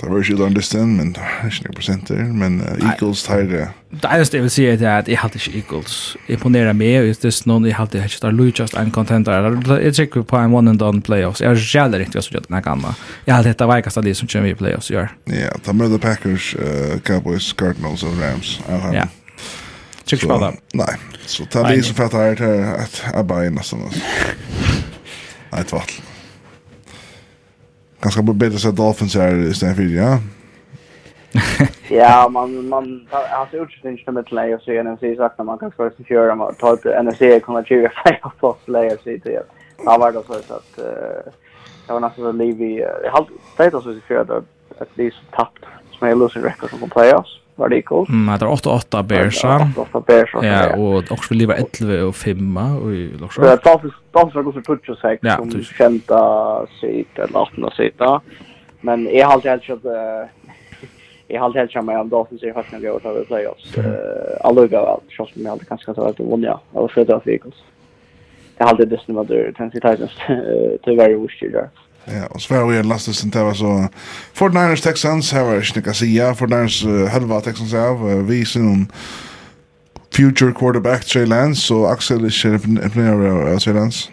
Det 0.00 0.06
var 0.06 0.20
ikke 0.22 0.34
utan 0.38 0.54
listen, 0.54 0.90
men 0.96 1.08
det 1.16 1.22
er 1.26 1.48
ikke 1.50 1.64
noen 1.64 1.74
prosenter. 1.74 2.18
Men 2.30 2.60
uh, 2.62 2.74
Eagles 2.86 3.24
tar 3.26 3.42
det. 3.50 3.64
Det 3.90 4.10
eneste 4.14 4.38
jeg 4.38 4.44
vil 4.44 4.52
si 4.54 4.66
er 4.70 4.84
at 4.92 5.08
jeg 5.10 5.18
halte 5.18 5.40
ikke 5.40 5.58
Eagles. 5.58 5.96
Jeg 6.28 6.38
imponerer 6.38 6.76
meg, 6.76 7.00
og 7.00 7.18
det 7.22 7.32
er 7.32 7.38
noen 7.50 7.66
jeg 7.66 7.74
halte 7.74 8.04
ikke 8.06 8.22
tar 8.22 8.36
lujtjast 8.36 8.78
en 8.78 8.92
contender. 8.94 9.48
Jeg 9.82 9.96
trykker 9.98 10.26
på 10.30 10.38
en 10.38 10.54
one 10.54 10.70
and 10.70 10.78
done 10.78 11.02
playoffs. 11.02 11.42
Jeg 11.42 11.50
har 11.50 11.58
jævlig 11.74 12.04
riktig 12.04 12.22
også 12.22 12.36
gjort 12.36 12.46
denne 12.46 12.62
gamle. 12.62 12.94
Jeg 13.26 13.34
halte 13.34 13.50
dette 13.50 13.70
veikast 13.72 13.98
av 13.98 14.06
de 14.06 14.14
som 14.14 14.30
kommer 14.30 14.52
i 14.52 14.58
playoffs 14.60 14.92
i 14.94 15.00
år. 15.02 15.10
Ja, 15.34 15.50
da 15.66 15.74
møter 15.74 15.98
Packers, 15.98 16.52
uh, 16.54 16.98
Cowboys, 17.02 17.50
Cardinals 17.58 18.06
og 18.06 18.14
Rams. 18.22 18.60
Ja. 18.94 19.08
Trykker 20.06 20.28
ikke 20.28 20.34
på 20.36 20.42
det. 20.44 20.52
Nei, 20.78 20.92
så 21.26 21.48
ta 21.50 21.66
de 21.66 21.82
som 21.82 21.98
fattar 21.98 22.30
her 22.30 22.38
til 22.38 22.68
at 22.76 23.02
jeg 23.08 23.26
bare 23.34 23.50
er 23.50 23.58
nesten. 23.58 23.82
Nei, 25.50 25.64
tvattel 25.66 26.07
ganska 28.00 28.22
bättre 28.22 28.58
så 28.58 28.70
Dolphins 28.70 29.16
är 29.16 29.50
istället 29.50 29.76
för, 29.76 29.82
ja? 29.82 30.18
ja, 31.88 32.28
man, 32.28 32.68
man, 32.68 33.08
alltså 33.10 33.56
utsikten 33.56 34.16
är 34.16 34.22
till 34.22 34.34
läge 34.34 34.54
och 34.54 34.62
se 34.62 34.82
så 35.00 35.16
sagt 35.16 35.38
när 35.38 35.44
man 35.44 35.58
kan 35.58 35.72
först 35.76 36.08
köra, 36.08 36.34
man 36.34 36.54
tar 36.54 36.76
till 36.76 36.90
NFC 37.02 37.44
kommer 37.44 37.64
20 37.64 37.88
färger 38.04 38.32
på 38.40 38.56
läge 38.66 38.96
så 39.04 39.10
det. 39.10 39.42
Ja, 39.84 39.98
var 39.98 40.12
det 40.12 40.22
så 40.26 40.54
att 40.54 40.78
eh 40.78 41.32
jag 41.88 41.94
var 41.94 42.00
nästan 42.00 42.24
så 42.24 42.32
liv 42.32 42.62
i, 42.62 42.78
jag 43.04 43.10
har 43.10 43.26
tagit 43.56 43.74
oss 43.74 43.86
i 43.86 44.00
för 44.06 44.16
att 44.78 44.88
det 44.94 45.06
är 45.06 45.10
så 45.10 45.36
tappt 45.36 45.64
som 45.98 46.08
är 46.08 46.14
losing 46.14 46.42
record 46.42 46.70
som 46.70 46.78
kan 46.78 46.88
playoffs 46.88 47.40
var 47.58 47.68
det 47.68 47.82
cool. 47.82 48.06
Mm, 48.08 48.38
det 48.38 48.46
er 48.46 48.52
8-8 48.54 49.02
Bears. 49.02 49.44
8-8 49.44 50.00
Bears. 50.06 50.34
Ja, 50.42 50.76
og 50.76 51.10
också 51.10 51.28
vill 51.30 51.38
leva 51.38 51.56
11 51.56 52.02
og 52.06 52.14
5 52.14 52.56
och 52.56 52.92
i 52.92 53.08
Lorsson. 53.18 53.44
Det 53.44 53.50
är 53.52 53.56
Dolphins 53.64 53.94
tals 54.12 54.34
gått 54.34 54.54
så 54.54 54.60
touch 54.60 55.00
sig 55.00 55.18
som 55.22 55.64
kända 55.64 56.66
sitt 56.80 57.18
eller 57.18 57.38
18 57.38 57.70
sitt. 57.76 58.00
Men 58.80 59.08
jag 59.12 59.26
har 59.26 59.32
alltid 59.32 59.50
helt 59.50 59.84
jag 61.28 61.38
har 61.40 61.44
alltid 61.46 61.60
helt 61.60 61.70
kämma 61.70 62.00
om 62.00 62.08
Dolphins 62.08 62.42
i 62.42 62.50
hösten 62.50 62.82
går 62.82 63.06
över 63.06 63.24
playoffs. 63.24 63.76
Eh 63.76 63.84
alla 64.40 64.66
går 64.66 64.86
väl. 64.86 65.00
Schysst 65.08 65.36
med 65.36 65.52
allt 65.52 65.68
kanske 65.68 65.94
så 65.94 66.02
att 66.02 66.20
vinna 66.20 66.60
och 66.72 66.90
för 66.90 67.04
det 67.04 67.16
att 67.16 67.26
vi 67.26 67.40
Det 68.56 68.64
har 68.64 68.70
alltid 68.70 68.88
det 68.88 69.00
som 69.00 69.14
var 69.14 69.24
det 69.24 69.52
Tennessee 69.52 69.80
Titans. 69.80 70.12
Det 70.84 70.96
var 70.96 71.08
ju 71.08 71.16
oskyldigt. 71.16 71.87
Ja, 72.08 72.26
og 72.30 72.40
så 72.40 72.54
var 72.54 72.66
vi 72.66 72.82
last 72.82 73.08
oss 73.08 73.24
inte 73.24 73.42
var 73.44 73.54
så 73.54 73.88
Fort 74.34 74.54
Niners 74.54 74.80
Texans 74.80 75.32
her 75.32 75.44
har 75.44 75.54
jag 75.54 75.64
inte 75.64 75.82
kan 75.82 75.94
säga 75.94 76.34
Fortniners 76.34 76.84
halva 77.12 77.40
Texans 77.40 77.74
av 77.74 78.26
vi 78.26 78.44
sen 78.44 78.88
future 80.16 80.52
quarterback 80.52 81.04
Trey 81.04 81.26
Lance 81.26 81.60
så 81.60 81.86
Axel 81.86 82.24
är 82.24 82.30
sheriff 82.30 82.64
av 82.64 83.58
Trey 83.58 83.74
Lance. 83.74 84.10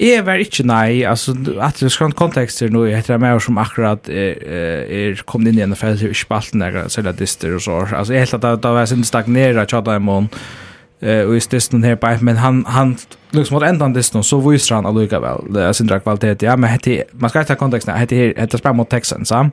Jeg 0.00 0.24
var 0.24 0.40
ikke 0.40 0.64
nei, 0.66 1.02
altså, 1.06 1.34
at 1.60 1.78
det 1.84 1.90
skal 1.92 2.14
kontekster 2.16 2.72
nå, 2.72 2.86
jeg 2.88 3.02
heter 3.02 3.20
meg 3.20 3.36
som 3.44 3.58
akkurat 3.60 4.08
er, 4.08 4.38
er 4.88 5.20
kommet 5.28 5.52
inn 5.52 5.60
i 5.60 5.66
NFL, 5.68 5.98
ikke 6.08 6.22
spalten 6.24 6.64
der, 6.64 6.88
selv 6.90 7.12
dister 7.18 7.58
og 7.58 7.62
så, 7.62 7.82
altså, 7.84 8.16
jeg 8.16 8.24
helt 8.24 8.38
at 8.38 8.64
det 8.64 8.72
var 8.72 8.88
sin 8.88 9.04
stagneret, 9.04 9.68
tjata 9.68 9.98
i 9.98 10.02
måned, 10.02 10.32
eh 11.02 11.26
och 11.26 11.34
just 11.34 11.46
stisten 11.46 11.82
här 11.82 11.96
på 11.96 12.16
men 12.20 12.36
han 12.36 12.64
han 12.64 12.96
liksom 13.30 13.54
mot 13.54 13.62
ändan 13.62 13.92
det 13.92 14.02
så 14.02 14.40
visar 14.50 14.76
han 14.76 14.86
alltså 14.86 15.20
väl 15.20 15.52
det 15.52 15.62
är 15.62 15.72
sin 15.72 16.00
kvalitet 16.00 16.36
ja 16.40 16.56
men 16.56 16.70
hette 16.70 17.04
man 17.12 17.30
ska 17.30 17.44
ta 17.44 17.54
kontexten 17.54 17.96
hette 17.96 18.16
här 18.16 18.34
hette 18.36 18.58
spel 18.58 18.72
mot 18.72 18.90
Texans 18.90 19.28
så 19.28 19.50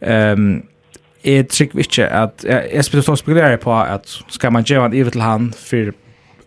ehm 0.00 0.62
är 1.22 1.42
trick 1.42 1.74
vilket 1.74 2.12
att 2.12 2.44
jag 2.74 2.84
spelar 2.84 3.02
så 3.02 3.16
spekulerar 3.16 3.56
på 3.56 3.72
att 3.72 4.06
ska 4.28 4.50
man 4.50 4.62
ge 4.62 4.78
han 4.78 4.92
evigt 4.92 5.12
till 5.12 5.20
han 5.20 5.52
för 5.52 5.92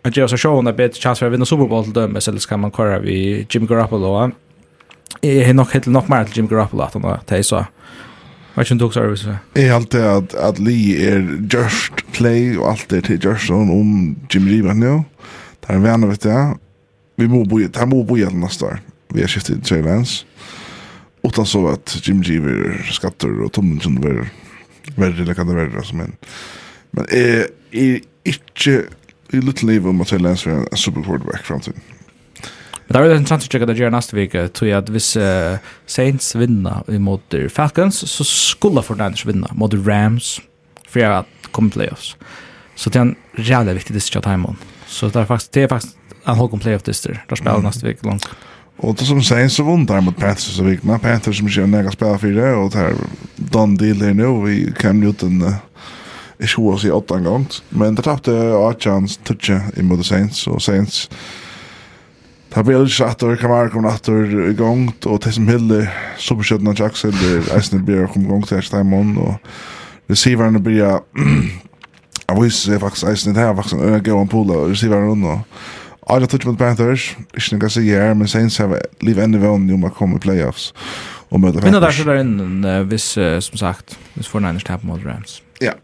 att 0.02 0.16
ge 0.16 0.22
oss 0.22 0.32
en 0.32 0.38
show 0.38 0.68
en 0.68 0.76
bit 0.76 0.96
chans 0.96 1.18
för 1.18 1.26
att 1.26 1.32
vinna 1.32 1.44
Super 1.44 1.66
Bowl 1.66 1.84
till 1.84 1.92
dem 1.92 2.16
eller 2.28 2.38
ska 2.38 2.56
man 2.56 2.70
köra 2.70 2.98
vi 2.98 3.46
Jimmy 3.50 3.66
Garoppolo 3.66 4.30
är 5.20 5.54
nog 5.54 5.66
helt 5.66 5.86
nog 5.86 6.10
mer 6.10 6.24
till 6.24 6.36
Jimmy 6.36 6.48
Garoppolo 6.48 6.82
att 6.82 6.94
han 6.94 7.18
tar 7.26 7.42
så. 7.42 7.66
Vad 8.54 8.66
som 8.66 8.78
tog 8.78 8.94
service. 8.94 9.26
Är 9.54 9.72
allt 9.72 9.94
att 9.94 10.34
att 10.34 10.58
Lee 10.58 11.12
är 11.12 11.48
just 11.52 12.12
play 12.12 12.58
och 12.58 12.70
allt 12.70 12.88
det 12.88 13.02
till 13.02 13.24
Gerson 13.24 13.70
om 13.70 14.16
Jim 14.30 14.48
Riva 14.48 14.74
nu. 14.74 15.02
Där 15.60 15.74
är 15.74 15.78
vänner 15.78 16.06
vet 16.06 16.24
jag. 16.24 16.58
Vi 17.16 17.28
må 17.28 17.44
bo 17.44 17.58
där 17.58 17.86
må 17.86 18.04
bo 18.04 18.16
igen 18.16 18.40
nästa 18.40 18.66
år. 18.66 18.80
Vi 19.08 19.20
har 19.20 19.28
skiftat 19.28 19.64
till 19.64 19.84
Lance. 19.84 20.24
Utan 21.22 21.46
så 21.46 21.68
att 21.68 22.08
Jim 22.08 22.22
Reevan 22.22 22.82
skatter 22.90 23.40
och 23.40 23.52
tommen 23.52 23.80
som 23.80 23.94
blir 23.94 24.30
värre 24.96 25.22
eller 25.22 25.34
kan 25.34 25.46
det 25.46 25.54
värre 25.54 25.82
som 25.84 26.00
en. 26.00 26.12
Men 26.90 27.06
är 27.10 27.46
är 27.70 28.00
inte 28.24 28.86
i 29.32 29.40
little 29.40 29.72
liv 29.72 29.88
om 29.88 30.00
att 30.00 30.20
Lens 30.20 30.46
är 30.46 30.50
en 30.50 30.76
super 30.76 31.02
quarterback 31.02 31.42
framtiden. 31.44 31.80
Men 32.90 33.04
det 33.06 33.12
er 33.12 33.20
en 33.20 33.26
chans 33.28 33.46
å 33.46 33.50
tjekke 33.52 33.68
det 33.70 33.76
gjør 33.78 33.92
neste 33.94 34.16
vik, 34.18 34.32
tror 34.50 34.66
jeg 34.66 34.74
at 34.80 34.88
hvis 34.90 35.12
uh, 35.14 35.62
Saints 35.86 36.32
vinner 36.34 36.82
mot 36.98 37.36
Falcons, 37.54 38.00
så 38.10 38.26
skulle 38.26 38.82
Fortnite 38.82 39.28
vinna 39.28 39.46
mot 39.54 39.74
Rams, 39.86 40.40
for 40.88 41.04
jeg 41.04 41.12
har 41.12 41.52
kommet 41.54 41.76
playoffs. 41.76 42.16
Så 42.74 42.90
det 42.90 42.98
er 42.98 43.06
en 43.06 43.16
rævlig 43.38 43.76
viktig 43.78 43.94
distrikt 43.94 44.24
av 44.24 44.26
timen. 44.26 44.58
Så 44.90 45.06
det 45.06 45.22
er 45.22 45.28
faktisk, 45.28 45.52
det 45.54 45.68
er 45.68 45.70
faktisk 45.70 46.18
en 46.26 46.40
holkom 46.40 46.62
playoff 46.64 46.82
distrikt, 46.82 47.22
der 47.30 47.38
spiller 47.38 47.62
mm. 47.62 47.68
neste 47.68 47.86
vik 47.86 48.02
langt. 48.08 48.26
Og 48.80 48.96
det 48.98 49.06
som 49.06 49.22
Saints 49.22 49.54
så 49.60 49.62
vunnet 49.62 49.92
her 49.92 50.02
mot 50.02 50.16
Panthers 50.18 50.58
og 50.58 50.66
vikna, 50.72 50.98
Panthers 50.98 51.38
som 51.38 51.46
ikke 51.46 51.62
er 51.68 51.70
nega 51.70 51.94
for 51.94 52.26
det, 52.26 52.52
og 52.56 52.72
det 52.74 52.88
er 52.88 53.00
done 53.54 53.78
deal 53.78 54.02
her 54.02 54.18
nå, 54.18 54.34
vi 54.48 54.64
kan 54.74 55.02
jo 55.04 55.14
den... 55.22 55.42
Uh, 55.46 55.58
ikke 56.40 56.62
hos 56.64 56.84
i 56.88 56.90
åttan 56.90 57.26
gang, 57.28 57.46
men 57.76 57.96
det 57.96 58.06
tappte 58.06 58.32
Archans 58.32 59.18
touche 59.28 59.58
imot 59.76 60.00
Saints, 60.06 60.46
og 60.48 60.62
Saints 60.64 61.08
Ta 62.50 62.62
Belge 62.66 63.04
atter, 63.06 63.36
Kamara 63.38 63.70
kom 63.70 63.86
atter 63.86 64.24
i 64.50 64.54
gang, 64.58 64.88
og 65.06 65.20
Tessum 65.22 65.46
Hille, 65.46 65.84
Superkjøttene 66.18 66.74
Jackson, 66.74 67.14
der 67.14 67.46
Eisen 67.54 67.84
Beer 67.86 68.08
kom 68.10 68.24
i 68.24 68.30
gang 68.32 68.42
til 68.46 68.58
Ersteimon, 68.58 69.12
og 69.22 69.36
receiverne 70.10 70.58
blir 70.62 70.80
jeg 70.82 72.38
viser 72.38 72.72
seg 72.72 72.82
faktisk 72.82 73.06
Eisner, 73.10 73.36
det 73.36 73.44
her 73.44 73.54
faktisk 73.54 73.78
en 73.78 73.94
øye 73.94 74.14
og 74.16 74.24
en 74.24 74.32
pool 74.32 74.50
av 74.54 74.66
receiverne 74.72 75.12
rundt, 75.12 75.46
og 76.10 76.26
touch 76.26 76.46
mot 76.48 76.58
Panthers, 76.58 77.12
ikke 77.38 77.54
noe 77.54 77.68
jeg 77.68 77.76
sier 77.76 78.02
her, 78.02 78.18
men 78.18 78.30
Saints 78.30 78.58
har 78.58 78.74
liv 79.06 79.18
enn 79.22 79.38
i 79.38 79.42
vann 79.42 79.70
jo 79.70 79.78
man 79.78 79.94
kommer 79.94 80.18
i 80.18 80.26
playoffs, 80.26 80.72
og 81.30 81.38
møter 81.38 81.62
Panthers. 81.62 81.70
Men 81.70 81.78
det 81.78 81.88
er 81.88 81.98
så 82.00 82.08
der 82.08 82.22
inne, 82.24 82.76
hvis, 82.90 83.10
som 83.46 83.62
sagt, 83.62 83.94
hvis 84.16 84.30
49ers 84.30 84.66
taper 84.66 84.90
mot 84.90 85.06
Rams. 85.06 85.38
Ja, 85.62 85.76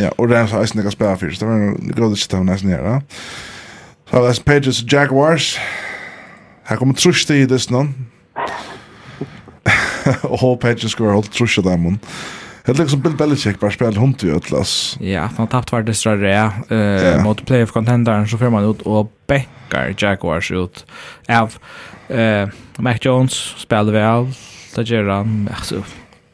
ja, 0.00 0.08
og 0.16 0.32
Rams 0.32 0.56
har 0.56 0.64
Eisner 0.64 0.86
ikke 0.86 0.96
spela 0.96 1.16
så 1.20 1.26
det 1.28 1.48
var 1.48 1.66
en 1.68 1.92
god 1.96 2.16
shit 2.16 2.32
av 2.32 2.48
Eisner. 2.48 3.02
Så 4.08 4.22
har 4.22 4.40
Pages 4.46 4.84
Jaguars, 4.88 5.58
Her 6.64 6.80
kommer 6.80 6.96
trusht 6.96 7.30
i 7.30 7.44
dess 7.48 7.68
noen. 7.70 7.92
Og 10.30 10.38
håp 10.40 10.64
hedgen 10.64 10.92
skal 10.92 11.08
ha 11.08 11.18
holdt 11.18 11.40
i 11.40 11.62
dem 11.64 11.98
Det 12.64 12.72
er 12.72 12.78
liksom 12.80 13.02
Bill 13.04 13.16
Belichick 13.16 13.58
bare 13.60 13.72
spiller 13.72 14.00
hund 14.00 14.22
i 14.24 14.30
Øtlas. 14.32 14.96
Ja, 15.00 15.26
han 15.26 15.36
har 15.36 15.50
tapt 15.52 15.72
var 15.72 15.82
det 15.84 15.96
större 15.96 16.30
eh 16.70 16.76
yeah. 16.76 17.22
mot 17.22 17.44
playoff-contenderen 17.44 18.26
så 18.26 18.38
får 18.38 18.50
man 18.50 18.64
ut 18.64 18.82
og 18.86 19.10
bäckar 19.28 19.94
Jaguars 20.02 20.50
ut 20.50 20.84
av 21.28 21.58
uh, 22.10 22.48
Mac 22.78 23.04
Jones 23.04 23.54
spiller 23.58 23.92
vel. 23.92 24.34
Det 24.76 24.88
gjør 24.90 25.12
han 25.12 25.48
Altså, 25.52 25.82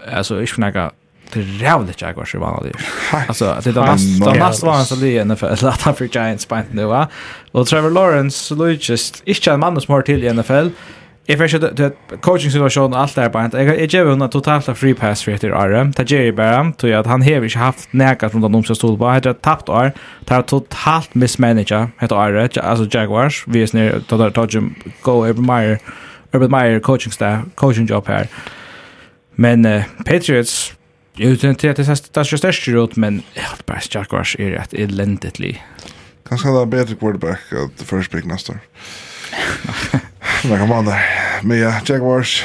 alltså 0.06 0.42
ich 0.42 0.54
snackar 0.54 0.90
det 1.32 1.40
är 1.40 1.62
jävligt 1.62 2.02
Jaguars 2.02 2.32
så 2.32 2.38
vanligt. 2.38 2.76
Alltså 3.28 3.56
det 3.64 3.70
är 3.70 3.74
nästan 3.74 4.32
det 4.32 4.38
nästan 4.38 4.68
var 4.68 4.84
så 4.84 4.94
det 4.94 5.24
NFL 5.24 5.66
att 5.66 5.82
han 5.82 5.94
för 5.94 6.04
Giants 6.04 6.46
på 6.46 6.60
nu 6.70 6.84
va. 6.84 7.08
Och 7.52 7.66
Trevor 7.66 7.90
Lawrence 7.90 8.38
så 8.38 8.54
det 8.54 8.88
just 8.88 9.22
inte 9.24 9.52
en 9.52 9.60
man 9.60 9.80
som 9.80 9.94
har 9.94 10.02
till 10.02 10.24
i 10.24 10.32
NFL. 10.32 10.68
If 11.26 11.40
I 11.40 11.48
should 11.48 11.76
the 11.76 11.90
coaching 12.20 12.50
situation 12.50 12.94
allt 12.94 13.14
där 13.14 13.28
på 13.28 13.40
inte. 13.40 13.58
Jag 13.58 13.86
ger 13.86 14.04
honom 14.04 14.30
totalt 14.30 14.78
free 14.78 14.94
pass 14.94 15.22
för 15.22 15.32
det 15.32 15.48
RM. 15.48 15.92
Ta 15.92 16.02
Jerry 16.02 16.32
Bam 16.32 16.72
tror 16.72 16.92
jag 16.92 17.00
att 17.00 17.06
han 17.06 17.22
har 17.22 17.44
inte 17.44 17.58
haft 17.58 17.92
näka 17.92 18.28
från 18.28 18.52
de 18.52 18.64
som 18.64 18.76
stod 18.76 18.98
på. 18.98 19.04
Han 19.04 19.14
har 19.14 19.32
tappat 19.32 19.68
år. 19.68 19.92
Ta 20.24 20.42
totalt 20.42 21.14
mismanager 21.14 21.88
heter 21.98 22.16
R 22.16 22.48
alltså 22.62 22.98
Jaguars. 22.98 23.44
Vi 23.46 23.62
är 23.62 23.76
nere 23.76 24.00
ta 24.00 24.30
ta 24.30 24.46
Jim 24.50 24.74
go 25.02 25.24
every 25.24 25.42
Meyer. 25.42 25.78
Urban 26.32 26.50
Meyer 26.50 26.80
coaching 26.80 27.12
staff, 27.12 27.44
coaching 27.54 27.86
job 27.86 28.08
här. 28.08 28.28
Men 29.34 29.66
uh, 29.66 29.82
Patriots 30.04 30.72
Jag 31.14 31.30
vet 31.30 31.44
inte 31.44 31.70
att 31.70 31.76
det 31.76 31.88
är 32.20 32.24
så 32.24 32.38
störst 32.38 32.68
ut, 32.68 32.96
men 32.96 33.22
helt 33.34 33.66
bara 33.66 33.80
Stjarkvars 33.80 34.36
är 34.38 34.50
rätt 34.50 34.72
eländigt 34.72 35.38
li. 35.38 35.58
Kanske 36.28 36.48
hade 36.48 36.58
han 36.58 36.70
bättre 36.70 36.94
quarterback 36.94 37.40
att 37.52 37.82
first 37.82 38.12
pick 38.12 38.24
nästa. 38.24 38.52
Men 40.44 40.58
kom 40.58 40.72
an 40.72 40.84
där. 40.84 41.04
Men 41.42 41.58
ja, 41.58 41.80
Jaguars 41.86 42.44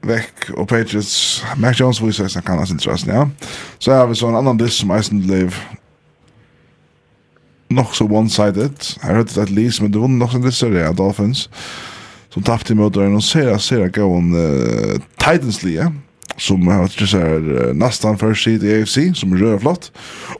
väck 0.00 0.50
och 0.50 0.68
Patriots. 0.68 1.44
Mac 1.56 1.72
Jones 1.72 2.00
visar 2.00 2.28
sig 2.28 2.42
kan 2.42 2.58
hans 2.58 2.70
intresse, 2.70 3.06
ja. 3.10 3.30
Så 3.78 3.92
har 3.92 4.06
vi 4.06 4.14
så 4.14 4.26
en 4.26 4.36
annan 4.36 4.58
diss 4.58 4.74
som 4.74 4.90
Eisen 4.90 5.26
Live 5.26 5.52
nog 7.68 7.96
så 7.96 8.04
one-sided. 8.04 8.98
Jag 9.02 9.08
hörde 9.08 9.34
det 9.34 9.42
att 9.42 9.50
Lees, 9.50 9.80
men 9.80 9.92
det 9.92 9.98
var 9.98 10.08
nog 10.08 10.30
så 10.30 10.38
diss 10.38 10.56
större 10.56 10.92
Dolphins. 10.92 11.48
Som 12.28 12.42
tappade 12.42 12.72
i 12.72 12.76
mötaren 12.76 13.16
och 13.16 13.24
ser 13.24 13.48
att 13.48 13.62
ser 13.62 13.80
att 13.80 13.94
gå 13.94 14.14
en 14.14 14.32
Titans-lia 15.16 15.92
som 16.36 16.68
har 16.68 16.78
varit 16.78 17.08
så 17.08 17.18
här 17.18 17.72
nästan 17.74 18.18
för 18.18 18.34
sig 18.34 18.66
i 18.66 18.82
AFC 18.82 18.98
som 19.14 19.32
är 19.32 19.36
rövlott 19.36 19.92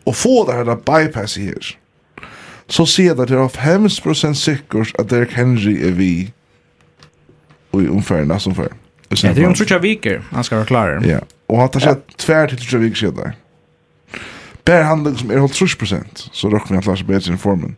och 0.05 0.16
få 0.16 0.47
det 0.47 0.53
här 0.53 0.64
bypass 0.64 1.39
i 1.39 1.45
här 1.45 1.78
så 2.68 2.87
ser 2.87 3.14
det 3.14 3.22
att 3.22 3.28
det 3.28 3.34
är 3.34 3.49
5% 3.49 4.34
säkert 4.34 5.01
att 5.01 5.09
Derrick 5.09 5.32
Henry 5.32 5.89
är 5.89 5.93
vi 5.93 6.32
och 7.71 7.83
i 7.83 7.87
ungefär 7.87 8.38
som 8.38 8.54
för 8.54 8.68
Ja, 9.08 9.17
det 9.22 9.29
är 9.29 9.34
ju 9.34 9.45
en 9.45 9.54
Trutja 9.54 9.79
Viker, 9.79 10.22
han 10.30 10.45
ska 10.45 10.57
vara 10.57 10.67
klar. 10.67 11.03
Ja, 11.07 11.21
och 11.46 11.58
han 11.58 11.68
tar 11.68 11.80
sig 11.80 11.95
tvär 12.17 12.49
till 12.49 12.58
Trutja 12.58 12.79
Viker 12.79 12.96
sedan. 12.96 13.33
Bär 14.64 14.83
han 14.83 15.04
liksom 15.04 15.30
är 15.30 15.37
hållt 15.37 15.53
30% 15.53 16.29
så 16.33 16.50
råkar 16.50 16.75
vi 16.75 16.79
att 16.79 16.87
lära 16.87 16.96
sig 16.96 17.07
bättre 17.07 17.34
i 17.34 17.37
formen. 17.37 17.76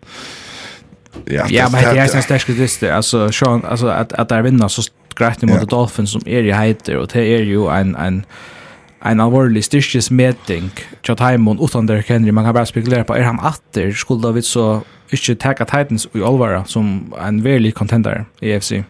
Ja, 1.24 1.46
ja 1.48 1.68
men 1.72 1.82
det 1.82 2.00
är 2.00 2.16
en 2.16 2.22
stark 2.22 2.48
liste. 2.48 2.94
Alltså, 2.94 3.32
Sean, 3.32 3.64
alltså 3.64 3.86
att 3.86 4.12
att 4.12 4.28
där 4.28 4.42
vinna 4.42 4.68
så 4.68 4.82
grætt 5.18 5.42
mot 5.46 5.58
yeah. 5.58 5.70
Dolphins 5.70 6.14
som 6.16 6.22
er 6.26 6.46
i 6.46 6.54
heiter, 6.54 7.00
og 7.00 7.10
det 7.12 7.24
er 7.34 7.44
jo 7.48 7.68
en, 7.74 7.94
en, 7.98 8.22
en 9.06 9.20
alvorlig 9.20 9.64
styrkesmeting 9.66 10.70
til 11.02 11.18
Taimon 11.18 11.60
utan 11.60 11.88
Derrick 11.88 12.08
Henry. 12.08 12.30
Man 12.30 12.44
kan 12.44 12.54
bare 12.54 12.70
spekulere 12.70 13.04
på, 13.04 13.16
er 13.18 13.28
han 13.28 13.40
atter 13.42 13.92
skulle 13.92 14.34
vi 14.34 14.42
så 14.46 14.80
ikke 15.12 15.34
tagge 15.34 15.64
Titans 15.64 16.08
i 16.14 16.20
Olvara 16.20 16.62
som 16.66 17.12
en 17.20 17.44
verlig 17.44 17.74
contender 17.74 18.24
i 18.42 18.52
EFC? 18.52 18.82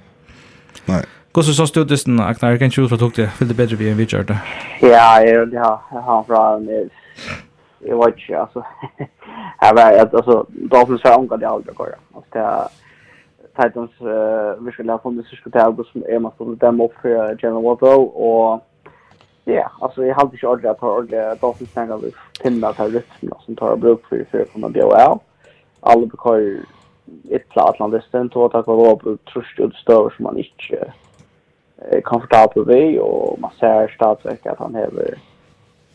Nei. 0.88 1.04
Hvordan 1.32 1.54
så 1.54 1.66
stod 1.68 1.90
det 1.90 2.00
sånn, 2.00 2.18
Agnar? 2.18 2.54
Jeg 2.54 2.58
kan 2.58 2.72
ikke 2.72 2.86
ut 2.86 2.90
fra 2.90 2.98
tok 2.98 3.14
det. 3.18 3.28
Fylte 3.38 3.54
bedre 3.54 3.76
vi 3.78 3.90
enn 3.90 3.98
vi 3.98 4.06
kjørte. 4.10 4.38
Ja, 4.82 5.20
jeg 5.22 5.44
har 5.54 6.24
fra 6.26 6.40
en 6.56 6.66
Jeg 6.68 7.94
vet 8.00 8.16
ikke, 8.18 8.40
altså. 8.40 8.62
Jeg 9.62 9.74
vet, 9.76 10.14
altså, 10.14 10.40
Dolphins 10.72 11.04
har 11.04 11.18
omgått 11.18 11.42
i 11.42 11.46
aldri, 11.46 11.74
altså, 11.78 12.24
det 12.34 12.42
er 12.42 12.72
Titans 13.58 13.90
uh, 14.00 14.64
virkelig 14.64 14.92
har 14.92 15.00
funnet 15.02 15.26
sørste 15.26 15.50
til 15.50 15.58
August 15.58 15.92
som 15.92 16.02
är 16.08 16.18
man 16.18 16.32
stående 16.34 16.66
dem 16.66 16.80
upp 16.80 16.94
för 17.02 17.36
General 17.42 17.64
Watto, 17.64 18.02
och 18.02 18.60
ja, 19.44 19.70
alltså 19.80 20.06
jag 20.06 20.14
hade 20.14 20.36
halte 20.42 20.56
ikke 20.56 20.70
att 20.70 20.76
at 20.76 20.80
har 20.80 21.36
Dolphins 21.40 21.72
tänka 21.72 21.96
vi 21.96 22.12
finner 22.42 22.68
at 22.68 22.76
her 22.76 22.88
rytmen 22.88 23.32
som 23.44 23.56
tar 23.56 23.76
bruk 23.76 24.06
för 24.08 24.24
för 24.30 24.40
att 24.40 24.52
komme 24.52 24.68
BOL. 24.68 25.18
Alle 25.80 26.06
bekar 26.06 26.38
land 27.24 27.48
platt 27.48 27.78
landisten, 27.78 28.28
to 28.28 28.48
takk 28.48 28.66
var 28.66 28.92
opp 28.92 29.02
trusht 29.32 29.60
utstøver 29.60 30.10
som 30.10 30.22
man 30.24 30.38
inte 30.38 30.92
är 31.78 32.00
komfortabel 32.00 32.64
ved, 32.64 32.98
och 32.98 33.40
man 33.40 33.50
ser 33.60 33.88
statsverk 33.88 34.46
att 34.46 34.58
han 34.58 34.74
hever 34.74 35.18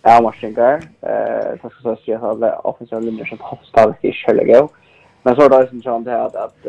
avmarsninger. 0.03 0.73
Eh, 1.01 1.51
det 1.61 1.71
skal 1.71 1.97
sies 1.97 2.23
at 2.23 2.59
offensive 2.63 3.01
linjer 3.01 3.25
som 3.25 3.39
hoppstavet 3.41 3.95
ikke 4.03 4.35
er 4.35 4.49
god. 4.53 4.69
Men 5.23 5.35
så 5.35 5.41
är 5.41 5.49
det 5.49 5.57
också 5.57 5.75
intressant 5.75 6.07
här 6.07 6.19
att, 6.19 6.35
att, 6.35 6.65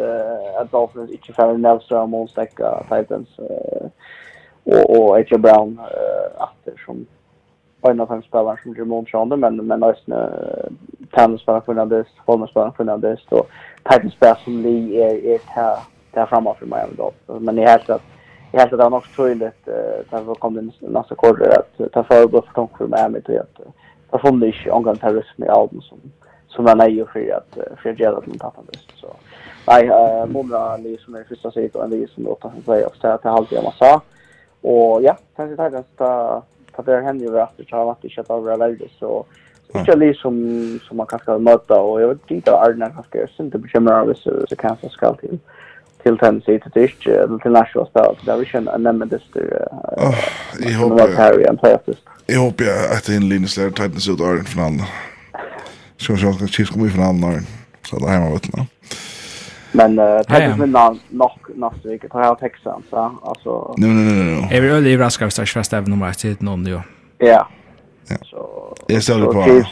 att 0.58 0.70
Dolphins 0.70 1.10
inte 1.10 1.32
färre 1.32 1.58
Nelström 1.58 2.14
och 2.14 2.30
stäcka 2.30 2.82
Titans 2.82 3.28
uh, 3.38 3.88
och, 4.64 4.98
och 4.98 5.16
A.J. 5.16 5.38
Brown 5.38 5.78
äh, 5.78 6.44
efter 6.44 6.84
som 6.84 7.06
en 7.82 8.00
av 8.00 8.08
de 8.08 8.22
spelare 8.22 8.58
som 8.62 8.74
Jim 8.74 8.88
Montrande 8.88 9.36
men 9.36 9.56
men 9.56 9.82
också 9.82 10.30
tennisspelare 11.10 11.62
Fernandes, 11.66 12.06
Holmespelare 12.26 12.72
Fernandes 12.76 13.20
och 13.28 13.48
Titans-spelare 13.90 14.38
som 14.44 14.62
vi 14.62 15.02
är, 15.02 15.24
är 15.24 15.40
här, 15.46 15.78
här 16.12 16.26
framme 16.26 16.54
för 16.58 16.66
Miami 16.66 16.94
Dolphins. 16.96 17.40
Men 17.40 17.56
jag 17.56 17.68
helt 17.70 17.90
att 17.90 18.02
jag 18.52 18.60
helt 18.60 18.72
att 18.72 18.78
det 18.78 18.84
var 18.84 18.90
nog 18.90 19.14
troligt 19.16 19.68
äh, 19.68 20.18
uh, 20.20 20.28
det 20.28 20.38
kom 20.38 20.58
in 20.58 20.72
nästa 20.80 21.14
korre 21.14 21.52
att 21.56 21.92
ta 21.92 22.04
förbund 22.04 22.44
för 22.44 22.54
Tonk 22.54 22.78
för 22.78 22.86
Miami 22.86 23.22
till 23.22 23.38
att 23.38 23.60
det 24.10 24.18
funnits 24.18 24.58
omgång 24.70 24.96
terrorism 24.96 25.42
i 25.42 25.48
Alden 25.48 25.80
som 25.80 25.98
som 26.54 26.64
den 26.64 26.80
är 26.80 26.88
ju 26.88 27.06
för 27.06 27.36
att 27.36 27.78
för 27.82 27.90
att 27.90 27.98
göra 27.98 28.16
att 28.16 28.26
man 28.26 28.66
det 28.72 28.78
så 29.00 29.16
nej 29.66 29.86
eh 29.86 30.26
många 30.26 30.76
ni 30.76 30.98
som 31.04 31.14
är 31.14 31.24
första 31.24 31.50
sidan 31.50 31.82
och 31.82 31.90
ni 31.90 32.06
som 32.14 32.24
låter 32.24 32.50
sig 32.50 32.62
säga 33.00 33.14
att 33.14 33.22
det 33.22 33.30
alltid 33.30 33.58
är 33.58 33.62
massa 33.62 34.00
och 34.60 35.02
ja 35.02 35.16
sen 35.36 35.50
så 35.50 35.56
tar 35.56 35.70
det 35.70 35.78
att 35.78 35.96
ta 36.76 36.82
det 36.82 37.00
händer 37.00 37.26
ju 37.26 37.40
att 37.40 37.56
det 37.56 37.70
har 37.70 37.84
varit 37.84 38.12
shit 38.12 38.30
över 38.30 38.56
läge 38.56 38.88
så 38.98 39.24
inte 39.74 39.96
ni 39.96 40.14
som 40.14 40.34
som 40.88 40.96
man 40.96 41.06
kanske 41.06 41.38
möta 41.38 41.80
och 41.80 42.02
jag 42.02 42.08
vet 42.08 42.30
inte 42.30 42.50
är 42.50 42.74
när 42.74 42.90
kanske 42.90 43.18
är 43.22 43.26
synd 43.26 43.52
det 43.52 43.58
bekymrar 43.58 44.00
av 44.00 44.14
så 44.14 44.46
så 44.48 44.56
kanske 44.56 44.88
ska 44.88 45.14
till 45.14 45.38
till 46.02 46.16
den 46.16 46.42
sidan 46.42 46.70
det 46.74 46.80
är 46.80 47.22
inte 47.32 47.42
till 47.42 47.52
national 47.52 47.88
spel 47.88 48.16
så 48.20 48.26
där 48.26 48.36
vi 48.36 48.46
känner 48.46 48.72
en 48.72 48.82
nämndes 48.82 49.22
det 49.32 49.68
jag 50.58 50.78
hoppas 50.78 51.10
jag 52.26 52.40
hoppas 52.40 52.66
att 52.96 53.04
det 53.06 53.12
är 53.12 53.16
en 53.16 53.28
linje 53.28 53.48
där 53.56 53.70
tajtnas 53.70 54.08
ut 54.08 54.20
i 54.20 54.44
finalen 54.44 54.80
så 55.96 56.16
så 56.16 56.32
ska 56.32 56.46
chips 56.46 56.70
komma 56.70 56.86
ifrån 56.86 57.04
annan 57.04 57.46
så 57.82 57.98
där 57.98 58.08
hemma 58.08 58.30
vet 58.30 58.56
man 58.56 58.66
Men 59.72 59.98
eh 59.98 60.20
det 60.28 60.56
vill 60.60 60.70
nog 60.70 60.98
nog 61.08 61.30
nästa 61.54 61.88
vecka 61.88 62.08
tar 62.08 62.22
jag 62.22 62.38
texten 62.38 62.82
så 62.90 63.18
alltså 63.22 63.74
Nej 63.76 63.90
nej 63.90 64.12
nej 64.12 64.40
nej. 64.40 64.56
Är 64.56 64.60
vi 64.60 64.68
öle 64.68 64.88
i 64.88 64.96
raskar 64.96 65.28
så 65.28 65.46
fast 65.46 65.72
även 65.72 65.92
om 65.92 66.02
att 66.02 66.22
det 66.22 66.40
någon 66.40 66.66
ju. 66.66 66.80
Ja. 67.18 67.48
Ja. 68.08 68.16
Så 68.22 68.74
Jag 68.86 69.02
ställer 69.02 69.26
på. 69.26 69.44
Chips 69.44 69.68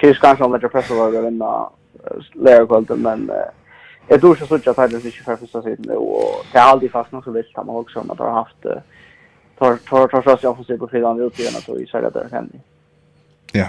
chips 0.00 0.18
kanske 0.20 0.44
om 0.44 0.52
det 0.52 0.68
pressar 0.68 0.94
över 0.94 1.22
den 1.22 1.38
där 1.38 2.66
kvällen 2.66 3.02
men 3.02 3.30
Jag 4.08 4.20
tror 4.20 4.36
så 4.36 4.46
såg 4.46 4.60
jag 4.64 4.80
att 4.80 4.90
det 4.90 4.96
inte 4.96 5.10
för 5.10 5.36
första 5.36 5.62
sidan 5.62 5.84
nu 5.88 5.94
och 5.94 6.44
det 6.52 6.58
är 6.58 6.62
alltid 6.62 6.90
fast 6.90 7.12
något 7.12 7.24
så 7.24 7.30
vilt 7.30 7.56
man 7.56 7.68
också 7.68 8.00
om 8.00 8.10
att 8.10 8.18
ha 8.18 8.32
haft 8.32 8.62
tar 9.58 9.76
tar 9.76 10.08
tar 10.08 10.22
så 10.22 10.38
jag 10.42 10.56
får 10.56 10.64
se 10.64 10.76
på 10.78 10.88
fredagen 10.88 11.26
ut 11.26 11.38
igen 11.38 11.52
så 11.52 11.78
i 11.78 11.86
så 11.86 12.00
där 12.00 12.28
händer. 12.32 12.60
Ja. 13.52 13.66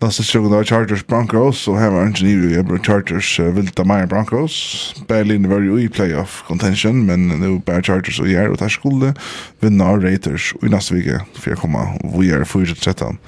Nästa 0.00 0.22
tjugo 0.22 0.48
var 0.48 0.64
Chargers 0.64 1.06
Broncos 1.06 1.68
och 1.68 1.78
här 1.78 1.90
var 1.90 2.06
inte 2.06 2.24
ni 2.24 2.30
ju 2.30 2.78
Chargers 2.78 3.40
uh, 3.40 3.46
vilda 3.46 3.84
Meyer 3.84 4.06
Broncos. 4.06 4.94
Berlin 5.06 5.48
var 5.48 5.60
ju 5.60 5.80
i 5.80 5.88
playoff 5.88 6.44
contention 6.46 7.06
men 7.06 7.28
nu 7.28 7.62
bara 7.66 7.82
Chargers 7.82 8.20
och 8.20 8.28
Jär 8.28 8.48
och 8.48 8.56
där 8.56 8.68
skulle 8.68 9.14
vinna 9.60 9.84
av 9.84 10.02
Raiders 10.02 10.54
och 10.54 10.64
i 10.64 10.68
nästa 10.68 10.94
vecka 10.94 11.26
för 11.34 11.50
jag 11.50 11.58
komma 11.58 11.98
och 12.04 12.22
vi 12.22 12.30
är 12.30 12.44
först 12.44 12.82
trettan. 12.82 13.18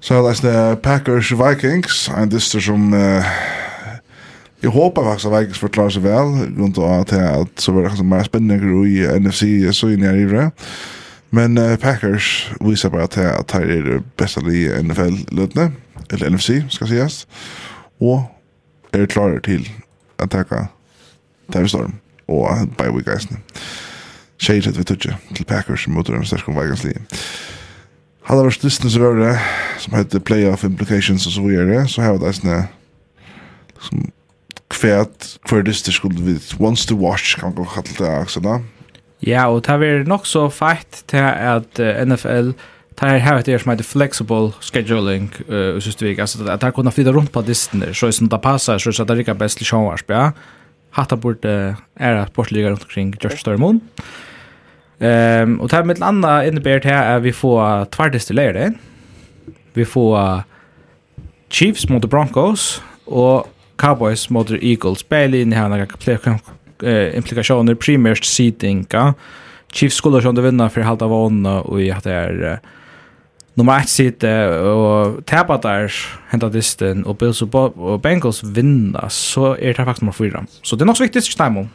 Så 0.00 0.14
jag 0.14 0.28
läste 0.28 0.78
Packers 0.82 1.32
Vikings 1.32 2.10
en 2.16 2.28
dyster 2.28 2.60
som 2.60 2.94
uh, 2.94 3.24
Jag 4.60 4.70
hoppas 4.70 5.04
faktiskt 5.04 5.26
att 5.26 5.40
Vikings 5.40 5.58
förklarar 5.58 5.90
sig 5.90 6.02
väl 6.02 6.56
runt 6.58 6.78
och 6.78 6.94
att 6.94 7.08
det 7.08 7.46
så 7.56 7.72
var 7.72 7.82
det 7.82 8.02
mer 8.02 8.22
spännande 8.22 8.88
i 8.88 9.20
NFC 9.20 9.42
så 9.78 9.90
in 9.90 10.02
i 10.02 10.24
det. 10.24 10.50
Men 11.30 11.58
uh, 11.58 11.76
Packers 11.76 12.50
visar 12.60 12.90
bara 12.90 13.04
att 13.04 13.16
att 13.16 13.50
här 13.50 13.60
är 13.60 13.82
det 13.82 14.02
bästa 14.16 14.40
i 14.40 14.82
NFL-lötne, 14.82 15.72
eller 16.10 16.30
NFC 16.30 16.50
ska 16.70 16.86
sägas. 16.86 17.26
Och 17.98 18.20
är 18.92 19.06
klara 19.06 19.40
till 19.40 19.68
att 20.16 20.30
tacka 20.30 20.68
Terry 21.52 21.68
Storm 21.68 21.92
och 22.26 22.48
bye 22.78 22.90
week 22.90 23.04
guys. 23.04 23.28
Shade 24.38 24.70
vi 24.70 24.84
tutje 24.84 25.16
till 25.34 25.44
Packers 25.44 25.86
mot 25.86 26.06
den 26.06 26.26
stärska 26.26 26.52
vägansli. 26.52 26.94
Hade 28.22 28.42
varit 28.42 28.62
lyssnare 28.62 28.90
så 28.90 29.00
var 29.00 29.16
det 29.16 29.40
som 29.78 29.94
heter 29.94 30.20
Playoff 30.20 30.64
Implications 30.64 31.26
och 31.26 31.32
så 31.32 31.42
vidare 31.42 31.88
så 31.88 32.02
här 32.02 32.12
var 32.12 32.26
det 32.26 32.32
såna 32.32 32.64
som 33.80 34.10
kvärt 34.68 35.24
för 35.24 35.38
kvärdistisk 35.48 35.96
skulle 35.96 36.20
vi 36.20 36.40
wants 36.58 36.86
to 36.86 36.96
watch 36.96 37.36
kan 37.36 37.54
gå 37.54 37.64
kalla 37.64 38.10
det 38.10 38.20
också 38.20 38.40
Ja, 39.24 39.46
og 39.48 39.64
det 39.64 39.76
er 39.86 40.08
nok 40.08 40.26
så 40.28 40.48
feit 40.52 41.04
til 41.08 41.24
at 41.24 41.80
uh, 41.80 42.02
NFL 42.04 42.52
tar 42.96 43.12
her 43.12 43.22
her 43.24 43.40
etter 43.40 43.60
som 43.60 43.72
heter 43.72 43.84
flexible 43.84 44.52
scheduling 44.64 45.30
uh, 45.48 45.78
synes 45.80 46.00
vi, 46.00 46.16
altså 46.18 46.44
at 46.48 46.60
det 46.60 46.74
kunne 46.74 46.92
flytta 46.92 47.12
rundt 47.12 47.32
på 47.32 47.42
distene, 47.44 47.94
så 47.94 48.10
som 48.12 48.28
det 48.28 48.40
passer, 48.44 48.78
så 48.78 49.04
det 49.04 49.18
ikke 49.18 49.34
best 49.34 49.58
til 49.58 49.66
sjåvarsp, 49.66 50.10
Ja. 50.10 50.30
Hatta 50.96 51.16
burde 51.16 51.76
er 51.96 52.16
at 52.16 52.32
bortligger 52.32 52.70
rundt 52.70 52.84
omkring 52.84 53.14
George 53.20 53.36
Stormon. 53.36 53.82
Um, 55.00 55.60
og 55.60 55.68
det 55.68 55.76
er 55.76 55.84
mitt 55.84 55.98
landa 56.00 56.40
innebærer 56.40 56.80
til 56.80 56.90
at 56.96 57.22
vi 57.24 57.32
får 57.32 57.84
tverdeste 57.92 58.32
leir. 58.32 58.72
Vi 59.74 59.84
får 59.84 60.16
uh, 60.16 60.42
Chiefs 61.50 61.88
mot 61.90 62.10
Broncos 62.10 62.82
og 63.06 63.46
Cowboys 63.76 64.30
mot 64.30 64.50
Eagles. 64.50 65.02
Bailey 65.02 65.44
inn 65.44 65.52
i 65.52 65.56
her, 65.56 65.86
eh, 66.82 67.16
implikationer 67.16 67.74
primärt 67.74 68.24
seedinga. 68.24 69.14
Chiefs 69.72 69.96
skulle 69.96 70.20
ju 70.20 70.28
inte 70.28 70.42
vinna 70.42 70.70
för 70.70 70.80
halta 70.80 71.06
vanna 71.06 71.60
och 71.60 71.82
i 71.82 71.90
att 71.90 72.04
det 72.04 72.12
är 72.12 72.60
nummer 73.54 73.78
1 73.78 73.88
sitt 73.88 74.24
och 74.24 75.26
tappa 75.26 75.58
där 75.58 75.92
hända 76.28 76.48
disten 76.48 77.04
och 77.04 77.16
Bills 77.16 77.42
och 77.42 78.00
Bengals 78.00 78.44
vinna 78.44 79.08
så 79.10 79.56
är 79.56 79.66
det 79.66 79.74
faktiskt 79.74 80.00
nummer 80.00 80.12
4. 80.12 80.46
Så 80.62 80.76
det 80.76 80.84
är 80.84 80.86
något 80.86 81.00
viktigt 81.00 81.28
i 81.28 81.30
Steinmo. 81.30 81.68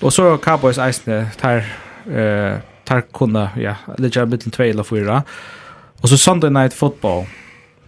Och 0.00 0.12
så 0.12 0.36
Cowboys 0.36 0.78
Eisne 0.78 1.30
tar 1.40 1.64
eh 2.16 2.56
tar 2.90 3.00
kunna 3.00 3.50
ja 3.56 3.74
lite 3.98 4.26
bit 4.26 4.52
två 4.52 4.62
eller 4.62 4.82
fyra. 4.82 5.22
Och 6.00 6.08
så 6.08 6.18
Sunday 6.18 6.50
Night 6.50 6.74
Football. 6.74 7.24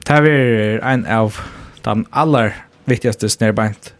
Tar 0.04 0.22
vi 0.22 0.78
en 0.82 1.06
av 1.06 1.36
de 1.82 2.04
allra 2.10 2.52
viktigaste 2.84 3.28
snärbant 3.28 3.94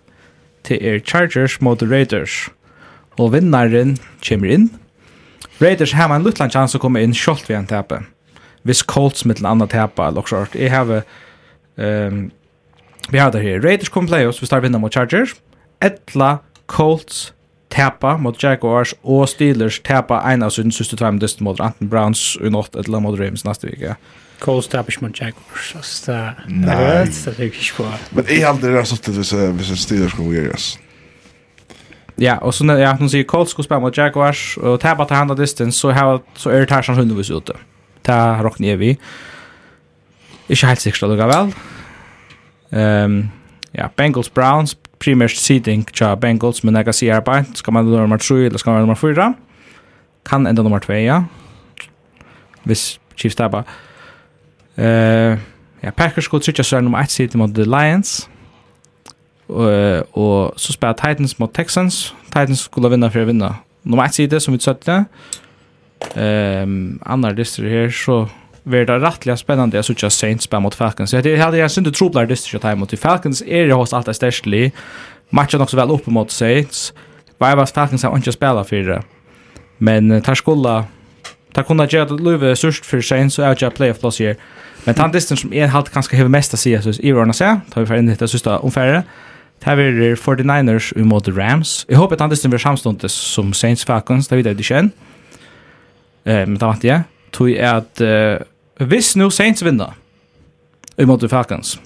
til 0.67 0.81
er 0.81 1.01
Chargers 1.01 1.61
mot 1.61 1.83
Raiders. 1.83 2.51
Og 3.19 3.33
vinnaren 3.35 3.97
kommer 4.25 4.55
inn. 4.55 4.71
Raiders 5.61 5.93
har 5.93 6.13
en 6.13 6.25
liten 6.25 6.51
chans 6.51 6.75
å 6.75 6.81
komme 6.83 7.03
inn 7.03 7.15
kjolt 7.17 7.49
ved 7.49 7.59
en 7.59 7.69
tepe. 7.71 8.01
Hvis 8.67 8.85
Colts 8.87 9.27
med 9.27 9.43
en 9.43 9.51
annen 9.53 9.71
tepe, 9.71 10.07
eller 10.07 10.23
også. 10.23 10.47
Jeg 10.55 10.73
har... 10.75 11.03
Um, 11.77 12.31
vi 13.11 13.19
har 13.19 13.33
det 13.35 13.43
her. 13.43 13.63
Raiders 13.65 13.91
kommer 13.91 14.13
playoffs, 14.13 14.39
vi 14.43 14.47
starter 14.47 14.69
vinner 14.69 14.79
mot 14.79 14.95
Chargers. 14.95 15.35
Etla, 15.83 16.37
Colts, 16.71 17.33
tepe 17.73 18.17
mot 18.23 18.39
Jaguars 18.39 18.95
og 19.03 19.27
Steelers 19.29 19.81
tepe 19.85 20.19
en 20.29 20.45
av 20.45 20.53
sin 20.55 20.73
siste 20.75 20.97
time 20.97 21.19
mot 21.41 21.61
Anton 21.61 21.89
Browns 21.89 22.37
i 22.41 22.53
natt 22.53 22.77
eller 22.77 23.01
mot 23.01 23.19
Rams 23.19 23.45
neste 23.49 23.71
vecka. 23.71 23.95
Ja. 23.95 23.97
Coast 24.43 24.69
Establishment 24.69 25.21
Jaguars. 25.21 25.77
Så 25.83 26.11
det 26.11 26.17
är 26.17 27.05
det 27.37 27.45
inte 27.47 27.73
på. 27.77 27.87
Men 28.11 28.25
är 28.29 28.47
aldrig 28.47 28.75
det 28.75 28.85
så 28.85 28.95
att 28.95 29.03
det 29.03 29.33
är 29.33 29.53
vissa 29.53 29.77
stilar 29.77 30.09
ska. 30.09 30.79
Ja, 32.17 32.39
och 32.39 32.55
så 32.55 32.65
när 32.65 32.79
jag 32.79 33.01
nu 33.01 33.09
säger 33.09 33.25
Colts 33.25 33.51
skulle 33.51 33.65
spela 33.65 33.81
mot 33.81 33.97
Jaguars 33.97 34.59
och 34.59 34.81
tappa 34.81 35.05
till 35.05 35.17
handa 35.17 35.35
distance 35.35 35.79
så 35.79 35.91
har 35.91 36.21
så 36.37 36.51
är 36.51 36.61
det 36.61 36.71
här 36.71 36.83
som 36.83 36.95
hundvis 36.95 37.31
ute. 37.31 37.53
Ta 38.03 38.43
rock 38.43 38.59
ner 38.59 38.77
vi. 38.77 38.99
Ikke 40.49 40.67
helt 40.67 40.81
sikkert 40.81 41.01
det 41.01 41.27
vel. 41.27 41.53
Ehm 42.71 43.31
ja, 43.73 43.89
Bengals 43.97 44.35
Browns 44.35 44.77
primärt 44.99 45.37
seeding 45.37 45.85
cha 45.93 46.17
Bengals 46.17 46.63
men 46.63 46.75
jag 46.75 46.85
kan 46.85 46.93
se 46.93 47.13
här 47.13 47.21
på 47.21 47.45
ska 47.55 47.71
man 47.71 47.91
då 47.91 47.97
nummer 47.97 48.19
3 48.19 48.47
eller 48.47 48.59
ska 48.59 48.71
man 48.71 48.81
nummer 48.81 48.95
4? 48.95 49.35
Kan 50.29 50.47
ända 50.47 50.63
nummer 50.63 50.81
2 50.81 50.93
ja. 50.93 51.25
Vis 52.63 53.01
Chiefs 53.15 53.37
tappar. 53.37 53.65
Eh, 54.77 55.39
ja, 55.81 55.91
Packers 55.97 56.25
skulle 56.25 56.43
trycka 56.43 56.65
sig 56.65 56.83
nummer 56.83 57.03
1 57.03 57.11
sitt 57.11 57.35
mot 57.35 57.55
The 57.55 57.65
Lions. 57.65 58.29
Og 59.47 60.17
och 60.17 60.61
så 60.61 60.73
spelar 60.73 60.93
Titans 60.95 61.39
mot 61.39 61.55
Texans. 61.55 62.15
Titans 62.27 62.61
skulle 62.61 62.89
vinna 62.89 63.11
för 63.11 63.23
att 63.23 63.29
vinna. 63.29 63.57
Nummer 63.83 64.05
1 64.05 64.15
sitt 64.15 64.43
som 64.43 64.55
vi 64.55 64.61
satt 64.61 64.85
där. 64.85 65.05
Ehm, 66.15 66.99
andra 67.03 67.31
listor 67.31 67.65
här 67.65 67.91
så 67.91 68.29
blir 68.63 68.87
det 68.87 68.99
rättliga 68.99 69.37
spännande 69.37 69.77
jag 69.77 69.85
såg 69.85 70.13
Saints 70.13 70.45
spela 70.45 70.61
mot 70.61 70.75
Falcons. 70.75 71.11
Så 71.11 71.21
det 71.21 71.37
hade 71.37 71.59
jag 71.59 71.71
synd 71.71 71.87
att 71.87 71.95
tro 71.95 72.11
på 72.11 72.25
det 72.25 72.37
time 72.37 72.75
mot 72.75 72.99
Falcons 72.99 73.43
är 73.47 73.67
det 73.67 73.75
hos 73.75 73.93
allt 73.93 74.09
är 74.09 74.13
stärklig. 74.13 74.73
Matchen 75.31 75.61
också 75.61 75.77
väl 75.77 75.91
upp 75.91 76.07
mot 76.07 76.31
Saints. 76.31 76.93
Var 77.39 77.57
var 77.57 77.67
Falcons 77.67 78.03
har 78.03 78.17
inte 78.17 78.33
spelat 78.33 78.69
för 78.69 78.77
det. 78.77 79.03
Men 79.79 80.23
tar 80.23 80.35
skolla 80.35 80.85
Det 81.53 81.67
kunne 81.69 81.87
gjøre 81.87 82.09
at 82.09 82.21
Løyve 82.21 82.53
er 82.53 82.59
størst 82.59 82.87
for 82.89 83.05
seg, 83.05 83.29
så 83.33 83.43
er 83.45 83.53
det 83.53 83.63
ikke 83.63 83.77
playoff-plass 83.77 84.23
her. 84.25 84.39
Men 84.87 84.97
tant 84.99 85.15
disten 85.15 85.39
som 85.39 85.53
er 85.55 85.71
halvt 85.71 85.93
kanskje 85.95 86.17
hever 86.19 86.33
mest 86.33 86.55
å 86.57 86.59
si, 86.59 86.73
så 86.75 86.89
synes, 86.89 87.03
i 87.05 87.13
årene 87.13 87.35
seg, 87.37 87.61
tar 87.71 87.85
vi 87.85 87.91
ferdig 87.91 88.07
inn 88.07 88.15
i 88.15 88.19
det 88.19 88.31
siste 88.33 88.57
omfærre. 88.65 89.05
Det 89.63 89.75
er 89.79 90.17
49ers 90.19 90.91
imot 90.99 91.29
Rams. 91.37 91.85
Jeg 91.89 92.01
håper 92.01 92.17
at 92.17 92.25
den 92.25 92.33
disten 92.33 92.51
blir 92.51 92.63
samståndes 92.63 93.15
som 93.15 93.53
Saints 93.55 93.85
Falcons, 93.87 94.27
det 94.27 94.41
vet 94.41 94.49
jeg 94.51 94.59
ikke 94.59 94.81
enn. 94.81 94.91
Men 96.27 96.57
det 96.57 96.67
vant 96.67 96.87
jeg. 96.87 97.07
Tog 97.33 97.53
er 97.53 97.79
at 97.83 98.03
hvis 98.83 99.13
nå 99.21 99.29
Saints 99.31 99.63
vinner 99.63 99.95
imot 100.99 101.23
Falcons, 101.31 101.77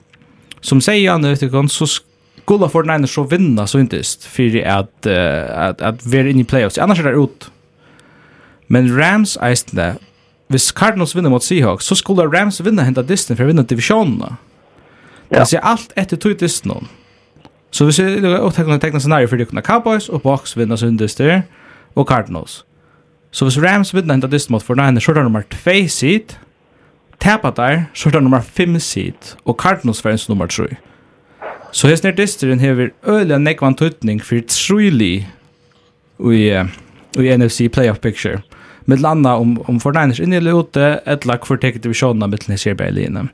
som 0.64 0.80
sier 0.80 1.12
han, 1.12 1.26
vet 1.26 1.44
ikke, 1.44 1.66
så 1.68 1.90
skulle 1.90 2.70
49ers 2.72 3.12
så 3.12 3.26
vinna 3.28 3.66
så 3.68 3.82
intest, 3.82 4.24
for 4.30 4.56
at, 4.62 5.10
at, 5.10 5.84
at 5.84 6.06
vi 6.06 6.22
er 6.22 6.32
inne 6.32 6.47
i 6.47 6.48
playoffs. 6.48 6.78
Annars 6.80 7.02
er 7.02 7.10
det 7.10 7.20
ut 7.20 7.51
Men 8.68 8.90
Rams 8.98 9.36
eisne, 9.43 9.97
hvis 10.48 10.72
Cardinals 10.72 11.14
vinner 11.16 11.30
mot 11.30 11.44
Seahawks, 11.44 11.86
så 11.86 11.94
skulle 11.94 12.26
Rams 12.30 12.60
vinna 12.64 12.84
henta 12.86 13.02
distan 13.02 13.36
for 13.36 13.47
å 13.47 13.51
vinna 13.51 13.62
divisjonen. 13.66 14.36
Ja. 15.30 15.43
Det 15.43 15.59
er 15.59 15.66
alt 15.66 15.93
etter 15.98 16.18
tog 16.22 16.36
distan. 16.38 16.88
Så 17.74 17.84
hvis 17.84 17.98
jeg 17.98 18.22
tegner 18.22 18.78
tekna 18.80 19.02
scenario 19.02 19.28
for 19.28 19.40
dykna 19.40 19.62
Cowboys, 19.62 20.09
og 20.09 20.22
Bucks 20.22 20.56
vinner 20.56 20.78
sin 20.80 20.97
distan 20.97 21.44
og 21.94 22.06
Cardinals. 22.09 22.62
Så 23.30 23.44
hvis 23.44 23.59
Rams 23.62 23.94
vinner 23.94 24.14
henta 24.14 24.30
distan 24.30 24.55
mot 24.55 24.64
Fortnite, 24.64 25.02
så 25.02 25.12
er 25.12 25.18
det 25.18 25.26
nummer 25.26 25.47
2 25.52 25.88
seed, 25.93 26.36
tapa 27.20 27.51
der, 27.56 27.86
så 27.94 28.09
er 28.09 28.18
det 28.18 28.22
nummer 28.22 28.40
5 28.40 28.78
seed, 28.80 29.36
og 29.44 29.59
Cardinals 29.60 30.05
var 30.05 30.14
ens 30.14 30.28
nummer 30.28 30.47
3. 30.47 30.76
Så 31.72 31.90
hesnir 31.90 32.14
distrin 32.16 32.60
hever 32.60 32.88
øyla 33.05 33.38
nekvan 33.38 33.74
tutning 33.76 34.22
for 34.24 34.40
truly 34.48 35.24
i, 36.18 36.44
i 37.18 37.36
NFC 37.36 37.68
playoff 37.72 38.01
picture 38.01 38.40
med 38.86 39.00
landa 39.00 39.36
om 39.36 39.60
om 39.66 39.80
Fortnite 39.80 40.22
inne 40.22 40.36
eller 40.36 40.60
ute 40.60 41.00
ett 41.04 41.24
lack 41.24 41.46
för 41.46 41.56
täcket 41.56 41.86
vi 41.86 41.94
sjönna 41.94 42.26
med 42.26 42.38
den 42.46 42.56
här 42.64 42.74
Berlin. 42.74 43.28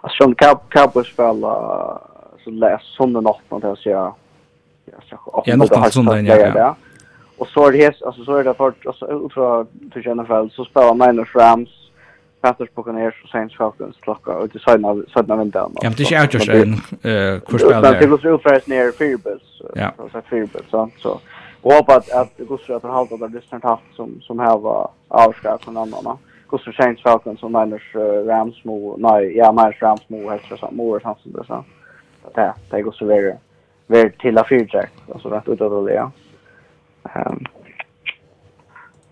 Alltså 0.00 0.24
som 0.24 0.34
Cap 0.34 0.68
Capos 0.68 1.14
fall 1.16 1.40
så 2.44 2.50
läs 2.50 2.82
såna 2.96 3.20
natten 3.20 3.60
till 3.60 3.82
så 3.82 3.88
jag 3.88 4.14
Ja, 5.44 5.56
något 5.56 5.72
annat 5.72 5.92
sånt 5.92 6.10
där, 6.10 6.56
ja. 6.56 6.76
Och 7.38 7.48
så 7.48 7.68
är 7.68 7.72
det 7.72 8.02
alltså 8.02 8.24
så 8.24 8.36
är 8.36 8.44
det 8.44 8.54
för, 8.54 8.72
alltså 8.86 9.24
utifrån 9.24 9.66
till 9.92 10.14
NFL 10.14 10.54
så 10.56 10.64
spelar 10.64 10.94
Niners 10.94 11.34
Rams, 11.34 11.68
Panthers 12.40 12.68
Buccaneers 12.74 13.14
och 13.24 13.30
Saints 13.30 13.56
Falcons 13.56 13.96
klocka 14.00 14.32
och 14.32 14.48
det 14.48 14.58
såna 14.58 15.02
såna 15.12 15.36
vända. 15.36 15.68
Ja, 15.74 15.90
det 15.96 16.12
är 16.12 16.22
ju 16.22 16.38
just 16.38 16.48
en 16.48 16.72
eh 16.72 17.40
kurspel 17.40 17.82
där. 17.82 17.92
Det 17.92 17.98
är 17.98 18.08
ju 18.08 18.18
så 18.18 18.38
fast 18.38 18.66
ner 18.66 18.92
Firebirds. 18.92 19.62
Ja. 19.74 19.92
Så 20.12 20.20
Firebirds 20.30 20.70
så 20.70 20.90
så 20.98 21.20
Och 21.64 21.72
hoppas 21.72 22.12
att 22.12 22.36
Gustav 22.36 22.76
att 22.76 22.82
han 22.82 22.92
haltar 22.92 23.18
där 23.18 23.28
lyssnar 23.28 23.60
haft 23.60 23.94
som 23.96 24.20
som 24.20 24.38
här 24.38 24.58
var 24.58 24.90
avskär 25.08 25.58
från 25.58 25.76
andra. 25.76 26.18
Gustav 26.48 26.72
Saints 26.72 27.02
Falcons 27.02 27.42
och 27.42 27.50
Niners 27.50 27.94
Rams 28.26 28.64
mo 28.64 28.96
nej 28.96 29.36
ja 29.36 29.52
Niners 29.52 29.82
Rams 29.82 30.08
mo 30.08 30.30
helt 30.30 30.42
så 30.42 30.68
mo 30.72 30.96
och 30.96 31.02
så 31.02 31.44
så. 31.44 31.64
Det 32.34 32.54
det 32.70 32.82
går 32.82 32.92
så 32.92 33.06
vidare. 33.06 33.38
Ver 33.86 34.08
till 34.08 34.38
att 34.38 34.48
fyrja 34.48 34.86
alltså 35.12 35.28
rätt 35.28 35.48
ut 35.48 35.58
det 35.58 35.94
ja. 35.94 36.10
Ehm 37.04 37.44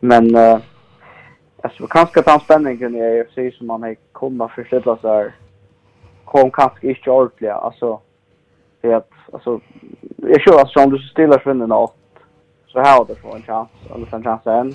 men 0.01 0.35
eh 0.35 0.59
alltså 1.62 1.87
kanske 1.87 2.20
att 2.20 2.27
han 2.27 2.41
spänningen 2.41 2.97
i 2.97 3.20
AFC 3.20 3.59
som 3.59 3.66
man 3.66 3.83
har 3.83 3.97
komma 4.12 4.49
förställa 4.49 4.97
så 4.97 5.09
här 5.09 5.35
kom 6.24 6.51
kanske 6.51 6.89
inte 6.89 7.11
ordentligt 7.11 7.51
alltså 7.51 8.01
det 8.81 8.95
att 8.95 9.11
alltså 9.33 9.61
jag 10.16 10.41
tror 10.41 10.61
att 10.61 10.70
som 10.70 10.91
du 10.91 10.99
stillar 10.99 11.39
svinnen 11.39 11.73
åt 11.73 12.02
så 12.73 12.81
har 12.81 13.05
det 13.05 13.15
få 13.15 13.35
en 13.35 13.43
chans, 13.43 13.69
eller 13.94 14.15
en 14.15 14.23
chans 14.24 14.47
än. 14.47 14.74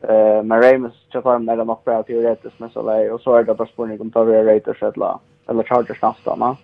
Eh, 0.00 0.42
men 0.42 0.62
Ramos 0.62 0.92
tjänar 1.12 1.32
dem 1.32 1.44
när 1.44 1.56
de 1.56 1.68
har 1.68 1.78
bra 1.84 2.02
teoretiskt 2.02 2.58
men 2.58 2.70
så 2.70 2.82
där 2.82 3.12
och 3.12 3.20
så 3.20 3.34
är 3.34 3.44
det 3.44 3.54
bara 3.54 3.68
spårning 3.68 4.00
om 4.00 4.10
Torre 4.10 4.46
Raiders 4.46 4.82
eller 4.82 5.18
eller 5.48 5.62
Chargers 5.62 6.02
nästa 6.02 6.36
va. 6.36 6.56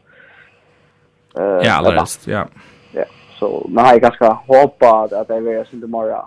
Eh, 1.37 1.45
ja, 1.45 1.73
alldeles, 1.73 2.27
ja. 2.27 2.47
Ja, 2.93 3.05
så 3.39 3.67
man 3.69 3.85
har 3.85 3.99
ganska 3.99 4.33
hoppat 4.33 5.13
att 5.13 5.29
det 5.29 5.35
är 5.35 5.65
synd 5.65 5.85
imorgon. 5.85 6.25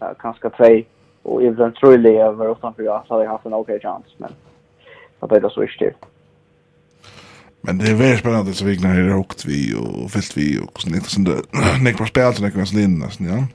Eh, 0.00 0.08
ganska 0.22 0.50
tre 0.50 0.84
och 1.22 1.42
even 1.42 1.72
truly 1.72 2.16
över 2.16 2.52
utanför 2.52 2.82
jag 2.82 3.02
så 3.06 3.14
har 3.14 3.22
jag 3.22 3.30
haft 3.30 3.46
en 3.46 3.54
okej 3.54 3.80
chans 3.80 4.04
men 4.16 4.32
att 5.20 5.30
det 5.30 5.36
är 5.36 5.40
så 5.40 5.48
svårt. 5.48 5.94
Men 7.66 7.78
det 7.78 7.90
är 7.90 7.94
väldigt 7.94 8.20
spännande 8.20 8.54
så 8.54 8.64
vikna 8.64 8.88
här 8.88 9.16
åkt 9.16 9.44
vi 9.44 9.74
och 9.74 10.10
fyllt 10.10 10.36
vi 10.36 10.58
och 10.58 10.82
så 10.82 10.88
inte 10.88 11.10
sånt 11.10 11.28
där. 11.28 11.82
Nick 11.84 11.96
på 11.96 12.06
spel 12.06 12.34
till 12.34 12.44
Nick 12.44 12.72
Lindner 12.72 13.06
nästan 13.06 13.26
ja. 13.26 13.46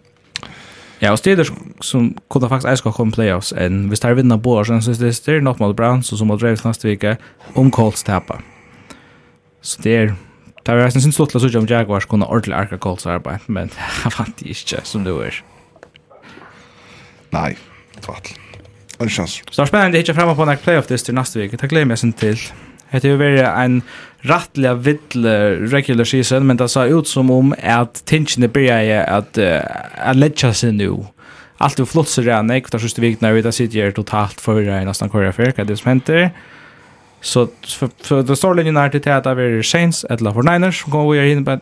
Ja, 1.00 1.12
och 1.12 1.20
städer 1.20 1.48
som 1.80 2.18
kunde 2.30 2.50
faktiskt 2.50 2.68
älska 2.68 2.90
att 2.90 2.96
komma 2.96 3.12
playoffs 3.12 3.54
än 3.54 3.90
vi 3.90 3.98
tar 3.98 4.14
vinna 4.14 4.38
båda 4.38 4.66
sen 4.66 4.82
så 4.82 4.92
det 4.92 5.28
är 5.28 5.42
något 5.42 5.60
mot 5.60 5.76
Browns 5.76 6.12
och 6.12 6.18
som 6.18 6.28
mot 6.28 6.42
Ravens 6.42 6.64
nästa 6.64 6.88
vecka 6.88 7.18
om 7.54 7.72
Colts 7.72 8.04
tappa. 8.04 8.42
Så 9.62 9.82
det 9.82 9.96
är 9.98 10.16
Det 10.64 10.76
var 10.76 10.84
nästan 10.84 11.02
sin 11.02 11.14
stort 11.14 11.36
att 11.36 11.56
om 11.56 11.68
Jaguars 11.68 12.06
kunde 12.06 12.26
ordentligt 12.26 12.56
arka 12.56 12.78
Colts 12.78 13.08
arbete, 13.08 13.40
men 13.46 13.70
jag 14.04 14.14
fann 14.14 14.34
det 14.38 14.50
inte 14.50 14.82
som 14.84 15.04
det 15.04 15.12
var. 15.12 15.44
Nej, 17.30 17.58
tvattel. 18.02 18.38
En 18.98 19.10
chans. 19.10 19.42
Så 19.52 19.62
det 19.62 19.66
är 19.66 19.66
spännande 19.66 19.98
att 19.98 20.04
hitta 20.04 20.14
framme 20.14 20.36
på 20.36 20.44
en 20.44 20.58
playoff-list 20.58 21.06
till 21.06 21.14
nästa 21.14 21.40
vecka. 21.40 21.58
Det 21.58 21.68
glömmer 21.68 21.92
jag 21.92 22.00
sen 22.00 22.14
till. 22.14 22.38
Det 22.92 23.10
har 23.12 23.20
vært 23.22 23.46
en 23.46 23.82
rattliga 24.26 24.74
vill 24.74 25.26
regular 25.72 26.06
season, 26.06 26.48
men 26.48 26.58
det 26.58 26.70
sa 26.70 26.86
ut 26.86 27.08
som 27.08 27.32
om 27.32 27.54
at 27.62 28.02
tingene 28.06 28.48
började 28.48 29.04
at 29.06 29.38
uh, 29.38 30.14
lägga 30.14 30.54
sig 30.54 30.72
nu. 30.72 31.06
Allt 31.58 31.80
är 31.80 31.86
flott 31.86 32.08
så 32.08 32.22
redan, 32.22 32.50
jag 32.50 32.72
tar 32.72 32.80
sista 32.80 33.02
vikna 33.02 33.30
ut, 33.30 33.46
jag 33.46 33.54
sitter 33.54 33.92
totalt 33.92 34.42
förra 34.42 34.82
i 34.82 34.86
nästan 34.86 35.10
korra 35.10 35.34
för, 35.34 35.54
vad 35.58 35.68
det 35.68 35.78
som 35.78 35.90
händer. 35.90 36.32
Så 37.22 37.48
för 38.02 38.24
det 38.24 38.36
står 38.36 38.56
linjen 38.56 38.78
här 38.78 38.90
till 38.90 39.12
att 39.12 39.24
det 39.24 39.30
är 39.30 39.62
Saints, 39.62 40.04
eller 40.04 40.32
för 40.32 40.44
Niners, 40.44 40.82
som 40.82 40.92
kommer 40.92 41.12
vi 41.12 41.18
göra, 41.18 41.60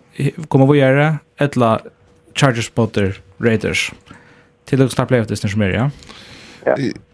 kommer 0.47 0.67
vi 0.67 0.79
göra, 0.79 1.17
eller 1.37 1.79
Chargers, 2.35 2.69
Potter, 2.69 3.19
Raiders. 3.39 3.91
Till 4.65 4.81
att 4.81 4.91
starta 4.91 5.07
playoff-distance 5.07 5.57
mer, 5.57 5.69
ja? 5.69 5.89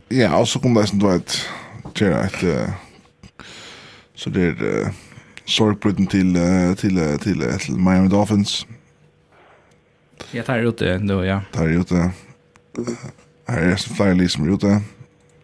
Ja, 0.10 0.38
och 0.38 0.48
så 0.48 0.60
kommer 0.60 0.82
det 0.82 0.88
som 0.88 1.00
du 1.00 1.08
vet, 1.08 1.48
göra 1.96 2.24
ett... 2.24 2.44
Så 4.16 4.30
det 4.30 4.42
är 4.42 4.64
uh, 4.64 4.88
sorgbruten 5.46 6.08
till, 6.08 6.38
uh, 6.38 6.76
till, 6.76 6.98
uh, 6.98 7.18
till, 7.18 7.44
uh, 7.44 7.58
till 7.58 7.76
Miami 7.76 8.08
Dolphins. 8.08 8.66
Ja, 10.32 10.44
tar 10.44 10.60
ut 10.60 10.78
det 10.78 10.98
nu, 10.98 11.26
ja. 11.26 11.42
Tar 11.52 11.68
ut 11.68 11.90
det. 11.90 12.12
Här 13.48 13.62
är 13.62 13.76
flera 13.76 14.14
lis 14.14 14.34
som 14.34 14.48
är 14.48 14.54
ute. 14.54 14.82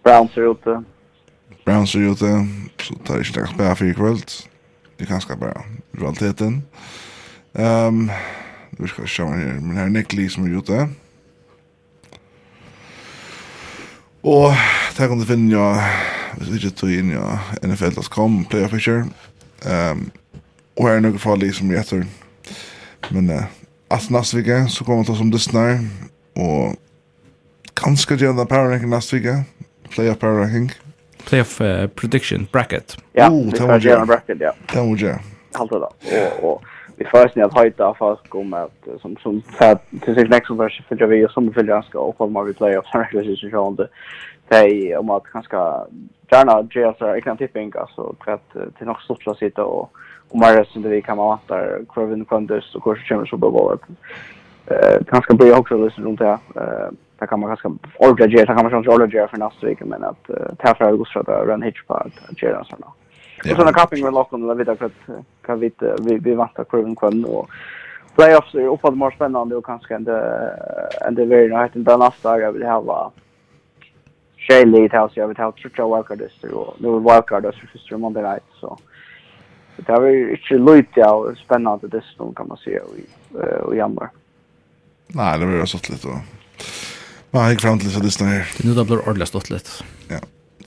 Browns 0.03 0.37
är 0.37 0.51
ute. 0.51 0.83
Browns 1.65 1.95
är 1.95 2.11
ute. 2.11 2.47
Så 2.81 2.95
tar 2.95 3.15
jag 3.15 3.25
inte 3.25 3.47
spela 3.47 3.75
för 3.75 3.85
ikväll. 3.85 4.17
Det 4.97 5.03
är 5.03 5.07
ganska 5.07 5.35
bra. 5.35 5.65
Realiteten. 5.91 6.61
Um, 7.53 8.11
vi 8.69 8.87
ska 8.87 9.07
se 9.07 9.23
här. 9.23 9.59
Men 9.61 9.77
här 9.77 9.85
är 9.85 9.89
Nick 9.89 10.13
Lee 10.13 10.29
som 10.29 10.45
är 10.45 10.57
ute. 10.57 10.89
Och 14.21 14.51
där 14.97 15.07
kommer 15.07 15.21
det 15.21 15.27
finna 15.27 15.51
Ja 15.51 15.83
hvis 16.39 16.49
vi 16.49 16.55
ikke 16.55 16.75
tog 16.79 16.91
inn 16.95 17.11
ja, 17.11 17.37
NFL.com, 17.67 18.45
playoff 18.51 18.73
picture. 18.73 19.03
Um, 19.67 20.05
og 20.79 20.87
her 20.87 20.97
er 20.97 21.03
noen 21.03 21.19
farlig 21.19 21.51
som 21.57 21.71
jeg 21.73 21.83
etter. 21.83 22.05
Men 23.11 23.31
uh, 23.35 23.47
at 23.91 24.07
neste 24.13 24.39
vike 24.39 24.61
så 24.71 24.87
kommer 24.87 25.03
vi 25.03 25.11
til 25.11 25.19
som 25.19 25.33
Disney, 25.33 25.83
og 26.39 26.77
kanskje 27.79 28.21
gjøre 28.23 28.37
den 28.39 28.47
power 28.47 28.71
ranking 28.71 28.93
neste 28.93 29.19
vike. 29.19 29.41
Playoff 29.91 30.21
power 30.21 30.45
ranking. 30.45 30.71
Playoff 31.27 31.59
uh, 31.61 31.87
prediction 31.91 32.47
bracket. 32.53 32.95
Ja, 33.17 33.27
oh, 33.27 33.45
vi 33.45 33.59
får 33.59 33.83
gjøre 33.83 34.01
en 34.05 34.11
bracket, 34.13 34.47
ja. 34.47 34.55
Det 34.71 34.85
må 34.87 34.95
gjøre. 34.95 35.19
Allt 35.59 35.73
det 35.73 35.81
da. 35.83 35.91
Og, 36.15 36.43
og 36.43 36.67
vi 36.99 37.05
får 37.05 37.27
snill 37.27 37.51
höjda 37.51 37.85
av 37.85 37.93
folk 37.93 38.35
om 38.35 38.53
att 38.53 38.87
som 39.01 39.17
som 39.17 39.41
för 39.41 39.77
till 40.05 40.15
sig 40.15 40.27
nästa 40.27 40.53
vers 40.53 40.81
för 40.87 40.97
jag 40.99 41.07
vill 41.07 41.29
som 41.29 41.49
vill 41.49 41.67
jag 41.67 41.85
ska 41.85 41.99
och 41.99 42.17
komma 42.17 42.43
vi 42.43 42.53
play 42.53 42.77
off 42.77 42.85
här 42.85 43.09
det 43.11 43.19
är 43.19 43.35
så 43.35 43.49
sjön 43.49 43.75
det 43.75 43.87
det 44.49 44.97
om 44.97 45.09
att 45.09 45.23
ganska 45.23 45.85
gärna 46.31 46.67
göra 46.71 46.93
så 46.93 47.05
här 47.05 47.35
tipping 47.35 47.71
alltså 47.79 48.13
kvart 48.19 48.53
till 48.77 48.87
något 48.87 49.01
stort 49.01 49.27
att 49.27 49.37
sitta 49.37 49.63
och 49.63 49.91
och 50.29 50.39
mer 50.39 50.63
som 50.63 50.81
det 50.81 50.89
vi 50.89 51.01
kan 51.01 51.17
vara 51.17 51.39
där 51.47 51.85
kurvan 51.89 52.25
kunders 52.25 52.75
och 52.75 52.83
kurser 52.83 53.07
kommer 53.07 53.25
så 53.25 53.37
bara 53.37 53.77
eh 54.65 54.99
kanske 55.09 55.33
bra 55.33 55.57
också 55.57 55.77
lyssna 55.77 56.03
runt 56.03 56.19
det 56.19 56.39
eh 56.55 56.89
där 57.19 57.27
kan 57.27 57.39
man 57.39 57.49
kanske 57.55 57.69
orga 57.99 58.27
där 58.27 58.45
kan 58.45 58.55
man 58.55 58.69
kanske 58.69 58.91
orga 58.91 59.27
för 59.27 59.37
nästa 59.37 59.67
vecka 59.67 59.85
men 59.85 60.03
att 60.03 60.29
ta 60.57 60.75
för 60.75 61.01
att 61.01 61.07
så 61.07 61.21
där 61.21 61.45
run 61.45 61.61
hitch 61.61 61.83
part 61.87 62.41
göra 62.41 62.63
såna. 62.63 62.87
Och 63.51 63.57
såna 63.57 63.73
capping 63.73 64.03
med 64.03 64.13
locken 64.13 64.47
där 64.47 64.55
det 64.55 64.63
vet 64.63 64.81
att 64.81 65.15
kan 65.45 65.59
vi 65.59 65.71
vi 65.99 66.17
vi 66.17 66.35
väntar 66.35 66.63
kurvan 66.63 66.95
kund 66.95 67.25
och 67.25 67.49
playoffs 68.15 68.55
är 68.55 68.67
uppåt 68.67 68.97
mer 68.97 69.11
spännande 69.11 69.55
och 69.55 69.65
kanske 69.65 69.95
ända 69.95 70.15
ända 71.07 71.25
värre 71.25 71.69
än 71.73 71.83
den 71.83 71.99
nästa 71.99 72.29
dag 72.29 72.41
jag 72.41 72.51
vill 72.51 72.63
ha 72.63 73.11
tre 74.49 74.65
lit 74.65 74.91
här 74.91 75.11
jag 75.15 75.27
vet 75.27 75.37
ha 75.37 75.51
tre 75.51 75.69
wildcards 75.69 76.43
och 76.53 76.75
nu 76.77 76.87
är 76.87 76.99
Wildcard 76.99 77.43
wildcards 77.43 77.59
för 77.59 77.67
första 77.67 77.97
Monday 77.97 78.23
Night, 78.23 78.43
så 78.59 78.77
det 79.75 79.91
har 79.91 80.01
vi 80.01 80.31
inte 80.31 80.73
lite 80.75 81.05
av 81.05 81.35
spännande 81.45 81.87
det 81.87 82.03
som 82.17 82.33
kan 82.33 82.47
man 82.47 82.57
säga 82.57 82.81
i, 82.97 83.01
i 83.73 83.77
januari. 83.77 84.09
Nej, 85.07 85.39
det 85.39 85.45
blir 85.45 85.65
så 85.65 85.77
lite 85.77 86.07
då. 86.07 86.19
Nej, 87.31 87.51
jag 87.51 87.61
fram 87.61 87.79
till 87.79 87.91
så 87.91 87.99
det 87.99 88.25
här. 88.25 88.47
Det 88.57 88.67
nu 88.67 88.73
då 88.73 88.83
blir 88.83 88.99
ordentligt 88.99 89.27
stått 89.27 89.49
lite. 89.49 89.69
Ja. 90.07 90.19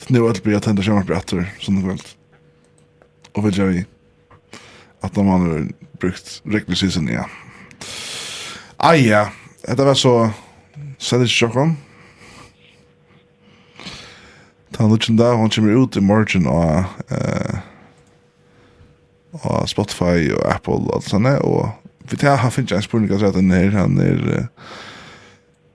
Nu 0.09 0.19
är 0.19 0.35
det 0.35 0.43
blir 0.43 0.57
att 0.57 0.63
tända 0.63 0.83
sig 0.83 1.07
på 1.07 1.15
attor 1.15 1.45
som 1.59 1.77
det 1.77 1.83
kvällt. 1.83 2.17
Och 3.33 3.47
vill 3.47 3.59
jag 3.59 3.67
vi 3.67 3.87
att 5.01 5.15
de 5.15 5.27
har 5.27 5.67
brukt 5.99 6.43
riktigt 6.45 6.79
season 6.79 7.09
ja. 7.09 7.27
Aj 8.77 9.09
ja, 9.09 9.29
det 9.77 9.85
var 9.85 9.95
så 9.95 10.31
så 10.99 11.27
Stockholm. 11.27 11.77
chocken. 11.77 11.92
Ta 14.73 14.87
lutchen 14.89 15.19
da, 15.21 15.35
hon 15.37 15.51
kommer 15.53 15.77
ut 15.83 15.97
i 15.97 16.05
morgen 16.05 16.49
og 16.51 17.13
eh 17.13 17.61
og 19.33 19.65
Spotify 19.65 20.27
og 20.37 20.43
Apple 20.45 20.91
og 20.93 21.07
sånn 21.09 21.25
og 21.41 21.71
vi 22.11 22.19
tar 22.21 22.37
har 22.43 22.53
finnes 22.53 22.75
en 22.77 22.85
spurning 22.85 23.13
at 23.17 23.33
den 23.33 23.49
her 23.55 23.71
han 23.73 23.97
er 24.03 24.21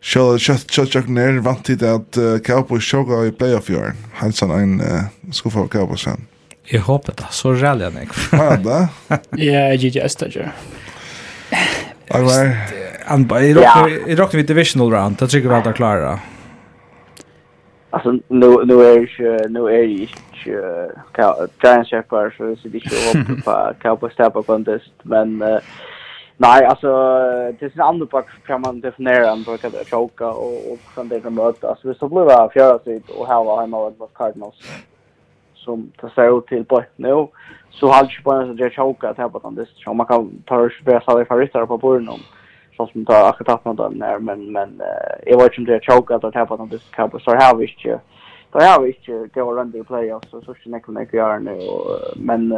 Sjøl 0.07 0.37
kjøtt 0.37 0.69
kjøtt 0.69 0.93
kjøtt 0.93 1.09
ner 1.09 1.39
vant 1.41 1.63
tid 1.65 1.81
at 1.83 2.19
Cowboys 2.45 2.85
sjåga 2.85 3.23
i 3.27 3.33
playoff 3.33 3.71
i 3.73 3.75
år. 3.75 3.95
Han 4.21 4.31
sa 4.31 4.45
en 4.55 4.77
skuffa 5.33 5.65
av 5.65 5.71
Cowboys 5.73 6.05
fan. 6.05 6.27
Jeg 6.69 6.85
håper 6.85 7.17
det, 7.17 7.27
så 7.33 7.55
rælig 7.57 7.89
han 7.89 7.97
ikke. 8.05 8.21
Hva 8.37 8.45
er 8.53 8.63
det? 8.63 8.79
Ja, 9.41 9.65
GGS 9.73 10.19
det 10.21 10.29
gjør. 10.35 10.53
Alvar? 12.13 12.53
Jeg 13.09 14.19
råkner 14.19 14.37
vi 14.37 14.47
divisional 14.47 14.93
round, 14.93 15.17
det 15.17 15.31
tror 15.31 15.41
jeg 15.41 15.49
vi 15.49 15.55
alt 15.57 15.69
er 15.73 15.77
klare. 15.81 16.13
Ja. 16.13 16.36
Alltså 17.89 18.11
nu 18.27 18.65
nu 18.65 18.83
är 18.83 18.99
ju 18.99 19.39
nu 19.49 19.59
är 19.59 19.83
ju 19.83 20.07
Giants 21.63 21.89
Shepard 21.89 22.37
så 22.37 22.43
det 22.43 22.77
är 22.77 23.13
ju 23.13 23.21
upp 23.37 23.45
på 23.45 23.73
Cowboys 23.81 24.15
Tapper 24.15 24.41
contest 24.41 24.93
men 25.03 25.37
nej 26.37 26.65
alltså 26.65 26.87
det 27.59 27.65
är 27.65 27.71
en 27.73 27.81
annan 27.81 28.07
pack 28.07 28.27
kan 28.47 28.61
man 28.61 28.79
definiera 28.79 29.31
en 29.31 29.43
brukar 29.43 29.67
att 29.67 29.89
choka 29.89 30.27
och 30.27 30.71
och 30.71 30.79
sen 30.95 31.09
det 31.09 31.29
möta 31.29 31.69
alltså 31.69 31.87
vi 31.87 31.95
så 31.95 32.07
blev 32.07 32.29
av 32.29 32.49
fjärde 32.49 32.79
sid 32.83 33.03
och 33.17 33.27
här 33.27 33.43
var 33.43 33.61
hemma 33.61 33.77
mot 33.99 34.13
Cardinals 34.13 34.55
som 35.67 35.91
tar 35.99 36.09
sig 36.09 36.37
ut 36.37 36.47
till 36.47 36.65
på 36.65 36.83
nu. 36.95 37.27
Så 37.69 37.91
halvt 37.91 38.23
på 38.23 38.31
en 38.31 38.47
så 38.47 38.53
det 38.53 38.69
choka 38.69 39.13
på 39.13 39.39
contest 39.39 39.71
så 39.83 39.93
man 39.93 40.07
kan 40.07 40.41
ta 40.45 40.55
och 40.55 40.71
spela 40.71 41.01
så 41.01 41.15
bästa 41.15 41.25
favoritar 41.25 41.65
på 41.65 41.77
bordet 41.77 42.05
så 42.77 42.87
som 42.87 43.05
tar 43.05 43.29
akkurat 43.29 43.47
tappna 43.47 43.73
dem 43.73 43.99
där 43.99 44.19
men 44.19 44.51
men 44.51 44.81
eh 44.81 45.31
jag 45.31 45.37
vet 45.37 45.57
inte 45.57 45.59
om 45.59 45.65
det 45.65 45.75
är 45.75 45.95
choka 45.95 46.15
att 46.15 46.49
på 46.49 46.57
den 46.57 46.69
disk 46.69 46.95
cup 46.95 47.21
så 47.21 47.31
här 47.31 47.55
visst 47.55 47.85
ju 47.85 47.97
då 48.51 48.59
har 48.59 48.81
vi 48.81 48.97
ju 49.01 49.27
gå 49.33 49.55
runt 49.55 49.75
i 49.75 49.83
playoffs 49.83 50.29
så 50.29 50.41
så 50.41 50.53
skulle 50.53 50.75
jag 50.75 50.83
kunna 50.83 51.03
göra 51.11 51.39
nu 51.39 51.59
men 52.15 52.53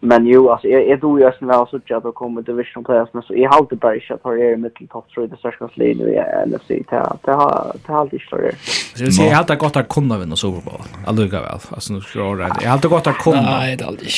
men 0.00 0.26
ju 0.26 0.48
alltså 0.48 0.68
jag 0.68 1.00
tror 1.00 1.18
då 1.18 1.24
jag 1.24 1.34
sen 1.38 1.48
väl 1.48 1.66
så 1.70 1.76
att 1.76 1.90
jag 1.90 2.14
kommer 2.14 2.42
division 2.42 2.84
playoffs 2.84 3.14
men 3.14 3.22
så 3.22 3.34
i 3.34 3.44
halter 3.44 3.76
bara 3.76 4.00
shit 4.00 4.20
har 4.22 4.34
jag 4.34 4.52
i 4.52 4.56
mitten 4.56 4.86
topp 4.86 5.06
3 5.14 5.26
det 5.26 5.36
största 5.36 5.68
ligan 5.74 6.08
i 6.08 6.46
NFC 6.46 6.88
ta 6.90 7.16
ta 7.22 7.72
ta 7.86 7.96
allt 7.96 8.14
i 8.14 8.18
slår. 8.18 8.50
Så 9.10 9.22
jag 9.22 9.30
har 9.30 9.38
alltid 9.38 9.58
gott 9.58 9.76
att 9.76 9.88
kunna 9.88 10.18
vinna 10.18 10.36
Super 10.36 10.70
Bowl. 10.70 10.80
Alltså 11.06 11.26
väl 11.26 11.44
alltså 11.44 11.92
nu 11.92 12.00
ska 12.00 12.18
jag 12.18 12.40
rätt. 12.40 12.52
Jag 12.60 12.68
har 12.68 12.72
alltid 12.72 12.90
gott 12.90 13.06
att 13.06 13.18
kunna. 13.18 13.40
Nej, 13.40 13.76
det 13.76 13.86
aldrig 13.86 14.10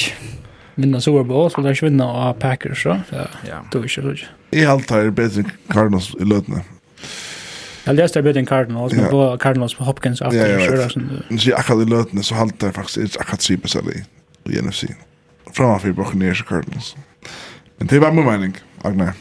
vinna 0.77 1.01
Super 1.01 1.23
Bowl 1.23 1.51
så 1.51 1.61
lär 1.61 1.85
vinna 1.85 2.05
av 2.05 2.33
Packers 2.33 2.83
så. 2.83 3.01
Ja. 3.49 3.57
Då 3.73 3.79
är 3.79 4.03
det 4.03 4.19
ju. 4.53 4.61
I 4.63 4.67
allt 4.67 4.91
är 4.91 5.11
bättre 5.11 5.45
Cardinals 5.69 6.15
i 6.15 6.25
lötna. 6.25 6.61
Jag 7.85 7.97
läste 7.97 8.23
bättre 8.23 8.41
än 8.41 8.47
Cardinals, 8.47 8.93
men 8.93 9.11
på 9.11 9.39
Cardinals 9.39 9.75
på 9.75 9.85
Hopkins 9.85 10.23
after 10.23 10.59
ja, 10.59 10.77
ja, 10.77 10.89
ja. 10.95 11.03
Nu 11.29 11.39
ser 11.39 11.51
jag 11.51 11.61
akkurat 11.61 11.87
i 11.87 11.91
lötna 11.91 12.23
så 12.23 12.35
halt 12.35 12.61
det 12.61 12.73
faktiskt 12.73 13.21
akkurat 13.21 13.43
sig 13.43 13.59
på 13.59 13.69
sig 13.69 13.83
i 14.45 14.63
NFC. 14.63 14.85
Framför 15.53 15.93
Buccaneers 15.93 16.43
och 16.43 16.49
Cardinals. 16.49 16.97
Men 17.77 17.87
det 17.87 17.99
var 17.99 18.13
min 18.13 18.25
mening, 18.25 18.57
Agnar. 18.83 19.13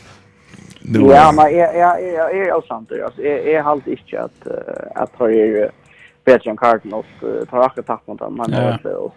Nu, 0.82 1.00
ja, 1.00 1.32
men 1.32 1.58
jag 1.58 1.78
jag 1.78 2.04
jag 2.04 2.38
är 2.38 2.54
också 2.54 2.68
sant 2.68 2.90
det. 2.90 3.06
Alltså 3.06 3.22
jag 3.22 3.48
jag 3.48 3.64
halt 3.64 3.88
inte 3.88 4.22
att 4.22 4.48
att 4.96 5.12
ha 5.16 5.32
är 5.32 5.72
bättre 6.26 6.50
än 6.50 6.58
Cardinals 6.58 7.06
tar 7.50 7.62
akkurat 7.62 7.88
tapp 7.88 8.08
mot 8.08 8.20
dem, 8.20 8.36
men 8.36 8.54
alltså 8.54 9.12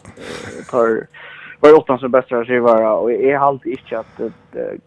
tar 0.70 1.06
var 1.60 1.78
åttan 1.78 1.98
som 1.98 2.10
bästa 2.10 2.44
skrivare 2.44 2.88
och 2.88 3.12
jag 3.12 3.38
har 3.40 3.46
alltid 3.46 3.72
inte 3.72 3.98
att 3.98 4.20
uh, 4.20 4.28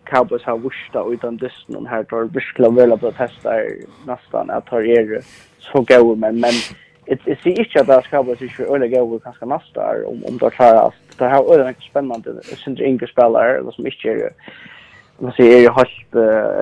Cowboys 0.03 0.43
har 0.43 0.57
vursta 0.57 1.05
utan 1.09 1.37
dysten 1.37 1.75
om 1.75 1.85
här 1.85 2.03
tar 2.03 2.23
verkligen 2.23 2.75
väl 2.75 2.91
att 2.91 3.17
testa 3.17 3.49
nästan 4.05 4.49
att 4.49 4.65
ta 4.65 4.81
er 4.81 5.21
så 5.59 5.81
gå 5.81 6.15
men 6.15 6.39
men 6.39 6.53
det 7.05 7.39
ser 7.43 7.59
inte 7.59 7.81
att 7.81 7.87
det 7.87 8.01
ska 8.07 8.21
vara 8.21 8.37
så 8.37 8.47
för 8.47 8.75
öle 8.75 8.87
gå 8.87 9.19
kanske 9.19 9.45
nästa 9.45 9.81
om 10.07 10.23
om 10.25 10.37
det 10.37 10.49
klaras 10.49 10.93
det 11.17 11.25
har 11.25 11.59
är 11.59 11.67
mycket 11.67 11.83
spännande. 11.83 12.41
Syndra 12.43 12.85
inga 12.85 13.07
spelare 13.07 13.57
eller 13.57 13.71
som 13.71 13.85
inte 13.85 14.07
är 14.07 14.29
man 15.17 15.31
ser 15.31 15.59
ju 15.59 15.69
halt 15.69 16.07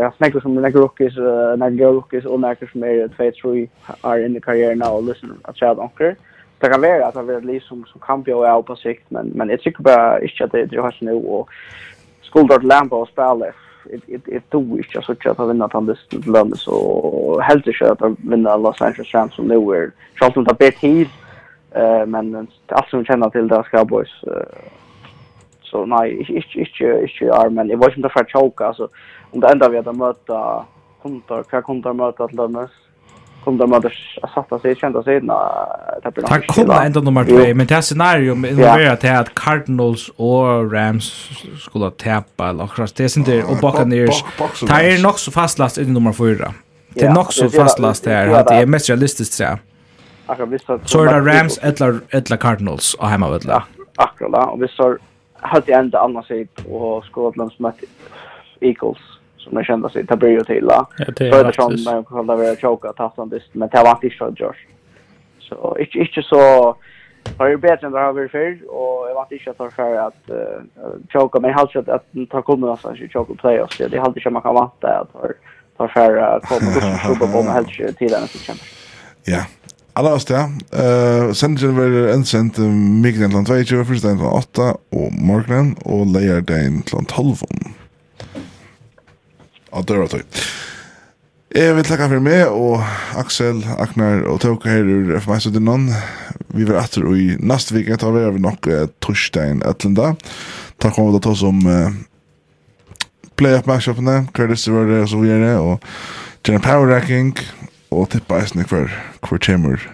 jag 0.02 0.14
snackar 0.14 0.40
som 0.40 0.56
några 0.56 0.70
rookies 0.70 1.18
några 1.18 1.70
rookies 1.70 2.26
och 2.26 2.40
några 2.40 2.56
som 2.72 2.84
är 2.84 3.08
2 3.08 3.16
3 3.18 3.68
är 4.02 4.38
i 4.38 4.42
karriären 4.42 4.82
och 4.82 5.04
listen 5.04 5.40
att 5.42 5.62
jag 5.62 5.80
onker 5.80 6.16
det 6.62 6.72
kan 6.72 6.82
være 6.82 7.08
at 7.08 7.16
det 7.28 7.36
er 7.36 7.48
liv 7.48 7.62
som, 7.62 7.86
som 7.88 8.02
kan 8.04 8.24
bli 8.24 8.34
av 8.34 8.66
på 8.68 8.76
sikt, 8.76 9.06
men, 9.16 9.32
men 9.36 9.50
jeg 9.50 9.62
tykker 9.64 9.84
bare 9.84 10.24
ikke 10.24 10.44
at 10.44 10.52
det, 10.56 10.70
det 10.72 10.80
er 10.80 10.88
helt 10.90 11.02
nå, 11.08 11.16
og 11.20 11.50
skulder 12.28 12.60
til 12.60 12.68
Lampa 12.68 13.00
og 13.00 13.08
spille, 13.08 13.54
jeg 13.90 14.42
tror 14.52 14.78
ikke 14.78 15.00
at 15.00 15.26
jeg 15.26 15.36
har 15.38 15.48
vinnet 15.48 15.74
den 15.74 15.88
listen 15.88 16.22
til 16.22 16.34
lønnes, 16.34 16.68
og 16.68 17.40
helt 17.48 17.68
ikke 17.68 17.94
at 17.94 18.04
jeg 18.04 18.18
vinner 18.18 18.58
Los 18.58 18.82
Angeles 18.82 19.14
Rams 19.16 19.36
som 19.36 19.48
nå 19.50 19.60
er, 19.74 19.94
selv 20.20 20.38
om 20.38 20.46
det 20.46 20.54
er 20.54 20.62
bedre 20.64 20.80
tid, 20.82 21.16
uh, 21.78 22.04
men 22.08 22.36
alt 22.36 22.92
som 22.92 23.06
kjenner 23.08 23.32
til 23.34 23.50
det 23.50 23.58
er 23.58 23.72
Cowboys, 23.72 24.12
uh, 24.28 24.68
så 25.64 25.86
nei, 25.86 26.06
ikke, 26.20 26.44
ikke, 26.66 26.94
ikke, 27.08 27.32
er, 27.32 27.50
men 27.50 27.70
jeg 27.70 27.80
var 27.80 27.90
ikke 27.90 28.02
om 28.02 28.06
det 28.06 28.12
er 28.12 28.18
for 28.18 28.30
tjåka, 28.34 28.74
altså, 28.74 28.88
om 29.32 29.42
det 29.42 29.52
enda 29.54 29.70
vi 29.70 29.82
at 29.82 29.90
jeg 29.90 30.02
møter, 30.04 30.70
kuntar, 31.04 31.48
hva 31.50 31.64
kuntar 31.66 31.98
møter 31.98 32.28
til 32.28 32.42
lønnes, 32.44 32.78
kom 33.44 33.58
de 33.58 33.74
att 33.74 33.84
sätta 34.34 34.60
sig 34.60 34.76
kända 34.76 35.04
sig 35.04 35.22
när 35.22 35.36
tappar 36.04 36.22
Tack 36.22 36.48
komma 36.48 36.86
ända 36.86 37.02
nummer 37.02 37.26
2 37.26 37.54
men 37.56 37.68
det 37.68 37.74
här 37.74 37.82
scenario 37.82 38.34
involverar 38.34 38.96
till 38.96 39.10
att 39.10 39.36
Cardinals 39.36 40.10
och 40.16 40.72
Rams 40.74 41.30
skulle 41.60 41.92
tappa 41.92 42.50
eller 42.50 42.64
akkurat. 42.64 42.96
Det 42.96 43.04
är 43.04 43.18
inte 43.18 43.44
och 43.44 43.58
Buccaneers. 43.58 44.24
Det 44.68 44.74
är 44.74 45.04
nog 45.04 45.20
så 45.20 45.32
fastlast 45.32 45.78
i 45.78 45.86
nummer 45.86 46.14
4. 46.14 46.54
Det 46.94 47.06
är 47.06 47.14
nog 47.14 47.34
så 47.34 47.50
fastlast 47.50 48.06
här 48.06 48.28
att 48.28 48.48
det 48.48 48.56
är 48.56 48.66
mest 48.66 48.90
realistiskt 48.90 49.34
så. 49.34 49.58
Så 50.86 51.04
är 51.04 51.22
det 51.22 51.32
Rams 51.32 51.58
eller 51.58 52.00
eller 52.10 52.38
Cardinals 52.38 52.94
och 52.94 53.08
hemma 53.08 53.30
vet 53.30 53.44
la. 53.44 53.64
Akkurat. 53.96 54.50
Och 54.50 54.64
vi 54.64 54.68
så 54.68 54.98
hade 55.34 55.74
ända 55.74 56.00
annars 56.00 56.32
ut 56.32 56.66
och 56.70 57.06
Scotland 57.06 57.52
mötte 57.58 57.86
Eagles 58.62 58.98
som 59.40 59.58
jag 59.58 59.66
kände 59.66 59.90
sig 59.90 60.06
tabby 60.08 60.38
och 60.38 60.46
till. 60.46 60.70
För 61.18 61.44
det 61.44 61.54
som 61.54 61.76
när 61.86 61.96
jag 61.96 62.06
kollade 62.06 62.44
över 62.44 62.56
choka 62.56 62.94
tassan 62.94 63.30
dist 63.30 63.50
men 63.52 63.70
det 63.70 63.84
var 63.84 64.00
inte 64.04 64.18
så 64.18 64.34
Josh. 64.36 64.62
Så 65.40 65.78
inte 65.80 65.98
inte 65.98 66.22
så 66.22 66.76
har 67.38 67.50
ju 67.50 67.58
bättre 67.58 67.88
än 67.88 67.94
det 67.94 68.00
har 68.00 68.14
varit 68.14 68.32
förr 68.32 68.60
och 68.68 69.10
jag 69.10 69.16
var 69.16 69.28
inte 69.32 69.44
så 69.58 69.70
för 69.70 69.96
att 69.96 70.24
choka 71.14 71.40
men 71.40 71.50
jag 71.50 71.58
hade 71.58 71.96
att 71.96 72.06
ta 72.30 72.42
komma 72.42 72.72
oss 72.72 72.86
att 72.86 72.98
choka 73.14 73.34
playoffs 73.34 73.78
det 73.78 74.00
hade 74.00 74.20
inte 74.20 74.30
man 74.30 74.42
kan 74.42 74.56
vänta 74.56 74.88
att 74.88 75.14
har 75.14 75.34
tar 75.78 75.88
för 75.88 76.20
komma 76.48 76.68
och 76.68 77.02
skjuta 77.02 77.34
på 77.34 77.44
med 77.44 77.54
helt 77.54 77.98
till 77.98 78.12
den 78.12 78.28
så 78.28 78.38
kämpar. 78.38 78.68
Ja. 79.26 79.46
Alla 79.94 80.14
oss 80.14 80.26
det. 80.26 80.36
Eh 80.36 81.32
sendingen 81.32 81.78
var 81.78 82.14
en 82.14 82.26
sent 82.26 82.58
Mikael 83.04 83.32
Landvejt 83.32 83.70
för 83.70 83.84
första 83.84 84.08
8 84.30 84.62
och 84.90 85.14
morgonen 85.14 85.76
och 85.86 86.06
lejer 86.06 86.42
dagen 86.42 86.82
till 86.82 87.06
12 87.08 87.36
av 89.74 89.86
døra 89.90 90.10
tøy. 90.12 90.24
Jeg 91.50 91.74
vil 91.74 91.86
takke 91.88 92.06
for 92.12 92.22
meg, 92.22 92.44
og 92.54 92.84
Aksel, 93.18 93.64
Aknar 93.82 94.22
og 94.30 94.38
Tauka 94.44 94.70
her 94.70 94.86
ur 94.86 95.16
FMI 95.18 95.40
og 95.50 95.88
Vi 96.54 96.68
var 96.68 96.84
etter 96.84 97.08
i 97.10 97.38
neste 97.42 97.74
vik, 97.74 97.90
jeg 97.90 98.00
tar 98.00 98.14
vi 98.14 98.22
over 98.22 98.38
nok 98.38 98.68
eh, 98.68 98.86
torsdagen 99.02 99.64
etter 99.66 99.90
da. 99.98 100.14
Takk 100.78 100.94
for 100.94 101.10
at 101.10 101.18
du 101.18 101.26
tar 101.26 101.36
som 101.36 101.58
eh, 101.66 101.98
play-up 103.36 103.66
matchupene, 103.66 104.28
hva 104.30 104.46
er 104.46 104.54
det 104.54 104.60
var 104.70 104.86
det, 104.86 105.02
og 105.02 105.10
så 105.10 105.24
videre, 105.24 105.58
og 105.58 105.82
gjerne 106.46 106.62
power 106.62 106.94
racking, 106.94 107.34
og 107.90 108.10
tippa 108.14 108.44
eisen 108.44 108.62
i 108.62 108.70
hver, 108.70 108.94
hver 109.26 109.42
chamber 109.42 109.90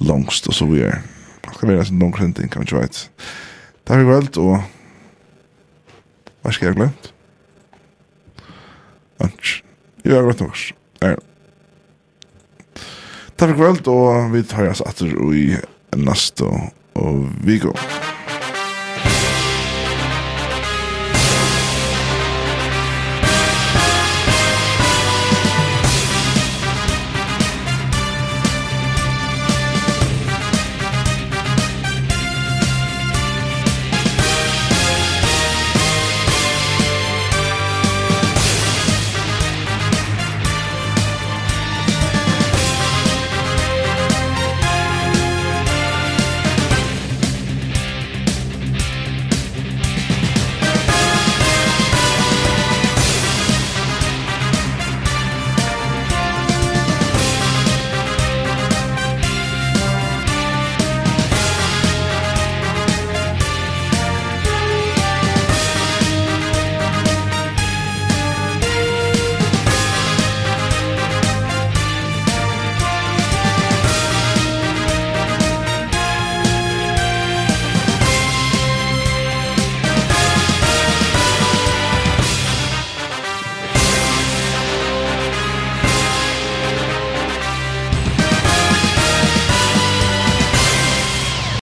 langst, 0.00 0.48
og 0.48 0.54
så 0.54 0.66
videre. 0.66 1.02
Det 1.44 1.54
skal 1.54 1.68
være 1.68 1.86
en 1.86 2.02
lang 2.02 2.14
kan 2.18 2.34
vi 2.34 2.66
ikke 2.66 2.80
veit. 2.80 3.10
Takk 3.86 4.02
for 4.02 4.10
kveld, 4.10 4.38
og 4.42 4.62
hva 6.42 6.50
skal 6.50 6.72
jeg 6.72 6.82
glemt? 6.82 7.13
Anch. 9.24 9.62
Jag 10.02 10.22
vet 10.22 10.40
inte 10.40 10.44
vad. 10.44 11.16
Takk 13.34 13.50
for 13.50 13.58
kveld, 13.58 13.88
og 13.90 14.30
vi 14.30 14.44
tar 14.46 14.68
oss 14.70 14.82
atter 14.84 15.10
i 15.34 15.56
nästa 15.98 16.46
og 16.94 17.24
vi 17.42 17.58
går. 17.58 17.80